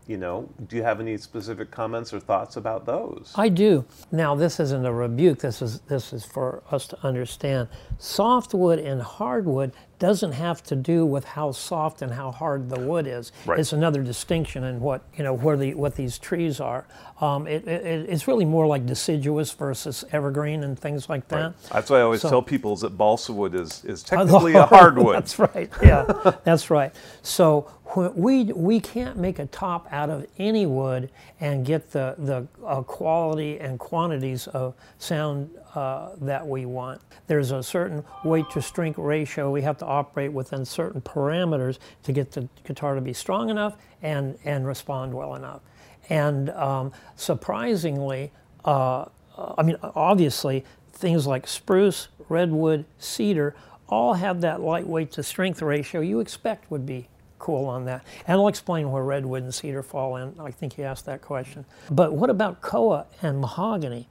you 0.08 0.18
know, 0.18 0.50
do 0.68 0.76
you 0.76 0.84
have 0.84 1.00
any 1.00 1.16
specific 1.18 1.72
comments 1.72 2.14
or 2.14 2.20
thoughts 2.20 2.58
about 2.58 2.86
those? 2.86 3.32
I 3.36 3.50
do. 3.50 3.86
Now, 4.12 4.36
this 4.36 4.60
isn't 4.60 4.86
a 4.86 4.92
rebuke. 4.92 5.40
This 5.40 5.62
is 5.62 5.80
this 5.82 6.12
is 6.12 6.26
for 6.26 6.64
us 6.70 6.88
to 6.88 7.06
understand. 7.06 7.70
Softwood 7.98 8.80
and 8.80 9.02
hardwood 9.02 9.72
doesn't 10.02 10.32
have 10.32 10.64
to 10.64 10.76
do 10.76 11.06
with 11.06 11.24
how 11.24 11.52
soft 11.52 12.02
and 12.02 12.12
how 12.12 12.32
hard 12.32 12.70
the 12.72 12.80
wood 12.80 13.06
is. 13.06 13.32
Right. 13.46 13.60
It's 13.60 13.72
another 13.72 14.02
distinction 14.02 14.64
in 14.64 14.80
what 14.80 15.04
you 15.16 15.24
know 15.24 15.34
where 15.36 15.56
the 15.56 15.76
what 15.76 15.96
these 15.96 16.18
trees 16.18 16.60
are. 16.60 16.88
Um, 17.22 17.46
it, 17.46 17.68
it, 17.68 18.10
it's 18.10 18.28
really 18.28 18.46
more 18.46 18.66
like 18.66 18.88
deciduous 18.88 19.52
versus 19.52 20.04
evergreen 20.12 20.64
and 20.64 20.78
things 20.78 21.08
like 21.08 21.28
that. 21.28 21.54
That's 21.72 21.92
why 21.92 22.00
I 22.00 22.02
always 22.02 22.22
So- 22.22 22.32
tell 22.32 22.42
people 22.42 22.74
is 22.74 22.82
that 22.82 22.98
balsa 22.98 23.32
wood 23.32 23.54
is, 23.54 23.86
is 23.86 24.02
technically 24.12 24.56
a 24.56 24.66
hardwood. 24.66 25.16
That's 25.22 25.38
right. 25.38 25.72
Yeah, 25.84 26.34
that's 26.44 26.72
right. 26.72 26.94
So 27.22 27.72
we 27.96 28.46
we 28.46 28.80
can't 28.80 29.18
make 29.18 29.38
a 29.38 29.46
top 29.46 29.88
out 29.92 30.10
of 30.10 30.26
any 30.40 30.66
wood 30.66 31.12
and 31.40 31.64
get 31.64 31.92
the 31.92 32.16
the 32.18 32.48
uh, 32.66 32.82
quality 32.82 33.60
and 33.60 33.78
quantities 33.78 34.48
of 34.48 34.74
sound 34.98 35.52
uh, 35.76 36.10
that 36.22 36.46
we 36.46 36.66
want. 36.66 37.02
There's 37.28 37.52
a 37.52 37.64
certain 37.64 38.04
weight 38.24 38.50
to 38.52 38.62
strength 38.62 38.98
ratio. 38.98 39.52
We 39.52 39.62
have 39.62 39.78
to 39.80 39.86
operate 39.86 40.32
within 40.32 40.66
certain 40.66 41.02
parameters 41.02 41.80
to 42.04 42.12
get 42.12 42.32
the 42.32 42.48
guitar 42.64 42.96
to 42.96 43.02
be 43.02 43.14
strong 43.14 43.50
enough 43.50 43.76
and 44.02 44.38
and 44.46 44.66
respond 44.66 45.14
well 45.14 45.36
enough. 45.36 45.62
And 46.10 46.50
um, 46.52 46.92
surprisingly, 47.16 48.32
uh, 48.66 49.06
I 49.38 49.64
mean, 49.64 49.78
obviously, 49.82 50.66
things 50.94 51.26
like 51.26 51.48
spruce, 51.48 52.10
redwood, 52.28 52.86
cedar 53.00 53.56
all 53.88 54.14
have 54.16 54.42
that 54.42 54.62
lightweight 54.62 55.12
to 55.12 55.24
strength 55.24 55.62
ratio 55.62 56.02
you 56.02 56.20
expect 56.22 56.72
would 56.72 56.86
be 56.86 57.08
cool 57.42 57.66
on 57.66 57.84
that. 57.86 58.06
And 58.28 58.40
I'll 58.40 58.48
explain 58.48 58.92
where 58.92 59.04
redwood 59.04 59.44
and 59.44 59.54
cedar 59.54 59.84
fall 59.84 60.16
in. 60.16 60.34
I 60.40 60.52
think 60.52 60.78
you 60.78 60.86
asked 60.86 61.06
that 61.08 61.22
question. 61.22 61.66
But 61.90 62.14
what 62.14 62.30
about 62.30 62.62
koa 62.62 63.08
and 63.22 63.42
mahogany? 63.42 64.08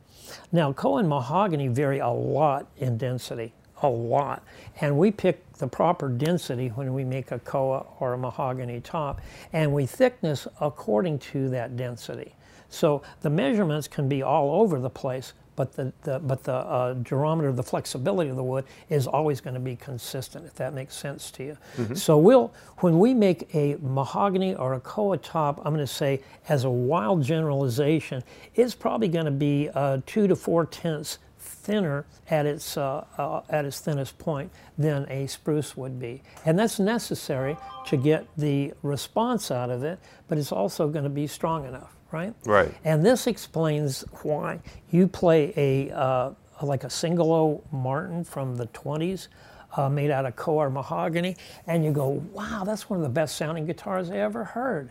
Now, 0.53 0.73
koa 0.73 0.99
and 0.99 1.09
mahogany 1.09 1.69
vary 1.69 2.01
a 2.01 2.09
lot 2.09 2.67
in 2.77 2.99
density, 2.99 3.53
a 3.83 3.89
lot. 3.89 4.43
And 4.81 4.99
we 4.99 5.11
pick 5.11 5.53
the 5.55 5.67
proper 5.67 6.09
density 6.09 6.69
when 6.69 6.93
we 6.93 7.05
make 7.05 7.31
a 7.31 7.39
koa 7.39 7.87
or 8.01 8.13
a 8.13 8.19
mahogany 8.19 8.81
top, 8.81 9.21
and 9.53 9.73
we 9.73 9.87
thickness 9.87 10.47
according 10.61 11.21
to 11.21 11.49
that 11.51 11.77
density. 11.77 12.35
So 12.69 13.03
the 13.23 13.31
measurements 13.31 13.89
can 13.89 14.09
be 14.09 14.23
all 14.23 14.61
over 14.61 14.79
the 14.79 14.91
place, 14.91 15.33
but 15.57 15.73
the, 15.75 15.93
the 16.03 16.19
but 16.21 16.45
the 16.45 16.55
uh, 16.55 16.95
durometer, 16.95 17.55
the 17.55 17.63
flexibility 17.63 18.31
of 18.31 18.37
the 18.37 18.45
wood 18.45 18.65
is 18.89 19.07
always 19.07 19.41
going 19.41 19.55
to 19.55 19.61
be 19.61 19.77
consistent. 19.77 20.47
If 20.47 20.55
that 20.55 20.75
makes 20.75 20.95
sense 20.97 21.31
to 21.33 21.45
you. 21.45 21.59
So 21.95 22.17
we'll 22.19 22.53
when 22.79 22.99
we 22.99 23.15
make 23.15 23.55
a 23.55 23.77
mahogany 23.81 24.55
or 24.55 24.75
a 24.75 24.81
koa 24.81 25.19
top, 25.19 25.59
I'm 25.59 25.75
going 25.75 25.87
to 25.87 25.93
say 25.93 26.23
as 26.49 26.65
a 26.65 26.71
wild 26.71 27.23
generalization, 27.23 28.23
it's 28.55 28.75
probably 28.75 29.09
going 29.09 29.27
to 29.27 29.31
be 29.31 29.69
uh, 29.75 30.01
two 30.07 30.27
to 30.29 30.37
four 30.37 30.67
tenths 30.67 31.19
thinner 31.39 32.05
at 32.31 32.47
its 32.47 32.77
uh, 32.77 33.05
uh, 33.19 33.43
at 33.51 33.65
its 33.65 33.81
thinnest 33.81 34.19
point 34.19 34.51
than 34.79 35.07
a 35.11 35.27
spruce 35.27 35.77
would 35.77 35.99
be, 35.99 36.23
and 36.45 36.59
that's 36.59 36.79
necessary 36.79 37.57
to 37.87 37.97
get 37.97 38.27
the 38.37 38.73
response 38.83 39.51
out 39.51 39.71
of 39.71 39.83
it. 39.85 39.99
But 40.29 40.39
it's 40.39 40.53
also 40.53 40.89
going 40.89 41.05
to 41.05 41.11
be 41.11 41.27
strong 41.27 41.67
enough, 41.67 41.97
right? 42.13 42.35
Right. 42.45 42.73
And 42.85 43.05
this 43.05 43.27
explains 43.27 44.05
why 44.23 44.61
you 44.91 45.07
play 45.07 45.53
a 45.57 45.95
uh, 45.95 46.33
like 46.63 46.85
a 46.85 46.91
single 46.91 47.33
aught 47.33 47.65
Martin 47.73 48.25
from 48.25 48.57
the 48.57 48.67
20s. 48.69 49.29
Uh, 49.77 49.89
made 49.89 50.11
out 50.11 50.27
of 50.27 50.35
koa 50.35 50.67
or 50.67 50.69
mahogany, 50.69 51.37
and 51.69 51.85
you 51.85 51.93
go, 51.93 52.21
wow, 52.33 52.65
that's 52.67 52.91
one 52.91 52.99
of 52.99 53.05
the 53.05 53.09
best 53.09 53.37
sounding 53.37 53.67
guitars 53.67 54.11
I 54.11 54.17
ever 54.17 54.43
heard. 54.43 54.91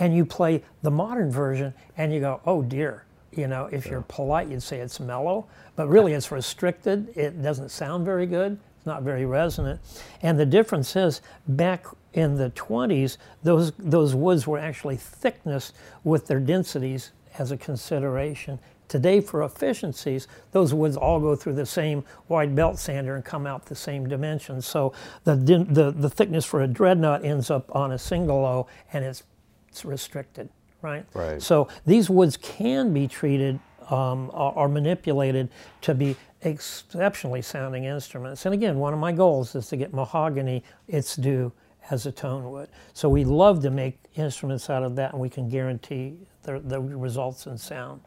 And 0.00 0.14
you 0.14 0.26
play 0.26 0.62
the 0.82 0.90
modern 0.90 1.30
version, 1.30 1.72
and 1.96 2.12
you 2.12 2.20
go, 2.20 2.42
oh 2.44 2.60
dear, 2.60 3.06
you 3.32 3.46
know, 3.46 3.68
if 3.72 3.86
you're 3.86 4.02
polite, 4.02 4.48
you'd 4.48 4.62
say 4.62 4.80
it's 4.80 5.00
mellow, 5.00 5.46
but 5.76 5.88
really 5.88 6.12
it's 6.12 6.32
restricted. 6.32 7.16
It 7.16 7.42
doesn't 7.42 7.70
sound 7.70 8.04
very 8.04 8.26
good. 8.26 8.58
It's 8.76 8.86
not 8.86 9.02
very 9.02 9.26
resonant. 9.26 9.80
And 10.22 10.38
the 10.38 10.46
difference 10.46 10.96
is 10.96 11.20
back 11.46 11.86
in 12.14 12.36
the 12.36 12.50
20s, 12.50 13.18
those, 13.42 13.72
those 13.78 14.14
woods 14.14 14.46
were 14.46 14.58
actually 14.58 14.96
thickness 14.96 15.72
with 16.04 16.26
their 16.26 16.40
densities 16.40 17.12
as 17.38 17.52
a 17.52 17.56
consideration. 17.56 18.58
Today, 18.88 19.20
for 19.20 19.42
efficiencies, 19.42 20.28
those 20.52 20.72
woods 20.72 20.96
all 20.96 21.20
go 21.20 21.36
through 21.36 21.54
the 21.54 21.66
same 21.66 22.02
wide 22.28 22.54
belt 22.54 22.78
sander 22.78 23.16
and 23.16 23.24
come 23.24 23.46
out 23.46 23.66
the 23.66 23.74
same 23.74 24.08
dimensions. 24.08 24.66
So 24.66 24.94
the, 25.24 25.36
the, 25.36 25.92
the 25.92 26.08
thickness 26.08 26.46
for 26.46 26.62
a 26.62 26.66
dreadnought 26.66 27.24
ends 27.24 27.50
up 27.50 27.74
on 27.74 27.92
a 27.92 27.98
single 27.98 28.38
aught 28.44 28.68
and 28.92 29.04
it's, 29.04 29.24
it's 29.68 29.84
restricted, 29.84 30.48
right? 30.80 31.04
Right. 31.12 31.42
So 31.42 31.68
these 31.84 32.08
woods 32.08 32.38
can 32.38 32.94
be 32.94 33.06
treated 33.06 33.60
um, 33.90 34.30
manipulated 34.68 35.48
to 35.82 35.94
be 35.94 36.16
exceptionally 36.42 37.42
sounding 37.42 37.84
instruments. 37.84 38.46
And 38.46 38.54
again, 38.54 38.78
one 38.78 38.92
of 38.92 38.98
my 38.98 39.12
goals 39.12 39.54
is 39.54 39.68
to 39.68 39.76
get 39.76 39.92
mahogany 39.92 40.62
its 40.86 41.16
due 41.16 41.52
as 41.90 42.06
a 42.06 42.12
tone 42.12 42.50
wood. 42.50 42.68
So 42.94 43.08
we 43.08 43.24
love 43.24 43.62
to 43.62 43.70
make 43.70 43.98
instruments 44.16 44.70
out 44.70 44.82
of 44.82 44.96
that, 44.96 45.12
and 45.12 45.20
we 45.20 45.28
can 45.28 45.48
guarantee 45.48 46.16
the, 46.42 46.60
the 46.60 46.80
results 46.80 47.46
in 47.46 47.58
sound. 47.58 48.00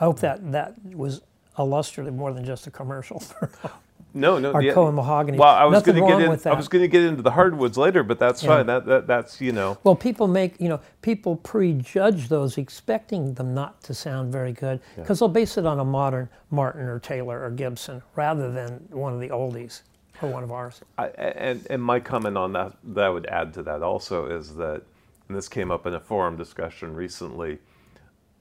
I 0.00 0.04
hope 0.04 0.20
that 0.20 0.52
that 0.52 0.74
was 0.94 1.22
illustrative 1.58 2.14
more 2.14 2.32
than 2.32 2.44
just 2.44 2.66
a 2.66 2.70
commercial. 2.70 3.22
No, 4.12 4.38
no. 4.38 4.52
Our 4.52 4.62
yeah. 4.62 4.72
koa 4.72 4.90
mahogany. 4.90 5.38
Well, 5.38 5.54
I 5.54 5.64
was 5.64 5.82
going 5.82 6.02
to 6.02 6.06
get 6.06 6.20
in. 6.20 6.52
I 6.52 6.56
was 6.56 6.68
going 6.68 6.82
to 6.82 6.88
get 6.88 7.04
into 7.04 7.22
the 7.22 7.30
hardwoods 7.30 7.78
later, 7.78 8.02
but 8.02 8.18
that's 8.18 8.42
Yeah. 8.42 8.56
fine. 8.56 8.66
That, 8.66 8.86
that 8.86 9.06
that's 9.06 9.40
you 9.40 9.52
know. 9.52 9.78
Well, 9.84 9.94
people 9.94 10.26
make, 10.26 10.60
you 10.60 10.68
know, 10.68 10.80
people 11.02 11.36
prejudge 11.36 12.28
those 12.28 12.58
expecting 12.58 13.34
them 13.34 13.54
not 13.54 13.82
to 13.84 13.94
sound 13.94 14.32
very 14.32 14.52
good 14.52 14.80
because 14.96 15.20
they'll 15.20 15.28
base 15.28 15.56
it 15.58 15.66
on 15.66 15.78
a 15.78 15.84
modern 15.84 16.28
Martin 16.50 16.82
or 16.82 16.98
Taylor 16.98 17.44
or 17.44 17.50
Gibson 17.50 18.02
rather 18.16 18.50
than 18.50 18.84
one 18.90 19.12
of 19.14 19.20
the 19.20 19.28
oldies 19.28 19.82
or 20.22 20.30
one 20.30 20.42
of 20.42 20.52
ours. 20.52 20.80
I, 20.98 21.08
and 21.08 21.66
and 21.70 21.82
my 21.82 22.00
comment 22.00 22.36
on 22.36 22.52
that 22.52 22.76
that 22.84 23.04
I 23.04 23.08
would 23.10 23.26
add 23.26 23.54
to 23.54 23.62
that 23.64 23.82
also 23.82 24.26
is 24.26 24.56
that, 24.56 24.82
and 25.28 25.36
this 25.36 25.48
came 25.48 25.70
up 25.70 25.86
in 25.86 25.94
a 25.94 26.00
forum 26.00 26.36
discussion 26.36 26.94
recently, 26.94 27.58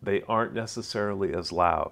they 0.02 0.24
aren't 0.24 0.54
necessarily 0.54 1.34
as 1.34 1.52
loud, 1.52 1.92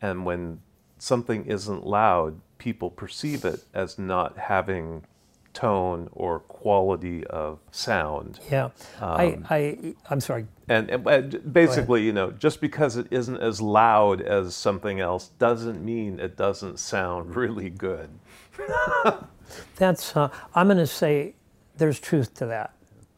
and 0.00 0.24
when 0.24 0.60
something 0.98 1.46
isn't 1.46 1.86
loud, 1.86 2.40
people 2.58 2.90
perceive 2.90 3.44
it 3.44 3.64
as 3.72 3.98
not 3.98 4.36
having 4.36 5.04
tone 5.52 6.08
or 6.12 6.40
quality 6.40 7.26
of 7.26 7.58
sound. 7.72 8.38
Yeah. 8.50 8.66
Um, 8.66 8.72
I, 9.00 9.38
I, 9.50 9.94
I'm 10.10 10.20
sorry. 10.20 10.46
And, 10.68 10.88
and- 10.90 11.06
and 11.06 11.52
basically, 11.52 12.02
you 12.04 12.12
know, 12.12 12.30
just 12.30 12.60
because 12.60 12.96
it 12.96 13.06
isn't 13.10 13.38
as 13.38 13.60
loud 13.60 14.20
as 14.20 14.54
something 14.54 15.00
else 15.00 15.28
doesn't 15.38 15.84
mean 15.84 16.20
it 16.20 16.36
doesn't 16.36 16.78
sound 16.78 17.34
really 17.42 17.70
good. 17.70 18.10
That's, 19.76 20.16
uh, 20.16 20.28
I'm 20.54 20.66
going 20.68 20.78
to 20.78 20.86
say 20.86 21.34
there's 21.76 21.98
truth 21.98 22.34
to 22.34 22.46
that. 22.46 22.74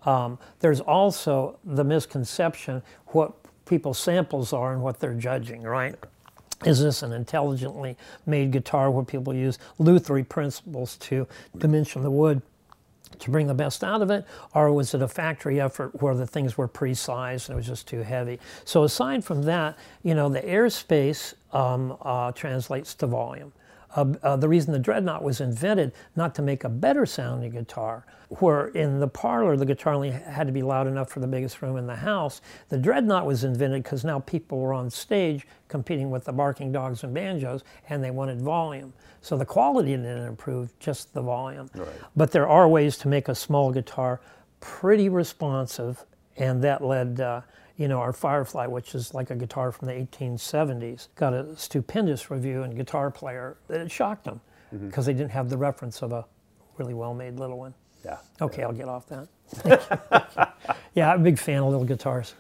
Um, 0.07 0.39
there's 0.61 0.81
also 0.81 1.59
the 1.65 1.85
misconception 1.85 2.83
what 3.09 3.33
people's 3.67 3.99
samples 3.99 4.53
are 4.53 4.73
and 4.73 4.83
what 4.83 4.99
they're 4.99 5.15
judging, 5.15 5.63
right? 5.63 5.95
Is 6.65 6.81
this 6.81 7.03
an 7.03 7.13
intelligently 7.13 7.97
made 8.27 8.51
guitar 8.51 8.91
where 8.91 9.05
people 9.05 9.35
use 9.35 9.59
Luthiery 9.79 10.23
principles 10.29 10.97
to 10.99 11.27
dimension 11.59 12.03
the 12.03 12.11
wood 12.11 12.43
to 13.19 13.31
bring 13.31 13.47
the 13.47 13.55
best 13.55 13.85
out 13.85 14.03
of 14.03 14.11
it, 14.11 14.25
or 14.55 14.73
was 14.73 14.95
it 14.95 15.03
a 15.03 15.09
factory 15.09 15.61
effort 15.61 16.01
where 16.03 16.15
the 16.15 16.27
things 16.27 16.57
were 16.57 16.67
pre-sized 16.67 17.49
and 17.49 17.55
it 17.55 17.57
was 17.57 17.67
just 17.67 17.87
too 17.87 18.03
heavy? 18.03 18.39
So 18.65 18.85
aside 18.85 19.25
from 19.25 19.43
that, 19.43 19.77
you 20.03 20.15
know, 20.15 20.29
the 20.29 20.41
airspace 20.41 21.35
um, 21.53 21.97
uh, 22.03 22.33
translates 22.33 22.95
to 22.97 23.07
volume. 23.07 23.53
Uh, 23.95 24.07
uh, 24.23 24.37
the 24.37 24.49
reason 24.49 24.73
the 24.73 24.79
dreadnought 24.79 25.23
was 25.23 25.41
invented 25.41 25.93
not 26.17 26.35
to 26.35 26.43
make 26.43 26.65
a 26.65 26.69
better 26.69 27.05
sounding 27.05 27.51
guitar, 27.51 28.07
where 28.29 28.69
in 28.69 29.01
the 29.01 29.09
parlor 29.09 29.57
the 29.57 29.67
guitar 29.67 29.93
only 29.95 30.11
had 30.11 30.47
to 30.47 30.53
be 30.53 30.63
loud 30.63 30.87
enough 30.87 31.11
for 31.11 31.21
the 31.21 31.27
biggest 31.27 31.61
room 31.61 31.77
in 31.77 31.87
the 31.87 31.97
house. 31.97 32.41
The 32.71 32.79
dreadnought 32.79 33.27
was 33.27 33.45
invented 33.45 33.83
because 33.83 34.05
now 34.05 34.21
people 34.21 34.59
were 34.59 34.73
on 34.73 34.89
stage 34.89 35.47
competing 35.69 36.11
with 36.11 36.25
the 36.25 36.33
barking 36.33 36.73
dogs 36.73 37.05
and 37.05 37.13
banjos, 37.13 37.63
and 37.91 38.03
they 38.03 38.11
wanted 38.11 38.41
volume. 38.41 38.93
So 39.21 39.37
the 39.37 39.45
quality 39.45 39.91
didn't 39.91 40.27
improve, 40.27 40.77
just 40.79 41.13
the 41.13 41.23
volume. 41.23 41.71
But 42.17 42.31
there 42.33 42.49
are 42.49 42.69
ways 42.69 42.97
to 42.99 43.09
make 43.09 43.29
a 43.29 43.35
small 43.35 43.71
guitar 43.73 44.21
pretty 44.61 45.09
responsive, 45.09 46.05
and 46.37 46.63
that 46.65 46.83
led. 46.83 47.21
Uh, 47.21 47.43
you 47.77 47.89
know, 47.89 47.99
our 48.01 48.13
Firefly, 48.13 48.67
which 48.67 48.95
is 48.95 49.15
like 49.15 49.31
a 49.31 49.37
guitar 49.37 49.73
from 49.73 49.89
the 49.89 49.95
1870s, 49.95 51.09
got 51.17 51.33
a 51.33 51.57
stupendous 51.57 52.31
review 52.31 52.63
in 52.63 52.75
Guitar 52.75 53.11
Player. 53.11 53.57
It 53.69 53.91
shocked 53.91 54.25
them 54.25 54.41
because 54.71 55.07
they 55.07 55.13
didn't 55.13 55.31
have 55.31 55.51
the 55.51 55.57
reference 55.57 56.03
of 56.03 56.13
a 56.13 56.25
really 56.79 56.95
well-made 56.95 57.39
little 57.39 57.59
one. 57.59 57.75
Yeah. 58.05 58.19
Okay, 58.41 58.63
I'll 58.63 58.73
get 58.73 58.89
off 58.89 59.07
that. 59.09 59.29
yeah, 60.95 61.13
I'm 61.13 61.21
a 61.21 61.25
big 61.25 61.39
fan 61.39 61.59
of 61.59 61.69
little 61.69 61.85
guitars. 61.85 62.35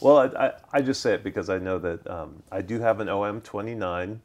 Well, 0.00 0.18
I, 0.18 0.46
I, 0.46 0.52
I 0.74 0.82
just 0.82 1.00
say 1.00 1.14
it 1.14 1.24
because 1.24 1.48
I 1.48 1.58
know 1.58 1.78
that 1.78 2.06
um, 2.08 2.42
I 2.52 2.60
do 2.60 2.78
have 2.80 3.00
an 3.00 3.08
OM29, 3.08 4.18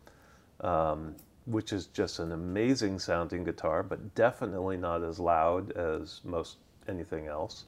um, 0.62 1.16
which 1.46 1.74
is 1.74 1.88
just 1.88 2.20
an 2.20 2.32
amazing 2.32 3.00
sounding 3.00 3.44
guitar, 3.44 3.84
but 3.84 4.14
definitely 4.16 4.78
not 4.78 5.04
as 5.04 5.20
loud 5.20 5.72
as 5.72 6.22
most 6.24 6.58
anything 6.88 7.28
else. 7.28 7.66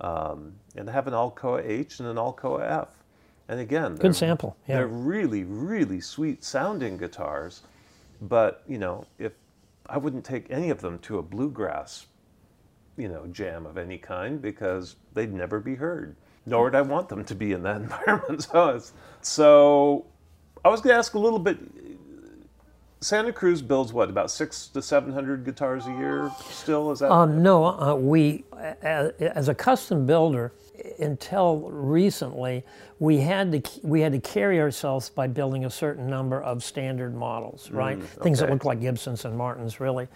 Um, 0.00 0.54
and 0.76 0.88
have 0.88 1.06
an 1.06 1.12
Alcoa 1.12 1.62
H 1.66 2.00
and 2.00 2.08
an 2.08 2.16
Alcoa 2.16 2.62
F. 2.62 2.88
And 3.48 3.60
again, 3.60 3.96
Good 3.96 4.14
sample. 4.14 4.56
Yeah. 4.68 4.76
they're 4.76 4.86
really, 4.86 5.44
really 5.44 6.00
sweet 6.00 6.44
sounding 6.44 6.96
guitars. 6.96 7.62
But, 8.22 8.62
you 8.68 8.78
know, 8.78 9.06
if 9.18 9.32
I 9.86 9.98
wouldn't 9.98 10.24
take 10.24 10.50
any 10.50 10.70
of 10.70 10.80
them 10.80 10.98
to 11.00 11.18
a 11.18 11.22
bluegrass, 11.22 12.06
you 12.96 13.08
know, 13.08 13.26
jam 13.26 13.66
of 13.66 13.76
any 13.76 13.98
kind 13.98 14.40
because 14.40 14.96
they'd 15.14 15.32
never 15.32 15.58
be 15.58 15.74
heard. 15.74 16.16
Nor 16.46 16.64
would 16.64 16.74
I 16.74 16.82
want 16.82 17.08
them 17.08 17.24
to 17.24 17.34
be 17.34 17.52
in 17.52 17.62
that 17.64 17.76
environment. 17.82 18.42
So, 18.44 18.68
it's, 18.70 18.92
so 19.20 20.06
I 20.64 20.68
was 20.68 20.80
going 20.80 20.94
to 20.94 20.98
ask 20.98 21.14
a 21.14 21.18
little 21.18 21.38
bit. 21.38 21.58
Santa 23.02 23.32
Cruz 23.32 23.62
builds 23.62 23.94
what 23.94 24.10
about 24.10 24.30
six 24.30 24.68
to 24.68 24.82
seven 24.82 25.12
hundred 25.12 25.44
guitars 25.44 25.86
a 25.86 25.90
year? 25.92 26.30
Still, 26.50 26.92
is 26.92 26.98
that 26.98 27.10
Um, 27.10 27.42
no, 27.42 27.64
uh, 27.64 27.94
we, 27.94 28.44
a- 28.52 29.14
as 29.38 29.48
a 29.48 29.54
custom 29.54 30.04
builder, 30.04 30.52
until 30.98 31.70
recently, 31.70 32.62
we 32.98 33.18
had 33.18 33.52
to 33.52 33.62
we 33.82 34.02
had 34.02 34.12
to 34.12 34.20
carry 34.20 34.60
ourselves 34.60 35.08
by 35.08 35.26
building 35.26 35.64
a 35.64 35.70
certain 35.70 36.08
number 36.08 36.42
of 36.42 36.62
standard 36.62 37.14
models, 37.14 37.70
right? 37.70 38.02
Things 38.02 38.38
that 38.40 38.46
okay. 38.46 38.52
look 38.54 38.64
like 38.66 38.80
Gibsons 38.80 39.24
and 39.24 39.36
Martins, 39.36 39.80
really. 39.80 40.06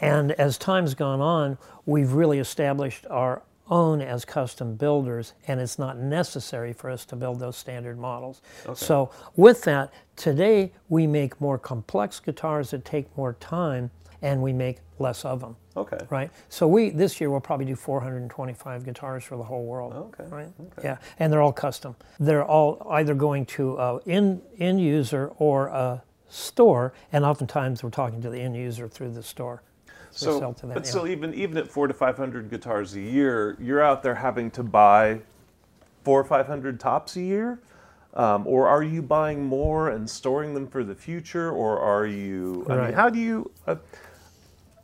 And 0.00 0.32
as 0.32 0.56
time's 0.56 0.94
gone 0.94 1.20
on, 1.20 1.58
we've 1.84 2.12
really 2.12 2.38
established 2.38 3.06
our 3.10 3.42
own 3.70 4.02
as 4.02 4.24
custom 4.24 4.74
builders, 4.74 5.32
and 5.46 5.60
it's 5.60 5.78
not 5.78 5.98
necessary 5.98 6.72
for 6.72 6.90
us 6.90 7.04
to 7.06 7.16
build 7.16 7.38
those 7.38 7.56
standard 7.56 7.98
models. 7.98 8.42
So, 8.74 9.10
with 9.36 9.62
that, 9.62 9.92
today 10.16 10.72
we 10.88 11.06
make 11.06 11.40
more 11.40 11.58
complex 11.58 12.20
guitars 12.20 12.70
that 12.70 12.84
take 12.84 13.16
more 13.16 13.34
time, 13.34 13.90
and 14.22 14.42
we 14.42 14.52
make 14.52 14.78
less 14.98 15.24
of 15.24 15.40
them 15.40 15.56
okay? 15.76 15.98
right? 16.10 16.30
So 16.48 16.66
we 16.66 16.90
this 16.90 17.20
year 17.20 17.30
we'll 17.30 17.40
probably 17.40 17.66
do 17.66 17.76
425 17.76 18.84
guitars 18.84 19.24
for 19.24 19.36
the 19.36 19.42
whole 19.42 19.64
world. 19.64 19.92
Okay, 19.94 20.24
Right. 20.28 20.48
Okay. 20.60 20.82
Yeah, 20.88 20.98
and 21.18 21.32
they're 21.32 21.42
all 21.42 21.52
custom. 21.52 21.96
They're 22.18 22.44
all 22.44 22.86
either 22.90 23.14
going 23.14 23.46
to 23.46 23.76
uh, 23.78 23.98
end 24.06 24.42
end 24.58 24.80
user 24.80 25.32
or 25.38 25.68
a 25.68 26.02
store, 26.28 26.92
and 27.12 27.24
oftentimes 27.24 27.82
we're 27.82 27.90
talking 27.90 28.22
to 28.22 28.30
the 28.30 28.40
end 28.40 28.56
user 28.56 28.88
through 28.88 29.12
the 29.12 29.22
store. 29.22 29.62
So, 30.10 30.26
So, 30.26 30.38
sell 30.40 30.54
to 30.54 30.66
them, 30.66 30.74
but 30.74 30.84
yeah. 30.84 30.90
still, 30.90 31.06
even 31.06 31.34
even 31.34 31.56
at 31.56 31.68
four 31.68 31.86
to 31.86 31.94
five 31.94 32.16
hundred 32.16 32.50
guitars 32.50 32.94
a 32.94 33.00
year, 33.00 33.56
you're 33.60 33.82
out 33.82 34.02
there 34.02 34.14
having 34.14 34.50
to 34.52 34.62
buy 34.62 35.20
four 36.04 36.20
or 36.20 36.24
five 36.24 36.46
hundred 36.46 36.80
tops 36.80 37.16
a 37.16 37.20
year, 37.20 37.60
um, 38.14 38.46
or 38.46 38.66
are 38.66 38.82
you 38.82 39.02
buying 39.02 39.44
more 39.44 39.90
and 39.90 40.08
storing 40.08 40.54
them 40.54 40.66
for 40.66 40.82
the 40.82 40.94
future, 40.94 41.50
or 41.50 41.78
are 41.78 42.06
you? 42.06 42.66
I 42.68 42.76
mean, 42.76 42.92
how 42.92 43.08
do 43.08 43.18
you? 43.18 43.50
Uh, 43.66 43.76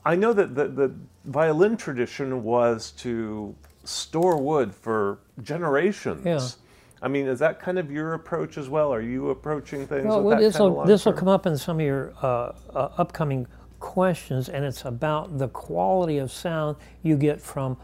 I 0.05 0.15
know 0.15 0.33
that 0.33 0.55
the, 0.55 0.69
the 0.69 0.95
violin 1.25 1.77
tradition 1.77 2.45
was 2.45 2.93
to 2.99 3.55
store 3.83 4.41
wood 4.41 4.73
for 4.73 5.19
generations. 5.43 6.25
Yeah. 6.25 6.41
I 7.03 7.09
mean, 7.09 7.27
is 7.27 7.41
that 7.41 7.61
kind 7.61 7.79
of 7.79 7.91
your 7.91 8.15
approach 8.15 8.57
as 8.57 8.69
well? 8.69 8.93
Are 8.93 9.03
you 9.03 9.31
approaching 9.31 9.87
things 9.87 10.07
Well, 10.07 10.23
with 10.23 10.39
that 10.39 10.45
this 10.45 10.57
kind 10.57 10.71
of 10.71 10.77
will 10.77 10.85
this 10.87 11.05
will 11.05 11.13
come 11.13 11.29
up 11.29 11.47
in 11.47 11.57
some 11.57 11.81
of 11.81 11.85
your 11.85 12.13
uh, 12.23 12.53
uh, 12.75 12.89
upcoming 12.97 13.47
questions, 13.81 14.49
and 14.49 14.65
it's 14.65 14.85
about 14.85 15.39
the 15.39 15.49
quality 15.49 16.19
of 16.19 16.31
sound 16.31 16.77
you 17.03 17.17
get 17.17 17.41
from 17.41 17.77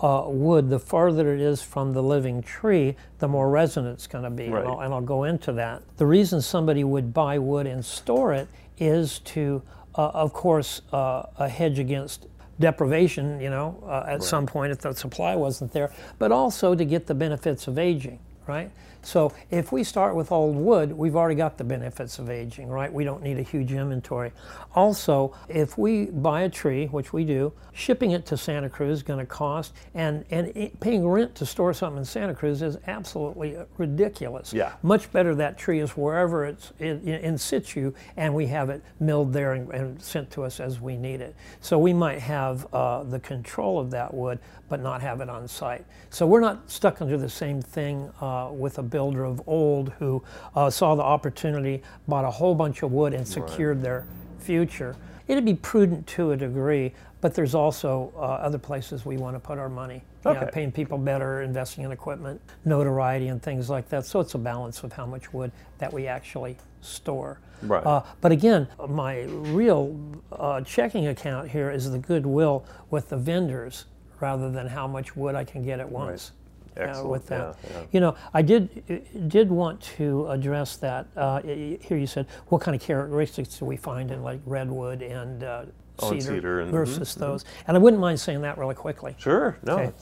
uh, 0.00 0.24
wood. 0.26 0.70
The 0.70 0.78
farther 0.78 1.34
it 1.34 1.40
is 1.40 1.62
from 1.62 1.92
the 1.92 2.02
living 2.02 2.42
tree, 2.42 2.96
the 3.18 3.28
more 3.28 3.48
resonant 3.50 3.94
it's 3.94 4.06
going 4.06 4.24
to 4.24 4.30
be, 4.30 4.48
Right. 4.48 4.62
and, 4.62 4.68
I'll, 4.72 4.80
and 4.80 4.94
I'll 4.94 5.00
go 5.00 5.24
into 5.24 5.52
that. 5.52 5.82
The 5.96 6.06
reason 6.06 6.40
somebody 6.40 6.84
would 6.84 7.14
buy 7.14 7.38
wood 7.38 7.66
and 7.66 7.84
store 7.84 8.32
it 8.34 8.48
is 8.78 9.20
to, 9.20 9.62
uh, 9.94 10.08
of 10.08 10.32
course, 10.32 10.82
uh, 10.92 11.24
a 11.38 11.48
hedge 11.48 11.78
against 11.78 12.26
deprivation. 12.60 13.40
You 13.40 13.50
know, 13.50 13.82
uh, 13.86 14.04
at 14.08 14.22
some 14.22 14.46
point 14.46 14.72
if 14.72 14.78
the 14.78 14.92
supply 14.94 15.34
wasn't 15.36 15.72
there, 15.72 15.92
but 16.18 16.32
also 16.32 16.74
to 16.74 16.84
get 16.84 17.06
the 17.06 17.14
benefits 17.14 17.66
of 17.68 17.78
aging 17.78 18.18
right? 18.46 18.70
So 19.04 19.32
if 19.50 19.72
we 19.72 19.84
start 19.84 20.16
with 20.16 20.32
old 20.32 20.56
wood, 20.56 20.92
we've 20.92 21.16
already 21.16 21.34
got 21.34 21.58
the 21.58 21.64
benefits 21.64 22.18
of 22.18 22.30
aging, 22.30 22.68
right? 22.68 22.92
We 22.92 23.04
don't 23.04 23.22
need 23.22 23.38
a 23.38 23.42
huge 23.42 23.72
inventory. 23.72 24.32
Also, 24.74 25.34
if 25.48 25.78
we 25.78 26.06
buy 26.06 26.42
a 26.42 26.48
tree, 26.48 26.86
which 26.86 27.12
we 27.12 27.24
do, 27.24 27.52
shipping 27.72 28.12
it 28.12 28.26
to 28.26 28.36
Santa 28.36 28.68
Cruz 28.68 28.98
is 28.98 29.02
going 29.02 29.18
to 29.18 29.26
cost, 29.26 29.74
and 29.94 30.24
and 30.30 30.48
it, 30.56 30.78
paying 30.80 31.06
rent 31.06 31.34
to 31.36 31.46
store 31.46 31.72
something 31.74 31.98
in 31.98 32.04
Santa 32.04 32.34
Cruz 32.34 32.62
is 32.62 32.78
absolutely 32.86 33.56
ridiculous. 33.76 34.52
Yeah. 34.52 34.72
Much 34.82 35.10
better 35.12 35.34
that 35.34 35.58
tree 35.58 35.80
is 35.80 35.90
wherever 35.90 36.44
it's 36.44 36.72
in, 36.78 37.06
in 37.06 37.38
situ, 37.38 37.92
and 38.16 38.34
we 38.34 38.46
have 38.46 38.70
it 38.70 38.82
milled 39.00 39.32
there 39.32 39.52
and, 39.52 39.70
and 39.70 40.02
sent 40.02 40.30
to 40.32 40.42
us 40.42 40.60
as 40.60 40.80
we 40.80 40.96
need 40.96 41.20
it. 41.20 41.34
So 41.60 41.78
we 41.78 41.92
might 41.92 42.20
have 42.20 42.66
uh, 42.72 43.02
the 43.04 43.20
control 43.20 43.78
of 43.78 43.90
that 43.90 44.12
wood, 44.12 44.38
but 44.68 44.80
not 44.80 45.02
have 45.02 45.20
it 45.20 45.28
on 45.28 45.46
site. 45.46 45.84
So 46.10 46.26
we're 46.26 46.40
not 46.40 46.70
stuck 46.70 47.02
under 47.02 47.18
the 47.18 47.28
same 47.28 47.60
thing 47.60 48.10
uh, 48.20 48.50
with 48.52 48.78
a 48.78 48.82
builder 48.94 49.24
of 49.24 49.42
old 49.48 49.88
who 49.98 50.22
uh, 50.54 50.70
saw 50.70 50.94
the 50.94 51.02
opportunity, 51.02 51.82
bought 52.06 52.24
a 52.24 52.30
whole 52.30 52.54
bunch 52.54 52.84
of 52.84 52.92
wood, 52.92 53.12
and 53.12 53.26
secured 53.26 53.82
their 53.82 54.06
future. 54.38 54.94
It'd 55.26 55.44
be 55.44 55.54
prudent 55.54 56.06
to 56.08 56.30
a 56.30 56.36
degree, 56.36 56.92
but 57.20 57.34
there's 57.34 57.56
also 57.56 58.12
uh, 58.14 58.20
other 58.20 58.56
places 58.56 59.04
we 59.04 59.16
want 59.16 59.34
to 59.34 59.40
put 59.40 59.58
our 59.58 59.68
money. 59.68 60.04
You 60.24 60.34
know, 60.34 60.48
paying 60.52 60.70
people 60.70 60.96
better, 60.96 61.42
investing 61.42 61.82
in 61.82 61.90
equipment, 61.90 62.40
notoriety, 62.64 63.28
and 63.28 63.42
things 63.42 63.68
like 63.68 63.88
that. 63.88 64.06
So 64.06 64.20
it's 64.20 64.34
a 64.34 64.38
balance 64.38 64.84
of 64.84 64.92
how 64.92 65.06
much 65.06 65.32
wood 65.34 65.50
that 65.78 65.92
we 65.92 66.06
actually 66.06 66.56
store. 66.80 67.40
Right. 67.62 67.84
Uh, 67.84 68.04
but 68.20 68.30
again, 68.30 68.68
my 68.88 69.22
real 69.22 69.98
uh, 70.30 70.60
checking 70.60 71.08
account 71.08 71.50
here 71.50 71.70
is 71.70 71.90
the 71.90 71.98
goodwill 71.98 72.64
with 72.90 73.08
the 73.08 73.16
vendors 73.16 73.86
rather 74.20 74.52
than 74.52 74.68
how 74.68 74.86
much 74.86 75.16
wood 75.16 75.34
I 75.34 75.42
can 75.42 75.64
get 75.64 75.80
at 75.80 75.90
once. 75.90 76.30
Uh, 76.76 77.02
with 77.06 77.26
that, 77.26 77.56
Yeah, 77.64 77.70
yeah. 77.80 77.84
you 77.92 78.00
know, 78.00 78.14
I 78.32 78.42
did 78.42 79.28
did 79.28 79.50
want 79.50 79.80
to 79.96 80.26
address 80.28 80.76
that. 80.76 81.06
Uh, 81.16 81.40
here 81.42 81.96
you 81.98 82.06
said, 82.06 82.26
what 82.48 82.60
kind 82.62 82.74
of 82.74 82.80
characteristics 82.82 83.58
do 83.58 83.64
we 83.64 83.76
find 83.76 84.10
in 84.10 84.22
like 84.22 84.40
redwood 84.46 85.02
and 85.02 85.44
uh, 85.44 85.64
Oh, 86.00 86.10
and 86.10 86.20
cedar, 86.22 86.34
cedar 86.36 86.60
and- 86.60 86.72
versus 86.72 87.14
those? 87.14 87.44
And 87.68 87.76
I 87.76 87.80
wouldn't 87.80 88.00
mind 88.00 88.18
saying 88.18 88.40
that 88.42 88.58
really 88.58 88.74
quickly. 88.74 89.14
Sure. 89.18 89.56
No. 89.62 89.78
Okay. 89.78 89.92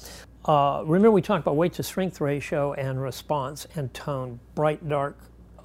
Uh, 0.47 0.83
remember, 0.87 1.11
we 1.11 1.23
talked 1.23 1.43
about 1.45 1.57
weight 1.57 1.73
to 1.75 1.83
strength 1.83 2.21
ratio 2.21 2.73
and 2.73 3.01
response 3.01 3.67
and 3.77 3.93
tone, 3.95 4.41
bright, 4.55 4.89
dark, 4.89 5.17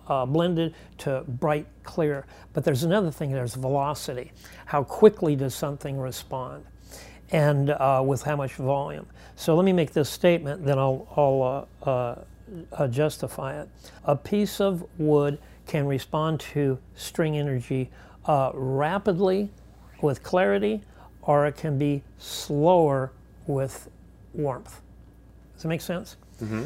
uh, 0.08 0.26
blended 0.26 0.76
to 1.00 1.24
bright, 1.28 1.66
clear. 1.84 2.26
But 2.54 2.64
there's 2.64 2.84
another 2.84 3.10
thing 3.10 3.32
there's 3.32 3.56
velocity. 3.56 4.34
How 4.66 4.84
quickly 4.84 5.36
does 5.36 5.56
something 5.56 5.98
respond? 5.98 6.66
And 7.32 7.72
uh, 7.72 8.02
with 8.06 8.24
how 8.24 8.36
much 8.36 8.54
volume. 8.54 9.06
So 9.36 9.56
let 9.56 9.66
me 9.66 9.74
make 9.74 9.92
this 9.92 10.10
statement, 10.10 10.66
then 10.66 10.80
I'll, 10.80 11.08
I'll 11.16 11.68
uh, 11.86 11.90
uh, 11.90 12.22
uh, 12.72 12.88
justify 12.88 13.60
it. 13.62 13.70
A 14.06 14.16
piece 14.16 14.62
of 14.62 14.86
wood 14.98 15.38
can 15.66 15.86
respond 15.86 16.40
to 16.40 16.80
string 16.96 17.38
energy 17.38 17.90
uh, 18.26 18.52
rapidly 18.54 19.52
with 20.02 20.24
clarity, 20.24 20.82
or 21.22 21.46
it 21.46 21.58
can 21.58 21.78
be 21.78 22.04
slower 22.18 23.12
with 23.46 23.90
warmth. 24.34 24.82
Does 25.54 25.64
that 25.64 25.70
make 25.70 25.82
sense? 25.82 26.16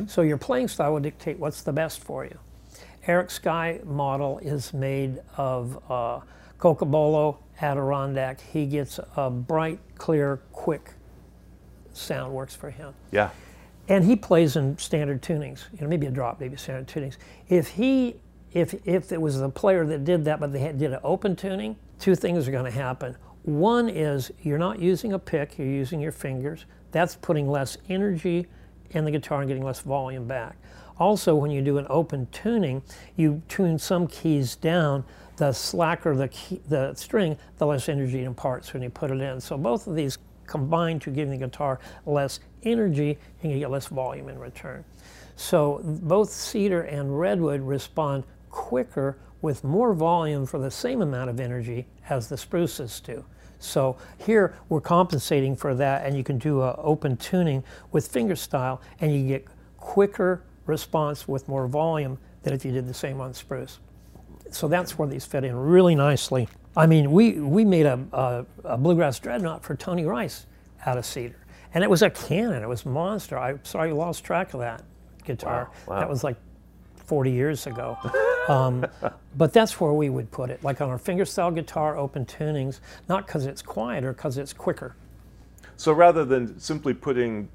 So 0.08 0.22
your 0.22 0.38
playing 0.38 0.68
style 0.68 0.94
will 0.94 1.00
dictate 1.00 1.40
what's 1.40 1.62
the 1.62 1.72
best 1.74 2.04
for 2.04 2.26
you. 2.26 2.38
Eric 3.08 3.32
Skye 3.32 3.80
model 3.86 4.38
is 4.40 4.74
made 4.74 5.20
of 5.38 5.82
uh, 5.90 6.20
Cocobolo 6.60 7.38
Adirondack. 7.62 8.42
He 8.42 8.66
gets 8.66 9.00
a 9.16 9.30
bright, 9.30 9.80
clear, 9.96 10.42
quick 10.52 10.92
sound 11.94 12.34
works 12.34 12.56
for 12.56 12.70
him 12.70 12.94
Yeah. 13.12 13.30
and 13.90 14.06
he 14.06 14.16
plays 14.16 14.56
in 14.56 14.78
standard 14.78 15.22
tunings, 15.22 15.66
you 15.74 15.82
know, 15.82 15.88
maybe 15.88 16.08
a 16.08 16.12
drop, 16.12 16.40
maybe 16.40 16.56
standard 16.56 16.88
tunings. 16.88 17.18
If 17.50 17.68
he, 17.70 18.16
if 18.54 18.74
if 18.86 19.12
it 19.12 19.22
was 19.22 19.40
the 19.40 19.50
player 19.50 19.86
that 19.86 20.04
did 20.06 20.24
that, 20.26 20.40
but 20.40 20.54
they 20.54 20.60
had, 20.60 20.78
did 20.78 20.94
an 20.94 21.00
open 21.04 21.36
tuning, 21.36 21.76
two 22.00 22.16
things 22.16 22.48
are 22.48 22.52
going 22.52 22.66
to 22.66 22.72
happen. 22.72 23.16
One 23.44 23.90
is 23.90 24.32
you're 24.42 24.58
not 24.58 24.80
using 24.80 25.14
a 25.14 25.20
pick; 25.20 25.58
you're 25.58 25.68
using 25.68 26.00
your 26.00 26.12
fingers. 26.12 26.66
That's 26.92 27.16
putting 27.16 27.50
less 27.50 27.78
energy 27.90 28.48
in 28.92 29.04
the 29.06 29.12
guitar 29.12 29.40
and 29.42 29.48
getting 29.48 29.64
less 29.64 29.80
volume 29.82 30.28
back. 30.28 30.58
Also, 31.02 31.34
when 31.34 31.50
you 31.50 31.64
do 31.64 31.80
an 31.80 31.88
open 31.90 32.28
tuning, 32.32 32.80
you 33.16 33.42
tune 33.48 33.80
some 33.80 34.06
keys 34.06 34.56
down. 34.56 35.04
The 35.38 35.52
slacker 35.52 36.16
the 36.16 36.28
key, 36.28 36.62
the 36.70 36.94
string, 36.94 37.36
the 37.58 37.66
less 37.66 37.90
energy 37.90 38.20
it 38.20 38.26
imparts 38.26 38.72
when 38.72 38.84
you 38.84 38.92
put 38.92 39.10
it 39.10 39.20
in. 39.20 39.42
So 39.42 39.58
both 39.58 39.88
of 39.88 39.96
these 39.96 40.20
combine 40.46 41.00
to 41.00 41.10
giving 41.10 41.32
the 41.32 41.44
guitar 41.44 41.80
less 42.06 42.40
energy 42.62 43.18
and 43.42 43.52
you 43.52 43.58
get 43.58 43.72
less 43.72 43.88
volume 43.88 44.30
in 44.30 44.38
return. 44.38 44.86
So 45.38 45.82
both 45.84 46.30
cedar 46.30 46.84
and 46.84 47.20
redwood 47.20 47.62
respond 47.62 48.24
quicker 48.52 49.18
with 49.42 49.64
more 49.64 49.96
volume 49.96 50.46
for 50.46 50.60
the 50.60 50.70
same 50.70 51.02
amount 51.02 51.32
of 51.32 51.40
energy 51.40 51.88
as 52.12 52.30
the 52.30 52.38
spruces 52.38 53.00
do. 53.00 53.26
So 53.58 53.98
here 54.20 54.56
we're 54.70 54.82
compensating 54.82 55.56
for 55.56 55.74
that 55.74 56.06
and 56.06 56.16
you 56.16 56.24
can 56.24 56.38
do 56.38 56.62
a 56.62 56.76
open 56.76 57.18
tuning 57.18 57.64
with 57.92 58.14
fingerstyle 58.14 58.82
and 59.00 59.12
you 59.12 59.28
get 59.28 59.48
quicker 59.80 60.44
response 60.72 61.28
with 61.28 61.48
more 61.48 61.68
volume 61.68 62.18
than 62.44 62.54
if 62.54 62.66
you 62.66 62.72
did 62.72 62.88
the 62.88 62.94
same 62.94 63.22
on 63.22 63.34
spruce 63.34 63.80
so 64.52 64.68
that's 64.68 64.98
where 64.98 65.08
these 65.08 65.26
fit 65.26 65.44
in 65.44 65.56
really 65.56 65.96
nicely. 65.96 66.48
I 66.76 66.86
mean, 66.86 67.12
we, 67.12 67.34
we 67.34 67.66
made 67.66 67.86
a, 67.86 68.00
a, 68.14 68.46
a 68.64 68.78
bluegrass 68.78 69.20
dreadnought 69.20 69.64
for 69.64 69.76
Tony 69.76 70.06
Rice 70.06 70.46
out 70.86 70.98
of 70.98 71.06
cedar. 71.06 71.38
and 71.74 71.84
it 71.84 71.90
was 71.90 72.02
a 72.02 72.10
Cannon. 72.10 72.64
It 72.64 72.70
was 72.70 72.86
monster. 72.86 73.38
I'm 73.38 73.64
sorry, 73.64 73.90
I 73.90 73.94
lost 73.94 74.24
track 74.24 74.54
of 74.54 74.60
that 74.60 74.84
guitar. 75.24 75.70
Wow, 75.88 75.94
wow. 75.94 76.00
That 76.00 76.10
was 76.10 76.24
like 76.24 76.38
40 76.96 77.32
years 77.32 77.68
ago. 77.68 77.98
um, 78.50 78.86
but 79.38 79.54
that's 79.54 79.80
where 79.80 79.94
we 79.94 80.10
would 80.10 80.32
put 80.32 80.50
it, 80.50 80.64
like 80.64 80.82
on 80.82 80.90
our 80.90 81.00
fingerstyle 81.00 81.54
guitar, 81.54 81.98
open 81.98 82.26
tunings, 82.26 82.80
not 83.10 83.28
because 83.28 83.46
it's 83.46 83.62
quieter, 83.62 84.14
because 84.14 84.38
it's 84.38 84.54
quicker. 84.54 84.96
So 85.78 85.94
rather 85.94 86.26
than 86.26 86.60
simply 86.60 86.94
putting 86.94 87.50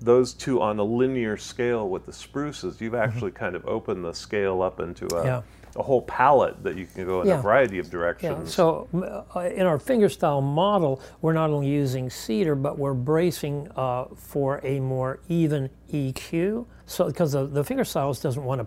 those 0.00 0.32
two 0.34 0.60
on 0.62 0.78
a 0.78 0.84
linear 0.84 1.36
scale 1.36 1.88
with 1.88 2.06
the 2.06 2.12
spruces, 2.12 2.80
you've 2.80 2.94
actually 2.94 3.30
kind 3.32 3.56
of 3.56 3.66
opened 3.66 4.04
the 4.04 4.12
scale 4.14 4.62
up 4.62 4.80
into 4.80 5.06
a, 5.06 5.08
Mm-hmm. 5.08 5.26
Yeah. 5.26 5.42
a 5.76 5.82
whole 5.82 6.02
palette 6.02 6.62
that 6.62 6.76
you 6.76 6.86
can 6.86 7.04
go 7.06 7.22
in 7.22 7.28
a 7.30 7.36
variety 7.42 7.78
of 7.78 7.86
Yeah, 7.86 7.92
directions. 7.92 8.54
so 8.54 8.88
uh, 9.34 9.40
in 9.40 9.66
our 9.66 9.78
fingerstyle 9.78 10.42
model, 10.42 11.00
we're 11.20 11.32
not 11.34 11.50
only 11.50 11.68
using 11.68 12.08
cedar, 12.10 12.54
but 12.54 12.78
we're 12.78 12.94
bracing 12.94 13.68
uh, 13.76 14.06
for 14.16 14.60
a 14.64 14.80
more 14.80 15.20
even 15.28 15.68
EQ. 15.92 16.64
So 16.86 17.06
because 17.06 17.32
the, 17.32 17.46
the 17.46 17.62
fingerstyles 17.62 18.22
doesn't 18.22 18.42
want 18.44 18.60
a 18.60 18.66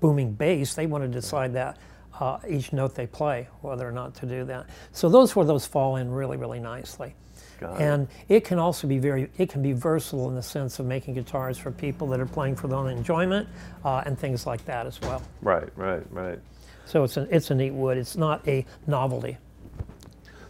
booming 0.00 0.32
bass, 0.32 0.74
they 0.74 0.86
want 0.86 1.04
to 1.04 1.08
decide 1.08 1.52
that 1.54 1.76
uh, 2.18 2.38
each 2.48 2.72
note 2.72 2.94
they 2.94 3.06
play, 3.06 3.48
whether 3.62 3.86
or 3.88 3.92
not 3.92 4.14
to 4.16 4.26
do 4.26 4.44
that. 4.46 4.66
So 4.92 5.08
those 5.08 5.36
where 5.36 5.46
those 5.46 5.66
fall 5.66 5.96
in 5.96 6.10
really, 6.10 6.36
really 6.36 6.60
nicely. 6.60 7.14
Got. 7.60 7.80
And 7.80 8.08
it 8.28 8.44
can 8.44 8.58
also 8.58 8.88
be 8.88 8.98
very, 8.98 9.30
it 9.36 9.50
can 9.50 9.60
be 9.62 9.72
versatile 9.72 10.28
in 10.30 10.34
the 10.34 10.42
sense 10.42 10.78
of 10.78 10.86
making 10.86 11.14
guitars 11.14 11.58
for 11.58 11.70
people 11.70 12.06
that 12.08 12.18
are 12.18 12.26
playing 12.26 12.56
for 12.56 12.68
their 12.68 12.78
own 12.78 12.88
enjoyment 12.88 13.46
uh, 13.84 14.02
and 14.06 14.18
things 14.18 14.46
like 14.46 14.64
that 14.64 14.86
as 14.86 14.98
well. 15.02 15.22
Right, 15.42 15.68
right, 15.76 16.02
right. 16.10 16.38
So 16.86 17.04
it's 17.04 17.18
a, 17.18 17.28
it's 17.34 17.50
a 17.50 17.54
neat 17.54 17.72
wood. 17.72 17.98
It's 17.98 18.16
not 18.16 18.46
a 18.48 18.64
novelty. 18.86 19.36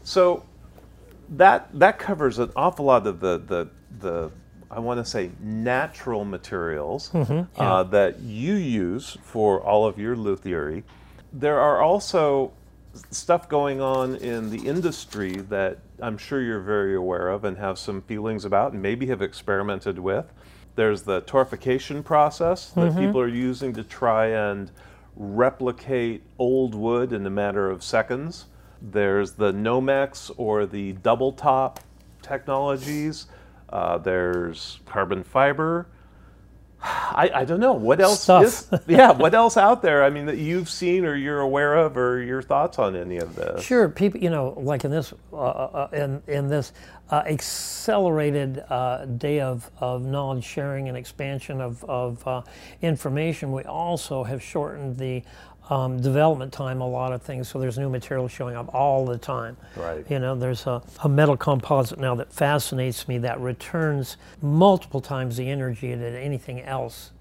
So 0.05 0.45
that 1.31 1.69
that 1.78 1.99
covers 1.99 2.39
an 2.39 2.51
awful 2.57 2.87
lot 2.87 3.07
of 3.07 3.20
the 3.20 3.39
the 3.39 3.69
the 3.99 4.31
I 4.70 4.78
want 4.81 5.05
to 5.05 5.05
say 5.05 5.31
natural 5.41 6.24
materials 6.24 7.11
Mm-hmm, 7.11 7.61
uh, 7.61 7.82
that 7.85 8.20
you 8.20 8.55
use 8.55 9.19
for 9.23 9.61
all 9.61 9.85
of 9.85 9.99
your 9.99 10.16
luthiery. 10.16 10.85
There 11.32 11.59
are 11.59 11.82
also 11.82 12.53
stuff 13.11 13.49
going 13.49 13.81
on 13.81 14.16
in 14.16 14.51
the 14.51 14.66
industry 14.66 15.32
that 15.49 15.78
I'm 16.02 16.18
sure 16.18 16.40
you're 16.40 16.60
very 16.60 16.94
aware 16.94 17.28
of 17.28 17.44
and 17.44 17.56
have 17.59 17.78
some 17.78 18.02
feelings 18.02 18.44
about 18.44 18.72
and 18.72 18.82
maybe 18.82 19.06
have 19.06 19.22
experimented 19.22 19.98
with. 19.98 20.32
There's 20.77 21.02
the 21.02 21.22
torrefaction 21.22 22.05
process 22.05 22.70
that 22.70 22.97
people 22.97 23.20
are 23.20 23.28
using 23.28 23.72
to 23.74 23.82
try 23.82 24.27
and 24.27 24.70
replicate 25.16 26.22
old 26.39 26.74
wood 26.74 27.12
in 27.12 27.27
a 27.27 27.31
matter 27.31 27.68
of 27.68 27.82
seconds. 27.82 28.47
There's 28.81 29.32
the 29.32 29.52
Nomex 29.52 30.31
or 30.36 30.66
the 30.66 30.93
double 30.93 31.32
top 31.32 31.81
technologies. 32.22 33.27
Uh, 33.68 33.98
there's 33.98 34.81
carbon 34.86 35.22
fiber. 35.22 35.86
I, 36.82 37.31
I 37.35 37.44
don't 37.44 37.61
know. 37.61 37.74
What 37.74 38.01
else 38.01 38.23
Stuff. 38.23 38.44
is 38.44 38.69
yeah 38.86 39.12
what 39.12 39.35
else 39.35 39.57
out 39.57 39.82
there? 39.82 40.02
I 40.02 40.11
mean 40.11 40.27
that 40.27 40.39
you've 40.39 40.70
seen 40.70 41.05
or 41.05 41.15
you're 41.15 41.40
aware 41.40 41.77
of 41.77 41.97
or 41.97 42.23
your 42.23 42.40
thoughts 42.43 42.78
on 42.78 42.97
any 42.97 43.19
of 43.19 43.35
this? 43.36 43.62
Sure, 43.62 43.89
people, 43.89 44.20
you 44.20 44.31
know, 44.31 44.55
like 44.57 44.85
in 44.85 44.90
this, 44.90 45.12
uh, 45.32 45.36
uh, 45.36 45.89
in 45.93 46.23
in 46.27 46.48
this 46.48 46.73
uh, 47.11 47.23
accelerated 47.27 48.65
uh, 48.70 49.05
day 49.05 49.40
of, 49.40 49.70
of 49.78 50.05
knowledge 50.05 50.44
sharing 50.44 50.89
and 50.89 50.97
expansion 50.97 51.61
of 51.61 51.85
of 51.85 52.27
uh, 52.27 52.43
information, 52.81 53.52
we 53.52 53.65
also 53.65 54.24
have 54.24 54.43
shortened 54.43 54.97
the 54.97 55.23
um, 55.70 56.01
development 56.02 56.52
time. 56.52 56.80
A 56.80 56.88
lot 56.88 57.12
of 57.12 57.22
things, 57.22 57.48
so 57.48 57.59
there's 57.59 57.78
new 57.78 57.88
material 57.88 58.28
showing 58.28 58.56
up 58.56 58.74
all 58.74 59.06
the 59.06 59.16
time. 59.16 59.56
Right. 59.76 60.05
You 60.10 60.18
know, 60.18 60.34
there's 60.34 60.66
a, 60.66 60.82
a 61.02 61.09
metal 61.09 61.36
composite 61.36 61.98
now 61.98 62.14
that 62.16 62.32
fascinates 62.32 63.09
me 63.09 63.18
that 63.18 63.40
returns 63.40 64.16
multiple 64.42 65.01
times 65.01 65.36
the 65.36 65.48
energy 65.48 65.94
that 65.94 66.14
anything 66.14 66.60
else 66.62 67.12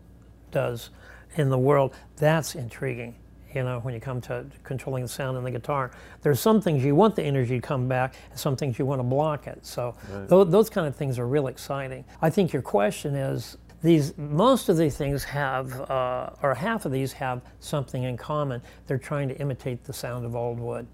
does 0.52 0.90
in 1.36 1.50
the 1.50 1.58
world. 1.60 1.94
That's 2.18 2.56
intriguing. 2.56 3.16
You 3.54 3.64
know, 3.64 3.80
when 3.80 3.96
you 3.96 4.00
come 4.00 4.22
to 4.22 4.46
controlling 4.64 5.02
the 5.02 5.10
sound 5.10 5.36
in 5.36 5.44
the 5.44 5.50
guitar, 5.50 5.90
there's 6.22 6.40
some 6.40 6.62
things 6.62 6.84
you 6.84 6.94
want 6.94 7.16
the 7.16 7.24
energy 7.24 7.60
to 7.60 7.68
come 7.68 7.88
back, 7.88 8.14
and 8.30 8.40
some 8.40 8.56
things 8.56 8.78
you 8.78 8.86
want 8.86 9.00
to 9.00 9.04
block 9.04 9.48
it. 9.48 9.66
So 9.66 9.96
tho- 10.28 10.44
those 10.44 10.70
kind 10.70 10.86
of 10.86 10.96
things 10.96 11.18
are 11.18 11.28
real 11.28 11.48
exciting. 11.48 12.06
I 12.22 12.30
think 12.30 12.54
your 12.54 12.62
question 12.62 13.16
is 13.16 13.58
these. 13.82 14.18
Most 14.18 14.70
of 14.70 14.78
these 14.78 14.98
things 14.98 15.24
have, 15.24 15.80
uh, 15.90 16.32
or 16.42 16.54
half 16.54 16.86
of 16.86 16.92
these 16.92 17.14
have 17.14 17.42
something 17.60 18.04
in 18.04 18.18
common. 18.18 18.62
They're 18.88 18.98
trying 18.98 19.30
to 19.30 19.36
imitate 19.40 19.84
the 19.84 19.94
sound 19.94 20.26
of 20.26 20.36
old 20.36 20.60
wood, 20.60 20.88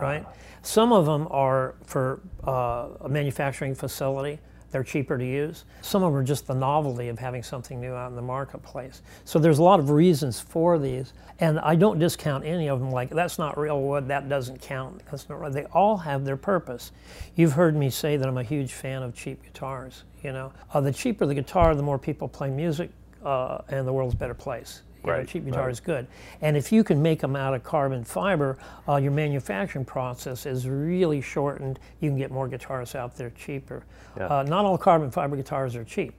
right? 0.00 0.24
Some 0.62 0.92
of 0.92 1.06
them 1.06 1.26
are 1.30 1.74
for 1.84 2.20
uh, 2.46 2.88
a 3.02 3.08
manufacturing 3.08 3.74
facility. 3.74 4.38
They're 4.70 4.84
cheaper 4.84 5.18
to 5.18 5.24
use. 5.26 5.64
Some 5.82 6.04
of 6.04 6.12
them 6.12 6.20
are 6.20 6.24
just 6.24 6.46
the 6.46 6.54
novelty 6.54 7.08
of 7.08 7.18
having 7.18 7.42
something 7.42 7.80
new 7.80 7.92
out 7.92 8.10
in 8.10 8.14
the 8.14 8.22
marketplace. 8.22 9.02
So 9.24 9.40
there's 9.40 9.58
a 9.58 9.64
lot 9.64 9.80
of 9.80 9.90
reasons 9.90 10.38
for 10.38 10.78
these, 10.78 11.12
and 11.40 11.58
I 11.58 11.74
don't 11.74 11.98
discount 11.98 12.44
any 12.44 12.68
of 12.68 12.78
them. 12.78 12.92
Like 12.92 13.10
that's 13.10 13.36
not 13.36 13.58
real 13.58 13.82
wood, 13.82 14.06
that 14.08 14.28
doesn't 14.28 14.60
count. 14.60 15.02
That's 15.10 15.28
not 15.28 15.40
right. 15.40 15.52
They 15.52 15.64
all 15.72 15.96
have 15.96 16.24
their 16.24 16.36
purpose. 16.36 16.92
You've 17.34 17.54
heard 17.54 17.74
me 17.74 17.90
say 17.90 18.16
that 18.16 18.28
I'm 18.28 18.38
a 18.38 18.44
huge 18.44 18.72
fan 18.72 19.02
of 19.02 19.12
cheap 19.12 19.42
guitars. 19.42 20.04
You 20.22 20.32
know, 20.32 20.52
uh, 20.72 20.80
the 20.80 20.92
cheaper 20.92 21.26
the 21.26 21.34
guitar, 21.34 21.74
the 21.74 21.82
more 21.82 21.98
people 21.98 22.28
play 22.28 22.50
music, 22.50 22.90
uh, 23.24 23.58
and 23.68 23.86
the 23.86 23.92
world's 23.92 24.14
a 24.14 24.18
better 24.18 24.34
place. 24.34 24.82
You 25.04 25.12
know, 25.12 25.24
cheap 25.24 25.44
guitar 25.44 25.64
right. 25.64 25.72
is 25.72 25.80
good. 25.80 26.06
And 26.42 26.56
if 26.56 26.70
you 26.70 26.84
can 26.84 27.00
make 27.00 27.20
them 27.20 27.34
out 27.34 27.54
of 27.54 27.62
carbon 27.64 28.04
fiber, 28.04 28.58
uh, 28.88 28.96
your 28.96 29.12
manufacturing 29.12 29.84
process 29.84 30.44
is 30.46 30.68
really 30.68 31.22
shortened. 31.22 31.78
You 32.00 32.10
can 32.10 32.18
get 32.18 32.30
more 32.30 32.48
guitars 32.48 32.94
out 32.94 33.16
there 33.16 33.30
cheaper. 33.30 33.84
Yeah. 34.16 34.26
Uh, 34.26 34.42
not 34.42 34.64
all 34.64 34.76
carbon 34.76 35.10
fiber 35.10 35.36
guitars 35.36 35.74
are 35.74 35.84
cheap. 35.84 36.12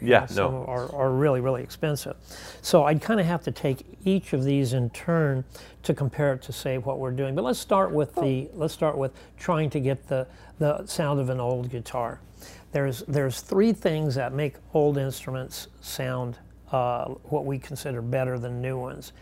yeah 0.00 0.26
Some 0.26 0.52
no 0.52 0.64
are, 0.66 0.94
are 0.94 1.10
really, 1.10 1.40
really 1.40 1.62
expensive. 1.62 2.16
So 2.62 2.84
I'd 2.84 3.02
kind 3.02 3.18
of 3.18 3.26
have 3.26 3.42
to 3.42 3.50
take 3.50 3.84
each 4.04 4.32
of 4.32 4.44
these 4.44 4.72
in 4.72 4.90
turn 4.90 5.44
to 5.82 5.92
compare 5.92 6.32
it 6.34 6.42
to 6.42 6.52
say 6.52 6.78
what 6.78 7.00
we're 7.00 7.10
doing. 7.10 7.34
But 7.34 7.42
let's 7.42 7.58
start 7.58 7.90
with 7.90 8.14
the 8.14 8.48
let's 8.54 8.74
start 8.74 8.96
with 8.96 9.12
trying 9.36 9.70
to 9.70 9.80
get 9.80 10.06
the, 10.06 10.28
the 10.58 10.86
sound 10.86 11.18
of 11.18 11.28
an 11.30 11.40
old 11.40 11.70
guitar. 11.70 12.20
There's 12.72 13.02
there's 13.08 13.40
three 13.40 13.72
things 13.72 14.14
that 14.16 14.32
make 14.32 14.56
old 14.74 14.98
instruments 14.98 15.68
sound 15.80 16.38
uh, 16.72 17.06
what 17.24 17.46
we 17.46 17.58
consider 17.58 18.02
better 18.02 18.38
than 18.38 18.60
new 18.60 18.78
ones. 18.78 19.12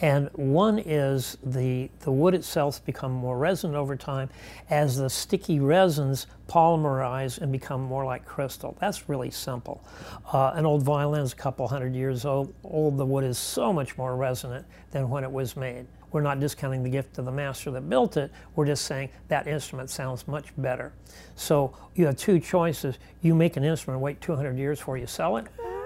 And 0.00 0.28
one 0.34 0.78
is 0.78 1.38
the, 1.42 1.88
the 2.00 2.10
wood 2.10 2.34
itself 2.34 2.84
become 2.84 3.12
more 3.12 3.38
resonant 3.38 3.76
over 3.76 3.96
time 3.96 4.28
as 4.68 4.96
the 4.96 5.08
sticky 5.08 5.58
resins 5.60 6.26
polymerize 6.48 7.38
and 7.38 7.50
become 7.50 7.80
more 7.80 8.04
like 8.04 8.26
crystal. 8.26 8.76
That's 8.78 9.08
really 9.08 9.30
simple. 9.30 9.82
Uh, 10.32 10.52
an 10.54 10.66
old 10.66 10.82
violin 10.82 11.22
is 11.22 11.32
a 11.32 11.36
couple 11.36 11.66
hundred 11.66 11.94
years 11.94 12.24
old. 12.24 12.52
old. 12.62 12.98
The 12.98 13.06
wood 13.06 13.24
is 13.24 13.38
so 13.38 13.72
much 13.72 13.96
more 13.96 14.16
resonant 14.16 14.66
than 14.90 15.08
when 15.08 15.24
it 15.24 15.30
was 15.30 15.56
made. 15.56 15.86
We're 16.16 16.22
not 16.22 16.40
discounting 16.40 16.82
the 16.82 16.88
gift 16.88 17.18
of 17.18 17.26
the 17.26 17.30
master 17.30 17.70
that 17.72 17.90
built 17.90 18.16
it. 18.16 18.32
We're 18.54 18.64
just 18.64 18.86
saying 18.86 19.10
that 19.28 19.46
instrument 19.46 19.90
sounds 19.90 20.26
much 20.26 20.46
better. 20.56 20.94
So 21.34 21.76
you 21.94 22.06
have 22.06 22.16
two 22.16 22.40
choices. 22.40 22.96
You 23.20 23.34
make 23.34 23.58
an 23.58 23.64
instrument, 23.64 24.00
wait 24.00 24.22
200 24.22 24.56
years 24.56 24.78
before 24.78 24.96
you 24.96 25.06
sell 25.06 25.36
it, 25.36 25.44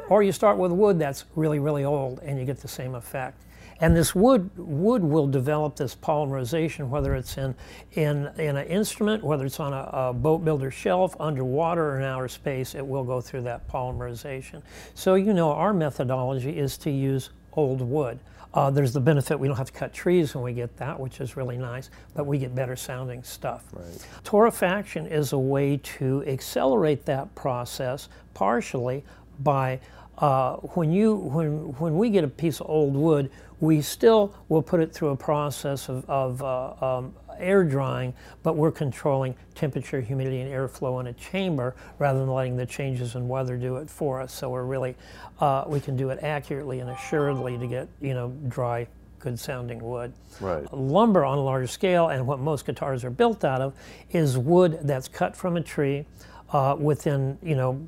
or 0.09 0.23
you 0.23 0.31
start 0.31 0.57
with 0.57 0.71
wood 0.71 1.01
that's 1.01 1.25
really, 1.35 1.59
really 1.59 1.85
old 1.85 2.21
and 2.21 2.39
you 2.39 2.45
get 2.45 2.61
the 2.61 2.69
same 2.69 2.95
effect. 2.95 3.43
And 3.81 3.97
this 3.97 4.15
wood 4.15 4.49
wood 4.57 5.03
will 5.03 5.27
develop 5.27 5.75
this 5.75 5.97
polymerization, 5.97 6.89
whether 6.91 7.17
it's 7.17 7.37
in 7.37 7.57
in, 7.95 8.31
in 8.39 8.57
an 8.57 8.69
instrument, 8.69 9.25
whether 9.25 9.45
it's 9.45 9.59
on 9.59 9.73
a, 9.73 9.91
a 9.93 10.13
boat 10.13 10.45
builder 10.45 10.71
shelf, 10.71 11.17
underwater, 11.19 11.91
or 11.91 11.99
in 11.99 12.05
outer 12.05 12.29
space, 12.29 12.77
it 12.77 12.87
will 12.87 13.03
go 13.03 13.21
through 13.21 13.43
that 13.43 13.67
polymerization. 13.67 14.63
So 14.95 15.17
you 15.17 15.33
know 15.33 15.51
our 15.51 15.75
methodology 15.75 16.57
is 16.57 16.79
to 16.79 16.91
use 16.93 17.31
old 17.55 17.81
wood. 17.81 18.21
Uh, 18.53 18.71
there's 18.71 18.93
the 18.93 19.01
benefit 19.01 19.39
we 19.39 19.47
don't 19.47 19.57
have 19.57 19.67
to 19.67 19.73
cut 19.73 19.93
trees 19.93 20.35
when 20.35 20.43
we 20.43 20.53
get 20.53 20.77
that, 20.77 20.99
which 20.99 21.21
is 21.21 21.37
really 21.37 21.57
nice, 21.57 21.91
but 22.15 22.27
we 22.27 22.37
get 22.39 22.55
better 22.55 22.75
sounding 22.75 23.23
stuff. 23.23 23.65
Right. 23.73 24.07
Torrefaction 24.25 25.11
is 25.11 25.33
a 25.33 25.39
way 25.39 25.77
to 25.77 26.25
accelerate 26.27 27.05
that 27.05 27.33
process 27.35 28.09
partially 28.35 29.05
by 29.41 29.79
uh, 30.19 30.57
when 30.57 30.93
you 30.93 31.15
when 31.15 31.73
when 31.79 31.97
we 31.97 32.11
get 32.11 32.25
a 32.25 32.29
piece 32.29 32.61
of 32.61 32.69
old 32.69 32.95
wood, 32.95 33.31
we 33.61 33.81
still 33.81 34.35
will 34.49 34.63
put 34.63 34.81
it 34.81 34.93
through 34.93 35.11
a 35.11 35.17
process 35.17 35.89
of, 35.89 36.09
of 36.09 36.43
uh, 36.43 36.99
um, 36.99 37.15
air 37.39 37.65
drying, 37.65 38.15
but 38.43 38.57
we're 38.57 38.71
controlling 38.71 39.35
temperature, 39.55 40.01
humidity, 40.01 40.41
and 40.41 40.51
airflow 40.51 41.01
in 41.01 41.09
a 41.09 41.13
chamber 41.15 41.75
rather 41.99 42.19
than 42.21 42.29
letting 42.29 42.57
the 42.57 42.67
changes 42.67 43.15
in 43.15 43.29
weather 43.29 43.57
do 43.57 43.77
it 43.77 43.89
for 43.89 44.21
us. 44.21 44.33
So 44.33 44.51
we're 44.51 44.65
really 44.65 44.95
uh, 45.41 45.65
we 45.67 45.81
can 45.81 45.97
do 45.97 46.11
it 46.11 46.19
accurately 46.23 46.81
and 46.81 46.91
assuredly 46.91 47.59
to 47.59 47.67
get 47.67 47.89
you 48.01 48.15
know 48.15 48.33
dry, 48.49 48.87
good 49.19 49.39
sounding 49.39 49.81
wood. 49.81 50.13
Right. 50.41 50.71
Lumber 50.73 51.25
on 51.25 51.39
a 51.39 51.43
larger 51.43 51.67
scale, 51.67 52.09
and 52.09 52.27
what 52.27 52.41
most 52.41 52.67
guitars 52.67 53.05
are 53.05 53.11
built 53.11 53.45
out 53.45 53.61
of, 53.61 53.75
is 54.11 54.37
wood 54.39 54.81
that's 54.83 55.09
cut 55.09 55.37
from 55.37 55.57
a 55.57 55.61
tree 55.61 56.07
uh, 56.53 56.77
within 56.79 57.39
you 57.43 57.57
know 57.57 57.87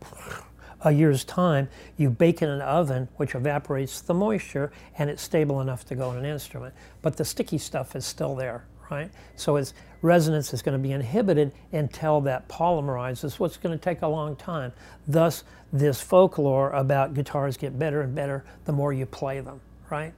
a 0.84 0.92
year's 0.92 1.24
time, 1.24 1.68
you 1.96 2.10
bake 2.10 2.42
in 2.42 2.48
an 2.48 2.60
oven, 2.60 3.08
which 3.16 3.34
evaporates 3.34 4.00
the 4.00 4.14
moisture, 4.14 4.72
and 4.98 5.08
it's 5.08 5.22
stable 5.22 5.60
enough 5.60 5.84
to 5.86 5.94
go 5.94 6.10
in 6.12 6.18
an 6.18 6.24
instrument. 6.24 6.74
But 7.02 7.16
the 7.16 7.24
sticky 7.24 7.58
stuff 7.58 7.94
is 7.96 8.04
still 8.04 8.34
there, 8.34 8.64
right? 8.90 9.10
So 9.36 9.56
its 9.56 9.74
resonance 10.02 10.52
is 10.52 10.62
going 10.62 10.76
to 10.76 10.82
be 10.82 10.92
inhibited 10.92 11.52
until 11.72 12.20
that 12.22 12.48
polymerizes, 12.48 13.38
what's 13.38 13.56
going 13.56 13.76
to 13.76 13.82
take 13.82 14.02
a 14.02 14.08
long 14.08 14.36
time. 14.36 14.72
Thus, 15.06 15.44
this 15.72 16.00
folklore 16.00 16.70
about 16.70 17.14
guitars 17.14 17.56
get 17.56 17.78
better 17.78 18.02
and 18.02 18.14
better 18.14 18.44
the 18.64 18.72
more 18.72 18.92
you 18.92 19.06
play 19.06 19.40
them, 19.40 19.60
right? 19.90 20.12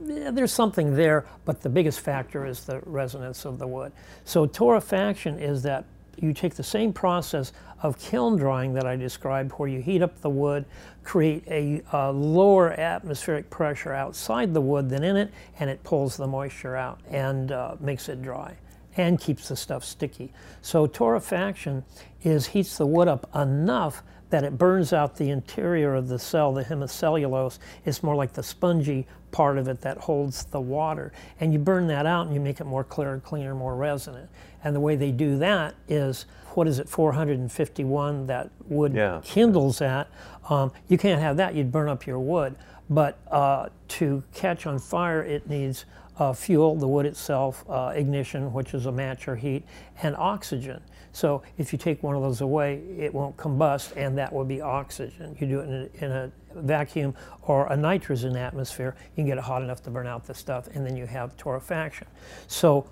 There's 0.00 0.52
something 0.52 0.96
there, 0.96 1.26
but 1.44 1.60
the 1.60 1.68
biggest 1.68 2.00
factor 2.00 2.46
is 2.46 2.64
the 2.64 2.80
resonance 2.86 3.44
of 3.44 3.58
the 3.58 3.66
wood. 3.66 3.92
So 4.24 4.46
torrefaction 4.46 5.40
is 5.40 5.62
that 5.62 5.84
you 6.18 6.32
take 6.32 6.54
the 6.54 6.62
same 6.62 6.92
process 6.92 7.52
of 7.82 7.98
kiln 7.98 8.36
drying 8.36 8.74
that 8.74 8.86
I 8.86 8.96
described, 8.96 9.52
where 9.52 9.68
you 9.68 9.80
heat 9.80 10.02
up 10.02 10.20
the 10.20 10.30
wood, 10.30 10.64
create 11.04 11.44
a, 11.48 11.82
lower 12.12 12.72
atmospheric 12.72 13.48
pressure 13.50 13.92
outside 13.92 14.52
the 14.52 14.60
wood 14.60 14.88
than 14.90 15.02
in 15.02 15.16
it, 15.16 15.32
and 15.58 15.70
it 15.70 15.82
pulls 15.82 16.16
the 16.16 16.26
moisture 16.26 16.76
out 16.76 17.00
and 17.10 17.52
uh, 17.52 17.76
makes 17.80 18.08
it 18.08 18.22
dry 18.22 18.56
and 18.96 19.20
keeps 19.20 19.48
the 19.48 19.56
stuff 19.56 19.84
sticky. 19.84 20.32
So 20.62 20.86
torrefaction 20.86 21.84
is 22.22 22.46
heats 22.46 22.76
the 22.76 22.86
wood 22.86 23.08
up 23.08 23.34
enough 23.34 24.02
that 24.30 24.44
it 24.44 24.56
burns 24.56 24.92
out 24.92 25.16
the 25.16 25.30
interior 25.30 25.94
of 25.94 26.08
the 26.08 26.18
cell, 26.18 26.52
the 26.52 26.64
hemicellulose. 26.64 27.58
It's 27.84 28.02
more 28.02 28.14
like 28.14 28.32
the 28.32 28.42
spongy 28.42 29.06
part 29.32 29.58
of 29.58 29.68
it 29.68 29.80
that 29.80 29.98
holds 29.98 30.44
the 30.44 30.60
water. 30.60 31.12
And 31.40 31.52
you 31.52 31.58
burn 31.58 31.86
that 31.88 32.06
out 32.06 32.26
and 32.26 32.34
you 32.34 32.40
make 32.40 32.60
it 32.60 32.64
more 32.64 32.84
clear, 32.84 33.20
cleaner, 33.24 33.54
more 33.54 33.74
resonant. 33.74 34.28
And 34.62 34.74
the 34.74 34.80
way 34.80 34.96
they 34.96 35.10
do 35.10 35.38
that 35.38 35.74
is, 35.88 36.26
what 36.56 36.66
is 36.66 36.78
it, 36.78 36.88
451 36.88 38.26
that 38.26 38.50
wood 38.66 38.94
yeah. 38.94 39.20
kindles 39.24 39.80
at. 39.80 40.08
Um, 40.48 40.72
you 40.88 40.98
can't 40.98 41.20
have 41.20 41.36
that, 41.36 41.54
you'd 41.54 41.72
burn 41.72 41.88
up 41.88 42.06
your 42.06 42.18
wood. 42.18 42.56
But 42.88 43.18
uh, 43.30 43.68
to 43.88 44.22
catch 44.34 44.66
on 44.66 44.78
fire, 44.78 45.22
it 45.22 45.48
needs 45.48 45.84
uh, 46.18 46.32
fuel, 46.32 46.76
the 46.76 46.88
wood 46.88 47.06
itself, 47.06 47.64
uh, 47.68 47.92
ignition, 47.94 48.52
which 48.52 48.74
is 48.74 48.86
a 48.86 48.92
match 48.92 49.28
or 49.28 49.36
heat, 49.36 49.64
and 50.02 50.16
oxygen. 50.16 50.82
So 51.12 51.42
if 51.56 51.72
you 51.72 51.78
take 51.78 52.02
one 52.02 52.14
of 52.14 52.22
those 52.22 52.40
away, 52.40 52.82
it 52.98 53.12
won't 53.12 53.36
combust, 53.36 53.96
and 53.96 54.18
that 54.18 54.32
would 54.32 54.48
be 54.48 54.60
oxygen. 54.60 55.36
You 55.40 55.46
do 55.46 55.60
it 55.60 55.68
in 55.68 55.72
a, 55.72 56.04
in 56.04 56.12
a 56.12 56.32
vacuum 56.56 57.14
or 57.42 57.66
a 57.68 57.76
nitrogen 57.76 58.36
atmosphere, 58.36 58.96
you 59.10 59.22
can 59.22 59.26
get 59.26 59.38
it 59.38 59.44
hot 59.44 59.62
enough 59.62 59.82
to 59.84 59.90
burn 59.90 60.06
out 60.06 60.26
the 60.26 60.34
stuff, 60.34 60.68
and 60.74 60.84
then 60.84 60.96
you 60.96 61.06
have 61.06 61.36
torrefaction. 61.36 62.06
So 62.48 62.88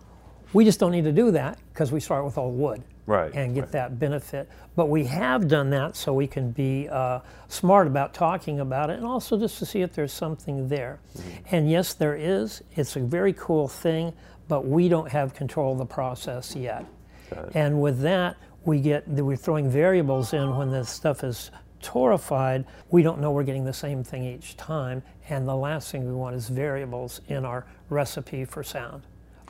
we 0.53 0.65
just 0.65 0.81
don't 0.81 0.93
need 0.93 1.05
to 1.05 1.13
do 1.13 1.31
that 1.33 1.59
because 1.73 1.93
we 1.93 2.01
start 2.01 2.25
with 2.25 2.39
all 2.39 2.51
wood 2.51 2.83
right, 3.09 3.35
and 3.35 3.55
get 3.55 3.63
right. 3.63 3.73
that 3.73 3.99
benefit. 3.99 4.49
But 4.77 4.89
we 4.89 5.05
have 5.05 5.49
done 5.49 5.71
that 5.71 5.97
so 5.97 6.13
we 6.13 6.27
can 6.27 6.53
be 6.53 6.89
uh, 6.89 7.21
smart 7.49 7.87
about 7.87 8.15
talking 8.15 8.61
about 8.61 8.91
it 8.91 8.99
and 8.99 9.07
also 9.07 9.39
just 9.39 9.59
to 9.59 9.67
see 9.67 9.83
if 9.83 9.95
there's 9.95 10.13
something 10.13 10.69
there. 10.69 11.01
Mm-hmm. 11.17 11.57
And 11.57 11.71
yes, 11.71 11.95
there 11.95 12.15
is. 12.15 12.63
It's 12.77 12.95
a 12.95 13.01
very 13.01 13.33
cool 13.33 13.67
thing, 13.67 14.13
but 14.47 14.67
we 14.67 14.89
don't 14.89 15.11
have 15.11 15.35
control 15.35 15.73
of 15.73 15.79
the 15.79 15.87
process 15.87 16.55
yet. 16.55 16.85
And 17.55 17.81
with 17.83 18.01
that, 18.01 18.37
we 18.65 18.81
get 18.81 19.07
we're 19.09 19.37
throwing 19.37 19.71
variables 19.71 20.33
in 20.33 20.57
when 20.57 20.71
the 20.71 20.85
stuff 20.85 21.25
is 21.25 21.51
torrefied. 21.83 22.65
We 22.91 23.03
don't 23.03 23.21
know 23.21 23.33
we're 23.33 23.43
getting 23.43 23.65
the 23.65 23.73
same 23.73 24.03
thing 24.03 24.25
each 24.25 24.57
time. 24.57 25.03
And 25.29 25.47
the 25.47 25.55
last 25.55 25.93
thing 25.93 26.07
we 26.07 26.15
want 26.15 26.37
is 26.37 26.49
variables 26.49 27.21
in 27.29 27.45
our 27.45 27.67
recipe 27.91 28.45
for 28.45 28.63
sound 28.63 29.03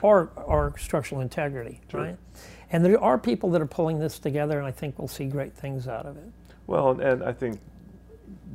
or, 0.03 0.31
or 0.37 0.75
structural 0.79 1.21
integrity, 1.21 1.81
right? 1.93 2.17
And 2.71 2.85
there 2.85 3.01
are 3.03 3.19
people 3.19 3.51
that 3.53 3.63
are 3.63 3.67
pulling 3.67 3.99
this 3.99 4.19
together, 4.19 4.59
and 4.59 4.67
I 4.67 4.73
think 4.73 4.99
we'll 4.99 5.09
see 5.09 5.27
great 5.27 5.55
things 5.55 5.89
out 5.89 6.07
of 6.07 6.17
it. 6.17 6.31
Well, 6.67 7.01
and 7.01 7.23
I 7.25 7.33
think 7.33 7.61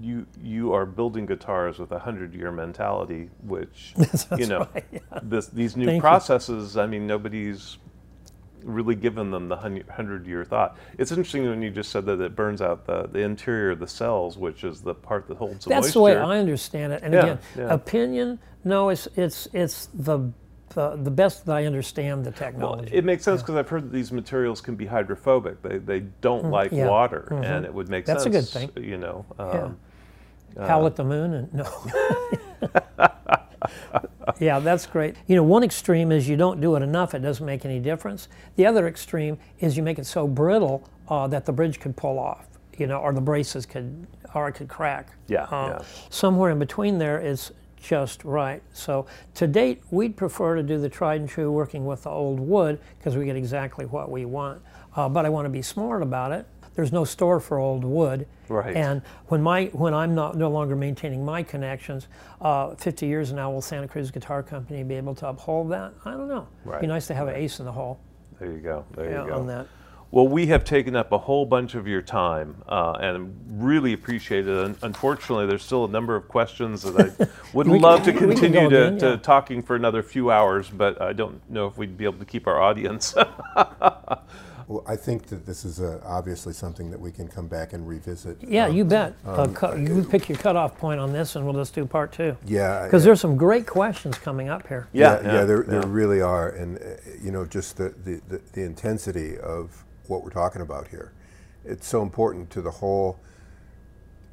you 0.02 0.26
you 0.42 0.74
are 0.74 0.86
building 0.86 1.26
guitars 1.26 1.80
with 1.80 1.92
a 1.92 2.00
hundred 2.00 2.34
year 2.36 2.52
mentality, 2.52 3.30
which 3.44 3.96
you 4.38 4.48
know 4.48 4.68
right, 4.74 4.86
yeah. 4.92 5.00
this, 5.24 5.48
these 5.48 5.76
new 5.76 5.86
Thank 5.88 5.98
you. 5.98 6.02
processes. 6.02 6.78
I 6.78 6.86
mean, 6.88 7.08
nobody's 7.08 7.78
really 8.64 8.96
given 8.96 9.32
them 9.32 9.50
the 9.50 9.58
hundred 9.58 10.28
year 10.28 10.46
thought. 10.46 10.78
It's 10.98 11.12
interesting 11.12 11.48
when 11.50 11.62
you 11.62 11.70
just 11.72 11.92
said 11.92 12.06
that 12.06 12.22
it 12.22 12.36
burns 12.36 12.62
out 12.62 12.86
the, 12.86 13.08
the 13.08 13.20
interior 13.20 13.72
of 13.72 13.80
the 13.80 13.88
cells, 13.88 14.38
which 14.38 14.64
is 14.64 14.82
the 14.82 14.94
part 14.96 15.28
that 15.28 15.38
holds 15.38 15.66
the 15.66 15.70
That's 15.70 15.88
moisture. 15.88 16.00
the 16.00 16.02
way 16.02 16.18
I 16.18 16.38
understand 16.40 16.94
it. 16.94 17.04
And 17.04 17.14
Yeah, 17.14 17.22
again, 17.22 17.40
yeah. 17.58 17.74
opinion, 17.74 18.40
no, 18.64 18.90
it's 18.90 19.08
it's 19.16 19.48
it's 19.54 19.88
the 19.94 20.32
the, 20.74 20.96
the 20.96 21.12
best 21.12 21.46
that 21.46 21.56
I 21.56 21.66
understand 21.66 22.24
the 22.26 22.30
Well, 22.32 22.38
technology. 22.40 22.90
it 22.94 23.04
makes 23.06 23.24
sense 23.24 23.42
because 23.42 23.56
I've 23.56 23.70
heard 23.70 23.84
that 23.84 23.92
these 23.94 24.12
materials 24.12 24.62
can 24.62 24.76
be 24.76 24.86
hydrophobic. 24.86 25.62
They, 25.62 25.78
they 25.78 26.00
don't 26.22 26.46
like 26.50 26.72
Mm, 26.72 26.78
yeah. 26.78 26.88
water, 26.90 27.28
Mhm. 27.32 27.44
and 27.44 27.66
it 27.66 27.74
would 27.74 27.90
make 27.90 28.06
That's 28.06 28.26
a 28.26 28.30
good 28.30 28.48
thing. 28.48 28.72
You 28.76 28.98
know, 28.98 29.26
Yeah. 29.40 29.46
um, 29.46 29.78
Howl 30.60 30.86
at 30.86 30.96
the 30.96 31.04
moon 31.04 31.34
and 31.34 31.54
no. 31.54 31.66
yeah, 34.40 34.60
that's 34.60 34.86
great. 34.86 35.16
You 35.28 35.36
know, 35.36 35.44
one 35.44 35.64
extreme 35.64 36.12
is 36.12 36.28
you 36.30 36.36
don't 36.38 36.62
do 36.62 36.76
it 36.76 36.84
enough; 36.84 37.14
it 37.16 37.20
doesn't 37.20 37.46
make 37.46 37.66
any 37.66 37.80
difference. 37.80 38.28
The 38.56 38.66
other 38.66 38.88
extreme 38.88 39.38
is 39.60 39.76
you 39.78 39.84
make 39.84 39.98
it 40.00 40.06
so 40.06 40.28
brittle 40.28 40.88
uh, 41.10 41.28
that 41.28 41.46
the 41.46 41.52
bridge 41.52 41.80
could 41.80 41.96
pull 41.96 42.20
off. 42.20 42.46
You 42.78 42.88
know, 42.88 42.98
or 42.98 43.14
the 43.14 43.22
braces 43.22 43.66
could, 43.66 44.08
or 44.34 44.48
it 44.48 44.54
could 44.54 44.68
crack. 44.68 45.10
Yeah, 45.28 45.44
Uh, 45.44 45.78
yeah. 45.80 45.86
Somewhere 46.10 46.50
in 46.52 46.60
between 46.60 46.98
there 46.98 47.20
is 47.20 47.52
just 47.84 48.24
right. 48.24 48.64
So 48.72 49.06
to 49.36 49.46
date, 49.46 49.82
we'd 49.92 50.16
prefer 50.16 50.56
to 50.56 50.64
do 50.64 50.80
the 50.80 50.90
tried 50.90 51.20
and 51.20 51.30
true, 51.30 51.52
working 51.52 51.86
with 51.86 52.04
the 52.04 52.10
old 52.10 52.40
wood 52.40 52.80
because 52.98 53.18
we 53.18 53.26
get 53.26 53.36
exactly 53.36 53.86
what 53.86 54.10
we 54.10 54.26
want. 54.26 54.62
Uh, 54.96 55.10
but 55.10 55.26
I 55.26 55.30
want 55.30 55.46
to 55.46 55.50
be 55.50 55.62
smart 55.62 56.02
about 56.02 56.32
it. 56.32 56.48
There's 56.76 56.92
no 56.92 57.04
store 57.04 57.40
for 57.40 57.60
old 57.60 57.84
wood. 57.84 58.26
Right. 58.48 58.76
And 58.76 59.02
when 59.28 59.44
my 59.44 59.66
when 59.74 59.94
I'm 59.94 60.16
not 60.16 60.36
no 60.38 60.50
longer 60.50 60.76
maintaining 60.76 61.24
my 61.24 61.44
connections, 61.44 62.08
uh, 62.42 62.74
50 62.76 63.06
years 63.06 63.32
now, 63.34 63.52
will 63.52 63.62
Santa 63.62 63.88
Cruz 63.88 64.10
Guitar 64.10 64.42
Company 64.42 64.82
be 64.84 64.96
able 64.96 65.14
to 65.16 65.28
uphold 65.28 65.70
that? 65.72 65.94
I 66.06 66.12
don't 66.12 66.28
know. 66.28 66.48
Right. 66.66 66.82
Be 66.82 66.88
nice 66.88 67.06
to 67.08 67.14
have 67.14 67.28
an 67.28 67.36
ace 67.36 67.60
in 67.60 67.66
the 67.66 67.72
hole. 67.72 68.00
There 68.40 68.52
you 68.52 68.58
go. 68.60 68.86
There 68.96 69.12
Yeah, 69.12 69.24
you 69.24 69.30
go. 69.30 69.40
on 69.40 69.48
that. 69.48 69.68
Well, 70.14 70.28
we 70.28 70.46
have 70.46 70.64
taken 70.64 70.96
up 70.96 71.12
a 71.12 71.18
whole 71.18 71.44
bunch 71.44 71.74
of 71.74 71.88
your 71.88 72.04
time, 72.04 72.62
uh, 72.70 72.92
and 73.02 73.36
really 73.50 73.94
appreciate 73.94 74.48
it. 74.48 74.56
Un- 74.56 74.78
Unfortunately, 74.84 75.48
there's 75.48 75.64
still 75.64 75.86
a 75.86 75.88
number 75.88 76.16
of 76.16 76.28
questions 76.28 76.84
that 76.84 76.96
I 77.20 77.28
would 77.58 77.66
We 77.68 77.74
can- 77.74 77.82
love 77.82 78.04
to 78.04 78.12
we 78.12 78.18
can 78.20 78.28
go 78.28 78.36
continue 78.36 78.70
to, 78.70 78.88
again, 78.90 78.98
to 79.00 79.18
talking 79.18 79.64
for 79.64 79.76
another 79.76 80.04
few 80.04 80.30
hours, 80.30 80.70
but 80.70 81.02
I 81.02 81.14
don't 81.14 81.42
know 81.50 81.66
if 81.66 81.80
we'd 81.80 81.98
be 81.98 82.04
able 82.04 82.20
to 82.20 82.26
keep 82.26 82.46
our 82.46 82.62
audience. 82.62 83.16
Well, 84.66 84.82
I 84.88 84.96
think 84.96 85.26
that 85.26 85.46
this 85.46 85.66
is 85.66 85.82
uh, 85.82 86.00
obviously 86.06 86.54
something 86.54 86.90
that 86.92 87.00
we 87.00 87.12
can 87.12 87.28
come 87.28 87.48
back 87.48 87.74
and 87.74 87.86
revisit. 87.86 88.38
Yeah, 88.42 88.68
Um, 88.68 88.74
you 88.74 88.86
bet. 88.86 89.14
uh, 89.26 89.46
cut, 89.48 89.78
you 89.78 90.06
pick 90.10 90.30
your 90.30 90.38
cutoff 90.38 90.78
point 90.78 91.02
on 91.02 91.12
this, 91.12 91.36
and 91.36 91.44
we'll 91.44 91.54
just 91.54 91.76
do 91.76 91.86
part 91.86 92.14
two. 92.14 92.38
Yeah, 92.46 92.86
Because 92.86 93.04
yeah. 93.04 93.08
there's 93.08 93.20
some 93.20 93.36
great 93.36 93.68
questions 93.68 94.18
coming 94.18 94.48
up 94.48 94.66
here. 94.66 94.88
Yeah, 94.94 95.20
yeah, 95.22 95.34
yeah, 95.34 95.44
there, 95.44 95.64
there 95.64 95.82
yeah. 95.82 95.86
really 95.88 96.22
are, 96.22 96.48
and 96.52 96.78
uh, 96.78 96.82
you 97.22 97.32
know, 97.32 97.44
just 97.46 97.76
the, 97.76 97.90
the, 98.06 98.22
the, 98.30 98.42
the 98.54 98.64
intensity 98.64 99.38
of 99.40 99.84
what 100.08 100.24
we're 100.24 100.30
talking 100.30 100.62
about 100.62 100.88
here. 100.88 101.14
It's 101.66 101.88
so 101.88 102.02
important 102.02 102.50
to 102.52 102.62
the 102.62 102.72
whole 102.72 103.20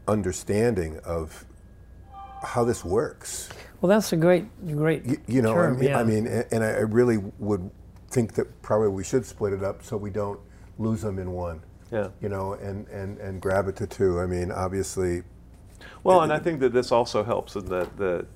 understanding 0.08 0.98
of 1.04 1.44
how 2.42 2.64
this 2.64 2.84
works. 2.84 3.48
Well, 3.80 3.88
that's 3.88 4.12
a 4.12 4.16
great, 4.16 4.44
great 4.66 5.04
You, 5.04 5.20
you 5.26 5.42
know, 5.42 5.54
term. 5.54 5.76
I 5.76 5.78
mean, 5.78 5.88
yeah. 5.88 5.98
I 5.98 6.04
mean, 6.04 6.26
and 6.50 6.64
I 6.64 6.70
I 6.70 6.80
really 6.80 7.18
would 7.38 7.70
think 8.08 8.34
that 8.34 8.62
probably 8.62 8.88
we 8.88 9.04
should 9.04 9.24
split 9.24 9.52
it 9.52 9.62
up 9.62 9.84
so 9.84 9.96
we 9.96 10.10
don't 10.10 10.40
lose 10.78 11.02
them 11.02 11.18
in 11.18 11.30
one. 11.30 11.62
Yeah. 11.92 12.08
You 12.20 12.28
know, 12.28 12.54
and, 12.54 12.86
and, 12.88 13.18
and 13.18 13.40
grab 13.40 13.68
it 13.68 13.76
to 13.76 13.86
two. 13.86 14.20
I 14.20 14.26
mean, 14.26 14.50
obviously, 14.52 15.22
Well, 16.02 16.22
and 16.22 16.32
I 16.32 16.38
think 16.38 16.60
that 16.60 16.72
this 16.72 16.92
also 16.92 17.22
helps 17.24 17.56
in 17.56 17.66
that, 17.66 17.96
that 17.98 18.26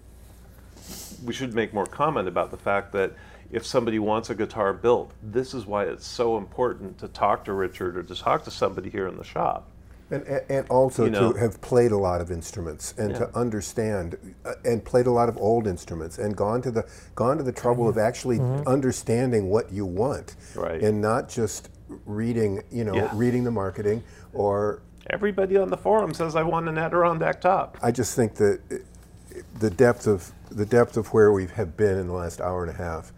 we 1.25 1.33
should 1.33 1.55
make 1.55 1.73
more 1.73 1.87
comment 1.87 2.29
about 2.29 2.51
the 2.51 2.57
fact 2.57 2.93
that 2.93 3.13
if 3.51 3.65
somebody 3.67 3.99
wants 3.99 4.31
a 4.31 4.35
guitar 4.35 4.73
built, 4.73 5.13
this 5.23 5.55
is 5.55 5.67
why 5.67 5.85
it's 5.85 6.07
so 6.07 6.37
important 6.37 6.99
to 6.99 7.09
talk 7.09 7.45
to 7.45 7.53
Richard 7.53 7.97
or 7.97 8.03
to 8.03 8.15
talk 8.15 8.45
to 8.45 8.51
somebody 8.51 8.91
here 8.91 9.07
in 9.09 9.17
the 9.17 9.25
shop. 9.25 9.69
And, 10.11 10.23
and- 10.51 10.69
also 10.69 11.05
You 11.07 11.11
know. 11.11 11.33
to 11.33 11.39
have 11.39 11.61
played 11.63 11.91
a 11.91 11.97
lot 11.97 12.21
of 12.21 12.31
instruments 12.31 12.93
and 12.99 13.13
Yeah. 13.13 13.19
to 13.21 13.37
understand 13.37 14.17
uh, 14.45 14.53
and 14.65 14.85
played 14.85 15.07
a 15.07 15.11
lot 15.11 15.29
of 15.31 15.37
old 15.39 15.67
instruments 15.67 16.19
and 16.19 16.37
gone 16.37 16.61
to 16.63 16.71
the 16.71 16.85
gone 17.15 17.39
to 17.39 17.43
the 17.43 17.53
trouble 17.53 17.89
of 17.89 17.97
actually 17.97 18.39
understanding 18.67 19.49
what 19.49 19.73
you 19.73 19.87
want 19.87 20.37
Right. 20.55 20.83
and 20.83 21.01
not 21.01 21.29
just 21.31 21.71
reading 22.05 22.63
you 22.71 22.85
know 22.85 22.95
Yeah. 22.95 23.11
reading 23.15 23.45
the 23.45 23.51
marketing 23.51 24.03
or 24.35 24.83
Everybody 25.11 25.57
on 25.57 25.71
the 25.71 25.77
forum 25.79 26.13
says 26.13 26.37
I 26.37 26.43
want 26.43 26.69
an 26.69 26.77
Adirondack 26.79 27.41
top. 27.41 27.79
I 27.83 27.91
just 27.91 28.15
think 28.15 28.35
that 28.37 28.61
uh, 28.71 28.77
the 29.59 29.71
depth 29.71 30.07
of 30.07 30.33
the 30.51 30.67
depth 30.67 30.99
of 30.99 31.09
where 31.15 31.33
we 31.33 31.47
have 31.47 31.77
been 31.79 31.99
in 31.99 32.07
the 32.09 32.13
last 32.15 32.43
hour 32.43 32.63
and 32.63 32.71
a 32.71 32.77
half 32.77 33.11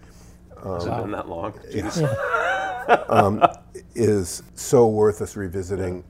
Has 0.62 0.86
it 0.86 0.90
been 0.90 1.10
that 1.12 1.28
long? 1.28 1.52
Jeez. 1.70 2.02
is 3.94 4.42
so 4.54 4.86
worth 4.88 5.20
us 5.22 5.36
revisiting 5.36 6.04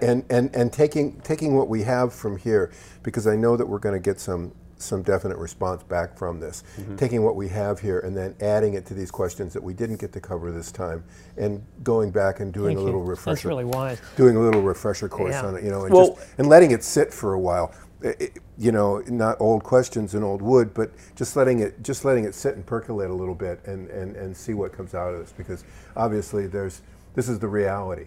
and, 0.00 0.24
and, 0.30 0.54
and 0.54 0.72
taking, 0.72 1.20
taking 1.20 1.54
what 1.56 1.68
we 1.68 1.82
have 1.82 2.14
from 2.14 2.36
here, 2.38 2.72
because 3.02 3.26
I 3.26 3.36
know 3.36 3.56
that 3.56 3.66
we're 3.66 3.78
going 3.78 3.94
to 3.94 4.00
get 4.00 4.18
some, 4.20 4.52
some 4.76 5.02
definite 5.02 5.36
response 5.36 5.82
back 5.82 6.16
from 6.16 6.40
this. 6.40 6.64
Mm-hmm. 6.78 6.96
Taking 6.96 7.22
what 7.22 7.36
we 7.36 7.48
have 7.48 7.78
here 7.78 8.00
and 8.00 8.16
then 8.16 8.34
adding 8.40 8.74
it 8.74 8.86
to 8.86 8.94
these 8.94 9.10
questions 9.10 9.52
that 9.52 9.62
we 9.62 9.74
didn't 9.74 10.00
get 10.00 10.12
to 10.14 10.20
cover 10.20 10.50
this 10.50 10.72
time, 10.72 11.04
and 11.36 11.62
going 11.82 12.10
back 12.10 12.40
and 12.40 12.52
doing 12.52 12.76
Thank 12.76 12.78
a 12.78 12.80
you. 12.80 12.86
little 12.86 13.00
That's 13.06 13.18
refresher. 13.18 13.48
really 13.48 13.64
wise. 13.64 14.00
doing 14.16 14.36
a 14.36 14.40
little 14.40 14.62
refresher 14.62 15.08
course 15.08 15.32
Yeah. 15.32 15.46
on 15.46 15.56
it, 15.56 15.64
you 15.64 15.70
know, 15.70 15.84
and 15.84 15.94
Well- 15.94 16.14
just 16.14 16.26
and 16.38 16.48
letting 16.48 16.70
it 16.70 16.82
sit 16.82 17.12
for 17.12 17.34
a 17.34 17.40
while. 17.40 17.72
Eh, 18.04 18.14
eh, 18.20 18.28
you 18.58 18.72
know, 18.72 19.00
not 19.08 19.40
old 19.40 19.64
questions 19.64 20.14
and 20.14 20.24
old 20.24 20.42
wood, 20.42 20.74
but 20.74 20.92
just 21.16 21.36
letting 21.36 21.60
it 21.60 21.82
just 21.82 22.04
letting 22.04 22.24
it 22.24 22.34
sit 22.34 22.56
and 22.56 22.64
percolate 22.66 23.10
a 23.10 23.14
little 23.14 23.34
bit 23.34 23.60
and, 23.66 23.88
and, 23.90 24.16
and 24.16 24.36
see 24.36 24.54
what 24.54 24.72
comes 24.72 24.94
out 24.94 25.14
of 25.14 25.20
this 25.20 25.32
because 25.32 25.64
obviously 25.96 26.46
there's 26.46 26.82
this 27.14 27.28
is 27.28 27.38
the 27.38 27.48
reality. 27.48 28.06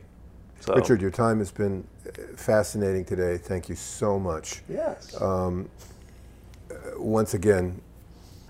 So, 0.62 0.74
Richard, 0.76 1.02
your 1.02 1.12
time 1.12 1.40
has 1.40 1.52
been 1.52 1.86
eh, 2.08 2.12
fascinating 2.36 3.06
today. 3.06 3.38
Thank 3.38 3.70
you 3.70 3.76
so 3.76 4.20
much. 4.20 4.62
Yes. 4.70 5.16
Once 6.98 7.34
again, 7.34 7.82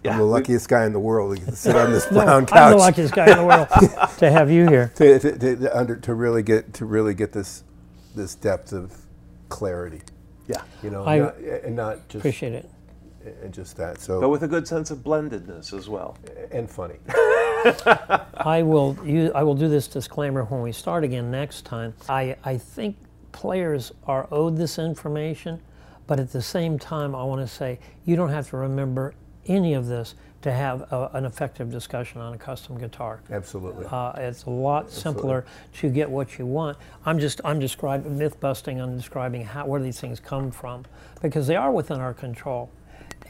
Yeah, 0.03 0.13
I'm 0.13 0.19
the 0.19 0.25
we- 0.25 0.31
luckiest 0.31 0.69
guy 0.69 0.85
in 0.85 0.93
the 0.93 0.99
world 0.99 1.37
to 1.37 1.55
sit 1.55 1.75
on 1.75 1.91
this 1.91 2.05
brown 2.07 2.45
couch. 2.45 2.57
I'm 2.57 2.71
the 2.71 2.77
luckiest 2.77 3.13
guy 3.13 3.31
in 3.31 3.37
the 3.37 3.45
world 3.45 3.67
to 4.19 4.31
have 4.31 4.51
you 4.51 4.67
here. 4.69 4.91
to, 4.95 5.19
to, 5.19 5.37
to, 5.39 5.55
to, 5.57 5.77
under, 5.77 5.95
to 5.97 6.13
really 6.13 6.43
get 6.43 6.73
to 6.75 6.85
really 6.85 7.13
get 7.13 7.33
this 7.33 7.63
this 8.15 8.35
depth 8.35 8.73
of 8.73 8.93
clarity. 9.49 10.01
Yeah. 10.47 10.61
You 10.83 10.89
know, 10.89 11.05
I 11.05 11.19
not, 11.19 11.37
and 11.37 11.75
not 11.75 12.07
just 12.07 12.21
Appreciate 12.21 12.53
it. 12.53 12.69
and 13.43 13.53
just 13.53 13.77
that. 13.77 13.99
So, 13.99 14.19
but 14.21 14.29
with 14.29 14.43
a 14.43 14.47
good 14.47 14.67
sense 14.67 14.91
of 14.91 14.99
blendedness 14.99 15.73
as 15.73 15.89
well. 15.89 16.17
and 16.51 16.69
funny. 16.69 16.95
I 18.37 18.61
will 18.63 18.97
use, 19.03 19.31
I 19.33 19.43
will 19.43 19.55
do 19.55 19.67
this 19.67 19.87
disclaimer 19.87 20.43
when 20.45 20.61
we 20.61 20.71
start 20.71 21.03
again 21.03 21.31
next 21.31 21.65
time. 21.65 21.93
I, 22.07 22.35
I 22.43 22.57
think 22.57 22.95
players 23.31 23.91
are 24.05 24.27
owed 24.31 24.57
this 24.57 24.77
information, 24.77 25.59
but 26.07 26.19
at 26.19 26.31
the 26.31 26.41
same 26.41 26.77
time, 26.77 27.15
I 27.15 27.23
want 27.23 27.41
to 27.41 27.47
say 27.53 27.79
you 28.05 28.15
don't 28.15 28.29
have 28.29 28.49
to 28.49 28.57
remember 28.57 29.15
any 29.47 29.73
of 29.73 29.87
this 29.87 30.15
to 30.41 30.51
have 30.51 30.81
a, 30.91 31.09
an 31.13 31.25
effective 31.25 31.71
discussion 31.71 32.21
on 32.21 32.33
a 32.33 32.37
custom 32.37 32.77
guitar. 32.77 33.21
Absolutely. 33.31 33.85
Uh, 33.89 34.11
it's 34.17 34.43
a 34.43 34.49
lot 34.49 34.91
simpler 34.91 35.45
to 35.73 35.89
get 35.89 36.09
what 36.09 36.37
you 36.37 36.45
want. 36.45 36.77
I'm 37.05 37.19
just 37.19 37.41
I'm 37.43 37.59
describing 37.59 38.17
myth 38.17 38.39
busting. 38.39 38.79
I'm 38.79 38.95
describing 38.95 39.43
how 39.43 39.65
where 39.65 39.81
these 39.81 39.99
things 39.99 40.19
come 40.19 40.51
from 40.51 40.85
because 41.21 41.47
they 41.47 41.55
are 41.55 41.71
within 41.71 41.99
our 41.99 42.13
control. 42.13 42.69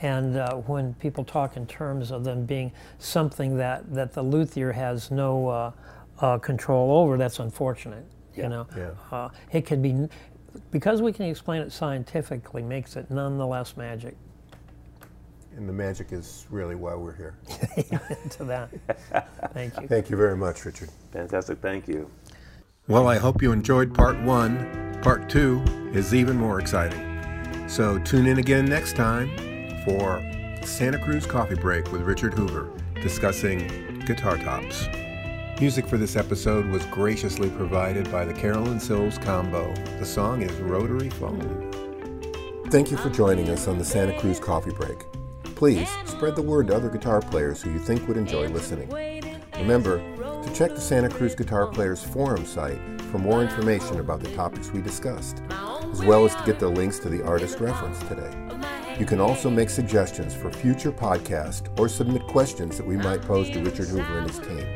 And 0.02 0.36
uh, 0.36 0.56
when 0.56 0.94
people 0.95 1.23
talk 1.23 1.56
in 1.56 1.65
terms 1.68 2.11
of 2.11 2.26
them 2.26 2.45
being 2.45 2.73
something 2.99 3.56
that, 3.57 3.94
that 3.94 4.11
the 4.11 4.22
luthier 4.22 4.73
has 4.73 5.10
no 5.10 5.48
uh, 5.48 5.72
uh, 6.19 6.38
control 6.40 6.91
over, 6.98 7.18
that's 7.18 7.40
unfortunate. 7.40 8.06
You 8.36 8.49
know, 8.49 8.68
Yeah. 8.76 8.90
uh, 9.11 9.30
it 9.53 9.65
could 9.65 9.82
be 9.82 10.10
because 10.72 11.02
we 11.02 11.14
can 11.14 11.26
explain 11.27 11.61
it 11.61 11.72
scientifically 11.72 12.61
makes 12.61 12.98
it 12.98 13.10
nonetheless 13.10 13.77
magic. 13.77 14.18
And 15.56 15.68
the 15.68 15.73
magic 15.73 16.11
is 16.11 16.45
really 16.49 16.76
why 16.76 16.95
we're 16.95 17.15
here. 17.15 17.38
to 18.32 18.44
that, 18.45 18.69
thank 19.53 19.80
you. 19.80 19.88
Thank 19.88 20.10
you 20.10 20.18
very 20.18 20.38
much, 20.38 20.65
Richard. 20.65 20.90
Fantastic. 21.11 21.60
Thank 21.60 21.88
you. 21.88 22.10
Well, 22.88 23.07
I 23.07 23.18
hope 23.18 23.41
you 23.41 23.52
enjoyed 23.52 23.94
part 23.94 24.19
one. 24.22 24.99
Part 25.02 25.30
two 25.30 25.64
is 25.94 26.14
even 26.14 26.38
more 26.38 26.60
exciting. 26.60 27.15
So 27.68 27.98
tune 27.99 28.27
in 28.27 28.38
again 28.38 28.65
next 28.65 28.95
time 28.95 29.30
for 29.86 30.22
Santa 30.64 30.99
Cruz 30.99 31.26
Coffee 31.26 31.56
Break 31.56 31.91
with 31.91 32.02
Richard 32.02 32.34
Hoover 32.34 32.72
discussing 33.02 33.99
guitar 34.06 34.38
tops. 34.38 34.88
Music 35.60 35.88
for 35.88 35.98
this 35.98 36.15
episode 36.15 36.65
was 36.65 36.86
graciously 36.88 37.49
provided 37.49 38.11
by 38.11 38.26
the 38.26 38.34
Carolyn 38.34 38.80
Sills 38.80 39.18
Combo. 39.18 39.73
The 39.99 40.06
song 40.06 40.41
is 40.41 40.52
Rotary 40.53 41.10
Phone. 41.11 41.72
Thank 42.72 42.91
you 42.91 42.98
for 42.98 43.10
joining 43.10 43.49
us 43.49 43.68
on 43.68 43.77
the 43.77 43.86
Santa 43.86 44.19
Cruz 44.19 44.40
Coffee 44.40 44.73
Break. 44.73 45.06
Please 45.56 45.90
spread 46.06 46.36
the 46.36 46.41
word 46.41 46.68
to 46.68 46.76
other 46.76 46.90
guitar 46.90 47.22
players 47.22 47.61
who 47.61 47.72
you 47.72 47.80
think 47.80 48.06
would 48.07 48.18
enjoy 48.18 48.49
listening. 48.49 48.90
Remember 49.57 49.99
to 50.44 50.53
check 50.53 50.76
the 50.76 50.82
Santa 50.82 51.07
Cruz 51.07 51.34
Guitar 51.34 51.65
Players 51.68 52.03
Forum 52.03 52.45
site 52.45 52.77
for 53.03 53.19
more 53.19 53.41
information 53.41 54.02
about 54.02 54.19
the 54.19 54.36
topics 54.36 54.72
we 54.72 54.82
discussed, 54.82 55.41
as 55.91 56.03
well 56.03 56.26
as 56.26 56.36
to 56.36 56.44
get 56.45 56.60
the 56.60 56.68
links 56.68 56.99
to 56.99 57.10
the 57.10 57.23
artist 57.23 57.61
reference 57.61 57.99
today. 57.99 58.30
You 58.99 59.06
can 59.06 59.22
also 59.22 59.49
make 59.49 59.69
suggestions 59.69 60.36
for 60.36 60.52
future 60.52 60.91
podcasts 60.91 61.68
or 61.80 61.88
submit 61.88 62.27
questions 62.27 62.76
that 62.76 62.86
we 62.86 62.98
might 62.98 63.22
pose 63.22 63.49
to 63.52 63.61
Richard 63.61 63.88
Hoover 63.88 64.19
and 64.19 64.30
his 64.30 64.40
team. 64.40 64.68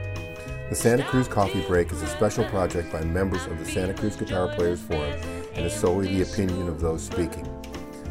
The 0.69 0.75
Santa 0.75 1.03
Cruz 1.03 1.27
Coffee 1.27 1.65
Break 1.67 1.91
is 1.91 2.01
a 2.01 2.07
special 2.07 2.45
project 2.45 2.89
by 2.89 3.01
members 3.01 3.45
of 3.47 3.59
the 3.59 3.65
Santa 3.65 3.93
Cruz 3.93 4.15
Guitar 4.15 4.47
Players 4.55 4.79
Forum 4.81 5.19
and 5.55 5.65
is 5.65 5.73
solely 5.73 6.07
the 6.07 6.21
opinion 6.21 6.69
of 6.69 6.79
those 6.79 7.03
speaking. 7.03 7.47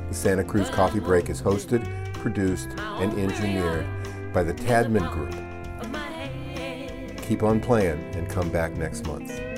The 0.09 0.15
Santa 0.15 0.45
Cruz 0.45 0.69
Coffee 0.69 1.01
Break 1.01 1.31
is 1.31 1.41
hosted, 1.41 1.87
produced, 2.19 2.69
and 2.79 3.13
engineered 3.19 3.87
by 4.33 4.43
the 4.43 4.55
Tadman 4.55 5.11
Group. 5.13 5.35
Keep 7.23 7.43
on 7.43 7.61
playing 7.61 7.99
and 8.15 8.29
come 8.29 8.51
back 8.51 8.73
next 8.77 9.07
month. 9.07 9.58